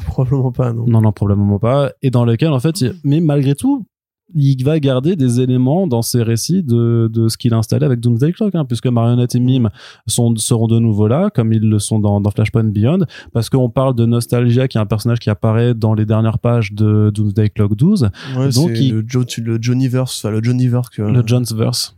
Probablement 0.07 0.51
pas, 0.51 0.73
non. 0.73 0.85
Non, 0.88 1.01
non, 1.01 1.11
probablement 1.11 1.59
pas. 1.59 1.91
Et 2.01 2.09
dans 2.09 2.25
lequel, 2.25 2.49
en 2.51 2.59
fait, 2.59 2.81
il- 2.81 2.93
mais 3.03 3.19
malgré 3.19 3.53
tout, 3.55 3.85
il 4.33 4.63
va 4.63 4.79
garder 4.79 5.17
des 5.17 5.41
éléments 5.41 5.88
dans 5.88 6.01
ses 6.01 6.23
récits 6.23 6.63
de, 6.63 7.09
de 7.11 7.27
ce 7.27 7.38
qu'il 7.38 7.53
a 7.53 7.57
installé 7.57 7.85
avec 7.85 7.99
Doomsday 7.99 8.31
Clock, 8.31 8.55
hein, 8.55 8.63
puisque 8.63 8.88
Marionnette 8.88 9.35
et 9.35 9.41
Mime 9.41 9.69
sont, 10.07 10.33
seront 10.38 10.67
de 10.67 10.79
nouveau 10.79 11.07
là, 11.07 11.29
comme 11.29 11.51
ils 11.51 11.61
le 11.69 11.79
sont 11.79 11.99
dans, 11.99 12.21
dans 12.21 12.31
Flashpoint 12.31 12.63
Beyond, 12.63 12.99
parce 13.33 13.49
qu'on 13.49 13.69
parle 13.69 13.93
de 13.93 14.05
Nostalgia, 14.05 14.69
qui 14.69 14.77
est 14.77 14.81
un 14.81 14.85
personnage 14.85 15.19
qui 15.19 15.29
apparaît 15.29 15.73
dans 15.73 15.93
les 15.93 16.05
dernières 16.05 16.39
pages 16.39 16.71
de 16.71 17.11
Doomsday 17.13 17.49
Clock 17.49 17.75
12, 17.75 18.09
Ouais, 18.38 18.49
Donc, 18.55 18.69
il- 18.75 18.93
le, 18.93 19.03
jo 19.05 19.23
le 19.39 19.57
Johnnyverse, 19.61 20.17
enfin, 20.23 20.33
le 20.33 20.41
Johnnyverse 20.41 20.89
que, 20.89 21.01
le 21.01 21.21
Jonesverse. 21.27 21.97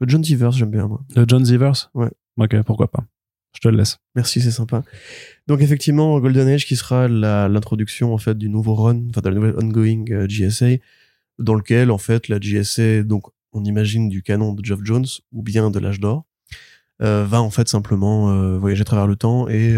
Le 0.00 0.08
Johnnyverse, 0.08 0.56
j'aime 0.56 0.70
bien, 0.70 0.86
moi. 0.86 1.02
Le 1.14 1.24
Jonesyverse 1.28 1.90
Ouais. 1.94 2.10
Ok, 2.38 2.62
pourquoi 2.62 2.90
pas. 2.90 3.04
Je 3.54 3.60
te 3.60 3.68
le 3.68 3.76
laisse. 3.76 3.98
Merci, 4.14 4.40
c'est 4.40 4.50
sympa. 4.50 4.82
Donc 5.46 5.60
effectivement, 5.60 6.18
Golden 6.20 6.48
Age 6.48 6.66
qui 6.66 6.76
sera 6.76 7.08
l'introduction 7.08 8.14
en 8.14 8.18
fait 8.18 8.38
du 8.38 8.48
nouveau 8.48 8.74
run, 8.74 9.08
enfin 9.10 9.20
de 9.20 9.28
la 9.28 9.34
nouvelle 9.34 9.56
ongoing 9.56 10.04
euh, 10.10 10.26
GSA, 10.26 10.76
dans 11.38 11.54
lequel 11.54 11.90
en 11.90 11.98
fait 11.98 12.28
la 12.28 12.38
GSA, 12.38 13.02
donc 13.02 13.24
on 13.52 13.64
imagine 13.64 14.08
du 14.08 14.22
canon 14.22 14.54
de 14.54 14.64
Geoff 14.64 14.80
Jones 14.84 15.06
ou 15.32 15.42
bien 15.42 15.70
de 15.70 15.78
l'âge 15.78 15.98
d'or, 15.98 16.24
euh, 17.02 17.24
va 17.26 17.42
en 17.42 17.50
fait 17.50 17.68
simplement 17.68 18.30
euh, 18.30 18.56
voyager 18.56 18.82
à 18.82 18.84
travers 18.84 19.08
le 19.08 19.16
temps 19.16 19.48
et 19.48 19.76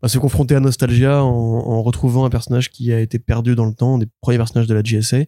bah, 0.00 0.08
se 0.08 0.18
confronter 0.18 0.54
à 0.54 0.60
Nostalgia 0.60 1.24
en, 1.24 1.28
en 1.28 1.82
retrouvant 1.82 2.24
un 2.24 2.30
personnage 2.30 2.70
qui 2.70 2.92
a 2.92 3.00
été 3.00 3.18
perdu 3.18 3.56
dans 3.56 3.66
le 3.66 3.74
temps, 3.74 3.96
un 3.96 3.98
des 3.98 4.08
premiers 4.20 4.38
personnages 4.38 4.68
de 4.68 4.74
la 4.74 4.82
GSA, 4.82 5.24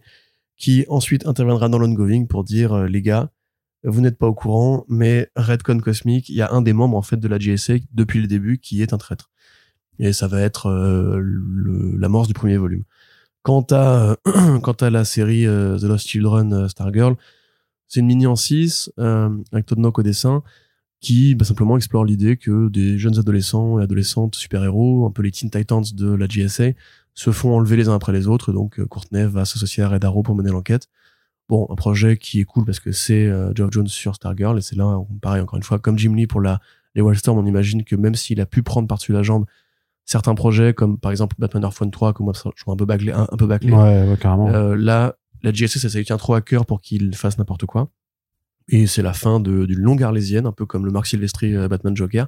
qui 0.55 0.85
ensuite 0.87 1.27
interviendra 1.27 1.67
dans 1.67 1.77
l'ongoing 1.77 2.25
pour 2.25 2.45
dire 2.45 2.85
les 2.85 3.01
gars, 3.01 3.29
vous 3.87 4.01
n'êtes 4.01 4.17
pas 4.17 4.27
au 4.27 4.33
courant, 4.33 4.85
mais 4.89 5.29
Redcon 5.35 5.79
Cosmic, 5.79 6.27
il 6.29 6.35
y 6.35 6.41
a 6.41 6.51
un 6.51 6.61
des 6.61 6.73
membres 6.73 6.97
en 6.97 7.01
fait 7.01 7.17
de 7.17 7.27
la 7.27 7.39
GSA 7.39 7.75
depuis 7.93 8.21
le 8.21 8.27
début 8.27 8.59
qui 8.59 8.81
est 8.81 8.93
un 8.93 8.97
traître. 8.97 9.29
Et 9.97 10.13
ça 10.13 10.27
va 10.27 10.41
être 10.41 10.67
euh, 10.67 11.21
l'amorce 11.97 12.27
du 12.27 12.33
premier 12.33 12.57
volume. 12.57 12.83
Quant 13.43 13.65
à, 13.71 14.17
euh, 14.27 14.59
quant 14.61 14.73
à 14.73 14.89
la 14.89 15.05
série 15.05 15.47
euh, 15.47 15.77
The 15.77 15.83
Lost 15.83 16.07
Children 16.07 16.53
euh, 16.53 16.67
Stargirl, 16.67 17.15
c'est 17.87 18.01
une 18.01 18.07
mini 18.07 18.27
en 18.27 18.35
6 18.35 18.91
euh, 18.99 19.29
avec 19.53 19.65
Todd 19.65 19.79
Knock 19.79 19.99
au 19.99 20.03
dessin 20.03 20.43
qui 20.99 21.35
bah, 21.35 21.45
simplement 21.45 21.77
explore 21.77 22.03
l'idée 22.03 22.35
que 22.35 22.67
des 22.67 22.97
jeunes 22.97 23.17
adolescents 23.17 23.79
et 23.79 23.83
adolescentes 23.83 24.35
super-héros, 24.35 25.05
un 25.05 25.11
peu 25.11 25.21
les 25.21 25.31
Teen 25.31 25.49
Titans 25.49 25.83
de 25.93 26.13
la 26.13 26.27
GSA, 26.27 26.71
se 27.13 27.31
font 27.31 27.55
enlever 27.55 27.77
les 27.77 27.87
uns 27.87 27.95
après 27.95 28.11
les 28.11 28.27
autres. 28.27 28.51
Donc 28.51 28.83
Courtney 28.85 29.25
va 29.25 29.45
s'associer 29.45 29.83
à 29.83 29.89
Red 29.89 30.03
Arrow 30.03 30.23
pour 30.23 30.35
mener 30.35 30.49
l'enquête. 30.49 30.89
Bon, 31.49 31.65
un 31.69 31.75
projet 31.75 32.17
qui 32.17 32.41
est 32.41 32.43
cool 32.45 32.65
parce 32.65 32.79
que 32.79 32.91
c'est 32.91 33.25
euh, 33.25 33.53
Geoff 33.55 33.71
Jones 33.71 33.87
sur 33.87 34.15
Stargirl 34.15 34.57
et 34.57 34.61
c'est 34.61 34.75
là, 34.75 34.85
on- 34.85 35.05
pareil 35.21 35.41
encore 35.41 35.57
une 35.57 35.63
fois, 35.63 35.79
comme 35.79 35.97
Jim 35.97 36.13
Lee 36.13 36.27
pour 36.27 36.41
la, 36.41 36.59
les 36.95 37.01
Wildstorm, 37.01 37.37
on 37.37 37.45
imagine 37.45 37.83
que 37.83 37.95
même 37.95 38.15
s'il 38.15 38.41
a 38.41 38.45
pu 38.45 38.63
prendre 38.63 38.87
par-dessus 38.87 39.13
la 39.13 39.23
jambe 39.23 39.45
certains 40.03 40.35
projets 40.35 40.73
comme 40.73 40.97
par 40.97 41.11
exemple 41.11 41.35
Batman 41.39 41.63
Earth 41.63 41.81
One 41.81 41.91
3 41.91 42.13
que 42.13 42.23
moi 42.23 42.33
je 42.33 42.61
trouve 42.61 42.73
un 42.73 42.77
peu 42.77 42.85
bâclé, 42.85 43.11
un, 43.11 43.27
un 43.31 43.37
peu 43.37 43.45
bâclé. 43.47 43.71
Ouais, 43.71 44.07
ouais, 44.09 44.17
carrément. 44.19 44.49
Euh, 44.49 44.75
là, 44.75 45.15
la 45.43 45.51
GSA, 45.51 45.79
ça, 45.79 45.89
ça 45.89 45.97
lui 45.97 46.05
tient 46.05 46.17
trop 46.17 46.33
à 46.33 46.41
cœur 46.41 46.65
pour 46.65 46.81
qu'il 46.81 47.15
fasse 47.15 47.37
n'importe 47.37 47.65
quoi. 47.65 47.89
Et 48.69 48.85
c'est 48.87 49.01
la 49.01 49.13
fin 49.13 49.39
d'une 49.39 49.65
longue 49.77 50.03
arlésienne, 50.03 50.45
un 50.45 50.51
peu 50.51 50.65
comme 50.65 50.85
le 50.85 50.91
Mark 50.91 51.05
Silvestri 51.07 51.55
euh, 51.55 51.67
Batman 51.69 51.95
Joker. 51.95 52.27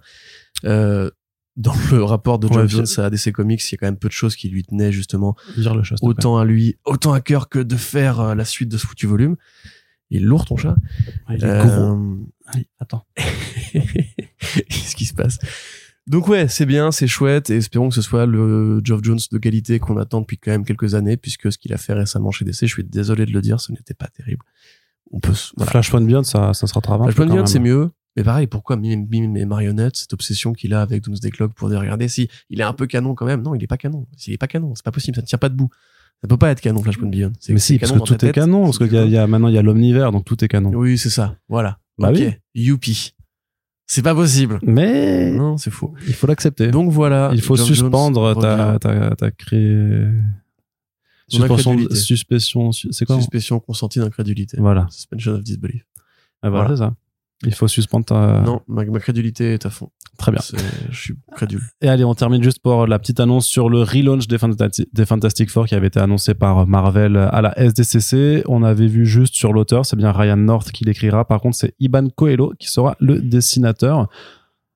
Euh, 0.65 1.09
dans 1.57 1.73
le 1.91 2.03
rapport 2.03 2.39
de 2.39 2.47
Ouais, 2.47 2.67
je- 2.67 2.77
Jones 2.77 3.05
à 3.05 3.09
DC 3.09 3.31
Comics, 3.31 3.61
il 3.69 3.71
y 3.71 3.75
a 3.75 3.77
quand 3.77 3.87
même 3.87 3.97
peu 3.97 4.07
de 4.07 4.13
choses 4.13 4.35
qui 4.35 4.49
lui 4.49 4.63
tenaient 4.63 4.91
justement 4.91 5.35
le 5.57 5.83
chat, 5.83 5.95
autant 6.01 6.37
à 6.37 6.45
lui, 6.45 6.77
autant 6.85 7.11
à 7.13 7.21
cœur 7.21 7.49
que 7.49 7.59
de 7.59 7.75
faire 7.75 8.19
euh, 8.19 8.35
la 8.35 8.45
suite 8.45 8.69
de 8.69 8.77
ce 8.77 8.85
foutu 8.87 9.07
volume. 9.07 9.35
Il 10.11 10.17
est 10.17 10.25
lourd 10.25 10.45
ton 10.45 10.57
chat. 10.57 10.75
Ouais, 11.29 11.35
il 11.37 11.43
est 11.43 11.47
Euh, 11.47 11.93
gros. 11.93 12.17
Allez, 12.47 12.67
attends. 12.79 13.05
Qu'est-ce 13.73 14.95
qui 14.95 15.05
se 15.05 15.13
passe? 15.13 15.37
Donc 16.07 16.27
ouais, 16.27 16.47
c'est 16.47 16.65
bien, 16.65 16.91
c'est 16.91 17.05
chouette, 17.07 17.51
et 17.51 17.57
espérons 17.57 17.89
que 17.89 17.95
ce 17.95 18.01
soit 18.01 18.25
le 18.25 18.81
Geoff 18.83 19.01
Jones 19.03 19.19
de 19.31 19.37
qualité 19.37 19.77
qu'on 19.77 19.97
attend 19.97 20.21
depuis 20.21 20.39
quand 20.39 20.49
même 20.49 20.65
quelques 20.65 20.95
années, 20.95 21.17
puisque 21.17 21.51
ce 21.51 21.57
qu'il 21.59 21.71
a 21.73 21.77
fait 21.77 21.93
récemment 21.93 22.31
chez 22.31 22.45
DC, 22.45 22.61
je 22.61 22.65
suis 22.65 22.83
désolé 22.83 23.27
de 23.27 23.31
le 23.31 23.41
dire, 23.41 23.59
ce 23.61 23.71
n'était 23.71 23.93
pas 23.93 24.07
terrible. 24.07 24.41
On 25.11 25.19
peut, 25.19 25.33
voilà. 25.57 25.69
Flashpoint 25.71 26.01
Beyond, 26.01 26.23
ça, 26.23 26.53
ça 26.55 26.65
se 26.65 26.73
rattrape 26.73 27.01
Flashpoint 27.03 27.27
Beyond, 27.27 27.45
c'est 27.45 27.59
mieux. 27.59 27.91
Mais 28.15 28.23
pareil, 28.23 28.47
pourquoi 28.47 28.75
Mime 28.75 29.07
Mime 29.09 29.37
et 29.37 29.45
Marionnette, 29.45 29.95
cette 29.95 30.13
obsession 30.13 30.53
qu'il 30.53 30.73
a 30.73 30.81
avec 30.81 31.03
Doomsday 31.03 31.29
Clock 31.29 31.53
pour 31.53 31.69
dire, 31.69 31.79
regardez, 31.79 32.07
si, 32.07 32.27
il 32.49 32.59
est 32.59 32.63
un 32.63 32.73
peu 32.73 32.87
canon 32.87 33.13
quand 33.15 33.25
même. 33.25 33.41
Non, 33.41 33.55
il 33.55 33.63
est 33.63 33.67
pas 33.67 33.77
canon. 33.77 34.07
S'il 34.17 34.33
est 34.33 34.37
pas 34.37 34.47
canon, 34.47 34.73
c'est 34.75 34.83
pas 34.83 34.91
possible, 34.91 35.15
ça 35.15 35.21
ne 35.21 35.27
tient 35.27 35.37
pas 35.37 35.49
debout. 35.49 35.69
Ça 36.21 36.27
peut 36.27 36.35
pas 36.37 36.49
être 36.49 36.59
canon, 36.59 36.81
Flashpoint 36.83 37.07
Beyond. 37.07 37.31
C'est- 37.39 37.53
Mais 37.53 37.59
si, 37.59 37.77
parce 37.79 37.91
que 37.93 37.99
tout 37.99 38.25
est 38.25 38.31
canon, 38.33 38.63
parce 38.65 38.77
qu'il 38.77 38.91
y 38.91 39.09
y 39.11 39.17
a- 39.17 39.25
maintenant 39.27 39.47
il 39.47 39.53
y 39.53 39.57
a 39.57 39.61
l'omnivers, 39.61 40.11
donc 40.11 40.25
tout 40.25 40.43
est 40.43 40.47
canon. 40.49 40.71
Oui, 40.75 40.97
c'est 40.97 41.09
ça. 41.09 41.37
Voilà. 41.47 41.79
Bah 41.97 42.09
ok. 42.11 42.17
oui. 42.19 42.33
Youpi. 42.55 43.13
C'est 43.85 44.01
pas 44.01 44.13
possible. 44.13 44.59
Mais 44.63 45.31
Non, 45.31 45.57
c'est 45.57 45.71
faux. 45.71 45.93
il 46.07 46.13
faut 46.13 46.27
l'accepter. 46.27 46.71
Donc 46.71 46.91
voilà. 46.91 47.31
il 47.33 47.41
faut 47.41 47.55
suspendre 47.55 48.39
ta, 48.39 48.77
ta, 48.79 49.15
ta 49.15 49.31
cré... 49.31 50.05
Suspension, 51.27 52.71
c'est 52.71 53.05
quoi? 53.05 53.17
Suspicion 53.17 53.59
consentie 53.59 53.99
d'incrédulité. 53.99 54.57
Voilà. 54.59 54.87
Suspension 54.89 55.33
of 55.33 55.43
disbelief. 55.43 55.85
Ah, 56.41 56.49
voilà, 56.49 56.65
Voilà. 56.65 56.69
c'est 56.75 56.83
ça. 56.83 56.95
Il 57.45 57.53
faut 57.53 57.67
suspendre 57.69 58.05
ta... 58.05 58.41
Non, 58.41 58.61
ma, 58.67 58.83
ma 58.83 58.99
crédulité 58.99 59.53
est 59.53 59.65
à 59.65 59.69
fond. 59.69 59.89
Très 60.17 60.31
bien. 60.33 60.41
Je 60.89 60.99
suis 60.99 61.13
crédule. 61.35 61.61
Et 61.81 61.87
allez, 61.87 62.03
on 62.03 62.13
termine 62.13 62.43
juste 62.43 62.61
pour 62.61 62.85
la 62.85 62.99
petite 62.99 63.21
annonce 63.21 63.47
sur 63.47 63.69
le 63.69 63.81
relaunch 63.81 64.27
des, 64.27 64.35
Fantati- 64.37 64.87
des 64.91 65.05
Fantastic 65.05 65.49
Four 65.49 65.65
qui 65.65 65.75
avait 65.75 65.87
été 65.87 66.01
annoncé 66.01 66.33
par 66.33 66.67
Marvel 66.67 67.15
à 67.15 67.41
la 67.41 67.57
SDCC. 67.57 68.43
On 68.49 68.61
avait 68.63 68.87
vu 68.87 69.05
juste 69.05 69.35
sur 69.35 69.53
l'auteur, 69.53 69.85
c'est 69.85 69.95
bien 69.95 70.11
Ryan 70.11 70.35
North 70.35 70.71
qui 70.73 70.83
l'écrira. 70.83 71.23
Par 71.23 71.39
contre, 71.39 71.55
c'est 71.55 71.73
Iban 71.79 72.09
Coelho 72.13 72.51
qui 72.59 72.69
sera 72.69 72.97
le 72.99 73.21
dessinateur. 73.21 74.09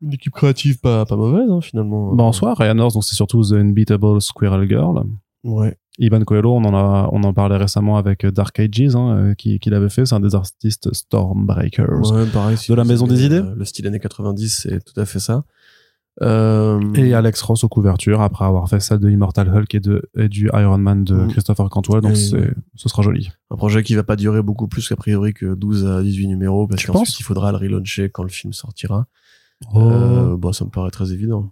Une 0.02 0.14
équipe 0.14 0.34
créative 0.34 0.80
pas, 0.80 1.06
pas 1.06 1.18
mauvaise, 1.18 1.50
hein, 1.50 1.60
finalement. 1.62 2.14
Bah, 2.16 2.24
en 2.24 2.32
soi, 2.32 2.54
Ryan 2.54 2.76
North, 2.76 2.94
donc 2.94 3.04
c'est 3.04 3.16
surtout 3.16 3.42
The 3.44 3.54
Unbeatable 3.54 4.22
Squirrel 4.22 4.68
Girl. 4.70 5.04
Ouais. 5.44 5.76
Iban 6.00 6.22
Coelho, 6.24 6.54
on 6.56 6.64
en 6.66 6.74
a, 6.74 7.10
on 7.12 7.24
en 7.24 7.34
parlait 7.34 7.58
récemment 7.58 7.98
avec 7.98 8.26
Dark 8.26 8.60
Ages, 8.60 8.96
hein, 8.96 9.16
euh, 9.16 9.34
qui, 9.36 9.60
qui 9.60 9.70
l'avait 9.70 9.90
fait. 9.90 10.06
C'est 10.06 10.16
un 10.16 10.20
des 10.20 10.34
artistes 10.36 10.92
Stormbreakers. 10.94 12.12
Ouais, 12.12 12.26
pareil. 12.28 12.58
si 12.58 12.72
De 12.72 12.76
la 12.76 12.84
Maison 12.84 13.06
des 13.08 13.26
Idées 13.26 13.36
euh, 13.42 13.54
Le 13.56 13.66
style 13.66 13.86
années 13.88 14.00
90, 14.00 14.50
c'est 14.64 14.84
tout 14.84 15.00
à 15.00 15.06
fait 15.06 15.20
ça. 15.20 15.44
Euh, 16.22 16.80
Et 16.94 17.14
Alex 17.14 17.42
Ross 17.42 17.64
aux 17.64 17.70
couvertures, 17.70 18.22
après 18.22 18.46
avoir 18.46 18.70
fait 18.70 18.80
celle 18.80 19.00
de 19.00 19.10
Immortal 19.10 19.50
Hulk 19.50 19.74
et, 19.76 19.80
de, 19.80 20.10
et 20.18 20.30
du 20.30 20.48
Iron 20.54 20.78
Man 20.78 21.04
de 21.04 21.16
Mm. 21.16 21.28
Christopher 21.30 21.70
Cantwell. 21.70 22.02
Donc, 22.02 22.16
ce 22.16 22.90
sera 22.90 23.02
joli. 23.02 23.32
un 23.50 23.56
projet 23.56 23.84
qui 23.84 23.96
va 23.96 24.04
pas 24.04 24.16
durer 24.16 24.42
beaucoup 24.44 24.68
plus 24.68 24.88
qu'a 24.88 24.96
priori 24.96 25.34
que 25.34 25.54
12 25.56 25.86
à 25.88 26.02
18 26.04 26.28
numéros, 26.28 26.68
parce 26.68 26.86
qu'ensuite 26.86 27.20
il 27.20 27.24
faudra 27.24 27.52
le 27.52 27.58
relauncher 27.58 28.10
quand 28.10 28.24
le 28.24 28.30
film 28.30 28.54
sortira. 28.54 29.08
Oh. 29.74 29.80
Euh, 29.80 30.38
bah, 30.38 30.54
ça 30.54 30.66
me 30.66 30.70
paraît 30.70 30.92
très 30.92 31.14
évident. 31.14 31.52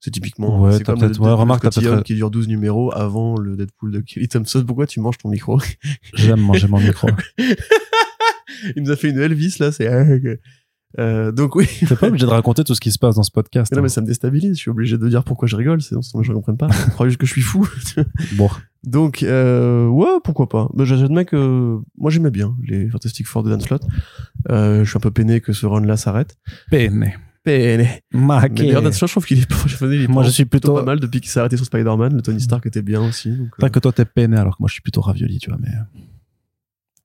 C'est 0.00 0.10
typiquement, 0.12 0.60
Ouais, 0.60 0.78
t'as 0.78 0.94
peut-être- 0.94 1.20
ouais, 1.20 1.32
remarque, 1.32 1.62
t'as 1.62 1.70
peut-être- 1.70 2.04
qui 2.04 2.14
dure 2.14 2.30
12 2.30 2.46
numéros 2.48 2.92
avant 2.94 3.36
le 3.36 3.56
Deadpool 3.56 3.90
de 3.90 4.00
Kelly 4.00 4.28
Thompson. 4.28 4.64
Pourquoi 4.66 4.86
tu 4.86 5.00
manges 5.00 5.18
ton 5.18 5.28
micro? 5.28 5.60
J'aime 6.14 6.40
manger 6.40 6.68
mon 6.68 6.78
micro. 6.80 7.08
Il 8.76 8.82
nous 8.82 8.90
a 8.90 8.96
fait 8.96 9.10
une 9.10 9.18
Elvis 9.18 9.56
là, 9.60 9.72
c'est 9.72 9.88
euh, 10.98 11.32
donc 11.32 11.54
oui. 11.54 11.66
T'es 11.86 11.94
pas 11.96 12.08
obligé 12.08 12.24
de 12.24 12.30
raconter 12.30 12.64
tout 12.64 12.74
ce 12.74 12.80
qui 12.80 12.90
se 12.90 12.98
passe 12.98 13.16
dans 13.16 13.22
ce 13.22 13.30
podcast. 13.30 13.70
Non 13.72 13.78
hein. 13.78 13.82
mais 13.82 13.88
ça 13.90 14.00
me 14.00 14.06
déstabilise. 14.06 14.54
Je 14.56 14.60
suis 14.60 14.70
obligé 14.70 14.96
de 14.96 15.06
dire 15.08 15.22
pourquoi 15.22 15.46
je 15.46 15.54
rigole, 15.54 15.82
sinon 15.82 16.00
je 16.22 16.30
ne 16.30 16.34
comprends 16.36 16.56
pas. 16.56 16.68
Je 16.70 16.90
crois 16.90 17.06
juste 17.06 17.18
que 17.20 17.26
je 17.26 17.32
suis 17.32 17.42
fou. 17.42 17.68
Bon, 18.36 18.48
Donc 18.84 19.22
euh, 19.22 19.86
ouais, 19.86 20.18
pourquoi 20.24 20.48
pas. 20.48 20.68
Bah, 20.72 20.84
J'admets 20.84 21.26
que 21.26 21.78
moi 21.98 22.10
j'aimais 22.10 22.30
bien 22.30 22.56
les 22.66 22.88
Fantastic 22.88 23.26
Four 23.26 23.42
de 23.42 23.50
Dan 23.50 23.60
Slott. 23.60 23.82
Euh, 24.48 24.82
je 24.84 24.88
suis 24.88 24.96
un 24.96 25.00
peu 25.00 25.10
peiné 25.10 25.40
que 25.42 25.52
ce 25.52 25.66
run 25.66 25.84
là 25.84 25.98
s'arrête. 25.98 26.36
peiné. 26.70 27.14
Maqué. 28.12 28.64
d'ailleurs 28.72 28.94
Slott, 28.94 29.08
je 29.08 29.12
trouve 29.14 29.26
qu'il 29.26 29.40
est, 29.40 30.08
Moi, 30.08 30.22
je 30.24 30.30
suis 30.30 30.44
plutôt 30.44 30.68
plutôt. 30.68 30.74
pas 30.80 30.84
mal 30.84 31.00
depuis 31.00 31.20
qu'il 31.20 31.30
s'est 31.30 31.40
arrêté 31.40 31.56
sur 31.56 31.66
Spider-Man. 31.66 32.14
Le 32.14 32.22
Tony 32.22 32.40
Stark 32.40 32.64
était 32.66 32.82
bien 32.82 33.00
aussi. 33.02 33.30
Donc, 33.30 33.48
euh, 33.62 33.68
que 33.68 33.78
toi 33.78 33.92
t'es 33.92 34.04
peiné 34.04 34.36
alors 34.36 34.56
que 34.56 34.62
moi 34.62 34.68
je 34.68 34.74
suis 34.74 34.82
plutôt 34.82 35.00
ravioli, 35.00 35.38
tu 35.38 35.50
vois, 35.50 35.58
mais. 35.60 35.70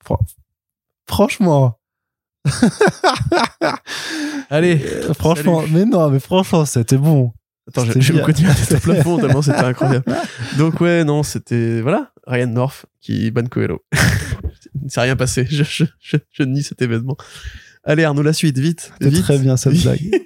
Fran- 0.04 0.20
Franchement. 1.08 1.80
Allez, 4.50 4.82
Euh, 4.84 5.14
franchement, 5.14 5.62
salut. 5.62 5.74
mais 5.74 5.86
non, 5.86 6.10
mais 6.10 6.20
franchement, 6.20 6.66
c'était 6.66 6.98
bon. 6.98 7.32
Attends, 7.68 7.86
je, 7.86 8.14
vais 8.14 8.22
continuer 8.22 8.52
à 8.52 8.56
tête 8.56 8.74
au 8.74 8.80
plafond 8.82 9.18
tellement 9.18 9.42
c'était 9.42 9.58
incroyable. 9.60 10.04
Donc 10.58 10.82
ouais, 10.82 11.04
non, 11.06 11.24
c'était 11.24 11.80
voilà, 11.82 12.12
Ryan 12.28 12.48
North 12.48 12.86
qui 13.00 13.32
ban 13.32 13.46
Coelho. 13.46 13.80
Il 14.76 14.86
ne 14.86 14.90
s'est 14.90 15.00
rien 15.02 15.16
passé. 15.16 15.46
Je, 15.50 15.64
je, 15.64 15.86
je, 16.02 16.18
je 16.30 16.44
nie 16.44 16.62
cet 16.62 16.82
événement. 16.82 17.16
Allez 17.84 18.04
Arnaud, 18.04 18.22
la 18.24 18.34
suite, 18.34 18.58
vite. 18.58 18.92
Vite. 19.02 19.22
très 19.22 19.38
bien 19.40 19.58
cette 19.58 19.82
blague. 19.82 20.00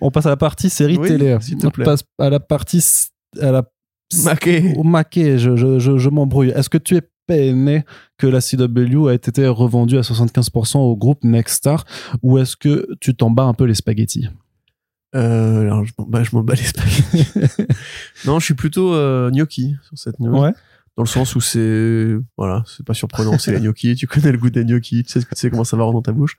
On 0.00 0.10
passe 0.10 0.26
à 0.26 0.30
la 0.30 0.36
partie 0.36 0.70
série 0.70 0.96
Oui, 0.96 1.08
télé. 1.08 1.36
s'il 1.40 1.58
te 1.58 1.66
On 1.66 1.70
plaît. 1.70 1.84
passe 1.84 2.02
à 2.18 2.30
la 2.30 2.40
partie 2.40 2.82
à 3.40 3.50
la 3.52 3.64
Maquet. 4.24 4.74
au 4.76 4.82
maquet. 4.82 5.38
Je, 5.38 5.56
je, 5.56 5.78
je, 5.78 5.98
je 5.98 6.08
m'embrouille. 6.08 6.48
Est-ce 6.50 6.68
que 6.70 6.78
tu 6.78 6.96
es 6.96 7.02
peiné 7.26 7.84
que 8.18 8.26
la 8.26 8.40
CW 8.40 9.08
a 9.08 9.14
été 9.14 9.46
revendue 9.46 9.98
à 9.98 10.00
75% 10.00 10.78
au 10.78 10.96
groupe 10.96 11.22
Nexstar 11.22 11.84
ou 12.22 12.38
est-ce 12.38 12.56
que 12.56 12.88
tu 13.00 13.14
t'en 13.14 13.30
bats 13.30 13.44
un 13.44 13.54
peu 13.54 13.64
les 13.64 13.74
spaghettis? 13.74 14.28
Euh, 15.14 15.60
alors 15.62 15.84
je 15.84 15.92
m'en 15.98 16.06
bats, 16.06 16.22
je 16.24 16.34
m'en 16.34 16.42
bats 16.42 16.54
les 16.54 16.62
spaghettis. 16.62 17.26
non, 18.26 18.38
je 18.40 18.44
suis 18.46 18.54
plutôt 18.54 18.94
euh, 18.94 19.30
gnocchi 19.30 19.74
sur 19.86 19.98
cette 19.98 20.18
news. 20.18 20.36
Ouais. 20.40 20.52
Dans 21.00 21.04
le 21.04 21.08
sens 21.08 21.34
où 21.34 21.40
c'est 21.40 22.14
voilà, 22.36 22.62
c'est 22.66 22.84
pas 22.84 22.92
surprenant, 22.92 23.38
c'est 23.38 23.52
les 23.52 23.60
gnocchis. 23.62 23.94
Tu 23.96 24.06
connais 24.06 24.30
le 24.32 24.36
goût 24.38 24.50
des 24.50 24.66
gnocchis, 24.66 25.02
tu 25.04 25.10
sais 25.10 25.20
ce 25.22 25.24
que 25.26 25.34
tu 25.34 25.40
sais 25.40 25.48
comment 25.50 25.64
ça 25.64 25.78
va 25.78 25.84
rendre 25.84 25.94
dans 25.94 26.02
ta 26.02 26.12
bouche. 26.12 26.36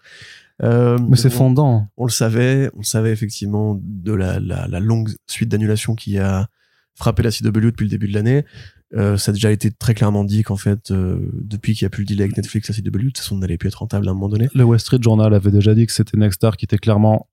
Euh, 0.61 0.99
Mais 1.09 1.17
c'est 1.17 1.31
fondant. 1.31 1.87
On 1.97 2.05
le 2.05 2.11
savait, 2.11 2.69
on 2.75 2.79
le 2.79 2.83
savait 2.83 3.11
effectivement 3.11 3.79
de 3.83 4.13
la, 4.13 4.39
la, 4.39 4.67
la 4.67 4.79
longue 4.79 5.09
suite 5.27 5.49
d'annulations 5.49 5.95
qui 5.95 6.19
a 6.19 6.47
frappé 6.93 7.23
la 7.23 7.31
CW 7.31 7.49
depuis 7.49 7.85
le 7.85 7.89
début 7.89 8.07
de 8.07 8.13
l'année. 8.13 8.45
Euh, 8.93 9.17
ça 9.17 9.31
a 9.31 9.33
déjà 9.33 9.51
été 9.51 9.71
très 9.71 9.95
clairement 9.95 10.23
dit 10.23 10.43
qu'en 10.43 10.57
fait, 10.57 10.91
euh, 10.91 11.17
depuis 11.33 11.73
qu'il 11.73 11.85
n'y 11.85 11.87
a 11.87 11.89
plus 11.89 12.03
le 12.03 12.07
deal 12.07 12.21
avec 12.21 12.37
Netflix, 12.37 12.69
la 12.69 12.75
CW, 12.75 12.91
de 12.91 13.03
toute 13.05 13.17
façon, 13.17 13.37
n'allait 13.37 13.57
plus 13.57 13.69
être 13.69 13.75
rentable 13.79 14.07
à 14.07 14.11
un 14.11 14.13
moment 14.13 14.29
donné. 14.29 14.49
Le 14.53 14.63
Wall 14.63 14.79
Street 14.79 14.99
Journal 15.01 15.33
avait 15.33 15.49
déjà 15.51 15.73
dit 15.73 15.87
que 15.87 15.93
c'était 15.93 16.17
Nexstar 16.17 16.57
qui 16.57 16.65
était 16.65 16.77
clairement 16.77 17.27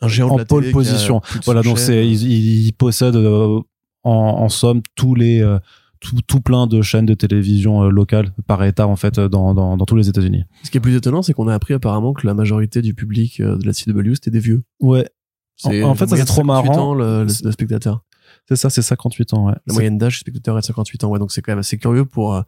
Un 0.00 0.06
géant 0.08 0.28
en 0.28 0.34
de 0.34 0.40
la 0.40 0.44
pole 0.44 0.62
télé 0.62 0.72
position. 0.72 1.20
Voilà, 1.44 1.62
donc 1.62 1.78
c'est 1.80 2.06
ils, 2.06 2.22
ils- 2.22 2.66
ils 2.66 2.72
possèdent 2.72 3.16
euh, 3.16 3.58
en, 4.04 4.12
en 4.12 4.48
somme 4.48 4.82
tous 4.94 5.14
les 5.16 5.40
euh, 5.42 5.58
tout, 6.00 6.16
tout 6.26 6.40
plein 6.40 6.66
de 6.66 6.80
chaînes 6.82 7.06
de 7.06 7.14
télévision 7.14 7.82
euh, 7.84 7.90
locales 7.90 8.32
par 8.46 8.62
état 8.64 8.86
en 8.86 8.96
fait 8.96 9.18
euh, 9.18 9.28
dans, 9.28 9.54
dans, 9.54 9.76
dans 9.76 9.84
tous 9.84 9.96
les 9.96 10.08
États-Unis. 10.08 10.44
Ce 10.64 10.70
qui 10.70 10.78
est 10.78 10.80
plus 10.80 10.96
étonnant, 10.96 11.22
c'est 11.22 11.32
qu'on 11.32 11.48
a 11.48 11.54
appris 11.54 11.74
apparemment 11.74 12.12
que 12.12 12.26
la 12.26 12.34
majorité 12.34 12.82
du 12.82 12.94
public 12.94 13.40
euh, 13.40 13.56
de 13.58 13.66
la 13.66 13.72
CW, 13.72 14.14
c'était 14.14 14.30
des 14.30 14.40
vieux. 14.40 14.62
Ouais. 14.80 15.08
En- 15.64 15.94
fait, 15.94 16.06
ça, 16.06 16.16
c'est 16.16 16.24
trop 16.24 16.42
58 16.44 16.46
marrant. 16.46 16.90
ans, 16.90 16.94
le, 16.94 17.24
le- 17.24 17.32
le 17.44 17.50
spectateur. 17.52 18.04
C'est 18.48 18.56
ça, 18.56 18.70
c'est 18.70 18.82
58 18.82 19.34
ans. 19.34 19.46
Ouais. 19.48 19.54
La 19.66 19.74
moyenne 19.74 19.98
d'âge 19.98 20.14
du 20.14 20.18
spectateur 20.20 20.56
est 20.56 20.60
de 20.60 20.66
58 20.66 21.04
ans. 21.04 21.08
Ouais, 21.10 21.18
donc 21.18 21.32
c'est 21.32 21.42
quand 21.42 21.52
même 21.52 21.58
assez 21.58 21.78
curieux 21.78 22.04
pour. 22.04 22.42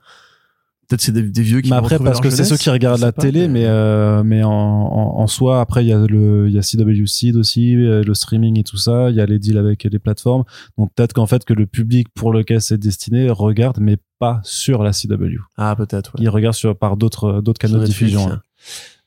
Euh, 0.91 0.97
Peut-être 0.97 1.01
c'est 1.01 1.13
des, 1.13 1.23
des 1.23 1.43
vieux 1.43 1.61
qui. 1.61 1.71
mais 1.71 1.77
après, 1.77 1.99
parce 1.99 2.21
que 2.21 2.31
c'est 2.31 2.45
ceux 2.45 2.57
qui 2.57 2.69
regardent 2.71 3.01
la 3.01 3.13
pas, 3.13 3.23
télé, 3.23 3.49
mais 3.49 3.65
euh, 3.67 4.23
mais 4.25 4.43
en, 4.43 4.51
en, 4.51 5.21
en 5.21 5.27
soi, 5.27 5.61
après 5.61 5.85
il 5.85 5.89
y 5.89 5.93
a 5.93 5.99
le 6.07 6.49
il 6.49 6.55
y 6.55 6.59
a 6.59 6.63
CW 6.63 7.07
Seed 7.07 7.37
aussi, 7.37 7.77
euh, 7.77 8.03
le 8.03 8.15
streaming 8.15 8.59
et 8.59 8.65
tout 8.65 8.77
ça. 8.77 9.11
Il 9.11 9.17
y 9.17 9.21
a 9.21 9.27
les 9.27 9.39
deals 9.39 9.59
avec 9.59 9.85
les 9.85 9.99
plateformes. 9.99 10.45
Donc 10.79 10.91
peut-être 10.95 11.13
qu'en 11.13 11.27
fait 11.27 11.45
que 11.45 11.53
le 11.55 11.67
public 11.67 12.09
pour 12.15 12.33
lequel 12.33 12.61
c'est 12.61 12.79
destiné 12.79 13.31
regarde, 13.31 13.79
mais 13.81 13.97
pas 14.19 14.41
sur 14.43 14.83
la 14.83 14.91
CW. 14.93 15.37
Ah, 15.57 15.75
peut-être. 15.77 16.15
ouais. 16.15 16.23
Il 16.25 16.29
regarde 16.29 16.55
sur 16.55 16.77
par 16.77 16.97
d'autres 16.97 17.41
d'autres 17.41 17.59
canaux 17.61 17.79
de 17.79 17.85
diffusion. 17.87 18.29
hein. 18.31 18.41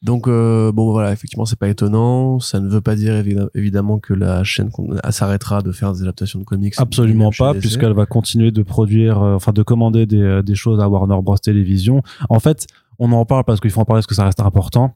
Donc 0.03 0.27
euh, 0.27 0.71
bon 0.73 0.91
voilà, 0.91 1.13
effectivement 1.13 1.45
c'est 1.45 1.57
pas 1.57 1.69
étonnant. 1.69 2.39
Ça 2.39 2.59
ne 2.59 2.67
veut 2.67 2.81
pas 2.81 2.95
dire 2.95 3.13
évi- 3.13 3.47
évidemment 3.55 3.99
que 3.99 4.13
la 4.13 4.43
chaîne 4.43 4.69
con- 4.69 4.95
s'arrêtera 5.09 5.61
de 5.61 5.71
faire 5.71 5.93
des 5.93 6.01
adaptations 6.01 6.39
de 6.39 6.43
comics. 6.43 6.73
Absolument 6.83 7.29
pas, 7.45 7.53
puisqu'elle 7.61 7.93
va 7.93 8.05
continuer 8.05 8.51
de 8.51 8.61
produire, 8.63 9.21
euh, 9.23 9.35
enfin 9.35 9.53
de 9.53 9.63
commander 9.63 10.05
des, 10.05 10.21
euh, 10.21 10.41
des 10.41 10.55
choses 10.55 10.81
à 10.81 10.89
Warner 10.89 11.17
Bros 11.23 11.37
Télévision. 11.37 12.01
En 12.29 12.39
fait, 12.41 12.67
on 12.99 13.11
en 13.13 13.23
parle 13.25 13.45
parce 13.45 13.59
qu'il 13.61 13.71
faut 13.71 13.79
en 13.79 13.85
parler 13.85 13.99
parce 13.99 14.07
que 14.07 14.15
ça 14.15 14.25
reste 14.25 14.41
important. 14.41 14.95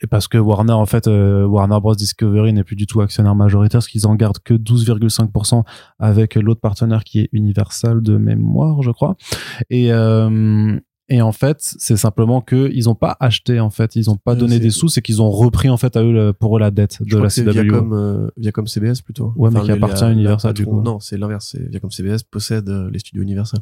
Et 0.00 0.06
parce 0.06 0.28
que 0.28 0.38
Warner, 0.38 0.74
en 0.74 0.86
fait, 0.86 1.08
euh, 1.08 1.44
Warner 1.44 1.80
Bros 1.80 1.94
Discovery 1.96 2.52
n'est 2.52 2.62
plus 2.62 2.76
du 2.76 2.86
tout 2.86 3.00
actionnaire 3.00 3.34
majoritaire, 3.34 3.78
parce 3.78 3.88
qu'ils 3.88 4.06
en 4.06 4.14
gardent 4.14 4.38
que 4.38 4.54
12,5% 4.54 5.64
avec 5.98 6.36
l'autre 6.36 6.60
partenaire 6.60 7.02
qui 7.02 7.18
est 7.18 7.28
Universal 7.32 8.00
de 8.00 8.16
mémoire, 8.16 8.80
je 8.82 8.92
crois. 8.92 9.16
Et, 9.70 9.90
euh, 9.92 10.78
et 11.08 11.22
en 11.22 11.32
fait, 11.32 11.56
c'est 11.60 11.96
simplement 11.96 12.40
que 12.40 12.70
ils 12.72 12.88
ont 12.88 12.94
pas 12.94 13.16
acheté, 13.20 13.60
en 13.60 13.70
fait, 13.70 13.96
ils 13.96 14.10
ont 14.10 14.16
pas 14.16 14.34
donné 14.34 14.58
des 14.58 14.70
sous, 14.70 14.88
c'est 14.88 15.00
qu'ils 15.02 15.22
ont 15.22 15.30
repris, 15.30 15.68
en 15.70 15.76
fait, 15.76 15.96
à 15.96 16.02
eux, 16.02 16.12
le- 16.12 16.32
pour 16.32 16.56
eux, 16.56 16.60
la 16.60 16.70
dette 16.70 16.98
Je 17.04 17.16
de 17.16 17.22
la 17.22 17.28
CW. 17.30 17.50
Viacom, 17.50 17.92
euh, 17.92 18.28
Viacom 18.36 18.66
CBS 18.66 19.00
plutôt. 19.02 19.32
Ouais, 19.36 19.50
mais 19.52 19.60
qui 19.62 19.70
appartient 19.72 20.04
à 20.04 20.10
Universal, 20.12 20.52
du 20.54 20.64
patron- 20.64 20.78
coup. 20.78 20.84
Non, 20.84 21.00
c'est 21.00 21.16
l'inverse. 21.16 21.48
c'est 21.52 21.68
Viacom 21.70 21.90
CBS 21.90 22.22
possède 22.22 22.68
euh, 22.68 22.90
les 22.92 22.98
studios 22.98 23.22
Universal. 23.22 23.60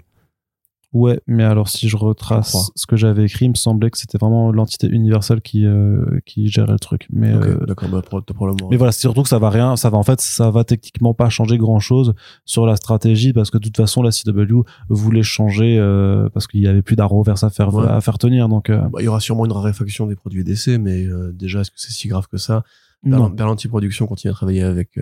Ouais, 0.96 1.20
mais 1.26 1.44
alors 1.44 1.68
si 1.68 1.88
je 1.88 1.96
retrace 1.96 2.70
ce 2.74 2.86
que 2.86 2.96
j'avais 2.96 3.24
écrit, 3.24 3.44
il 3.46 3.50
me 3.50 3.54
semblait 3.54 3.90
que 3.90 3.98
c'était 3.98 4.16
vraiment 4.18 4.50
l'entité 4.50 4.86
universelle 4.88 5.42
qui 5.42 5.66
euh, 5.66 6.20
qui 6.24 6.48
gérait 6.48 6.72
le 6.72 6.78
truc. 6.78 7.06
Mais 7.12 7.34
Ok, 7.34 7.44
euh, 7.44 7.66
d'accord, 7.66 7.88
bah, 7.90 8.02
probablement. 8.02 8.68
mais 8.70 8.76
voilà, 8.76 8.92
c'est 8.92 9.00
surtout 9.00 9.22
que 9.22 9.28
ça 9.28 9.38
va 9.38 9.50
rien, 9.50 9.76
ça 9.76 9.90
va 9.90 9.98
en 9.98 10.02
fait, 10.02 10.20
ça 10.20 10.50
va 10.50 10.64
techniquement 10.64 11.12
pas 11.12 11.28
changer 11.28 11.58
grand 11.58 11.80
chose 11.80 12.14
sur 12.44 12.64
la 12.66 12.76
stratégie 12.76 13.32
parce 13.32 13.50
que 13.50 13.58
de 13.58 13.64
toute 13.64 13.76
façon 13.76 14.00
la 14.02 14.10
CW 14.10 14.62
voulait 14.88 15.22
changer 15.22 15.76
euh, 15.78 16.28
parce 16.30 16.46
qu'il 16.46 16.60
y 16.60 16.66
avait 16.66 16.82
plus 16.82 16.96
d'Arrowverse 16.96 17.44
à 17.44 17.50
faire 17.50 17.74
Ouais. 17.74 17.86
à 17.86 18.00
faire 18.00 18.16
tenir 18.18 18.48
donc 18.48 18.70
Bah, 18.70 18.88
il 19.00 19.04
y 19.04 19.08
aura 19.08 19.20
sûrement 19.20 19.44
une 19.44 19.52
raréfaction 19.52 20.06
des 20.06 20.16
produits 20.16 20.44
d'essai, 20.44 20.78
mais 20.78 21.06
déjà, 21.34 21.60
est-ce 21.60 21.70
que 21.70 21.78
c'est 21.80 21.92
si 21.92 22.08
grave 22.08 22.26
que 22.28 22.38
ça? 22.38 22.62
Non. 23.04 23.18
Berlan- 23.18 23.30
Berlanti 23.34 23.68
Productions 23.68 24.06
continue 24.06 24.30
à 24.30 24.34
travailler 24.34 24.62
avec 24.62 24.98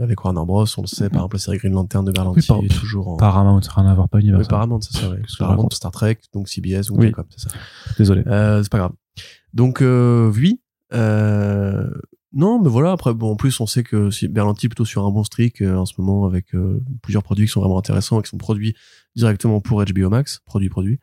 avec 0.00 0.24
Warner 0.24 0.44
Bros. 0.44 0.64
On 0.78 0.82
le 0.82 0.86
sait, 0.86 1.08
par 1.08 1.20
exemple, 1.20 1.36
la 1.36 1.40
série 1.40 1.58
Green 1.58 1.72
Lantern 1.72 2.04
de 2.04 2.12
Berlanti 2.12 2.40
Oui, 2.40 2.46
par- 2.46 2.64
est 2.64 2.68
toujours 2.68 3.08
en. 3.08 3.16
Paramount, 3.16 3.60
rien 3.74 3.86
à 3.86 3.94
voir, 3.94 4.08
pas 4.08 4.18
Oui, 4.18 4.24
Universal. 4.24 4.48
Paramount, 4.50 4.80
c'est 4.80 4.96
ça. 4.98 5.10
Ouais. 5.10 5.22
Paramount, 5.38 5.68
Star 5.72 5.90
Trek, 5.90 6.18
donc 6.34 6.48
CBS 6.48 6.90
ou 6.90 6.96
Oui. 6.96 7.12
C'est 7.36 7.48
ça. 7.48 7.56
Désolé. 7.98 8.22
Euh, 8.26 8.62
c'est 8.62 8.70
pas 8.72 8.78
grave. 8.78 8.92
Donc 9.54 9.82
euh, 9.82 10.30
oui. 10.34 10.60
Euh, 10.92 11.88
non, 12.32 12.60
mais 12.60 12.68
voilà. 12.68 12.92
Après, 12.92 13.14
bon, 13.14 13.32
en 13.32 13.36
plus, 13.36 13.58
on 13.60 13.66
sait 13.66 13.82
que 13.82 14.10
Berlanti 14.28 14.66
est 14.66 14.68
plutôt 14.68 14.84
sur 14.84 15.04
un 15.06 15.10
bon 15.10 15.24
streak 15.24 15.62
euh, 15.62 15.76
en 15.76 15.86
ce 15.86 15.94
moment 15.98 16.26
avec 16.26 16.54
euh, 16.54 16.82
plusieurs 17.02 17.22
produits 17.22 17.46
qui 17.46 17.52
sont 17.52 17.60
vraiment 17.60 17.78
intéressants 17.78 18.20
et 18.20 18.22
qui 18.22 18.28
sont 18.28 18.36
produits 18.38 18.74
directement 19.14 19.60
pour 19.60 19.82
HBO 19.84 20.10
Max, 20.10 20.40
produit 20.44 20.68
produit. 20.68 21.00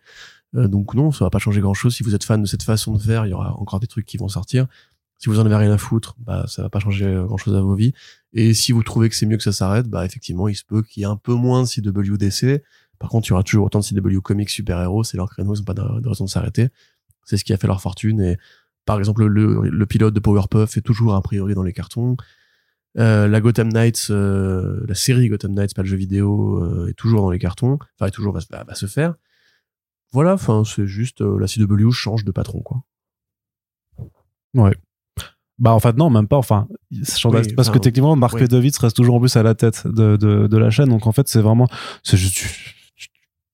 Euh, 0.55 0.67
donc 0.67 0.93
non, 0.93 1.11
ça 1.11 1.25
va 1.25 1.29
pas 1.31 1.39
changer 1.39 1.61
grand 1.61 1.73
chose. 1.73 1.95
Si 1.95 2.03
vous 2.03 2.13
êtes 2.13 2.23
fan 2.23 2.41
de 2.41 2.45
cette 2.47 2.61
façon 2.61 2.93
de 2.93 2.99
faire, 3.01 3.25
il 3.25 3.29
y 3.29 3.33
aura 3.33 3.55
encore 3.57 3.79
des 3.79 3.87
trucs 3.87 4.05
qui 4.05 4.17
vont 4.17 4.27
sortir. 4.27 4.67
Si 5.23 5.29
vous 5.29 5.39
en 5.39 5.45
avez 5.45 5.55
rien 5.55 5.71
à 5.71 5.77
foutre, 5.77 6.15
bah 6.19 6.43
ça 6.49 6.63
va 6.63 6.69
pas 6.69 6.79
changer 6.79 7.23
grand 7.25 7.37
chose 7.37 7.55
à 7.55 7.61
vos 7.61 7.75
vies. 7.75 7.93
Et 8.33 8.53
si 8.53 8.73
vous 8.73 8.83
trouvez 8.83 9.07
que 9.07 9.15
c'est 9.15 9.25
mieux 9.25 9.37
que 9.37 9.43
ça 9.43 9.53
s'arrête, 9.53 9.87
bah 9.87 10.05
effectivement, 10.05 10.49
il 10.49 10.55
se 10.55 10.65
peut 10.65 10.81
qu'il 10.81 10.99
y 10.99 11.03
ait 11.05 11.07
un 11.07 11.15
peu 11.15 11.33
moins 11.33 11.63
de 11.63 11.67
CWDC. 11.67 12.61
Par 12.99 13.09
contre, 13.09 13.27
il 13.27 13.29
y 13.29 13.33
aura 13.33 13.43
toujours 13.43 13.65
autant 13.65 13.79
de 13.79 13.85
CW 13.85 14.19
comics 14.19 14.49
super-héros, 14.49 15.05
c'est 15.05 15.15
leur 15.15 15.29
créneau, 15.29 15.55
ils 15.55 15.59
n'ont 15.59 15.63
pas 15.63 15.73
de, 15.75 15.81
raison 16.09 16.25
de 16.25 16.29
s'arrêter. 16.29 16.67
C'est 17.23 17.37
ce 17.37 17.45
qui 17.45 17.53
a 17.53 17.57
fait 17.57 17.67
leur 17.67 17.81
fortune. 17.81 18.19
Et 18.19 18.37
par 18.83 18.99
exemple, 18.99 19.23
le, 19.23 19.69
le 19.69 19.85
pilote 19.85 20.13
de 20.13 20.19
Powerpuff 20.19 20.75
est 20.75 20.81
toujours 20.81 21.15
a 21.15 21.21
priori 21.21 21.53
dans 21.53 21.63
les 21.63 21.71
cartons. 21.71 22.17
Euh, 22.99 23.29
la 23.29 23.39
Gotham 23.39 23.69
Knights, 23.71 24.07
euh, 24.09 24.83
la 24.89 24.93
série 24.93 25.29
Gotham 25.29 25.53
Knights, 25.53 25.73
pas 25.73 25.83
le 25.83 25.87
jeu 25.87 25.95
vidéo, 25.95 26.63
euh, 26.63 26.87
est 26.89 26.93
toujours 26.93 27.21
dans 27.21 27.31
les 27.31 27.39
cartons. 27.39 27.79
Enfin, 27.95 28.07
est 28.07 28.11
toujours 28.11 28.33
va, 28.33 28.41
va- 28.65 28.75
se 28.75 28.87
faire. 28.87 29.15
Voilà, 30.11 30.33
enfin, 30.33 30.63
c'est 30.65 30.85
juste 30.85 31.21
euh, 31.21 31.39
la 31.39 31.47
CW 31.47 31.91
change 31.91 32.25
de 32.25 32.31
patron, 32.31 32.61
quoi. 32.61 32.83
Bah 35.59 35.71
en 35.73 35.79
fait 35.79 35.95
non, 35.97 36.09
même 36.09 36.27
pas. 36.27 36.37
Enfin, 36.37 36.67
Oui, 36.91 36.99
parce 37.55 37.67
enfin, 37.69 37.71
que 37.71 37.77
techniquement, 37.77 38.15
Mark 38.15 38.33
oui. 38.33 38.41
Pedovitz 38.41 38.77
reste 38.79 38.95
toujours 38.95 39.15
en 39.15 39.19
plus 39.19 39.35
à 39.37 39.43
la 39.43 39.53
tête 39.53 39.85
de, 39.85 40.17
de, 40.17 40.47
de 40.47 40.57
la 40.57 40.69
chaîne. 40.69 40.89
Donc 40.89 41.05
en 41.07 41.11
fait, 41.11 41.27
c'est 41.27 41.41
vraiment 41.41 41.67
c'est 42.01 42.17
juste 42.17 42.43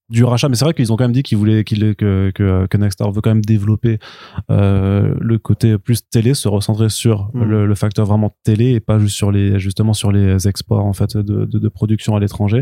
du, 0.09 0.23
rachat. 0.23 0.49
Mais 0.49 0.55
c'est 0.55 0.65
vrai 0.65 0.73
qu'ils 0.73 0.91
ont 0.91 0.95
quand 0.95 1.03
même 1.03 1.11
dit 1.11 1.23
qu'ils 1.23 1.38
voulaient 1.38 1.63
qu'il 1.63 1.95
que 1.95 2.31
que 2.34 2.67
que 2.67 2.77
Nexstar 2.77 3.11
veut 3.11 3.21
quand 3.21 3.30
même 3.31 3.43
développer 3.45 3.99
euh, 4.49 5.13
le 5.19 5.38
côté 5.38 5.77
plus 5.77 6.07
télé, 6.09 6.34
se 6.34 6.47
recentrer 6.47 6.89
sur 6.89 7.30
Mm. 7.34 7.43
le, 7.43 7.65
le 7.67 7.76
facteur 7.76 8.05
vraiment 8.05 8.34
télé 8.43 8.71
et 8.71 8.80
pas 8.80 8.97
juste 8.97 9.15
sur 9.15 9.31
les 9.31 9.59
justement 9.59 9.93
sur 9.93 10.11
les 10.11 10.47
exports 10.47 10.85
en 10.85 10.93
fait 10.93 11.17
de 11.17 11.45
de, 11.45 11.59
de 11.59 11.67
production 11.69 12.15
à 12.15 12.19
l'étranger. 12.19 12.61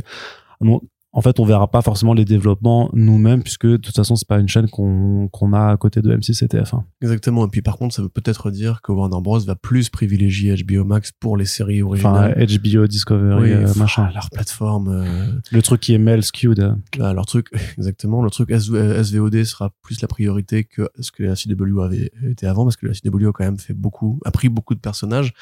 Donc, 0.61 0.81
en 1.17 1.21
fait, 1.21 1.39
on 1.39 1.45
verra 1.45 1.71
pas 1.71 1.81
forcément 1.81 2.13
les 2.13 2.25
développements 2.25 2.91
nous-mêmes 2.93 3.41
puisque 3.41 3.65
de 3.65 3.77
toute 3.77 3.95
façon, 3.95 4.15
c'est 4.15 4.27
pas 4.27 4.37
une 4.37 4.47
chaîne 4.47 4.69
qu'on 4.69 5.53
a 5.53 5.71
à 5.71 5.75
côté 5.77 6.03
de 6.03 6.15
M6 6.15 6.43
et 6.43 6.47
TF1. 6.47 6.83
Exactement. 7.01 7.43
Et 7.47 7.49
puis, 7.49 7.63
par 7.63 7.77
contre, 7.77 7.95
ça 7.95 8.03
veut 8.03 8.09
peut-être 8.09 8.51
dire 8.51 8.81
que 8.83 8.91
Warner 8.91 9.19
Bros 9.19 9.39
va 9.39 9.55
plus 9.55 9.89
privilégier 9.89 10.53
HBO 10.63 10.83
Max 10.83 11.11
pour 11.19 11.35
les 11.35 11.45
séries 11.45 11.81
Enfin, 11.81 12.31
originales. 12.35 12.45
HBO, 12.47 12.85
Discovery, 12.85 13.41
Oui, 13.41 13.51
euh, 13.51 13.63
pff, 13.65 13.75
machin. 13.77 14.11
leur 14.13 14.29
plateforme, 14.29 14.89
euh, 14.89 15.25
Le 15.51 15.61
truc 15.63 15.81
qui 15.81 15.95
est 15.95 15.97
mail 15.97 16.21
skewed. 16.21 16.59
euh. 16.59 16.73
Là, 16.99 17.13
leur 17.13 17.25
truc, 17.25 17.47
exactement, 17.79 18.21
le 18.21 18.29
truc 18.29 18.49
SV- 18.51 18.75
euh, 18.75 19.03
SVOD 19.03 19.43
sera 19.43 19.71
plus 19.81 19.99
la 20.01 20.07
priorité 20.07 20.65
que 20.65 20.87
ce 20.99 21.11
que 21.11 21.23
la 21.23 21.33
CW 21.35 21.81
avait 21.81 22.11
été 22.29 22.45
avant, 22.45 22.63
parce 22.63 22.77
que 22.77 22.85
la 22.85 22.93
CW 22.93 23.27
a 23.29 23.31
quand 23.31 23.43
même 23.43 23.57
fait 23.57 23.73
beaucoup, 23.73 24.19
a 24.23 24.29
pris 24.29 24.49
beaucoup 24.49 24.75
de 24.75 24.79
personnages. 24.79 25.33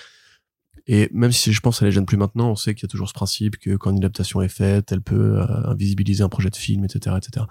Et 0.87 1.09
même 1.13 1.31
si 1.31 1.51
je 1.51 1.59
pense 1.61 1.79
ça 1.79 1.85
les 1.85 1.91
gêne 1.91 2.05
plus 2.05 2.17
maintenant, 2.17 2.51
on 2.51 2.55
sait 2.55 2.75
qu'il 2.75 2.83
y 2.83 2.85
a 2.85 2.89
toujours 2.89 3.07
ce 3.09 3.13
principe 3.13 3.57
que 3.57 3.75
quand 3.75 3.91
une 3.91 3.97
adaptation 3.97 4.41
est 4.41 4.49
faite, 4.49 4.91
elle 4.91 5.01
peut 5.01 5.39
euh, 5.41 5.45
invisibiliser 5.71 6.23
un 6.23 6.29
projet 6.29 6.49
de 6.49 6.55
film, 6.55 6.83
etc., 6.85 7.15
etc. 7.17 7.45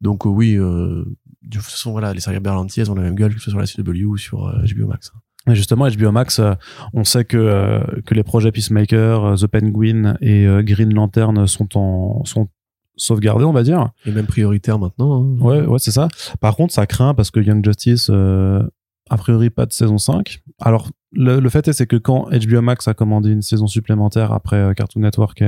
Donc 0.00 0.24
euh, 0.26 0.30
oui, 0.30 0.54
euh, 0.56 1.04
de 1.42 1.56
toute 1.58 1.62
façon, 1.66 1.90
voilà, 1.92 2.14
les 2.14 2.20
séries 2.20 2.40
Berlanti, 2.40 2.80
elles 2.80 2.90
ont 2.90 2.94
la 2.94 3.02
même 3.02 3.14
gueule 3.14 3.34
que 3.34 3.40
ce 3.40 3.50
soit 3.50 3.66
sur 3.66 3.82
la 3.82 3.84
CW 3.92 4.04
ou 4.04 4.16
sur 4.16 4.46
euh, 4.46 4.62
HBO 4.74 4.86
Max. 4.86 5.12
Et 5.50 5.54
justement, 5.54 5.88
HBO 5.88 6.12
Max, 6.12 6.38
euh, 6.38 6.54
on 6.94 7.04
sait 7.04 7.24
que, 7.24 7.36
euh, 7.36 7.80
que 8.06 8.14
les 8.14 8.22
projets 8.22 8.52
Peacemaker, 8.52 9.24
euh, 9.24 9.34
The 9.36 9.46
Penguin 9.46 10.16
et 10.20 10.46
euh, 10.46 10.62
Green 10.62 10.92
Lantern 10.94 11.46
sont 11.46 11.76
en 11.76 12.24
sont 12.24 12.48
sauvegardés, 12.96 13.44
on 13.44 13.52
va 13.52 13.62
dire. 13.62 13.90
Et 14.06 14.10
même 14.10 14.26
prioritaire 14.26 14.78
maintenant. 14.78 15.22
hein. 15.22 15.40
Ouais, 15.40 15.60
ouais, 15.66 15.78
c'est 15.78 15.92
ça. 15.92 16.08
Par 16.40 16.56
contre, 16.56 16.74
ça 16.74 16.86
craint 16.86 17.14
parce 17.14 17.30
que 17.30 17.38
Young 17.40 17.64
Justice, 17.64 18.08
euh, 18.10 18.62
a 19.08 19.16
priori, 19.16 19.50
pas 19.50 19.66
de 19.66 19.72
saison 19.72 19.98
5. 19.98 20.40
Alors, 20.58 20.88
le, 21.12 21.48
fait 21.48 21.66
est, 21.68 21.86
que 21.86 21.96
quand 21.96 22.28
HBO 22.30 22.60
Max 22.60 22.86
a 22.88 22.94
commandé 22.94 23.30
une 23.30 23.42
saison 23.42 23.66
supplémentaire 23.66 24.32
après 24.32 24.56
euh, 24.56 24.74
Cartoon 24.74 25.00
Network, 25.00 25.42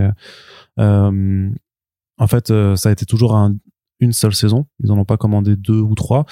euh, 0.78 1.50
en 2.18 2.26
fait, 2.26 2.50
euh, 2.50 2.76
ça 2.76 2.88
a 2.88 2.92
été 2.92 3.06
toujours 3.06 3.34
un- 3.36 3.56
une 4.00 4.12
seule 4.12 4.34
saison. 4.34 4.66
Ils 4.82 4.90
en 4.92 4.98
ont 4.98 5.04
pas 5.04 5.16
commandé 5.16 5.56
deux 5.56 5.80
ou 5.80 5.94
trois. 5.94 6.24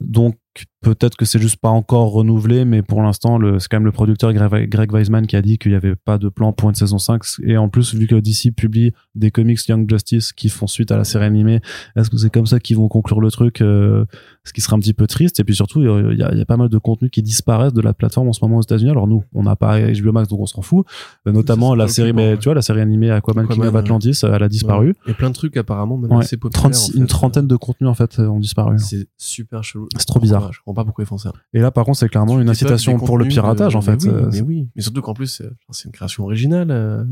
Donc, 0.00 0.36
peut-être 0.80 1.16
que 1.16 1.24
c'est 1.24 1.38
juste 1.38 1.56
pas 1.56 1.70
encore 1.70 2.12
renouvelé, 2.12 2.64
mais 2.64 2.82
pour 2.82 3.02
l'instant, 3.02 3.38
c'est 3.58 3.68
quand 3.68 3.78
même 3.78 3.86
le 3.86 3.92
producteur 3.92 4.32
Greg, 4.32 4.92
Weisman 4.92 5.26
qui 5.26 5.36
a 5.36 5.42
dit 5.42 5.58
qu'il 5.58 5.72
y 5.72 5.74
avait 5.74 5.96
pas 5.96 6.18
de 6.18 6.28
plan 6.28 6.52
pour 6.52 6.68
une 6.68 6.74
saison 6.74 6.98
5. 6.98 7.22
Et 7.44 7.56
en 7.56 7.68
plus, 7.68 7.94
vu 7.94 8.06
que 8.06 8.14
DC 8.16 8.54
publie 8.54 8.92
des 9.14 9.30
comics 9.30 9.66
Young 9.66 9.88
Justice 9.88 10.32
qui 10.32 10.48
font 10.48 10.66
suite 10.66 10.92
à 10.92 10.96
la 10.96 11.04
série 11.04 11.24
animée, 11.24 11.60
est-ce 11.96 12.10
que 12.10 12.16
c'est 12.18 12.30
comme 12.30 12.46
ça 12.46 12.60
qu'ils 12.60 12.76
vont 12.76 12.88
conclure 12.88 13.20
le 13.20 13.30
truc 13.30 13.60
euh, 13.62 14.04
Ce 14.44 14.52
qui 14.52 14.60
serait 14.60 14.76
un 14.76 14.78
petit 14.78 14.92
peu 14.94 15.06
triste? 15.06 15.40
Et 15.40 15.44
puis 15.44 15.54
surtout, 15.54 15.80
il 15.82 16.18
y, 16.18 16.22
a, 16.22 16.32
il 16.32 16.38
y 16.38 16.42
a 16.42 16.44
pas 16.46 16.56
mal 16.56 16.68
de 16.68 16.78
contenus 16.78 17.10
qui 17.10 17.22
disparaissent 17.22 17.72
de 17.72 17.80
la 17.80 17.94
plateforme 17.94 18.28
en 18.28 18.32
ce 18.32 18.44
moment 18.44 18.58
aux 18.58 18.62
États-Unis. 18.62 18.90
Alors 18.90 19.06
nous, 19.06 19.24
on 19.32 19.42
n'a 19.44 19.56
pas 19.56 19.80
HBO 19.80 20.12
Max, 20.12 20.28
donc 20.28 20.40
on 20.40 20.46
s'en 20.46 20.62
fout. 20.62 20.86
Euh, 21.26 21.32
notamment 21.32 21.74
la 21.74 21.88
série, 21.88 22.10
occupant, 22.10 22.22
mais 22.22 22.30
ouais. 22.32 22.38
tu 22.38 22.44
vois, 22.44 22.54
la 22.54 22.62
série 22.62 22.80
animée 22.80 23.10
Aquaman, 23.10 23.44
King 23.46 23.52
Aquaman, 23.54 23.68
of 23.68 23.74
ouais. 23.74 23.80
Atlantis, 23.80 24.20
euh, 24.24 24.32
elle 24.34 24.42
a 24.42 24.48
disparu. 24.48 24.88
Ouais. 24.88 24.94
Il 25.06 25.08
y 25.08 25.12
a 25.12 25.14
plein 25.14 25.30
de 25.30 25.34
trucs 25.34 25.56
apparemment 25.56 25.96
même 25.96 26.12
Ouais. 26.12 26.24
assez 26.24 26.36
populaires. 26.36 26.70
36 26.70 26.90
en 26.90 26.92
fait. 26.92 26.98
une 26.98 27.06
trentaine 27.06 27.46
de 27.46 27.56
contenus 27.56 27.88
en 27.88 27.94
fait 27.94 28.18
euh, 28.18 28.28
ont 28.28 28.38
disparu. 28.40 28.78
C'est 28.78 29.06
super 29.16 29.64
chelou. 29.64 29.88
C'est 29.96 30.06
trop 30.06 30.20
bizarre. 30.20 30.43
Ouais, 30.46 30.52
Je 30.52 30.58
comprends 30.58 30.74
pas 30.74 30.84
pourquoi 30.84 31.04
ils 31.04 31.06
font 31.06 31.18
ça. 31.18 31.32
Et 31.52 31.60
là, 31.60 31.70
par 31.70 31.84
contre, 31.84 31.98
c'est 31.98 32.08
clairement 32.08 32.40
une 32.40 32.48
incitation 32.48 32.98
pour 32.98 33.18
le 33.18 33.26
piratage 33.26 33.72
de- 33.72 33.78
en 33.78 33.80
fait. 33.82 34.04
Mais 34.04 34.10
oui, 34.10 34.14
Euh, 34.22 34.28
mais 34.32 34.40
oui. 34.40 34.68
Mais 34.76 34.82
surtout 34.82 35.02
qu'en 35.02 35.14
plus, 35.14 35.26
c'est 35.28 35.48
c'est 35.70 35.84
une 35.86 35.92
création 35.92 36.24
originale, 36.24 36.70
euh, 36.70 37.04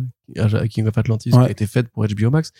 King 0.68 0.86
of 0.86 0.96
Atlantis, 0.98 1.30
qui 1.30 1.36
a 1.36 1.50
été 1.50 1.66
faite 1.66 1.88
pour 1.88 2.04
HBO 2.06 2.30
Max. 2.30 2.52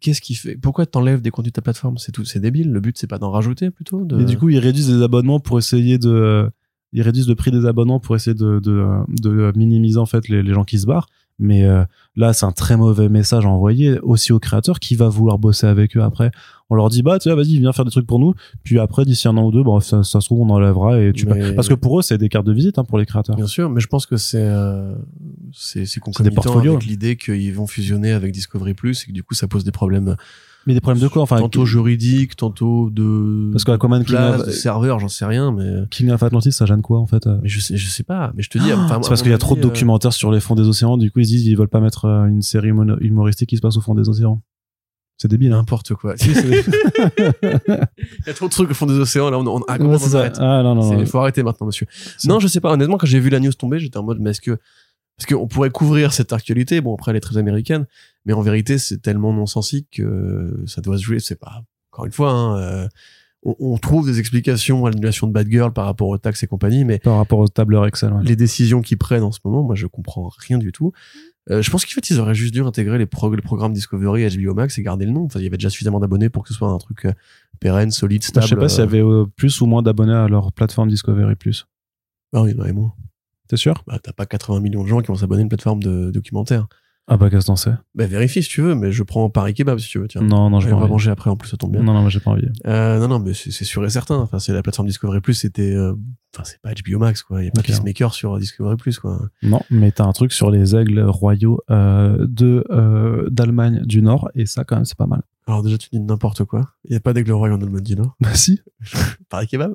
Qu'est-ce 0.00 0.20
qui 0.20 0.34
fait 0.34 0.56
Pourquoi 0.56 0.84
t'enlèves 0.86 1.22
des 1.22 1.30
contenus 1.30 1.52
de 1.52 1.56
ta 1.56 1.62
plateforme? 1.62 1.96
C'est 1.98 2.12
tout, 2.12 2.24
c'est 2.24 2.38
débile. 2.38 2.70
Le 2.70 2.80
but, 2.80 2.96
c'est 2.98 3.06
pas 3.06 3.18
d'en 3.18 3.30
rajouter 3.30 3.70
plutôt. 3.70 4.04
De... 4.04 4.20
Et 4.20 4.24
du 4.24 4.36
coup, 4.38 4.48
ils 4.50 4.58
réduisent 4.58 4.90
les 4.94 5.02
abonnements 5.02 5.40
pour 5.40 5.58
essayer 5.58 5.98
de, 5.98 6.50
ils 6.92 7.02
réduisent 7.02 7.28
le 7.28 7.34
prix 7.34 7.50
des 7.50 7.64
abonnements 7.66 7.98
pour 7.98 8.14
essayer 8.14 8.34
de, 8.34 8.60
de, 8.60 8.86
de 9.08 9.52
minimiser 9.56 9.98
en 9.98 10.06
fait 10.06 10.28
les, 10.28 10.42
les 10.42 10.52
gens 10.52 10.64
qui 10.64 10.78
se 10.78 10.86
barrent. 10.86 11.08
Mais 11.40 11.64
euh, 11.64 11.84
là, 12.14 12.32
c'est 12.32 12.46
un 12.46 12.52
très 12.52 12.76
mauvais 12.76 13.08
message 13.08 13.44
à 13.44 13.48
envoyer 13.48 13.98
aussi 14.00 14.32
aux 14.32 14.38
créateurs 14.38 14.78
qui 14.78 14.94
va 14.94 15.08
vouloir 15.08 15.38
bosser 15.38 15.66
avec 15.66 15.96
eux 15.96 16.02
après. 16.02 16.30
On 16.70 16.76
leur 16.76 16.88
dit 16.90 17.02
bah 17.02 17.18
tu 17.18 17.28
vois 17.28 17.34
vas-y 17.36 17.58
viens 17.58 17.72
faire 17.72 17.84
des 17.84 17.90
trucs 17.90 18.06
pour 18.06 18.20
nous. 18.20 18.34
Puis 18.62 18.78
après 18.78 19.04
d'ici 19.04 19.26
un 19.28 19.36
an 19.36 19.44
ou 19.46 19.50
deux, 19.50 19.62
bon 19.64 19.80
ça, 19.80 20.02
ça 20.04 20.20
se 20.20 20.26
trouve 20.26 20.40
on 20.42 20.50
enlèvera 20.50 21.00
et 21.00 21.12
tu 21.12 21.26
Mais- 21.26 21.50
peux- 21.50 21.54
parce 21.56 21.68
que 21.68 21.74
pour 21.74 21.98
eux 21.98 22.02
c'est 22.02 22.18
des 22.18 22.28
cartes 22.28 22.46
de 22.46 22.52
visite 22.52 22.78
hein, 22.78 22.84
pour 22.84 22.98
les 22.98 23.04
créateurs. 23.06 23.34
Bien 23.36 23.46
sûr, 23.48 23.68
mais 23.68 23.80
je 23.80 23.86
pense 23.88 24.06
que 24.06 24.16
c'est 24.16 24.38
euh, 24.40 24.94
c'est 25.52 25.84
concomitant 26.00 26.34
portfolios. 26.42 26.74
avec 26.74 26.86
l'idée 26.86 27.16
qu'ils 27.16 27.52
vont 27.54 27.66
fusionner 27.66 28.12
avec 28.12 28.32
Discovery 28.32 28.74
Plus 28.74 29.02
et 29.02 29.06
que 29.08 29.12
du 29.12 29.22
coup 29.24 29.34
ça 29.34 29.46
pose 29.48 29.64
des 29.64 29.72
problèmes 29.72 30.16
Mais 30.66 30.74
des 30.74 30.80
problèmes 30.80 31.02
de 31.02 31.08
quoi 31.08 31.22
enfin 31.22 31.38
tantôt 31.38 31.66
juridiques, 31.66 32.36
tantôt 32.36 32.88
de 32.90 33.50
Parce 33.52 33.64
que 33.64 33.70
Aquaman 33.72 34.00
de 34.02 34.06
King 34.06 34.16
of- 34.16 34.46
de 34.46 34.50
serveur, 34.50 34.98
j'en 34.98 35.08
sais 35.08 35.24
rien, 35.26 35.52
mais 35.52 35.84
King 35.90 36.10
of 36.10 36.22
Atlantis 36.22 36.52
ça 36.52 36.64
gêne 36.66 36.80
quoi 36.82 36.98
en 37.00 37.06
fait 37.06 37.26
euh 37.26 37.38
mais 37.42 37.48
je 37.48 37.60
sais 37.60 37.76
je 37.76 37.88
sais 37.88 38.02
pas, 38.02 38.32
mais 38.34 38.42
je 38.42 38.50
te 38.50 38.58
dis, 38.58 38.72
enfin, 38.72 38.98
C'est 39.02 39.08
parce 39.08 39.22
qu'il 39.22 39.30
y 39.30 39.34
a 39.34 39.38
trop 39.38 39.54
de 39.56 39.60
euh, 39.60 39.64
documentaires 39.64 40.12
sur 40.12 40.32
les 40.32 40.40
fonds 40.40 40.54
des 40.54 40.66
océans. 40.68 40.96
Du 40.96 41.10
coup, 41.10 41.20
ils 41.20 41.26
se 41.26 41.30
disent 41.30 41.46
ils 41.46 41.56
veulent 41.56 41.68
pas 41.68 41.80
mettre 41.80 42.06
euh, 42.06 42.26
une 42.26 42.42
série 42.42 42.68
humoristique 43.00 43.48
qui 43.50 43.56
se 43.56 43.60
passe 43.62 43.76
au 43.76 43.80
fond 43.80 43.94
des 43.94 44.08
océans. 44.08 44.40
C'est 45.16 45.28
débile, 45.28 45.52
hein. 45.52 45.58
N'importe 45.58 45.94
quoi. 45.94 46.14
Il 46.22 46.28
y 48.26 48.30
a 48.30 48.34
trop 48.34 48.46
de 48.46 48.50
trucs 48.50 48.70
au 48.70 48.74
fond 48.74 48.86
des 48.86 48.98
océans. 48.98 49.30
Là, 49.30 49.38
on, 49.38 49.46
on, 49.46 49.60
ah, 49.68 49.78
comment 49.78 49.90
Ouais, 49.92 49.98
on 50.10 50.14
arrête 50.16 50.36
Ah 50.40 50.62
non 50.62 50.74
non. 50.74 50.92
Non. 50.98 51.06
faut 51.06 51.18
arrêter 51.18 51.42
maintenant, 51.42 51.66
monsieur. 51.66 51.86
Non, 52.24 52.40
je 52.40 52.48
sais 52.48 52.60
pas. 52.60 52.72
Honnêtement, 52.72 52.96
quand 52.98 53.06
j'ai 53.06 53.20
vu 53.20 53.30
la 53.30 53.38
news 53.40 53.52
tomber, 53.52 53.78
j'étais 53.78 53.96
en 53.96 54.02
mode, 54.02 54.18
mais 54.20 54.30
est-ce 54.30 54.40
que, 54.40 54.58
parce 55.16 55.26
qu'on 55.26 55.46
pourrait 55.46 55.70
couvrir 55.70 56.12
cette 56.12 56.32
actualité. 56.32 56.80
Bon, 56.80 56.94
après, 56.94 57.10
elle 57.12 57.16
est 57.16 57.20
très 57.20 57.36
américaine, 57.36 57.86
mais 58.24 58.32
en 58.32 58.42
vérité, 58.42 58.78
c'est 58.78 58.98
tellement 58.98 59.32
non-sensique 59.32 59.88
que 59.92 60.62
ça 60.66 60.80
doit 60.80 60.98
se 60.98 61.02
jouer. 61.02 61.20
C'est 61.20 61.38
pas, 61.38 61.62
encore 61.92 62.06
une 62.06 62.12
fois, 62.12 62.30
hein, 62.32 62.58
euh, 62.58 62.88
on, 63.44 63.54
on 63.60 63.78
trouve 63.78 64.06
des 64.06 64.18
explications 64.18 64.86
à 64.86 64.90
l'annulation 64.90 65.26
de 65.26 65.32
Bad 65.32 65.48
Girl 65.50 65.72
par 65.72 65.84
rapport 65.84 66.08
aux 66.08 66.18
taxes 66.18 66.42
et 66.42 66.46
compagnie, 66.46 66.84
mais 66.84 66.98
Par 66.98 67.16
rapport 67.18 67.38
au 67.38 67.46
tableur 67.48 67.86
Excel. 67.86 68.12
ouais. 68.12 68.24
les 68.24 68.36
décisions 68.36 68.80
qu'ils 68.82 68.98
prennent 68.98 69.22
en 69.22 69.32
ce 69.32 69.38
moment, 69.44 69.62
moi, 69.62 69.74
je 69.74 69.86
comprends 69.86 70.30
rien 70.38 70.58
du 70.58 70.72
tout. 70.72 70.92
Euh, 71.50 71.60
je 71.60 71.70
pense 71.70 71.84
qu'en 71.84 71.90
fait, 71.92 72.08
ils 72.08 72.18
auraient 72.20 72.34
juste 72.34 72.54
dû 72.54 72.62
intégrer 72.62 72.96
les, 72.96 73.04
prog- 73.04 73.36
les 73.36 73.42
programmes 73.42 73.74
Discovery 73.74 74.22
et 74.22 74.30
HBO 74.30 74.54
Max 74.54 74.78
et 74.78 74.82
garder 74.82 75.04
le 75.04 75.12
nom. 75.12 75.24
Enfin, 75.26 75.40
il 75.40 75.42
y 75.42 75.46
avait 75.46 75.58
déjà 75.58 75.68
suffisamment 75.68 76.00
d'abonnés 76.00 76.30
pour 76.30 76.42
que 76.42 76.48
ce 76.48 76.54
soit 76.54 76.70
un 76.70 76.78
truc 76.78 77.04
euh, 77.04 77.12
pérenne, 77.60 77.90
solide, 77.90 78.24
stable. 78.24 78.44
je 78.46 78.48
sais 78.48 78.56
pas 78.56 78.68
s'il 78.70 78.80
y 78.80 78.82
avait 78.82 79.02
plus 79.36 79.60
ou 79.60 79.66
moins 79.66 79.82
d'abonnés 79.82 80.14
à 80.14 80.26
leur 80.26 80.52
plateforme 80.52 80.88
Discovery 80.88 81.36
Plus. 81.36 81.66
Ah 82.32 82.42
oui, 82.42 82.50
il 82.52 82.56
y 82.56 82.58
en 82.58 82.62
avait 82.64 82.72
moins. 82.72 82.94
T'es 83.48 83.56
sûr? 83.56 83.82
Bah, 83.86 83.98
t'as 84.02 84.12
pas 84.12 84.26
80 84.26 84.60
millions 84.60 84.82
de 84.82 84.88
gens 84.88 85.00
qui 85.00 85.08
vont 85.08 85.16
s'abonner 85.16 85.40
à 85.40 85.42
une 85.42 85.48
plateforme 85.48 85.82
de 85.82 86.10
documentaire. 86.10 86.66
Ah 87.06 87.18
bah 87.18 87.28
qu'est-ce 87.28 87.46
que 87.52 87.56
sais? 87.56 87.74
Bah, 87.94 88.06
vérifie 88.06 88.42
si 88.42 88.48
tu 88.48 88.62
veux, 88.62 88.74
mais 88.74 88.90
je 88.90 89.02
prends 89.02 89.28
Paris 89.28 89.52
Kebab 89.52 89.78
si 89.78 89.90
tu 89.90 89.98
veux, 89.98 90.08
tiens. 90.08 90.22
Non 90.22 90.48
non, 90.48 90.60
j'ai 90.60 90.68
Et 90.68 90.70
pas 90.70 90.76
on 90.76 90.78
va 90.78 90.84
envie. 90.86 90.92
manger 90.92 91.10
après, 91.10 91.28
en 91.28 91.36
plus, 91.36 91.50
ça 91.50 91.58
tombe 91.58 91.72
bien. 91.72 91.82
Non 91.82 91.92
non, 91.92 92.08
j'ai 92.08 92.18
pas 92.20 92.30
envie. 92.30 92.48
Euh, 92.66 92.98
non, 92.98 93.08
non, 93.08 93.18
mais 93.18 93.34
c'est 93.34 93.50
c'est 93.50 93.66
sûr 93.66 93.84
et 93.84 93.90
certain. 93.90 94.16
Enfin, 94.16 94.38
c'est 94.38 94.54
la 94.54 94.62
plateforme 94.62 94.88
Discovery 94.88 95.20
Plus, 95.20 95.34
c'était, 95.34 95.74
euh, 95.74 95.92
enfin, 96.34 96.44
c'est 96.44 96.58
pas 96.62 96.70
HBO 96.72 96.98
Max, 96.98 97.22
quoi. 97.22 97.42
Il 97.42 97.44
y 97.44 97.48
a 97.48 97.50
pas 97.50 97.60
Ok. 97.60 97.66
Peacemaker 97.66 98.14
sur 98.14 98.38
Discovery 98.38 98.76
Plus, 98.76 98.98
quoi. 98.98 99.20
Non, 99.42 99.60
mais 99.70 99.92
t'as 99.92 100.06
un 100.06 100.12
truc 100.12 100.32
sur 100.32 100.50
les 100.50 100.74
aigles 100.76 101.00
royaux 101.02 101.60
euh, 101.70 102.24
de 102.26 102.64
euh, 102.70 103.28
d'Allemagne 103.28 103.82
du 103.84 104.00
Nord 104.00 104.30
et 104.34 104.46
ça 104.46 104.64
quand 104.64 104.76
même 104.76 104.86
c'est 104.86 104.96
pas 104.96 105.06
mal. 105.06 105.20
Alors, 105.46 105.62
déjà, 105.62 105.76
tu 105.76 105.88
dis 105.92 106.00
n'importe 106.00 106.44
quoi. 106.44 106.62
Il 106.86 106.92
y 106.94 106.96
a 106.96 107.00
pas 107.00 107.12
d'aigle 107.12 107.32
royal 107.32 107.54
en 107.58 107.60
Allemagne 107.62 107.94
Nord. 107.98 108.16
Bah 108.20 108.34
si. 108.34 108.60
Paris 109.28 109.46
Kebab. 109.46 109.74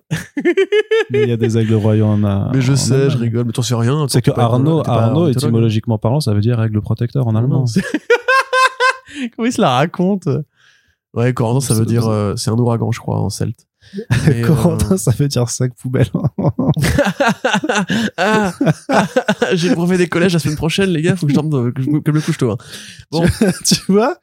Mais 1.12 1.24
il 1.24 1.30
y 1.30 1.32
a 1.32 1.38
des 1.38 1.58
aigles 1.60 1.76
royaux 1.76 2.06
en. 2.08 2.24
euh, 2.24 2.46
Mais 2.54 2.62
je 2.62 2.72
en 2.74 2.76
sais, 2.76 2.94
Allemagne. 2.94 3.10
je 3.12 3.18
rigole, 3.18 3.46
mais 3.46 3.52
t'en 3.52 3.62
sais 3.62 3.76
rien. 3.76 4.08
C'est 4.10 4.22
que 4.24 4.32
pas- 4.32 4.44
Arnaud, 4.46 4.82
Arnaud, 4.88 5.28
étymologiquement 5.30 5.98
parlant, 6.00 6.20
ça 6.22 6.34
veut 6.34 6.41
dire 6.41 6.58
règle 6.58 6.82
protecteur 6.82 7.28
en 7.28 7.36
allemand. 7.36 7.66
Comment 9.36 9.46
il 9.46 9.54
se 9.54 9.62
la 9.62 9.70
raconte? 9.72 10.28
Ouais, 11.14 11.34
Corentin, 11.34 11.60
ça 11.60 11.74
veut 11.74 11.86
dire, 11.86 12.08
euh, 12.08 12.36
c'est 12.36 12.50
un 12.52 12.58
ouragan, 12.58 12.91
je 12.91 13.00
crois, 13.00 13.20
en 13.20 13.30
celte. 13.30 13.68
Mais, 14.28 14.44
euh, 14.44 14.48
Corentin, 14.48 14.98
ça 14.98 15.12
veut 15.12 15.28
dire 15.28 15.50
sac 15.50 15.74
poubelle. 15.76 16.08
ah, 18.18 18.54
ah, 18.90 19.08
j'ai 19.54 19.70
le 19.70 19.76
brevet 19.76 19.98
des 19.98 20.08
collèges 20.08 20.34
la 20.34 20.40
semaine 20.40 20.56
prochaine, 20.58 20.90
les 20.90 21.02
gars, 21.02 21.16
faut 21.16 21.26
que 21.26 21.32
je 21.32 21.36
dorme, 21.36 21.50
dans- 21.50 21.72
que 21.72 21.82
je 21.82 21.90
me, 21.90 22.00
que 22.02 22.12
je 22.12 22.18
me 22.18 22.22
couche 22.22 22.38
tôt. 22.38 22.52
hein. 22.52 22.58
Bon. 23.12 23.26
tu 23.66 23.76
vois? 23.88 24.18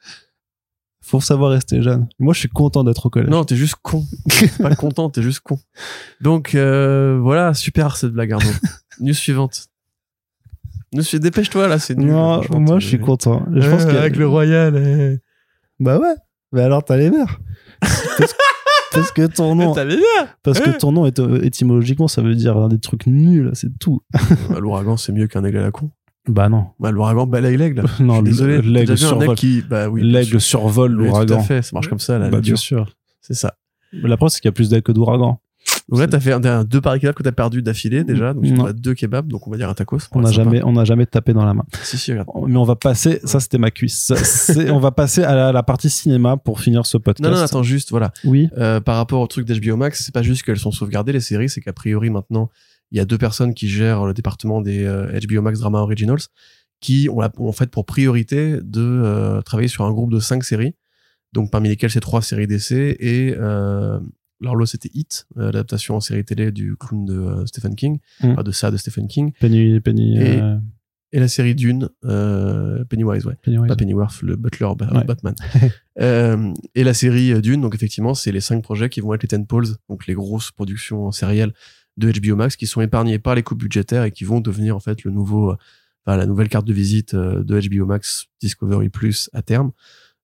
Faut 1.07 1.21
savoir 1.21 1.51
rester 1.51 1.81
jeune. 1.81 2.05
Moi, 2.19 2.33
je 2.33 2.39
suis 2.39 2.49
content 2.49 2.83
d'être 2.83 3.05
au 3.05 3.09
collège. 3.09 3.29
Non, 3.29 3.45
t'es 3.45 3.55
juste 3.55 3.75
con. 3.81 4.03
Pas 4.61 4.75
content, 4.75 5.09
t'es 5.09 5.21
juste 5.21 5.39
con. 5.39 5.57
Donc 6.19 6.53
euh, 6.53 7.17
voilà, 7.21 7.53
super 7.53 7.95
cette 7.95 8.11
blague 8.11 8.33
Arnaud. 8.33 8.51
News 8.99 9.13
suivante. 9.13 9.67
News 10.91 11.03
suivante, 11.03 11.23
dépêche-toi 11.23 11.69
là, 11.69 11.79
c'est 11.79 11.95
nul. 11.97 12.11
Non, 12.11 12.41
moi, 12.59 12.79
je 12.79 12.87
suis 12.87 12.99
content. 12.99 13.45
Je 13.53 13.61
Ouais, 13.61 13.69
pense 13.69 13.85
que 13.85 13.91
avec 13.95 14.17
le 14.17 14.27
royal. 14.27 15.19
Bah 15.79 15.97
ouais. 15.97 16.13
Mais 16.51 16.61
alors, 16.61 16.83
t'as 16.83 16.97
les 16.97 17.09
nerfs. 17.09 17.39
parce, 17.81 18.35
parce 18.91 19.11
que 19.13 19.27
ton 19.27 19.55
nom, 19.55 19.73
T'as 19.73 19.85
les 19.85 19.95
bien. 19.95 20.27
parce 20.43 20.59
que 20.59 20.71
ton 20.77 20.91
nom 20.91 21.05
est, 21.05 21.19
étymologiquement, 21.41 22.09
ça 22.09 22.21
veut 22.21 22.35
dire 22.35 22.67
des 22.67 22.79
trucs 22.79 23.05
nuls. 23.07 23.51
C'est 23.53 23.79
tout. 23.79 24.01
Bah, 24.49 24.59
L'ouragan, 24.59 24.97
c'est 24.97 25.13
mieux 25.13 25.27
qu'un 25.27 25.45
aigle 25.45 25.59
à 25.59 25.61
la 25.61 25.71
con. 25.71 25.89
Bah 26.27 26.49
non. 26.49 26.67
Bah, 26.79 26.91
l'ouragan 26.91 27.25
balaye 27.25 27.57
l'aigle. 27.57 27.83
Non, 27.99 28.21
désolé. 28.21 28.61
l'aigle 28.61 28.97
survole. 28.97 29.35
qui, 29.35 29.61
bah 29.61 29.89
oui. 29.89 30.01
L'aigle 30.03 30.39
survole 30.41 30.99
Oui, 30.99 31.07
l'ouragan. 31.07 31.35
Tout 31.35 31.41
à 31.41 31.43
fait, 31.43 31.61
ça 31.61 31.71
marche 31.73 31.87
comme 31.87 31.99
ça, 31.99 32.17
là. 32.17 32.29
Bah, 32.29 32.41
bien 32.41 32.55
sûr. 32.55 32.93
C'est 33.21 33.33
ça. 33.33 33.55
Mais 33.93 34.09
la 34.09 34.17
preuve, 34.17 34.29
c'est 34.29 34.39
qu'il 34.39 34.47
y 34.47 34.49
a 34.49 34.53
plus 34.53 34.69
d'ailes 34.69 34.83
que 34.83 34.91
d'ouragans. 34.91 35.39
Donc 35.89 35.99
là, 35.99 36.07
t'as 36.07 36.19
fait 36.19 36.33
un, 36.33 36.63
deux 36.65 36.81
paris 36.81 36.99
kebabs 36.99 37.15
que 37.15 37.23
t'as 37.23 37.31
perdu 37.31 37.61
d'affilée 37.61 38.03
déjà. 38.03 38.33
Donc, 38.33 38.43
tu 38.43 38.61
as 38.61 38.73
deux 38.73 38.93
kebabs. 38.93 39.27
Donc, 39.27 39.47
on 39.47 39.51
va 39.51 39.57
dire 39.57 39.69
un 39.69 39.73
tacos. 39.73 39.99
On 40.11 40.21
n'a 40.21 40.31
jamais, 40.31 40.61
on 40.63 40.73
n'a 40.73 40.83
jamais 40.83 41.05
tapé 41.05 41.33
dans 41.33 41.45
la 41.45 41.53
main. 41.53 41.63
Si, 41.81 41.97
si, 41.97 42.11
regarde. 42.11 42.27
Mais 42.47 42.57
on 42.57 42.63
va 42.63 42.75
passer, 42.75 43.19
ça 43.23 43.39
c'était 43.39 43.57
ma 43.57 43.71
cuisse. 43.71 44.11
On 44.69 44.79
va 44.79 44.91
passer 44.91 45.23
à 45.23 45.33
la, 45.35 45.51
la 45.51 45.63
partie 45.63 45.89
cinéma 45.89 46.35
pour 46.35 46.59
finir 46.59 46.85
ce 46.85 46.97
podcast. 46.97 47.29
Non, 47.29 47.35
non, 47.35 47.41
attends, 47.41 47.63
juste, 47.63 47.91
voilà. 47.91 48.11
Oui. 48.25 48.49
Euh, 48.57 48.81
par 48.81 48.97
rapport 48.97 49.21
au 49.21 49.27
truc 49.27 49.45
d'HBO 49.45 49.77
Max, 49.77 50.03
c'est 50.05 50.13
pas 50.13 50.23
juste 50.23 50.43
qu'elles 50.43 50.59
sont 50.59 50.71
sauvegardées 50.71 51.13
les 51.13 51.21
séries, 51.21 51.49
c'est 51.49 51.61
qu'a 51.61 51.73
priori 51.73 52.09
maintenant 52.09 52.49
il 52.91 52.97
y 52.97 53.01
a 53.01 53.05
deux 53.05 53.17
personnes 53.17 53.53
qui 53.53 53.67
gèrent 53.67 54.05
le 54.05 54.13
département 54.13 54.61
des 54.61 54.83
euh, 54.85 55.17
HBO 55.27 55.41
Max 55.41 55.59
Drama 55.59 55.79
Originals 55.79 56.21
qui 56.79 57.09
ont, 57.11 57.19
la- 57.19 57.31
ont 57.37 57.47
en 57.49 57.51
fait 57.51 57.69
pour 57.71 57.85
priorité 57.85 58.57
de 58.61 58.81
euh, 58.81 59.41
travailler 59.41 59.67
sur 59.67 59.83
un 59.85 59.91
groupe 59.91 60.11
de 60.11 60.19
cinq 60.19 60.43
séries, 60.43 60.75
donc 61.33 61.51
parmi 61.51 61.69
lesquelles 61.69 61.89
c'est 61.91 61.99
trois 61.99 62.21
séries 62.21 62.47
d'essai 62.47 62.95
et 62.99 63.33
euh, 63.37 63.99
alors 64.41 64.55
l'autre 64.55 64.71
c'était 64.71 64.91
Hit, 64.93 65.25
euh, 65.37 65.45
l'adaptation 65.45 65.95
en 65.95 65.99
série 65.99 66.23
télé 66.23 66.51
du 66.51 66.75
clown 66.77 67.05
de 67.05 67.17
euh, 67.17 67.45
Stephen 67.47 67.75
King, 67.75 67.99
Mm. 68.21 68.31
enfin, 68.31 68.43
de 68.43 68.51
ça 68.51 68.69
de 68.71 68.77
Stephen 68.77 69.07
King, 69.07 69.33
Penny, 69.39 69.79
Penny, 69.79 70.17
Et- 70.17 70.39
euh, 70.41 70.57
et 71.13 71.19
la 71.21 71.27
série 71.29 71.55
Dune, 71.55 71.89
euh, 72.05 72.83
Pennywise, 72.83 73.25
ouais. 73.25 73.35
Pennywise. 73.41 73.67
Pas 73.69 73.75
Pennyworth, 73.77 74.21
le 74.21 74.35
butler 74.35 74.67
Ba- 74.77 74.89
Ouais. 74.93 75.03
Batman. 75.03 75.33
Euh, 75.99 76.53
et 76.75 76.83
la 76.83 76.93
série 76.93 77.31
euh, 77.33 77.41
Dune, 77.41 77.61
donc 77.61 77.73
effectivement, 77.73 78.13
c'est 78.13 78.31
les 78.31 78.41
cinq 78.41 78.61
projets 78.61 78.87
qui 78.89 78.99
vont 79.01 79.13
être 79.15 79.23
les 79.23 79.29
tentpoles, 79.29 79.65
donc 79.89 80.05
les 80.05 80.13
grosses 80.13 80.51
productions 80.51 81.11
sérielles 81.11 81.53
de 81.97 82.11
HBO 82.11 82.35
Max 82.35 82.55
qui 82.55 82.67
sont 82.67 82.81
épargnées 82.81 83.19
par 83.19 83.35
les 83.35 83.43
coupes 83.43 83.59
budgétaires 83.59 84.03
et 84.03 84.11
qui 84.11 84.23
vont 84.23 84.39
devenir 84.39 84.75
en 84.75 84.79
fait 84.79 85.03
le 85.03 85.11
nouveau, 85.11 85.51
euh, 85.51 85.57
enfin, 86.05 86.17
la 86.17 86.25
nouvelle 86.25 86.49
carte 86.49 86.65
de 86.65 86.73
visite 86.73 87.13
euh, 87.13 87.43
de 87.43 87.59
HBO 87.59 87.85
Max 87.85 88.27
Discovery 88.41 88.89
Plus 88.89 89.29
à 89.33 89.41
terme. 89.41 89.71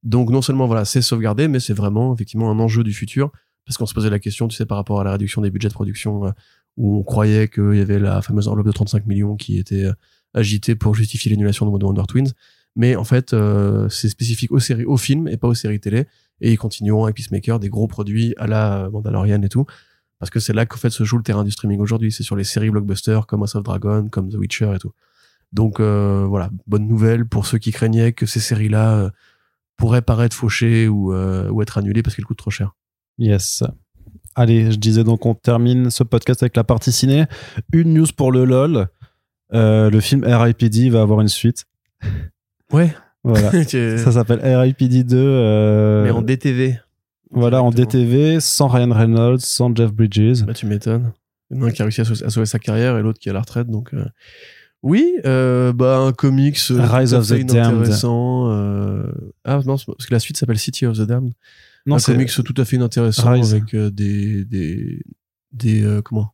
Donc 0.03 0.29
non 0.29 0.41
seulement 0.41 0.67
voilà, 0.67 0.85
c'est 0.85 1.01
sauvegardé, 1.01 1.47
mais 1.47 1.59
c'est 1.59 1.73
vraiment 1.73 2.13
effectivement 2.13 2.51
un 2.51 2.59
enjeu 2.59 2.83
du 2.83 2.93
futur 2.93 3.31
parce 3.65 3.77
qu'on 3.77 3.85
se 3.85 3.93
posait 3.93 4.09
la 4.09 4.19
question, 4.19 4.47
tu 4.47 4.57
sais, 4.57 4.65
par 4.65 4.77
rapport 4.77 4.99
à 4.99 5.03
la 5.03 5.13
réduction 5.13 5.41
des 5.41 5.49
budgets 5.49 5.69
de 5.69 5.73
production 5.73 6.25
euh, 6.25 6.31
où 6.75 6.99
on 6.99 7.03
croyait 7.03 7.47
qu'il 7.47 7.75
y 7.75 7.81
avait 7.81 7.99
la 7.99 8.21
fameuse 8.21 8.47
enveloppe 8.47 8.67
de 8.67 8.71
35 8.71 9.05
millions 9.05 9.35
qui 9.35 9.57
était 9.57 9.87
agitée 10.33 10.75
pour 10.75 10.95
justifier 10.95 11.31
l'annulation 11.31 11.65
de 11.65 11.71
Wonder 11.71 12.03
Twins. 12.07 12.33
Mais 12.75 12.95
en 12.95 13.03
fait, 13.03 13.33
euh, 13.33 13.87
c'est 13.89 14.09
spécifique 14.09 14.51
aux 14.51 14.59
séries, 14.59 14.85
aux 14.85 14.97
films 14.97 15.27
et 15.27 15.37
pas 15.37 15.47
aux 15.47 15.53
séries 15.53 15.79
télé. 15.79 16.05
Et 16.41 16.51
ils 16.51 16.57
continueront 16.57 17.03
avec 17.03 17.15
Peacemaker, 17.15 17.59
des 17.59 17.69
gros 17.69 17.87
produits 17.87 18.33
à 18.37 18.47
la 18.47 18.89
Mandalorian 18.91 19.41
et 19.43 19.49
tout. 19.49 19.65
Parce 20.23 20.29
que 20.29 20.39
c'est 20.39 20.53
là 20.53 20.65
qu'en 20.65 20.77
fait 20.77 20.89
se 20.89 21.03
joue 21.03 21.17
le 21.17 21.23
terrain 21.23 21.43
du 21.43 21.51
streaming 21.51 21.81
aujourd'hui. 21.81 22.09
C'est 22.09 22.23
sur 22.23 22.37
les 22.37 22.45
séries 22.45 22.69
blockbusters 22.69 23.27
comme 23.27 23.41
House 23.41 23.55
of 23.55 23.63
Dragon, 23.65 24.07
comme 24.09 24.29
The 24.29 24.35
Witcher 24.35 24.71
et 24.73 24.79
tout. 24.79 24.93
Donc 25.51 25.81
euh, 25.81 26.25
voilà, 26.29 26.49
bonne 26.65 26.87
nouvelle 26.87 27.25
pour 27.25 27.45
ceux 27.45 27.57
qui 27.57 27.73
craignaient 27.73 28.13
que 28.13 28.25
ces 28.25 28.39
séries-là 28.39 28.93
euh, 28.93 29.09
pourraient 29.75 30.01
paraître 30.01 30.33
fauchées 30.33 30.87
ou, 30.87 31.11
euh, 31.13 31.49
ou 31.49 31.61
être 31.61 31.77
annulées 31.77 32.03
parce 32.03 32.15
qu'elles 32.15 32.23
coûtent 32.23 32.37
trop 32.37 32.51
cher. 32.51 32.73
Yes. 33.17 33.65
Allez, 34.35 34.71
je 34.71 34.77
disais 34.77 35.03
donc 35.03 35.25
on 35.25 35.35
termine 35.35 35.89
ce 35.89 36.03
podcast 36.03 36.41
avec 36.41 36.55
la 36.55 36.63
partie 36.63 36.93
ciné. 36.93 37.25
Une 37.73 37.93
news 37.93 38.07
pour 38.15 38.31
le 38.31 38.45
LOL. 38.45 38.87
Le 39.51 39.99
film 39.99 40.23
R.I.P.D. 40.23 40.89
va 40.89 41.01
avoir 41.01 41.19
une 41.19 41.27
suite. 41.27 41.65
Ouais. 42.71 42.95
Voilà. 43.25 43.51
Ça 43.97 44.11
s'appelle 44.13 44.39
R.I.P.D. 44.39 45.03
2. 45.03 45.17
euh, 45.17 46.03
Mais 46.05 46.11
en 46.11 46.21
DTV. 46.21 46.79
Voilà, 47.33 47.61
en. 47.63 47.71
DTV, 47.71 48.39
sans 48.39 48.67
Ryan 48.67 48.91
Reynolds, 48.93 49.39
sans 49.41 49.75
Jeff 49.75 49.91
Bridges. 49.93 50.43
Bah, 50.45 50.53
tu 50.53 50.65
m'étonnes. 50.65 51.11
Il 51.51 51.57
y 51.57 51.59
en 51.59 51.63
a 51.63 51.67
un 51.67 51.71
qui 51.71 51.81
a 51.81 51.85
réussi 51.85 52.01
à 52.01 52.05
sauver, 52.05 52.23
à 52.23 52.29
sauver 52.29 52.45
sa 52.45 52.59
carrière 52.59 52.97
et 52.97 53.01
l'autre 53.01 53.19
qui 53.19 53.29
est 53.29 53.31
à 53.31 53.33
la 53.33 53.41
retraite. 53.41 53.67
Donc, 53.67 53.93
euh, 53.93 54.05
oui, 54.81 55.13
euh, 55.25 55.71
bah, 55.73 55.97
un 55.99 56.11
comics 56.11 56.57
euh, 56.71 56.79
Rise 56.81 57.13
of 57.13 57.27
the 57.27 57.31
Damned. 57.33 57.51
inintéressant. 57.51 58.49
euh, 58.51 59.03
Ah 59.43 59.59
non, 59.65 59.77
parce 59.77 59.85
que 60.07 60.13
la 60.13 60.19
suite 60.19 60.37
s'appelle 60.37 60.57
City 60.59 60.85
of 60.85 60.97
the 60.97 61.01
Damned. 61.01 61.33
Non, 61.85 61.95
un 61.97 61.99
comics 61.99 62.29
tout 62.43 62.53
à 62.57 62.65
fait 62.65 62.75
inintéressant 62.77 63.31
Rise. 63.31 63.53
avec 63.53 63.75
des 63.75 64.45
des 64.45 65.01
des 65.51 65.99
comment? 66.03 66.29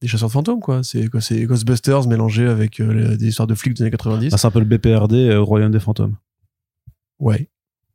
Des 0.00 0.06
chasseurs 0.06 0.28
de 0.28 0.32
fantômes 0.32 0.60
quoi. 0.60 0.82
C'est 0.84 1.08
Ghostbusters 1.08 2.06
mélangé 2.06 2.46
avec 2.46 2.78
les- 2.78 3.16
des 3.16 3.26
histoires 3.28 3.48
de 3.48 3.54
flics 3.54 3.74
des 3.74 3.82
années 3.82 3.90
90. 3.90 4.30
Ah, 4.32 4.38
c'est 4.38 4.46
un 4.46 4.50
peu 4.52 4.60
le 4.60 4.64
BPRD 4.64 5.34
au 5.36 5.44
Royaume 5.44 5.72
des 5.72 5.80
fantômes, 5.80 6.16
ouais, 7.18 7.48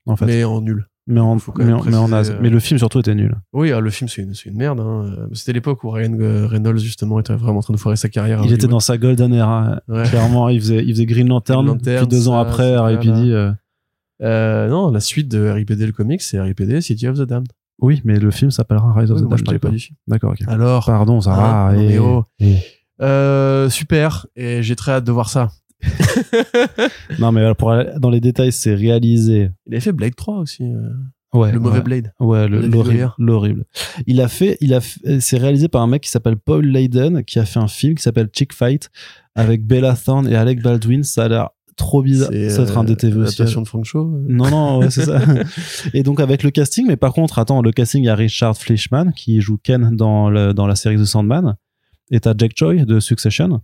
en 0.06 0.16
fait. 0.18 0.26
Mais, 0.26 0.38
mais 0.38 0.44
en 0.44 0.60
nul. 0.62 0.88
En, 1.10 1.14
mais, 1.14 1.20
en- 1.20 1.38
mais 1.58 1.74
en 1.74 1.80
préciser, 1.80 2.08
naze. 2.12 2.32
euh, 2.32 2.38
Mais 2.42 2.50
le 2.50 2.60
film 2.60 2.78
surtout 2.78 3.00
était 3.00 3.14
nul. 3.16 3.36
Oui, 3.52 3.70
alors, 3.70 3.82
le 3.82 3.90
film 3.90 4.08
c'est 4.08 4.22
une 4.22 4.34
une 4.46 4.58
merde. 4.58 4.80
Hein. 4.80 5.28
C'était 5.34 5.54
l'époque 5.54 5.84
où 5.84 5.90
Ryan 5.90 6.16
Reynolds 6.48 6.80
justement 6.80 7.20
était 7.20 7.34
vraiment 7.36 7.60
en 7.60 7.62
train 7.62 7.74
de 7.74 7.80
foirer 7.80 7.98
sa 7.98 8.10
carrière. 8.10 8.42
Il 8.46 8.54
était 8.54 8.68
dans 8.68 8.80
sa 8.80 8.98
golden 8.98 9.34
era. 9.34 9.82
Ouais. 9.88 10.04
Clairement, 10.04 10.48
il 10.50 10.60
faisait, 10.62 10.84
il 10.84 10.90
faisait 10.94 11.06
Green 11.06 11.28
Lantern. 11.28 11.66
Green 11.66 11.78
Lantern, 11.78 11.98
puis 11.98 12.08
deux 12.08 12.28
ans 12.30 12.40
après, 12.40 12.78
R.I.P.D. 12.78 13.12
euh, 13.32 13.52
Euh, 14.22 14.70
non, 14.70 14.92
la 14.92 15.00
suite 15.02 15.28
de 15.28 15.50
RIPD 15.50 15.86
le 15.86 15.92
comics, 15.92 16.22
c'est 16.22 16.40
RIPD 16.40 16.80
City 16.82 17.08
of 17.08 17.18
the 17.18 17.24
Damned. 17.24 17.48
Oui, 17.82 18.02
mais 18.06 18.20
le 18.20 18.32
film 18.32 18.52
s'appellera 18.52 18.94
Rise 18.94 19.12
of 19.12 19.18
Oui, 19.20 19.24
the 19.26 19.44
Damned. 19.44 19.60
pas 19.60 19.70
dit. 19.70 19.90
D'accord, 20.08 20.32
ok. 20.32 20.44
Alors, 20.48 20.86
Pardon, 20.86 21.20
ça 21.20 21.34
Ah, 21.36 21.72
va. 21.74 21.78
et- 21.78 21.88
mais 21.90 21.98
oh. 21.98 22.24
et- 22.40 22.56
euh, 23.02 23.70
super, 23.70 24.28
et 24.38 24.64
j'ai 24.64 24.76
très 24.78 24.94
hâte 24.94 25.04
de 25.04 25.12
voir 25.12 25.28
ça. 25.30 25.50
Non, 27.20 27.32
mais 27.32 27.42
alors, 27.42 27.56
pour 27.56 27.72
aller 27.72 27.90
dans 28.00 28.10
les 28.10 28.22
détails, 28.22 28.52
c'est 28.52 28.74
réalisé. 28.76 29.50
Il 29.68 29.74
avait 29.74 29.82
fait 29.82 29.92
Blade 29.92 30.16
3 30.16 30.38
aussi, 30.40 30.64
euh, 30.64 30.90
Ouais. 31.34 31.52
le 31.52 31.60
mauvais 31.60 31.78
ouais. 31.80 31.84
Blade. 31.84 32.14
Ouais, 32.20 32.48
l'horrible. 33.18 33.66
Il 34.06 34.22
a 34.22 34.28
fait, 34.28 34.58
il 34.62 34.74
a, 34.74 34.82
fait- 34.82 35.20
c'est 35.20 35.38
réalisé 35.38 35.68
par 35.68 35.82
un 35.82 35.88
mec 35.88 36.04
qui 36.04 36.10
s'appelle 36.12 36.38
Paul 36.38 36.66
Layden, 36.66 37.24
qui 37.24 37.40
a 37.40 37.46
fait 37.46 37.60
un 37.60 37.68
film 37.68 37.96
qui 37.96 38.04
s'appelle 38.04 38.30
Chick 38.32 38.54
Fight 38.54 38.90
avec 39.36 39.66
Bella 39.66 39.96
Thorne 39.96 40.28
et 40.28 40.36
Alec 40.36 40.62
Baldwin. 40.62 41.04
Ça 41.04 41.24
a 41.24 41.28
l'air 41.28 41.50
trop 41.76 42.04
bizarre. 42.04 42.30
C'est 42.32 42.60
être 42.62 42.78
un 42.78 42.84
euh, 42.84 42.88
DTV 42.88 43.20
aussi. 43.22 43.42
de 43.44 43.66
Frank 43.66 43.84
Shaw. 43.84 44.00
euh. 44.16 44.26
Non, 44.30 44.50
non, 44.52 44.78
ouais, 44.80 44.92
c'est 44.92 45.06
ça. 45.06 45.20
et 45.96 46.04
donc 46.04 46.20
avec 46.20 46.44
le 46.44 46.52
casting, 46.52 46.86
mais 46.88 46.98
par 46.98 47.14
contre, 47.14 47.40
attends, 47.40 47.64
le 47.64 47.72
casting, 47.72 48.04
il 48.04 48.06
y 48.06 48.10
a 48.10 48.16
Richard 48.16 48.56
Fleischman 48.56 49.12
qui 49.16 49.42
joue 49.42 49.58
Ken 49.58 49.96
dans, 49.96 50.30
le, 50.30 50.54
dans 50.54 50.68
la 50.68 50.76
série 50.76 50.98
The 50.98 51.06
Sandman. 51.06 51.56
Et 52.12 52.20
t'as 52.20 52.36
Jack 52.38 52.52
Choi 52.56 52.76
de 52.86 53.00
Succession. 53.00 53.62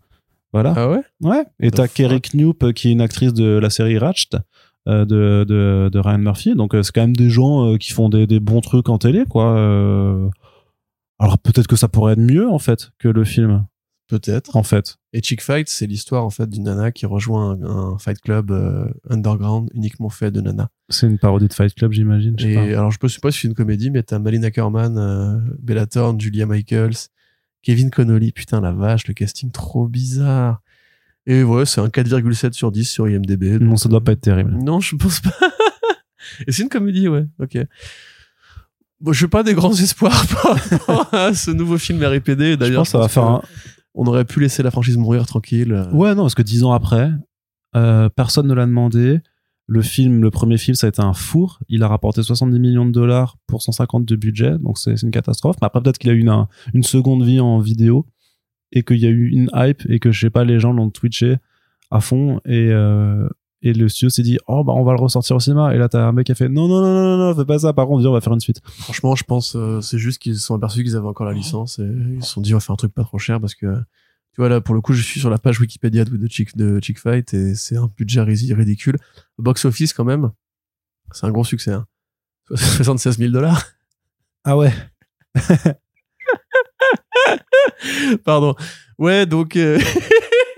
Voilà. 0.53 0.73
Ah 0.75 0.89
ouais? 0.89 1.01
Ouais. 1.21 1.43
Et 1.59 1.71
t'as 1.71 1.87
Kerry 1.87 2.21
Knoop 2.33 2.73
qui 2.73 2.89
est 2.89 2.91
une 2.91 3.01
actrice 3.01 3.33
de 3.33 3.45
la 3.59 3.69
série 3.69 3.97
Ratched 3.97 4.39
euh, 4.87 5.05
de, 5.05 5.45
de, 5.47 5.89
de 5.91 5.99
Ryan 5.99 6.17
Murphy. 6.19 6.55
Donc 6.55 6.73
euh, 6.73 6.81
c'est 6.83 6.91
quand 6.93 7.01
même 7.01 7.15
des 7.15 7.29
gens 7.29 7.73
euh, 7.73 7.77
qui 7.77 7.91
font 7.91 8.09
des, 8.09 8.25
des 8.27 8.39
bons 8.39 8.61
trucs 8.61 8.89
en 8.89 8.97
télé, 8.97 9.25
quoi. 9.29 9.55
Euh, 9.57 10.27
Alors 11.19 11.37
peut-être 11.37 11.67
que 11.67 11.75
ça 11.75 11.87
pourrait 11.87 12.13
être 12.13 12.19
mieux 12.19 12.49
en 12.49 12.59
fait 12.59 12.89
que 12.97 13.07
le 13.09 13.23
film, 13.25 13.65
Peut-être. 14.07 14.55
en 14.55 14.63
fait. 14.63 14.95
Et 15.13 15.21
Chick 15.21 15.41
Fight, 15.43 15.69
c'est 15.69 15.85
l'histoire 15.85 16.25
en 16.25 16.31
fait 16.31 16.49
d'une 16.49 16.63
nana 16.63 16.91
qui 16.91 17.05
rejoint 17.05 17.51
un, 17.51 17.93
un 17.93 17.97
fight 17.99 18.19
club 18.19 18.49
euh, 18.49 18.85
underground 19.07 19.69
uniquement 19.75 20.09
fait 20.09 20.31
de 20.31 20.41
nanas. 20.41 20.69
C'est 20.89 21.05
une 21.05 21.19
parodie 21.19 21.47
de 21.47 21.53
Fight 21.53 21.75
Club, 21.75 21.91
j'imagine. 21.91 22.35
Et 22.39 22.55
pas. 22.55 22.61
alors, 22.61 22.89
je 22.89 22.97
ne 23.03 23.07
sais 23.07 23.19
pas 23.19 23.29
si 23.31 23.41
c'est 23.41 23.47
une 23.47 23.53
comédie, 23.53 23.91
mais 23.91 24.01
t'as 24.01 24.17
Malina 24.17 24.47
Ackerman, 24.47 24.97
euh, 24.97 25.37
Bella 25.61 25.85
Thorne, 25.85 26.19
Julia 26.19 26.47
Michaels, 26.47 26.95
Kevin 27.61 27.89
Connolly. 27.91 28.31
Putain, 28.31 28.61
la 28.61 28.71
vache, 28.71 29.07
le 29.07 29.13
casting 29.13 29.51
trop 29.51 29.87
bizarre. 29.87 30.61
Et 31.25 31.43
ouais, 31.43 31.65
c'est 31.65 31.81
un 31.81 31.87
4,7 31.87 32.53
sur 32.53 32.71
10 32.71 32.85
sur 32.85 33.07
IMDb. 33.07 33.61
Non, 33.61 33.75
ça 33.77 33.89
doit 33.89 34.03
pas 34.03 34.13
être 34.13 34.21
terrible. 34.21 34.51
Non, 34.63 34.79
je 34.79 34.95
pense 34.95 35.19
pas. 35.19 35.29
Et 36.47 36.51
c'est 36.51 36.63
une 36.63 36.69
comédie, 36.69 37.07
ouais. 37.07 37.25
Ok. 37.39 37.57
Bon, 39.01 39.13
je 39.13 39.25
n'ai 39.25 39.29
pas 39.29 39.43
des 39.43 39.53
grands 39.53 39.73
espoirs 39.79 40.25
par 40.27 40.55
rapport 40.55 41.13
à 41.13 41.33
ce 41.33 41.51
nouveau 41.51 41.77
film 41.77 42.03
RIPD. 42.03 42.51
Je 42.51 42.55
D'ailleurs, 42.55 42.81
pense 42.81 42.87
que 42.89 42.91
ça 42.93 42.97
va 42.99 43.07
faire 43.07 43.23
un, 43.23 43.41
on 43.93 44.05
aurait 44.07 44.25
pu 44.25 44.39
laisser 44.39 44.63
la 44.63 44.71
franchise 44.71 44.97
mourir 44.97 45.25
tranquille. 45.25 45.71
euh. 45.73 45.89
Ouais, 45.91 46.15
non, 46.15 46.23
parce 46.23 46.35
que 46.35 46.41
dix 46.41 46.63
ans 46.63 46.71
après, 46.73 47.11
euh, 47.75 48.09
personne 48.09 48.47
ne 48.47 48.53
l'a 48.53 48.65
demandé. 48.65 49.19
Le 49.71 49.81
film, 49.83 50.21
le 50.21 50.31
premier 50.31 50.57
film, 50.57 50.73
ça 50.75 50.87
a 50.87 50.89
été 50.89 51.01
un 51.01 51.13
four. 51.13 51.59
Il 51.69 51.83
a 51.83 51.87
rapporté 51.87 52.23
70 52.23 52.59
millions 52.59 52.85
de 52.87 52.91
dollars 52.91 53.37
pour 53.45 53.61
150 53.61 54.03
de 54.03 54.15
budget, 54.15 54.57
donc 54.57 54.77
c'est 54.79 55.01
une 55.03 55.11
catastrophe. 55.11 55.57
Mais 55.61 55.67
après, 55.67 55.81
peut-être 55.81 55.99
qu'il 55.99 56.09
a 56.09 56.13
eu 56.13 56.19
une, 56.19 56.29
un- 56.29 56.47
une 56.73 56.83
seconde 56.83 57.23
vie 57.23 57.39
en 57.39 57.59
vidéo 57.59 58.05
et 58.71 58.83
qu'il 58.83 58.97
y 58.97 59.05
a 59.05 59.09
eu 59.09 59.29
une 59.29 59.49
hype 59.53 59.83
et 59.89 59.99
que 59.99 60.11
je 60.11 60.19
sais 60.19 60.29
pas, 60.31 60.43
les 60.43 60.59
gens 60.59 60.73
l'ont 60.73 60.89
twitché 60.89 61.37
à 61.91 61.99
fond 62.01 62.39
et 62.45 62.69
euh, 62.71 63.27
et 63.61 63.73
le 63.73 63.89
studio 63.89 64.09
s'est 64.09 64.21
dit 64.23 64.37
oh 64.47 64.63
bah 64.63 64.71
on 64.75 64.83
va 64.83 64.93
le 64.93 65.01
ressortir 65.01 65.35
au 65.35 65.39
cinéma 65.41 65.75
et 65.75 65.77
là 65.77 65.89
t'as 65.89 66.07
un 66.07 66.11
mec 66.13 66.25
qui 66.27 66.31
a 66.31 66.35
fait 66.35 66.47
non 66.47 66.67
non 66.69 66.81
non 66.81 66.93
non 66.93 67.17
non, 67.17 67.35
fais 67.35 67.43
pas 67.45 67.59
ça 67.59 67.73
par 67.73 67.87
contre 67.87 68.07
on 68.07 68.11
va 68.13 68.21
faire 68.21 68.31
une 68.31 68.39
suite 68.39 68.61
Franchement, 68.63 69.15
je 69.15 69.23
pense 69.25 69.55
euh, 69.57 69.81
c'est 69.81 69.97
juste 69.97 70.21
qu'ils 70.21 70.35
se 70.35 70.41
sont 70.45 70.55
aperçus 70.55 70.83
qu'ils 70.83 70.95
avaient 70.95 71.07
encore 71.07 71.25
la 71.27 71.33
licence 71.33 71.77
et 71.79 71.83
ils 72.15 72.23
se 72.23 72.31
sont 72.31 72.41
dit 72.41 72.53
on 72.53 72.57
va 72.57 72.61
faire 72.61 72.73
un 72.73 72.77
truc 72.77 72.93
pas 72.93 73.03
trop 73.03 73.17
cher 73.17 73.41
parce 73.41 73.55
que 73.55 73.65
tu 74.39 74.41
vois 74.43 74.47
là 74.49 74.61
pour 74.61 74.73
le 74.73 74.79
coup 74.79 74.93
je 74.93 75.01
suis 75.01 75.19
sur 75.19 75.29
la 75.29 75.37
page 75.37 75.59
Wikipédia 75.59 76.05
de, 76.05 76.15
de 76.15 76.27
Chick 76.29 76.55
de 76.55 76.79
Chick 76.81 76.97
Fight 76.97 77.33
et 77.33 77.55
c'est 77.55 77.75
un 77.75 77.91
budget 77.97 78.21
ri- 78.21 78.53
ridicule. 78.53 78.97
Box 79.37 79.65
office 79.65 79.91
quand 79.91 80.05
même, 80.05 80.31
c'est 81.11 81.25
un 81.25 81.31
gros 81.31 81.43
succès. 81.43 81.73
hein. 81.73 81.85
76 82.55 83.17
000 83.17 83.31
dollars. 83.33 83.65
Ah 84.45 84.55
ouais. 84.55 84.71
Pardon. 88.23 88.55
Ouais, 88.97 89.25
donc. 89.25 89.57
euh, 89.57 89.77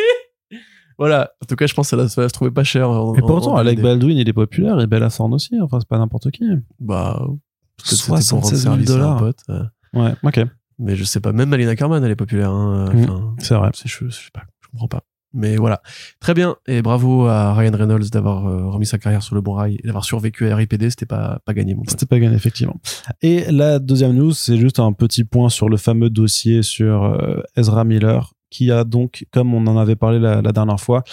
voilà. 0.99 1.31
En 1.41 1.45
tout 1.47 1.55
cas, 1.55 1.65
je 1.65 1.73
pense 1.73 1.89
que 1.89 1.97
ça, 1.97 2.07
ça 2.07 2.21
va 2.21 2.29
se 2.29 2.33
trouver 2.33 2.51
pas 2.51 2.63
cher. 2.63 2.87
en- 2.87 3.15
Et 3.15 3.21
pourtant, 3.21 3.53
en 3.53 3.57
Alec. 3.57 3.81
Baldwin, 3.81 4.15
il 4.17 4.29
est 4.29 4.33
populaire 4.33 4.79
et 4.79 4.85
Bella 4.85 5.09
Thorne 5.09 5.33
aussi. 5.33 5.59
Enfin, 5.59 5.79
c'est 5.79 5.89
pas 5.89 5.97
n'importe 5.97 6.29
qui. 6.29 6.43
Bah. 6.79 7.19
peut-être 7.77 7.97
c'était 7.97 8.03
pour 8.05 8.13
rendre 8.13 8.23
76 8.23 8.61
000 8.61 8.73
service 8.75 8.89
à 8.89 8.93
un 8.93 8.97
dollars. 8.97 9.17
pote, 9.19 9.39
euh, 9.49 9.63
Ouais, 9.93 10.13
ok. 10.23 10.39
Mais 10.81 10.95
je 10.95 11.03
sais 11.03 11.19
pas. 11.19 11.31
Même 11.31 11.49
Malina 11.49 11.75
Carman, 11.75 12.03
elle 12.03 12.11
est 12.11 12.15
populaire. 12.15 12.49
Hein. 12.51 12.89
euh, 12.95 13.17
C'est 13.37 13.55
vrai. 13.55 13.69
c'est 13.73 13.87
je, 13.87 14.05
je 14.05 14.09
sais 14.09 14.31
pas. 14.33 14.43
Je 14.61 14.67
comprends 14.69 14.87
pas. 14.87 15.01
Mais 15.33 15.55
voilà. 15.55 15.81
Très 16.19 16.33
bien. 16.33 16.57
Et 16.67 16.81
bravo 16.81 17.25
à 17.27 17.53
Ryan 17.53 17.71
Reynolds 17.73 18.09
d'avoir 18.11 18.47
euh, 18.47 18.67
remis 18.69 18.85
sa 18.85 18.97
carrière 18.97 19.23
sur 19.23 19.33
le 19.35 19.41
bon 19.41 19.53
rail 19.53 19.77
et 19.81 19.87
d'avoir 19.87 20.03
survécu 20.03 20.49
à 20.49 20.55
RIPD. 20.55 20.89
C'était 20.89 21.05
pas, 21.05 21.39
pas 21.45 21.53
gagné, 21.53 21.73
mon. 21.75 21.83
C'était 21.87 22.05
pas 22.05 22.19
gagné, 22.19 22.35
effectivement. 22.35 22.75
Et 23.21 23.45
la 23.49 23.79
deuxième 23.79 24.13
news, 24.13 24.33
c'est 24.33 24.57
juste 24.57 24.79
un 24.79 24.91
petit 24.91 25.23
point 25.23 25.47
sur 25.49 25.69
le 25.69 25.77
fameux 25.77 26.09
dossier 26.09 26.63
sur 26.63 27.05
euh, 27.05 27.41
Ezra 27.55 27.85
Miller, 27.85 28.33
qui 28.49 28.71
a 28.71 28.83
donc, 28.83 29.25
comme 29.31 29.53
on 29.53 29.65
en 29.67 29.77
avait 29.77 29.95
parlé 29.95 30.19
la, 30.19 30.41
la 30.41 30.51
dernière 30.51 30.79
fois, 30.81 31.03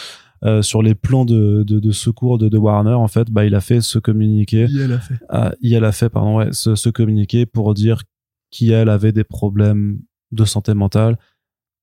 euh, 0.44 0.62
sur 0.62 0.82
les 0.82 0.94
plans 0.96 1.24
de, 1.24 1.62
de, 1.64 1.78
de 1.78 1.90
secours 1.92 2.38
de, 2.38 2.48
de 2.48 2.58
Warner, 2.58 2.94
en 2.94 3.08
fait, 3.08 3.30
bah, 3.30 3.44
il 3.44 3.54
a 3.54 3.60
fait 3.60 3.80
ce 3.80 4.00
communiqué. 4.00 4.66
Il 4.68 4.92
a 4.92 4.98
fait. 4.98 5.14
Ah, 5.28 5.52
IL 5.62 5.84
a 5.84 5.92
fait 5.92 6.08
pardon 6.08 6.38
ouais, 6.38 6.48
ce, 6.52 6.74
ce 6.74 6.88
communiqué 6.90 7.46
pour 7.46 7.72
dire 7.74 8.02
qu'IL 8.50 8.88
avait 8.88 9.12
des 9.12 9.24
problèmes 9.24 10.00
de 10.32 10.44
santé 10.44 10.74
mentale 10.74 11.16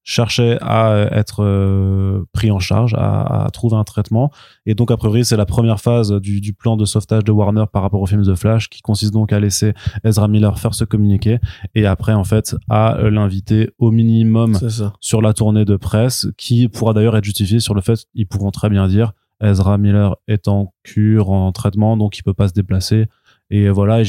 cherchait 0.06 0.60
à 0.62 0.92
euh, 0.92 1.10
être 1.12 1.44
euh, 1.44 2.26
pris 2.32 2.52
en 2.52 2.60
charge 2.60 2.94
à, 2.94 3.46
à 3.46 3.50
trouver 3.50 3.76
un 3.76 3.84
traitement 3.84 4.32
et 4.68 4.76
donc 4.76 4.92
a 4.92 4.98
priori 4.98 5.26
c'est 5.26 5.36
la 5.36 5.48
première 5.48 5.82
phase 5.82 6.12
du, 6.12 6.42
du 6.42 6.54
plan 6.54 6.78
de 6.78 6.86
sauvetage 6.86 7.24
de 7.24 7.32
Warner 7.32 7.66
par 7.74 7.82
rapport 7.82 8.02
au 8.02 8.06
film 8.06 8.24
The 8.24 8.36
Flash 8.36 8.70
qui 8.70 8.84
consiste 8.84 9.14
donc 9.14 9.34
à 9.34 9.40
laisser 9.40 9.74
Ezra 10.04 10.28
Miller 10.28 10.60
faire 10.60 10.76
ce 10.76 10.84
communiqué 10.84 11.40
et 11.74 11.88
après 11.88 12.14
en 12.14 12.24
fait 12.24 12.56
à 12.70 12.98
euh, 12.98 13.10
l'inviter 13.10 13.72
au 13.80 13.90
minimum 13.90 14.56
sur 15.00 15.22
la 15.24 15.34
tournée 15.34 15.66
de 15.66 15.76
presse, 15.76 16.28
qui 16.38 16.68
pourra 16.68 16.94
d'ailleurs 16.94 17.18
être 17.18 17.24
justifiée 17.24 17.60
sur 17.60 17.74
le 17.74 17.82
fait 17.82 18.06
qu'ils 18.16 18.28
pourront 18.28 18.52
très 18.52 18.70
bien 18.70 18.88
dire 18.88 19.14
Ezra 19.42 19.78
Miller 19.78 20.16
est 20.28 20.48
en 20.48 20.74
cure, 20.84 21.30
en 21.30 21.52
traitement, 21.52 21.98
donc 21.98 22.18
il 22.18 22.24
peut 22.24 22.34
pas 22.34 22.48
se 22.48 22.54
déplacer. 22.54 23.08
Et 23.52 23.70
voilà, 23.70 24.02
et 24.02 24.06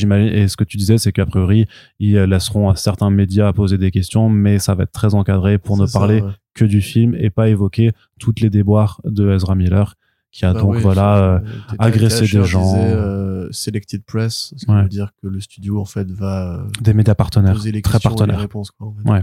ce 0.48 0.56
que 0.56 0.64
tu 0.64 0.76
disais, 0.78 0.96
c'est 0.98 1.12
qu'a 1.12 1.26
priori, 1.26 1.66
ils 1.98 2.16
laisseront 2.18 2.70
à 2.70 2.76
certains 2.76 3.10
médias 3.10 3.52
poser 3.52 3.76
des 3.78 3.90
questions, 3.90 4.30
mais 4.30 4.58
ça 4.58 4.74
va 4.74 4.84
être 4.84 4.92
très 4.92 5.14
encadré 5.14 5.58
pour 5.58 5.76
ne 5.76 5.84
ça, 5.86 5.98
parler 5.98 6.22
ouais. 6.22 6.30
que 6.54 6.64
du 6.64 6.80
film 6.80 7.14
et 7.18 7.28
pas 7.28 7.48
évoquer 7.50 7.92
toutes 8.18 8.40
les 8.40 8.48
déboires 8.48 9.00
de 9.04 9.30
Ezra 9.32 9.54
Miller, 9.54 9.94
qui 10.32 10.44
a 10.46 10.52
Bah 10.54 10.60
donc, 10.60 10.74
oui, 10.76 10.80
voilà, 10.82 11.16
euh, 11.18 11.38
agressé 11.78 12.22
des 12.26 12.44
gens. 12.44 12.74
euh, 12.78 13.48
selected 13.50 14.02
press, 14.04 14.54
ce 14.56 14.64
qui 14.64 14.70
Ouais. 14.72 14.82
veut 14.82 14.88
dire 14.88 15.10
que 15.22 15.28
le 15.28 15.40
studio 15.40 15.80
en 15.80 15.84
fait 15.84 16.10
va 16.10 16.60
euh, 16.60 16.66
des 16.80 16.94
médias 16.94 17.14
partenaires, 17.14 17.52
poser 17.54 17.72
les 17.72 17.82
très 17.82 17.96
et 17.96 17.98
les 17.98 18.02
partenaires. 18.02 18.40
réponses. 18.40 18.70
Quoi, 18.70 18.88
en 18.88 18.94
fait. 18.94 19.08
Ouais. 19.10 19.22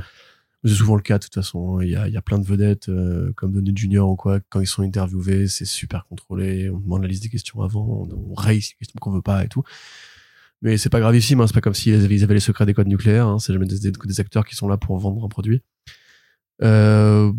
C'est 0.65 0.73
souvent 0.75 0.95
le 0.95 1.01
cas 1.01 1.17
de 1.17 1.23
toute 1.25 1.33
façon. 1.33 1.81
Il 1.81 1.89
y 1.89 1.95
a, 1.95 2.07
il 2.07 2.13
y 2.13 2.17
a 2.17 2.21
plein 2.21 2.39
de 2.39 2.45
vedettes 2.45 2.87
euh, 2.89 3.33
comme 3.35 3.51
Donald 3.51 3.77
Junior 3.77 4.09
ou 4.09 4.15
quoi. 4.15 4.39
Quand 4.49 4.61
ils 4.61 4.67
sont 4.67 4.81
interviewés, 4.83 5.47
c'est 5.47 5.65
super 5.65 6.05
contrôlé. 6.07 6.69
On 6.69 6.79
demande 6.79 7.01
la 7.01 7.07
liste 7.09 7.23
des 7.23 7.29
questions 7.29 7.61
avant, 7.61 7.85
on, 8.09 8.33
on 8.33 8.47
les 8.47 8.59
questions 8.59 8.97
qu'on 9.01 9.11
veut 9.11 9.21
pas 9.21 9.43
et 9.43 9.49
tout. 9.49 9.63
Mais 10.61 10.77
c'est 10.77 10.89
pas 10.89 11.01
gravissime. 11.01 11.41
Hein. 11.41 11.47
C'est 11.47 11.53
pas 11.53 11.59
comme 11.61 11.73
s'ils 11.73 11.93
avaient, 11.95 12.15
ils 12.15 12.23
avaient 12.23 12.35
les 12.35 12.39
secrets 12.39 12.65
des 12.65 12.73
codes 12.73 12.87
nucléaires. 12.87 13.27
Hein. 13.27 13.39
C'est 13.39 13.51
jamais 13.51 13.65
des, 13.65 13.79
des- 13.79 13.91
des 13.91 14.19
acteurs 14.21 14.45
qui 14.45 14.55
sont 14.55 14.69
là 14.69 14.77
pour 14.77 14.97
vendre 14.97 15.25
un 15.25 15.27
produit. 15.27 15.61
Euh, 16.61 17.33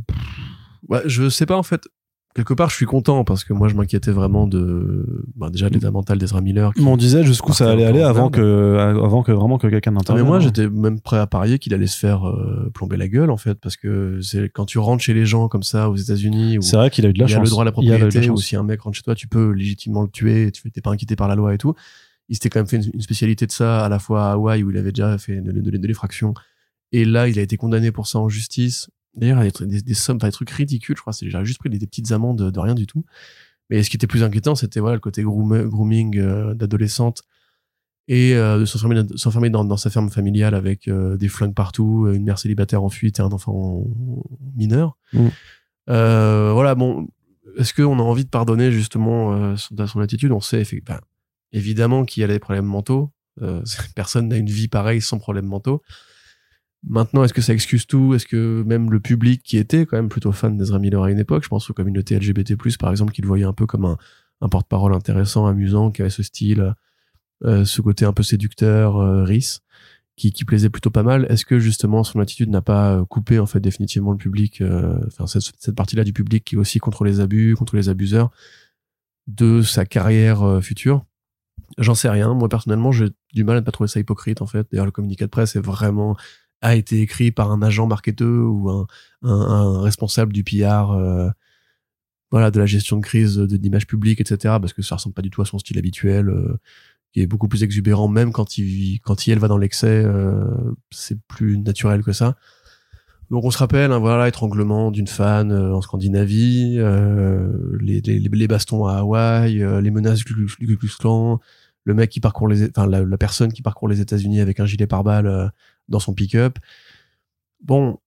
ouais, 0.89 1.03
je 1.07 1.31
sais 1.31 1.47
pas 1.47 1.57
en 1.57 1.63
fait. 1.63 1.89
Quelque 2.35 2.53
part, 2.53 2.69
je 2.69 2.75
suis 2.75 2.85
content 2.87 3.23
parce 3.23 3.45
que 3.45 3.53
moi, 3.53 3.69
je 3.69 3.77
m'inquiétais 3.77 4.11
vraiment 4.11 4.49
de, 4.49 5.25
bah, 5.37 5.51
déjà 5.51 5.69
de 5.69 5.75
l'état 5.75 5.93
mental 5.93 6.19
d'Ezra 6.19 6.41
Miller. 6.41 6.75
qui- 6.75 6.83
Mais 6.83 6.91
on 6.91 6.97
disait 6.97 7.23
jusqu'où 7.23 7.53
ça 7.53 7.71
allait 7.71 7.85
aller 7.85 8.03
avant 8.03 8.29
que, 8.29 8.77
avant 9.05 9.23
que 9.23 9.31
vraiment 9.31 9.57
que 9.57 9.69
quelqu'un 9.69 9.91
Ah, 9.91 9.93
mais 9.93 9.99
n'intervienne. 9.99 10.27
moi, 10.27 10.37
hein. 10.39 10.41
j'étais 10.41 10.69
même 10.69 10.99
prêt 11.01 11.19
à 11.19 11.29
parier 11.29 11.61
qu'il 11.61 11.73
allait 11.75 11.87
se 11.87 11.97
faire 11.97 12.27
euh, 12.29 12.73
plomber 12.75 12.97
la 12.97 13.07
gueule, 13.07 13.31
en 13.31 13.37
fait, 13.37 13.55
parce 13.61 13.77
que 13.77 14.19
c'est 14.21 14.49
quand 14.53 14.65
tu 14.65 14.79
rentres 14.79 15.05
chez 15.05 15.15
les 15.15 15.27
gens 15.27 15.47
comme 15.47 15.63
ça 15.63 15.89
aux 15.89 15.95
États-Unis, 15.97 16.59
C'est 16.61 16.75
vrai 16.77 16.91
qu'il 16.91 17.07
a 17.07 17.11
eu 17.11 17.13
de 17.13 17.21
la 17.21 17.27
il 17.27 17.31
y 17.31 17.35
a 17.35 17.37
chance. 17.37 17.45
le 17.45 17.51
droit 17.51 17.63
à 17.63 17.67
la 17.67 17.71
Il 17.71 17.73
propriété, 17.73 18.19
ou 18.31 18.33
chance. 18.35 18.45
si 18.45 18.57
un 18.57 18.65
mec 18.65 18.81
rentre 18.81 18.97
chez 18.97 19.05
toi, 19.05 19.15
tu 19.15 19.29
peux 19.29 19.53
légitimement 19.53 20.03
le 20.03 20.09
tuer, 20.09 20.51
tu 20.51 20.63
n'es 20.75 20.83
pas 20.83 20.91
inquiété 20.91 21.15
par 21.15 21.29
la 21.29 21.37
loi 21.37 21.55
et 21.55 21.59
tout. 21.59 21.75
Il 22.29 22.35
s'était 22.35 22.49
quand 22.51 22.59
même 22.59 22.67
fait 22.67 22.79
une, 22.79 22.91
une 22.95 23.01
spécialité 23.01 23.47
de 23.47 23.53
ça, 23.53 23.85
à 23.85 23.89
la 23.89 24.01
fois 24.01 24.31
à 24.31 24.33
Hawaï, 24.33 24.65
où 24.65 24.71
il 24.73 24.77
avait 24.77 24.91
déjà 24.91 25.17
fait 25.19 25.41
de, 25.41 25.53
de- 25.53 25.71
de 25.77 25.87
l'effraction, 25.87 26.35
et 26.91 27.05
là, 27.05 27.29
il 27.29 27.39
a 27.39 27.43
été 27.43 27.57
condamné 27.57 27.93
pour 27.93 28.09
ça 28.09 28.19
en 28.19 28.29
justice. 28.29 28.89
D'ailleurs, 29.17 29.41
des, 29.41 29.67
des, 29.67 29.83
des 29.83 29.95
sommes, 29.95 30.17
enfin, 30.17 30.29
des 30.29 30.33
trucs 30.33 30.51
ridicules, 30.51 30.97
je 30.97 31.01
crois, 31.01 31.13
c'est, 31.13 31.31
j'ai 31.31 31.45
juste 31.45 31.59
pris 31.59 31.71
des, 31.71 31.79
des 31.79 31.87
petites 31.87 32.13
amendes 32.13 32.51
de, 32.51 32.61
rien 32.61 32.75
du 32.75 32.87
tout. 32.87 33.05
Mais 33.71 33.83
ce 33.83 33.91
qui 33.91 33.97
était 33.97 34.07
plus 34.07 34.23
inquiétant, 34.23 34.55
c'était 34.55 34.81
voilà, 34.81 34.95
le 34.97 35.01
côté 35.01 35.23
groom- 35.23 35.65
grooming 35.65 36.19
euh, 36.19 36.55
d'adolescente 36.55 37.23
et 38.09 38.35
euh, 38.35 38.59
de 38.59 38.65
s'enfermer, 38.67 39.51
dans, 39.51 39.65
dans 39.65 39.77
sa 39.77 39.89
ferme 39.89 40.11
familiale 40.11 40.55
avec 40.55 40.89
euh, 40.89 41.17
des 41.17 41.29
flingues 41.29 41.55
partout, 41.55 42.07
une 42.13 42.25
mère 42.25 42.39
célibataire 42.39 42.83
en 42.83 42.91
fuite 42.91 43.19
et 43.19 43.23
un 43.23 43.33
enfant 43.33 43.87
mineur. 44.55 44.99
Mm. 45.13 45.29
Euh, 45.91 46.53
voilà, 46.53 46.75
bon, 46.75 47.09
est-ce 47.59 47.75
qu'on 47.75 47.99
a 47.99 48.03
envie 48.03 48.25
de 48.25 48.31
pardonner 48.31 48.71
justement 48.73 49.35
euh, 49.35 49.57
son, 49.57 49.87
son 49.87 50.01
attitude? 50.01 50.33
On 50.33 50.41
sait 50.41 50.63
enfin, 50.63 51.01
évidemment 51.53 52.05
qu'il 52.05 52.21
y 52.21 52.25
a 52.25 52.29
des 52.29 52.39
problèmes 52.39 52.65
mentaux. 52.67 53.11
Euh, 53.43 53.63
personne 53.95 54.29
n'a 54.29 54.37
une 54.37 54.51
vie 54.51 54.69
pareille 54.69 55.01
sans 55.01 55.19
problèmes 55.19 55.47
mentaux. 55.47 55.83
Maintenant, 56.87 57.25
est-ce 57.25 57.33
que 57.33 57.41
ça 57.41 57.55
excuse 57.55 57.87
tout? 57.87 58.15
Est-ce 58.15 58.27
que 58.27 58.63
même 58.67 58.91
le 58.91 59.01
public 59.01 59.43
qui 59.43 59.57
était 59.57 59.87
quand 59.87 59.97
même 59.97 60.11
plutôt 60.11 60.33
fan 60.33 60.57
d'Ezra 60.57 60.79
Miller 60.79 61.03
à 61.03 61.11
une 61.11 61.19
époque, 61.19 61.45
je 61.45 61.49
pense 61.49 61.71
aux 61.71 61.75
communautés 61.75 62.19
LGBT+, 62.19 62.57
par 62.79 62.91
exemple, 62.91 63.13
qui 63.13 63.23
le 63.23 63.29
voyait 63.29 63.45
un 63.45 63.55
peu 63.55 63.67
comme 63.67 63.87
un, 63.87 63.97
un 64.41 64.49
porte-parole 64.49 64.95
intéressant, 64.95 65.47
amusant, 65.47 65.91
qui 65.91 66.03
avait 66.03 66.11
ce 66.11 66.23
style, 66.23 66.75
euh, 67.45 67.65
ce 67.65 67.81
côté 67.81 68.05
un 68.05 68.13
peu 68.13 68.23
séducteur, 68.23 68.99
euh, 68.99 69.25
riche, 69.25 69.59
qui, 70.17 70.33
qui 70.33 70.45
plaisait 70.45 70.71
plutôt 70.71 70.91
pas 70.91 71.03
mal. 71.03 71.27
Est-ce 71.31 71.45
que 71.45 71.59
justement 71.59 72.05
son 72.05 72.21
attitude 72.21 72.51
n'a 72.51 72.63
pas 72.63 72.97
euh, 72.97 73.05
coupé 73.05 73.39
en 73.39 73.47
fait 73.47 73.61
définitivement 73.61 74.13
le 74.13 74.19
public, 74.19 74.61
euh, 74.61 74.99
enfin 75.07 75.27
cette, 75.27 75.75
partie-là 75.75 76.05
du 76.05 76.13
public 76.13 76.45
qui 76.45 76.55
est 76.55 76.59
aussi 76.59 76.79
contre 76.79 77.05
les 77.05 77.21
abus, 77.21 77.55
contre 77.57 77.77
les 77.77 77.89
abuseurs, 77.89 78.31
de 79.27 79.63
sa 79.63 79.87
carrière 79.87 80.63
future? 80.63 81.05
J'en 81.79 81.95
sais 81.95 82.11
rien. 82.11 82.35
Moi 82.35 82.49
personnellement, 82.49 82.93
j'ai 82.93 83.09
du 83.33 83.45
mal 83.45 83.57
à 83.57 83.61
ne 83.61 83.65
pas 83.65 83.73
trouver 83.73 83.89
ça 83.89 83.99
hypocrite 83.99 84.43
en 84.43 84.47
fait. 84.47 84.67
D'ailleurs, 84.71 84.87
le 84.87 84.93
communiqué 84.93 85.25
de 85.25 85.31
presse 85.31 85.57
est 85.57 85.61
vraiment 85.61 86.17
a 86.65 86.75
été 86.75 87.01
écrit 87.01 87.31
par 87.31 87.53
un 87.53 87.63
agent 87.63 87.87
marketeur 87.87 88.51
ou 88.51 88.71
un, 88.71 88.87
un, 89.23 89.31
un 89.31 89.81
responsable 89.83 90.33
du 90.33 90.43
PR, 90.43 90.91
euh, 90.93 91.29
voilà, 92.31 92.51
de 92.51 92.59
la 92.59 92.67
gestion 92.67 92.97
de 92.97 93.03
crise 93.03 93.37
de 93.37 93.57
l'image 93.59 93.87
publique, 93.87 94.21
etc. 94.21 94.57
Parce 94.61 94.73
que 94.73 94.83
ça 94.83 94.97
ressemble 94.97 95.15
pas 95.15 95.23
du 95.23 95.31
tout 95.31 95.43
à 95.43 95.45
son 95.45 95.59
style 95.59 95.79
habituel, 95.79 96.31
euh, 96.31 96.59
qui 97.13 97.21
est 97.21 97.27
beaucoup 97.27 97.49
plus 97.49 97.63
exubérant, 97.63 98.09
même 98.09 98.33
quand 98.33 98.57
il 98.57 98.99
quand 99.01 99.27
il 99.27 99.33
elle 99.33 99.39
va 99.39 99.49
dans 99.49 99.59
l'excès, 99.59 100.03
euh, 100.05 100.45
c'est 100.91 101.21
plus 101.29 101.59
naturel 101.59 102.03
que 102.03 102.13
ça. 102.13 102.37
Donc 103.31 103.45
on 103.45 103.51
se 103.51 103.59
rappelle, 103.59 103.93
hein, 103.93 103.99
voilà, 103.99 104.29
étranglement 104.29 104.91
d'une 104.91 105.07
fan 105.07 105.51
euh, 105.53 105.75
en 105.75 105.81
Scandinavie, 105.83 106.77
euh, 106.79 107.51
les, 107.81 108.01
les, 108.01 108.21
les 108.21 108.49
bastons 108.49 108.87
à 108.87 108.99
Hawaï, 108.99 109.63
euh, 109.63 109.81
les 109.81 109.91
menaces 109.91 110.25
du 110.25 110.25
Ku 110.25 110.77
Klux 110.77 110.97
Klan, 110.99 111.41
le 111.85 111.95
mec 111.95 112.11
qui 112.11 112.21
parcourt 112.21 112.49
les, 112.49 112.69
enfin 112.71 112.87
la, 112.87 113.19
personne 113.19 113.53
qui 113.53 113.63
parcourt 113.63 113.89
les 113.89 114.01
États-Unis 114.01 114.41
avec 114.41 114.61
un 114.61 114.67
gilet 114.67 114.87
pare-balles 114.87 115.27
euh, 115.27 115.49
dans 115.89 116.01
son 116.01 116.15
pick-up. 116.15 116.59
Bon, 117.61 117.99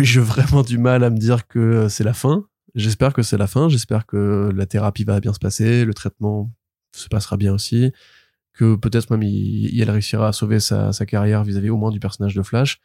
j'ai 0.00 0.20
vraiment 0.20 0.62
du 0.62 0.78
mal 0.78 1.04
à 1.04 1.10
me 1.10 1.18
dire 1.18 1.46
que 1.46 1.88
c'est 1.88 2.04
la 2.04 2.14
fin. 2.14 2.46
J'espère 2.74 3.12
que 3.12 3.22
c'est 3.22 3.38
la 3.38 3.46
fin. 3.46 3.68
J'espère 3.68 4.06
que 4.06 4.50
la 4.54 4.66
thérapie 4.66 5.04
va 5.04 5.20
bien 5.20 5.32
se 5.32 5.38
passer, 5.38 5.84
le 5.84 5.94
traitement 5.94 6.50
se 6.94 7.08
passera 7.08 7.36
bien 7.36 7.52
aussi, 7.52 7.92
que 8.54 8.74
peut-être 8.76 9.10
même 9.10 9.22
il, 9.22 9.74
il 9.74 9.90
réussira 9.90 10.28
à 10.28 10.32
sauver 10.32 10.60
sa, 10.60 10.92
carrière 11.06 11.44
vis-à-vis 11.44 11.70
au 11.70 11.76
moins 11.76 11.90
du 11.90 12.00
personnage 12.00 12.34
de 12.34 12.42
Flash. 12.42 12.80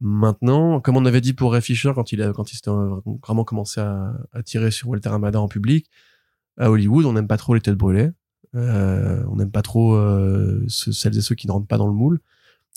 Maintenant, 0.00 0.80
comme 0.80 0.96
on 0.96 1.04
avait 1.04 1.20
dit 1.20 1.34
pour 1.34 1.52
Ray 1.52 1.60
Fisher 1.60 1.92
quand 1.94 2.10
il 2.12 2.22
a 2.22 2.32
quand 2.32 2.50
il 2.50 2.56
s'était 2.56 2.70
vraiment 2.70 3.44
commencé 3.44 3.80
à, 3.80 4.14
à 4.32 4.42
tirer 4.42 4.70
sur 4.70 4.88
Walter 4.88 5.10
Amada 5.10 5.40
en 5.40 5.48
public, 5.48 5.90
à 6.56 6.70
Hollywood, 6.70 7.04
on 7.04 7.12
n'aime 7.12 7.28
pas 7.28 7.36
trop 7.36 7.54
les 7.54 7.60
têtes 7.60 7.76
brûlées. 7.76 8.10
Euh, 8.56 9.22
on 9.30 9.36
n'aime 9.36 9.50
pas 9.52 9.62
trop 9.62 9.94
euh, 9.94 10.64
ce- 10.68 10.90
celles 10.92 11.16
et 11.16 11.20
ceux 11.20 11.34
qui 11.36 11.46
ne 11.46 11.52
rentrent 11.52 11.68
pas 11.68 11.78
dans 11.78 11.86
le 11.86 11.92
moule 11.92 12.20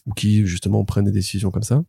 ou 0.05 0.13
qui 0.13 0.45
justement 0.45 0.83
prennent 0.85 1.05
des 1.05 1.11
décisions 1.11 1.49
comme 1.51 1.63
ça. 1.63 1.83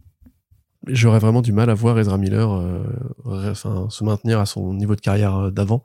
J'aurais 0.86 1.18
vraiment 1.18 1.42
du 1.42 1.52
mal 1.52 1.70
à 1.70 1.74
voir 1.74 1.98
Ezra 1.98 2.18
Miller 2.18 2.50
euh, 2.52 2.84
enfin, 3.24 3.86
se 3.90 4.04
maintenir 4.04 4.38
à 4.40 4.46
son 4.46 4.74
niveau 4.74 4.94
de 4.96 5.00
carrière 5.00 5.36
euh, 5.36 5.50
d'avant 5.50 5.82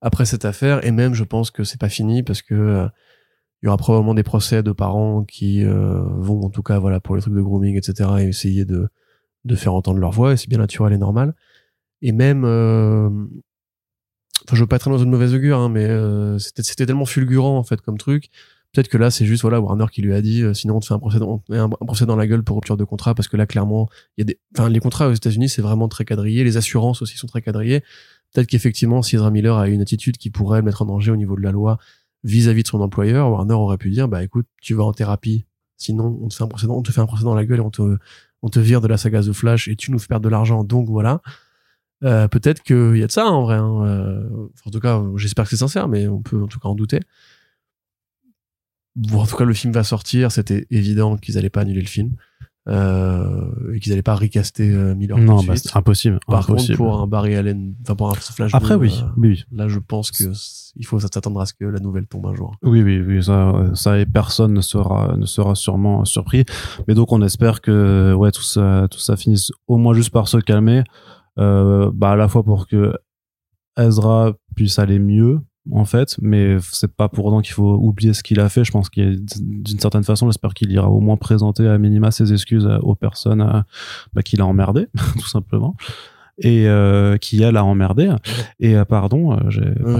après 0.00 0.24
cette 0.26 0.44
affaire. 0.44 0.84
Et 0.86 0.90
même 0.90 1.14
je 1.14 1.24
pense 1.24 1.50
que 1.50 1.64
c'est 1.64 1.80
pas 1.80 1.88
fini 1.88 2.22
parce 2.22 2.42
que 2.42 2.54
euh, 2.54 2.86
il 3.62 3.66
y 3.66 3.68
aura 3.68 3.76
probablement 3.76 4.14
des 4.14 4.22
procès 4.22 4.62
de 4.62 4.72
parents 4.72 5.24
qui 5.24 5.64
euh, 5.64 6.00
vont 6.18 6.42
en 6.42 6.50
tout 6.50 6.62
cas 6.62 6.78
voilà 6.78 7.00
pour 7.00 7.16
les 7.16 7.22
trucs 7.22 7.34
de 7.34 7.40
grooming 7.42 7.76
etc 7.76 8.08
et 8.20 8.24
essayer 8.24 8.64
de 8.64 8.88
de 9.44 9.54
faire 9.54 9.74
entendre 9.74 9.98
leur 9.98 10.10
voix. 10.12 10.32
Et 10.32 10.36
c'est 10.36 10.48
bien 10.48 10.58
naturel 10.58 10.92
et 10.92 10.98
normal. 10.98 11.34
Et 12.02 12.12
même 12.12 12.44
euh, 12.44 13.10
enfin 14.44 14.56
je 14.56 14.60
veux 14.60 14.66
pas 14.66 14.76
être 14.76 14.90
dans 14.90 14.98
une 14.98 15.10
mauvaise 15.10 15.34
augure 15.34 15.58
hein, 15.58 15.68
mais 15.68 15.84
euh, 15.84 16.38
c'était 16.38 16.62
c'était 16.62 16.86
tellement 16.86 17.06
fulgurant 17.06 17.58
en 17.58 17.62
fait 17.62 17.80
comme 17.80 17.98
truc. 17.98 18.30
Peut-être 18.72 18.88
que 18.88 18.98
là 18.98 19.10
c'est 19.10 19.24
juste 19.24 19.42
voilà 19.42 19.60
Warner 19.60 19.86
qui 19.90 20.02
lui 20.02 20.14
a 20.14 20.20
dit 20.20 20.42
euh, 20.42 20.52
sinon 20.54 20.76
on 20.76 20.80
te 20.80 20.86
fait 20.86 20.94
un 20.94 20.98
procès 20.98 21.18
dans, 21.18 21.42
un, 21.50 21.64
un 21.64 21.68
procès 21.68 22.04
dans 22.06 22.16
la 22.16 22.26
gueule 22.26 22.42
pour 22.42 22.56
rupture 22.56 22.76
de 22.76 22.84
contrat 22.84 23.14
parce 23.14 23.28
que 23.28 23.36
là 23.36 23.46
clairement 23.46 23.88
il 24.16 24.20
y 24.20 24.22
a 24.22 24.24
des 24.26 24.38
enfin 24.56 24.68
les 24.68 24.80
contrats 24.80 25.08
aux 25.08 25.14
États-Unis 25.14 25.48
c'est 25.48 25.62
vraiment 25.62 25.88
très 25.88 26.04
quadrillé. 26.04 26.44
Les 26.44 26.56
assurances 26.56 27.02
aussi 27.02 27.16
sont 27.16 27.26
très 27.26 27.42
quadrillées. 27.42 27.80
Peut-être 28.32 28.46
qu'effectivement 28.46 29.02
si 29.02 29.16
Ezra 29.16 29.30
Miller 29.30 29.56
a 29.56 29.68
une 29.68 29.80
attitude 29.80 30.18
qui 30.18 30.30
pourrait 30.30 30.62
mettre 30.62 30.82
en 30.82 30.86
danger 30.86 31.10
au 31.10 31.16
niveau 31.16 31.36
de 31.36 31.42
la 31.42 31.52
loi 31.52 31.78
vis-à-vis 32.24 32.62
de 32.62 32.68
son 32.68 32.80
employeur, 32.80 33.30
Warner 33.30 33.54
aurait 33.54 33.78
pu 33.78 33.90
dire, 33.90 34.08
bah 34.08 34.22
écoute, 34.22 34.46
tu 34.60 34.74
vas 34.74 34.84
en 34.84 34.92
thérapie, 34.92 35.46
sinon 35.76 36.18
on 36.22 36.28
te 36.28 36.34
fait 36.34 36.44
un 36.44 36.48
procès, 36.48 36.66
on 36.66 36.82
te 36.82 36.92
fait 36.92 37.00
un 37.00 37.06
procès 37.06 37.24
dans 37.24 37.34
la 37.34 37.44
gueule 37.44 37.58
et 37.58 37.62
on 37.62 37.70
te, 37.70 37.96
on 38.42 38.48
te 38.48 38.58
vire 38.58 38.80
de 38.80 38.88
la 38.88 38.96
saga 38.96 39.22
The 39.22 39.32
Flash 39.32 39.68
et 39.68 39.76
tu 39.76 39.90
nous 39.90 39.98
fais 39.98 40.08
perdre 40.08 40.24
de 40.24 40.28
l'argent, 40.28 40.64
donc 40.64 40.88
voilà. 40.88 41.20
Euh, 42.04 42.28
peut-être 42.28 42.62
qu'il 42.62 42.96
y 42.96 43.02
a 43.02 43.06
de 43.06 43.12
ça 43.12 43.26
en 43.26 43.42
vrai. 43.42 43.56
hein, 43.56 43.84
euh, 43.84 44.28
en 44.64 44.70
tout 44.70 44.80
cas, 44.80 45.02
j'espère 45.16 45.44
que 45.44 45.50
c'est 45.50 45.56
sincère, 45.56 45.88
mais 45.88 46.06
on 46.06 46.22
peut 46.22 46.40
en 46.42 46.46
tout 46.46 46.60
cas 46.60 46.68
en 46.68 46.74
douter. 46.74 47.00
Bon, 48.96 49.20
en 49.20 49.26
tout 49.26 49.36
cas, 49.36 49.44
le 49.44 49.54
film 49.54 49.72
va 49.72 49.84
sortir. 49.84 50.32
C'était 50.32 50.66
évident 50.70 51.16
qu'ils 51.16 51.38
allaient 51.38 51.50
pas 51.50 51.60
annuler 51.60 51.80
le 51.82 51.86
film 51.88 52.12
euh, 52.68 53.72
et 53.74 53.80
qu'ils 53.80 53.92
allaient 53.92 54.02
pas 54.02 54.16
recaster 54.16 54.68
Miller 54.96 55.18
Non, 55.18 55.42
bah, 55.42 55.54
c'est 55.56 55.76
impossible. 55.76 56.18
Par 56.26 56.40
impossible. 56.50 56.76
contre, 56.78 56.90
pour 56.90 57.00
un 57.00 57.06
Barry 57.06 57.34
Allen, 57.36 57.74
enfin 57.82 57.94
pour 57.94 58.10
un 58.10 58.14
Flash, 58.14 58.54
Après, 58.54 58.74
oui, 58.74 58.92
oui, 59.16 59.44
là, 59.52 59.68
je 59.68 59.78
pense 59.78 60.10
que 60.10 60.24
il 60.76 60.86
faut 60.86 60.98
s'attendre 61.00 61.40
à 61.40 61.46
ce 61.46 61.54
que 61.54 61.64
la 61.64 61.80
nouvelle 61.80 62.06
tombe 62.06 62.26
un 62.26 62.34
jour. 62.34 62.54
Oui, 62.62 62.82
oui, 62.82 63.00
oui, 63.00 63.22
ça, 63.22 63.52
ça 63.74 63.98
et 63.98 64.06
personne 64.06 64.52
ne 64.52 64.60
sera, 64.60 65.16
ne 65.16 65.26
sera 65.26 65.54
sûrement 65.54 66.04
surpris. 66.04 66.44
Mais 66.86 66.94
donc, 66.94 67.10
on 67.12 67.22
espère 67.22 67.60
que, 67.60 68.12
ouais, 68.14 68.30
tout 68.30 68.42
ça, 68.42 68.86
tout 68.90 69.00
ça 69.00 69.16
finisse 69.16 69.50
au 69.66 69.76
moins 69.76 69.94
juste 69.94 70.10
par 70.10 70.28
se 70.28 70.36
calmer, 70.36 70.84
euh, 71.38 71.90
bah, 71.92 72.12
à 72.12 72.16
la 72.16 72.28
fois 72.28 72.42
pour 72.42 72.66
que 72.66 72.94
Ezra 73.78 74.32
puisse 74.54 74.78
aller 74.78 74.98
mieux, 74.98 75.40
en 75.70 75.84
fait, 75.84 76.16
mais 76.20 76.56
c'est 76.60 76.94
pas 76.94 77.08
pour 77.08 77.26
autant 77.26 77.40
qu'il 77.40 77.52
faut 77.52 77.74
oublier 77.74 78.14
ce 78.14 78.22
qu'il 78.22 78.40
a 78.40 78.48
fait. 78.48 78.64
Je 78.64 78.72
pense 78.72 78.90
qu'il, 78.90 79.24
d'une 79.24 79.78
certaine 79.78 80.04
façon, 80.04 80.26
j'espère 80.26 80.54
qu'il 80.54 80.70
ira 80.72 80.90
au 80.90 81.00
moins 81.00 81.16
présenter 81.16 81.68
à 81.68 81.78
minima 81.78 82.10
ses 82.10 82.32
excuses 82.32 82.68
aux 82.82 82.94
personnes 82.94 83.64
bah, 84.12 84.22
qu'il 84.22 84.40
a 84.40 84.46
emmerdé, 84.46 84.86
tout 85.20 85.28
simplement. 85.28 85.74
Et 86.40 86.68
euh, 86.68 87.16
qui 87.16 87.42
a 87.44 87.64
emmerdé. 87.64 88.10
Et 88.60 88.76
euh, 88.76 88.84
pardon, 88.84 89.32
euh, 89.32 89.50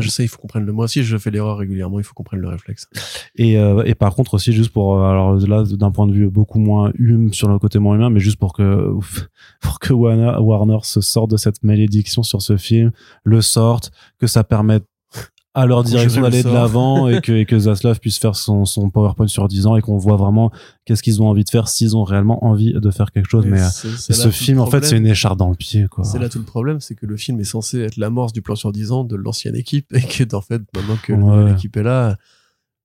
je 0.00 0.08
sais, 0.08 0.24
il 0.24 0.28
faut 0.28 0.38
qu'on 0.38 0.46
prenne 0.46 0.64
le. 0.64 0.72
Moi 0.72 0.84
aussi, 0.84 1.02
je 1.02 1.16
fais 1.18 1.30
l'erreur 1.30 1.58
régulièrement. 1.58 1.98
Il 1.98 2.04
faut 2.04 2.14
qu'on 2.14 2.22
prenne 2.22 2.40
le 2.40 2.48
réflexe. 2.48 2.88
Et, 3.36 3.56
euh, 3.56 3.82
et 3.84 3.94
par 3.94 4.14
contre 4.14 4.34
aussi 4.34 4.52
juste 4.52 4.72
pour 4.72 4.98
euh, 4.98 5.08
alors 5.10 5.36
là 5.36 5.62
d'un 5.64 5.90
point 5.90 6.06
de 6.06 6.12
vue 6.12 6.28
beaucoup 6.28 6.58
moins 6.58 6.92
humain 6.98 7.30
sur 7.32 7.48
le 7.48 7.58
côté 7.58 7.78
moins 7.78 7.94
humain 7.96 8.10
mais 8.10 8.20
juste 8.20 8.38
pour 8.38 8.52
que 8.52 8.92
pour 9.60 9.78
que 9.78 9.92
Warner, 9.92 10.38
Warner 10.40 10.78
se 10.82 11.00
sorte 11.00 11.30
de 11.30 11.36
cette 11.36 11.62
malédiction 11.62 12.22
sur 12.22 12.42
ce 12.42 12.56
film 12.56 12.90
le 13.24 13.40
sorte 13.40 13.92
que 14.18 14.26
ça 14.26 14.44
permette 14.44 14.84
à 15.58 15.66
leur 15.66 15.82
direction 15.84 16.20
le 16.22 16.30
d'aller 16.30 16.42
de 16.42 16.48
l'avant 16.48 17.08
et 17.08 17.20
que 17.20 17.32
et 17.32 17.46
que 17.46 17.58
Zaslav 17.58 17.98
puisse 18.00 18.18
faire 18.18 18.36
son 18.36 18.64
son 18.64 18.90
PowerPoint 18.90 19.26
sur 19.26 19.46
10 19.48 19.66
ans 19.66 19.76
et 19.76 19.82
qu'on 19.82 19.96
voit 19.98 20.16
vraiment 20.16 20.50
qu'est-ce 20.84 21.02
qu'ils 21.02 21.20
ont 21.22 21.28
envie 21.28 21.44
de 21.44 21.50
faire 21.50 21.68
s'ils 21.68 21.96
ont 21.96 22.04
réellement 22.04 22.44
envie 22.44 22.72
de 22.72 22.90
faire 22.90 23.10
quelque 23.12 23.28
chose 23.28 23.44
mais, 23.46 23.60
euh, 23.60 23.68
ce 23.68 24.30
film 24.30 24.60
en 24.60 24.66
fait 24.66 24.84
c'est 24.84 24.96
une 24.96 25.06
écharpe 25.06 25.38
dans 25.38 25.50
le 25.50 25.56
pied 25.56 25.86
quoi 25.88 26.04
C'est 26.04 26.18
là 26.18 26.28
tout 26.28 26.38
le 26.38 26.44
problème, 26.44 26.80
c'est 26.80 26.94
que 26.94 27.06
le 27.06 27.16
film 27.16 27.40
est 27.40 27.44
censé 27.44 27.80
être 27.80 27.96
l'amorce 27.96 28.32
du 28.32 28.42
plan 28.42 28.54
sur 28.56 28.72
10 28.72 28.92
ans 28.92 29.04
de 29.04 29.16
l'ancienne 29.16 29.56
équipe 29.56 29.92
et 29.94 30.00
que 30.00 30.34
en 30.34 30.40
fait 30.40 30.62
maintenant 30.74 30.96
que 31.02 31.12
Ouais. 31.12 31.50
l'équipe 31.52 31.76
est 31.76 31.82
là, 31.82 32.16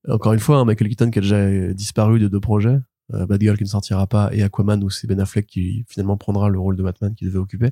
encore 0.08 0.32
une 0.34 0.40
fois, 0.40 0.58
hein, 0.58 0.64
Michael 0.64 0.88
Keaton 0.88 1.10
qui 1.10 1.18
a 1.18 1.22
déjà 1.22 1.72
disparu 1.72 2.18
de 2.20 2.28
deux 2.28 2.40
projets, 2.40 2.78
euh, 3.14 3.26
Bad 3.26 3.40
Girl 3.40 3.56
qui 3.56 3.64
ne 3.64 3.68
sortira 3.68 4.06
pas 4.06 4.30
et 4.32 4.42
Aquaman 4.42 4.82
où 4.84 4.90
c'est 4.90 5.06
Ben 5.06 5.20
Affleck 5.20 5.46
qui 5.46 5.84
finalement 5.88 6.16
prendra 6.16 6.48
le 6.48 6.58
rôle 6.58 6.76
de 6.76 6.82
Batman 6.82 7.14
qu'il 7.14 7.28
devait 7.28 7.38
occuper. 7.38 7.70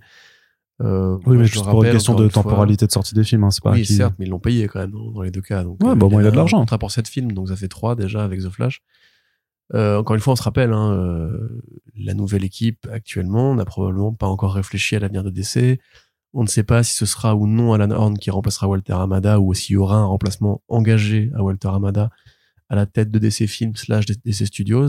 Euh, 0.81 1.19
oui 1.27 1.36
mais 1.36 1.44
juste 1.44 1.65
pour 1.65 1.85
une 1.85 1.93
question 1.93 2.15
de 2.15 2.24
une 2.24 2.31
fois, 2.31 2.43
temporalité 2.43 2.86
de 2.86 2.93
sortie 2.93 3.15
des 3.15 3.23
films 3.23 3.44
hein, 3.44 3.51
c'est 3.51 3.62
pas 3.62 3.73
oui, 3.73 3.85
certes, 3.85 4.15
mais 4.19 4.24
ils 4.24 4.31
l'ont 4.31 4.40
payé 4.40 4.66
quand 4.66 4.81
même 4.81 4.90
dans, 4.90 5.11
dans 5.11 5.23
les 5.23 5.31
deux 5.31 5.43
cas. 5.43 5.62
Donc, 5.62 5.78
euh, 5.82 5.89
Ouais, 5.89 5.94
bah, 5.94 6.07
au 6.07 6.11
moins, 6.11 6.23
il 6.23 6.27
a 6.27 6.31
de 6.31 6.36
l'argent. 6.36 6.59
Contrat 6.59 6.78
pour 6.78 6.90
sept 6.90 7.09
films, 7.09 7.32
donc 7.32 7.49
ça 7.49 7.57
fait 7.57 7.69
trois 7.69 7.94
déjà 7.94 8.24
avec 8.24 8.40
The 8.40 8.49
Flash. 8.49 8.82
Euh, 9.74 9.99
encore 9.99 10.15
une 10.15 10.20
fois, 10.20 10.35
on 10.35 10.36
se 10.36 10.43
rappelle, 10.43 10.73
hein, 10.73 10.93
euh, 10.93 11.62
la 11.97 12.15
nouvelle 12.15 12.44
équipe 12.44 12.86
actuellement 12.93 13.55
n'a 13.55 13.65
probablement 13.65 14.12
pas 14.12 14.27
encore 14.27 14.55
réfléchi 14.55 14.97
à 14.97 14.99
l'avenir 14.99 15.24
de 15.24 15.31
DC. 15.31 15.81
On 16.35 16.43
ne 16.43 16.49
sait 16.49 16.62
pas 16.62 16.82
si 16.82 16.94
ce 16.94 17.07
sera 17.07 17.35
ou 17.36 17.47
non 17.47 17.73
Alan 17.73 17.90
Horn 17.90 18.19
qui 18.19 18.31
remplacera 18.31 18.66
Walter 18.66 18.94
Hamada 18.94 19.40
ou 19.40 19.53
s'il 19.55 19.74
y 19.74 19.77
aura 19.77 19.97
un 19.97 20.07
remplacement 20.07 20.62
engagé 20.69 21.31
à 21.35 21.43
Walter 21.43 21.69
Hamada 21.69 22.11
à 22.69 22.74
la 22.74 22.86
tête 22.86 23.11
de 23.11 23.19
DC 23.19 23.47
Films 23.47 23.77
slash 23.77 24.07
DC 24.07 24.47
Studios. 24.47 24.89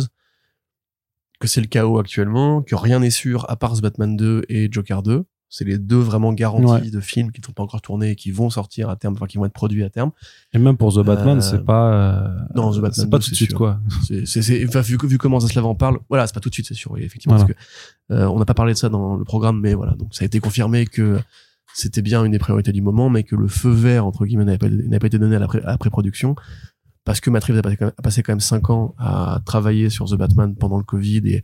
Que 1.39 1.47
c'est 1.47 1.61
le 1.61 1.67
chaos 1.67 1.99
actuellement, 1.99 2.61
que 2.61 2.75
rien 2.75 2.99
n'est 2.99 3.09
sûr 3.09 3.49
à 3.49 3.57
part 3.57 3.75
The 3.75 3.81
Batman 3.81 4.15
2 4.15 4.43
et 4.47 4.69
Joker 4.71 5.03
2. 5.03 5.25
C'est 5.55 5.65
les 5.65 5.77
deux 5.77 5.99
vraiment 5.99 6.33
garanties 6.33 6.65
Ouais. 6.85 6.89
de 6.89 6.99
films 6.99 7.31
qui 7.31 7.39
ne 7.39 7.45
sont 7.45 7.51
pas 7.51 7.61
encore 7.61 7.81
tournés 7.83 8.09
et 8.09 8.15
qui 8.15 8.31
vont 8.31 8.49
sortir 8.49 8.89
à 8.89 8.95
terme, 8.95 9.13
enfin 9.13 9.27
qui 9.27 9.37
vont 9.37 9.45
être 9.45 9.53
produits 9.53 9.83
à 9.83 9.89
terme. 9.91 10.09
et 10.51 10.57
même 10.57 10.77
pour 10.77 10.91
The 10.91 11.05
Batman 11.05 11.37
Euh, 11.37 11.41
c'est 11.41 11.63
pas 11.63 11.93
euh, 11.93 12.27
non, 12.55 12.71
The 12.71 12.75
Batman 12.77 12.91
c'est 12.93 13.09
pas 13.11 13.19
2, 13.19 13.23
tout 13.25 13.29
de 13.29 13.35
suite 13.35 13.49
sûr. 13.51 13.57
quoi 13.59 13.79
C'est, 14.25 14.67
enfin, 14.67 14.81
vu, 14.81 14.97
vu 15.03 15.19
comment 15.19 15.39
Zaslav 15.39 15.63
en 15.67 15.75
parle, 15.75 15.99
voilà, 16.09 16.25
c'est 16.25 16.33
pas 16.33 16.39
tout 16.39 16.49
de 16.49 16.55
suite, 16.55 16.65
c'est 16.67 16.73
sûr, 16.73 16.89
oui, 16.91 17.03
effectivement, 17.03 17.35
Voilà. 17.37 17.53
parce 17.53 17.67
que 18.09 18.13
euh, 18.15 18.27
on 18.29 18.39
n'a 18.39 18.45
pas 18.45 18.55
parlé 18.55 18.73
de 18.73 18.77
ça 18.79 18.89
dans 18.89 19.15
le 19.15 19.23
programme, 19.25 19.59
mais 19.61 19.75
voilà, 19.75 19.93
donc 19.93 20.15
ça 20.15 20.23
a 20.23 20.25
été 20.25 20.39
confirmé 20.39 20.87
que 20.87 21.19
c'était 21.75 22.01
bien 22.01 22.23
une 22.25 22.31
des 22.31 22.39
priorités 22.39 22.71
du 22.71 22.81
moment, 22.81 23.09
mais 23.09 23.23
que 23.23 23.35
le 23.35 23.47
feu 23.47 23.69
vert 23.71 24.05
entre 24.07 24.25
guillemets 24.25 24.45
n'avait 24.45 24.57
pas, 24.99 25.07
été 25.07 25.19
donné 25.19 25.35
à 25.35 25.39
la, 25.39 25.47
pré- 25.47 25.61
à 25.63 25.71
la 25.71 25.77
pré-production, 25.77 26.35
parce 27.05 27.19
que 27.19 27.29
Matt 27.29 27.43
Reeves 27.43 27.57
a 27.57 27.61
passé, 27.61 27.77
quand 27.77 27.85
même, 27.85 27.93
a 27.97 28.01
passé 28.01 28.23
quand 28.23 28.31
même 28.31 28.39
cinq 28.39 28.69
ans 28.69 28.95
à 28.97 29.41
travailler 29.45 29.89
sur 29.89 30.05
The 30.05 30.15
Batman 30.15 30.55
pendant 30.55 30.77
le 30.77 30.83
Covid 30.83 31.21
et 31.25 31.43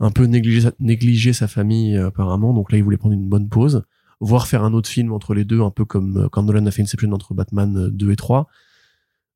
un 0.00 0.10
peu 0.10 0.24
négliger 0.24 1.32
sa, 1.32 1.48
famille 1.48 1.96
euh, 1.96 2.08
apparemment, 2.08 2.52
donc 2.52 2.72
là 2.72 2.78
il 2.78 2.84
voulait 2.84 2.96
prendre 2.96 3.14
une 3.14 3.28
bonne 3.28 3.48
pause, 3.48 3.84
voire 4.20 4.46
faire 4.46 4.64
un 4.64 4.72
autre 4.72 4.88
film 4.88 5.12
entre 5.12 5.34
les 5.34 5.44
deux, 5.44 5.60
un 5.60 5.70
peu 5.70 5.84
comme 5.84 6.16
euh, 6.16 6.28
quand 6.28 6.42
Nolan 6.42 6.66
a 6.66 6.70
fait 6.70 6.82
Inception 6.82 7.12
entre 7.12 7.34
Batman 7.34 7.76
euh, 7.76 7.90
2 7.90 8.12
et 8.12 8.16
3. 8.16 8.48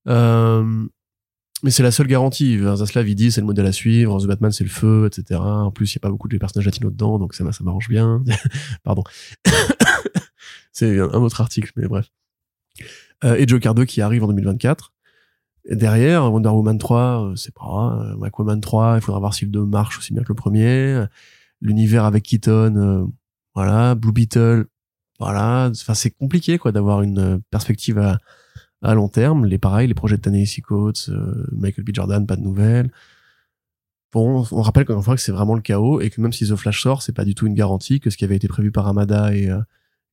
Euh, 0.09 0.87
mais 1.63 1.71
c'est 1.71 1.83
la 1.83 1.91
seule 1.91 2.09
garantie. 2.09 2.59
Zaslav, 2.59 3.09
il 3.09 3.15
dit, 3.15 3.33
c'est 3.33 3.41
le 3.41 3.47
modèle 3.47 3.65
à 3.65 3.73
suivre. 3.73 4.21
The 4.21 4.27
Batman, 4.27 4.53
c'est 4.53 4.65
le 4.65 4.71
feu, 4.71 5.07
etc. 5.07 5.41
En 5.41 5.71
plus, 5.71 5.91
il 5.91 5.97
n'y 5.97 6.01
a 6.01 6.03
pas 6.03 6.11
beaucoup 6.11 6.29
de 6.29 6.37
personnages 6.37 6.67
latinos 6.67 6.93
dedans, 6.93 7.19
donc 7.19 7.33
ça, 7.33 7.51
ça 7.53 7.65
m'arrange 7.65 7.89
bien. 7.89 8.23
Pardon. 8.85 9.03
c'est 10.73 10.99
un 10.99 11.07
autre 11.07 11.41
article, 11.41 11.73
mais 11.77 11.87
bref. 11.87 12.11
Euh, 13.25 13.37
et 13.37 13.49
Joker 13.49 13.75
2 13.75 13.85
qui 13.85 14.03
arrive 14.03 14.25
en 14.25 14.29
2024. 14.29 14.93
Derrière, 15.71 16.31
Wonder 16.33 16.51
Woman 16.51 16.79
3, 16.79 17.01
euh, 17.01 17.37
c'est 17.37 17.55
pas. 17.55 17.99
Euh, 18.01 18.23
Aquaman 18.23 18.61
3, 18.61 18.97
il 18.97 19.01
faudra 19.01 19.19
voir 19.21 19.35
si 19.35 19.47
le 19.47 19.51
2 19.51 19.65
marche 19.65 19.99
aussi 19.99 20.13
bien 20.13 20.23
que 20.23 20.29
le 20.29 20.35
premier. 20.35 21.05
L'univers 21.61 22.05
avec 22.05 22.25
Keaton, 22.25 22.77
euh, 22.77 23.05
voilà. 23.55 23.95
Blue 23.95 24.13
Beetle, 24.13 24.67
voilà. 25.19 25.71
Enfin, 25.71 25.95
c'est 25.95 26.11
compliqué, 26.11 26.59
quoi, 26.59 26.73
d'avoir 26.73 27.03
une 27.03 27.19
euh, 27.19 27.39
perspective 27.51 27.99
à, 27.99 28.19
à 28.83 28.95
long 28.95 29.09
terme. 29.09 29.47
Les 29.47 29.59
pareils, 29.59 29.89
les 29.89 29.95
projets 29.95 30.17
de 30.17 30.23
Ta-Nehisi 30.23 30.61
Coates, 30.61 31.09
euh, 31.09 31.47
Michael 31.53 31.85
B. 31.85 31.91
Jordan, 31.95 32.27
pas 32.27 32.37
de 32.37 32.43
nouvelles. 32.43 32.91
Bon, 34.13 34.47
on 34.53 34.63
rappelle 34.63 34.85
encore 34.85 34.97
une 34.99 35.03
fois 35.03 35.17
que 35.17 35.21
c'est 35.23 35.33
vraiment 35.33 35.55
le 35.55 35.61
chaos 35.61 36.01
et 36.01 36.11
que 36.11 36.21
même 36.21 36.33
si 36.33 36.47
The 36.47 36.55
Flash 36.55 36.83
sort, 36.83 37.03
c'est 37.03 37.13
pas 37.13 37.25
du 37.25 37.35
tout 37.35 37.47
une 37.47 37.55
garantie 37.55 37.99
que 37.99 38.11
ce 38.11 38.17
qui 38.17 38.25
avait 38.25 38.37
été 38.37 38.47
prévu 38.47 38.71
par 38.71 38.87
Amada 38.87 39.35
et, 39.35 39.49
euh, 39.51 39.59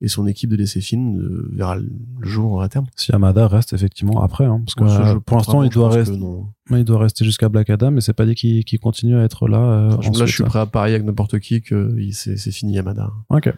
et 0.02 0.08
son 0.08 0.28
équipe 0.28 0.50
de 0.50 0.56
DC 0.56 0.80
verra 1.52 1.76
le 1.76 1.88
jour 2.22 2.62
à 2.62 2.70
terme. 2.70 2.86
si 2.96 3.14
Amada 3.14 3.48
reste 3.48 3.74
effectivement 3.74 4.24
après 4.24 4.46
hein, 4.46 4.62
parce 4.66 4.76
que 4.76 4.84
euh, 4.84 5.14
je 5.14 5.18
pour 5.20 5.38
l'instant 5.38 5.60
vraiment, 5.60 5.64
il 5.64 5.74
doit 5.74 5.90
rester 5.90 6.20
il 6.72 6.84
doit 6.84 7.00
rester 7.00 7.24
jusqu'à 7.24 7.50
Black 7.50 7.70
Adam 7.70 7.92
mais 7.92 8.02
c'est 8.02 8.14
pas 8.14 8.26
dit 8.26 8.36
qu'il 8.36 8.80
continue 8.80 9.16
à 9.16 9.24
être 9.24 9.48
là 9.48 9.60
euh, 9.60 9.90
là, 9.90 9.98
ensuite, 9.98 10.26
je 10.26 10.26
suis 10.26 10.44
prêt 10.44 10.60
à 10.60 10.66
parier 10.66 10.96
avec 10.96 11.06
n'importe 11.06 11.40
qui 11.40 11.62
que 11.62 11.96
c'est 12.12 12.52
fini 12.52 12.74
Yamada. 12.74 13.12
Ok. 13.30 13.54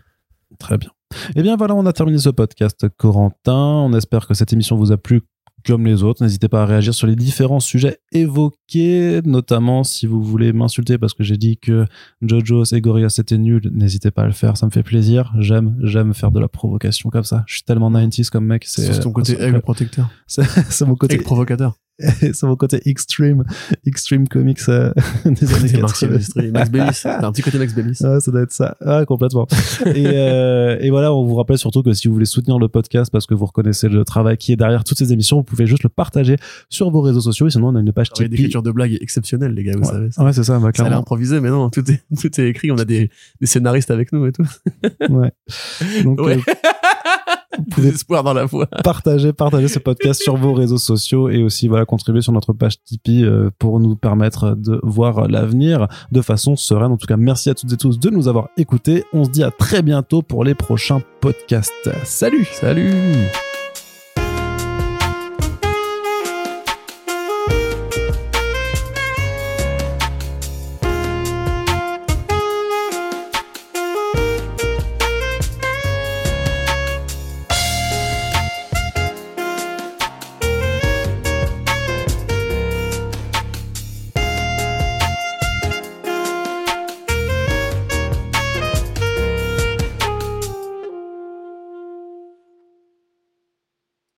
Très 0.59 0.77
bien. 0.77 0.89
Eh 1.35 1.41
bien 1.41 1.55
voilà, 1.55 1.75
on 1.75 1.85
a 1.85 1.93
terminé 1.93 2.17
ce 2.17 2.29
podcast, 2.29 2.87
Corentin. 2.97 3.53
On 3.53 3.93
espère 3.93 4.27
que 4.27 4.33
cette 4.33 4.53
émission 4.53 4.75
vous 4.75 4.91
a 4.91 4.97
plu 4.97 5.21
comme 5.65 5.85
les 5.85 6.03
autres. 6.03 6.23
N'hésitez 6.23 6.47
pas 6.47 6.63
à 6.63 6.65
réagir 6.65 6.93
sur 6.93 7.07
les 7.07 7.15
différents 7.15 7.59
sujets 7.59 7.99
évoqués, 8.11 9.21
notamment 9.25 9.83
si 9.83 10.07
vous 10.07 10.23
voulez 10.23 10.53
m'insulter 10.53 10.97
parce 10.97 11.13
que 11.13 11.23
j'ai 11.23 11.37
dit 11.37 11.57
que 11.57 11.85
Jojo 12.21 12.63
et 12.65 12.81
Gorilla 12.81 13.09
c'était 13.09 13.37
nul. 13.37 13.69
N'hésitez 13.73 14.11
pas 14.11 14.23
à 14.23 14.27
le 14.27 14.33
faire, 14.33 14.57
ça 14.57 14.65
me 14.65 14.71
fait 14.71 14.83
plaisir. 14.83 15.33
J'aime, 15.39 15.77
j'aime 15.81 16.13
faire 16.13 16.31
de 16.31 16.39
la 16.39 16.47
provocation 16.47 17.09
comme 17.09 17.23
ça. 17.23 17.43
Je 17.47 17.55
suis 17.55 17.63
tellement 17.63 17.91
90s 17.91 18.29
comme 18.29 18.45
mec. 18.45 18.65
C'est 18.65 18.99
ton 18.99 19.11
côté 19.11 19.41
aigle 19.41 19.61
protecteur, 19.61 20.09
c'est 20.27 20.43
c'est 20.69 20.85
mon 20.85 20.95
côté, 20.95 21.15
aigle 21.15 21.23
provocateur. 21.23 21.75
c'est 21.99 22.43
mon 22.43 22.55
côté 22.55 22.81
extreme, 22.89 23.43
extreme 23.85 24.27
comics 24.27 24.59
euh, 24.67 24.91
des 25.25 25.53
années 25.53 25.67
C'est 25.67 25.79
Marx 25.81 25.99
80. 25.99 26.19
Silvestri, 26.19 26.51
Max 26.51 26.69
Bellis. 26.71 27.01
Un 27.05 27.31
petit 27.31 27.41
côté 27.43 27.59
Max 27.59 27.73
Bellis. 27.73 27.97
Ouais, 28.01 28.19
ça 28.19 28.31
doit 28.31 28.41
être 28.41 28.51
ça. 28.51 28.75
Ah, 28.81 29.05
complètement. 29.05 29.47
et, 29.85 30.05
euh, 30.07 30.77
et 30.79 30.89
voilà, 30.89 31.13
on 31.13 31.23
vous 31.25 31.35
rappelle 31.35 31.57
surtout 31.57 31.83
que 31.83 31.93
si 31.93 32.07
vous 32.07 32.13
voulez 32.15 32.25
soutenir 32.25 32.57
le 32.59 32.67
podcast 32.67 33.11
parce 33.11 33.25
que 33.27 33.33
vous 33.35 33.45
reconnaissez 33.45 33.89
le 33.89 34.03
travail 34.05 34.37
qui 34.37 34.51
est 34.51 34.55
derrière 34.55 34.83
toutes 34.83 34.97
ces 34.97 35.13
émissions, 35.13 35.37
vous 35.37 35.43
pouvez 35.43 35.67
juste 35.67 35.83
le 35.83 35.89
partager 35.89 36.37
sur 36.69 36.89
vos 36.89 37.01
réseaux 37.01 37.21
sociaux. 37.21 37.47
Et 37.47 37.51
sinon, 37.51 37.67
on 37.69 37.75
a 37.75 37.79
une 37.79 37.91
page 37.93 38.11
Tipeee. 38.11 38.29
d'écriture 38.29 38.63
de 38.63 38.71
blagues 38.71 38.93
est 38.93 39.01
exceptionnel, 39.03 39.53
les 39.53 39.63
gars, 39.63 39.73
vous 39.75 39.81
Ouais. 39.83 40.09
savez. 40.09 40.09
Ouais, 40.17 40.33
c'est 40.33 40.43
ça, 40.43 40.53
bah, 40.55 40.61
Ça 40.61 40.67
a 40.67 40.71
clairement. 40.71 40.97
improvisé, 40.99 41.39
mais 41.41 41.49
non, 41.49 41.69
tout 41.69 41.89
est, 41.91 42.01
tout 42.19 42.41
est 42.41 42.47
écrit. 42.47 42.71
On 42.71 42.77
a 42.77 42.85
des, 42.85 43.09
des 43.39 43.47
scénaristes 43.47 43.91
avec 43.91 44.11
nous 44.13 44.25
et 44.25 44.31
tout. 44.31 44.45
Ouais. 45.09 45.31
Donc, 46.03 46.19
Ouais. 46.21 46.37
euh, 46.37 46.69
Désespoir 47.77 48.23
dans 48.23 48.33
la 48.33 48.45
voix. 48.45 48.67
partagez, 48.83 49.33
partagez 49.33 49.67
ce 49.67 49.79
podcast 49.79 50.21
sur 50.21 50.35
vos 50.35 50.53
réseaux 50.53 50.77
sociaux 50.77 51.29
et 51.29 51.43
aussi 51.43 51.67
voilà 51.67 51.85
contribuer 51.85 52.21
sur 52.21 52.33
notre 52.33 52.53
page 52.53 52.83
Tipeee 52.83 53.23
euh, 53.23 53.49
pour 53.59 53.79
nous 53.79 53.95
permettre 53.95 54.55
de 54.55 54.79
voir 54.83 55.27
l'avenir 55.27 55.87
de 56.11 56.21
façon 56.21 56.55
sereine. 56.55 56.91
En 56.91 56.97
tout 56.97 57.07
cas, 57.07 57.17
merci 57.17 57.49
à 57.49 57.53
toutes 57.53 57.71
et 57.71 57.77
tous 57.77 57.99
de 57.99 58.09
nous 58.09 58.27
avoir 58.27 58.49
écoutés. 58.57 59.03
On 59.13 59.23
se 59.23 59.29
dit 59.29 59.43
à 59.43 59.51
très 59.51 59.81
bientôt 59.81 60.21
pour 60.21 60.43
les 60.43 60.55
prochains 60.55 61.01
podcasts. 61.21 61.89
Salut 62.03 62.47
Salut 62.51 62.93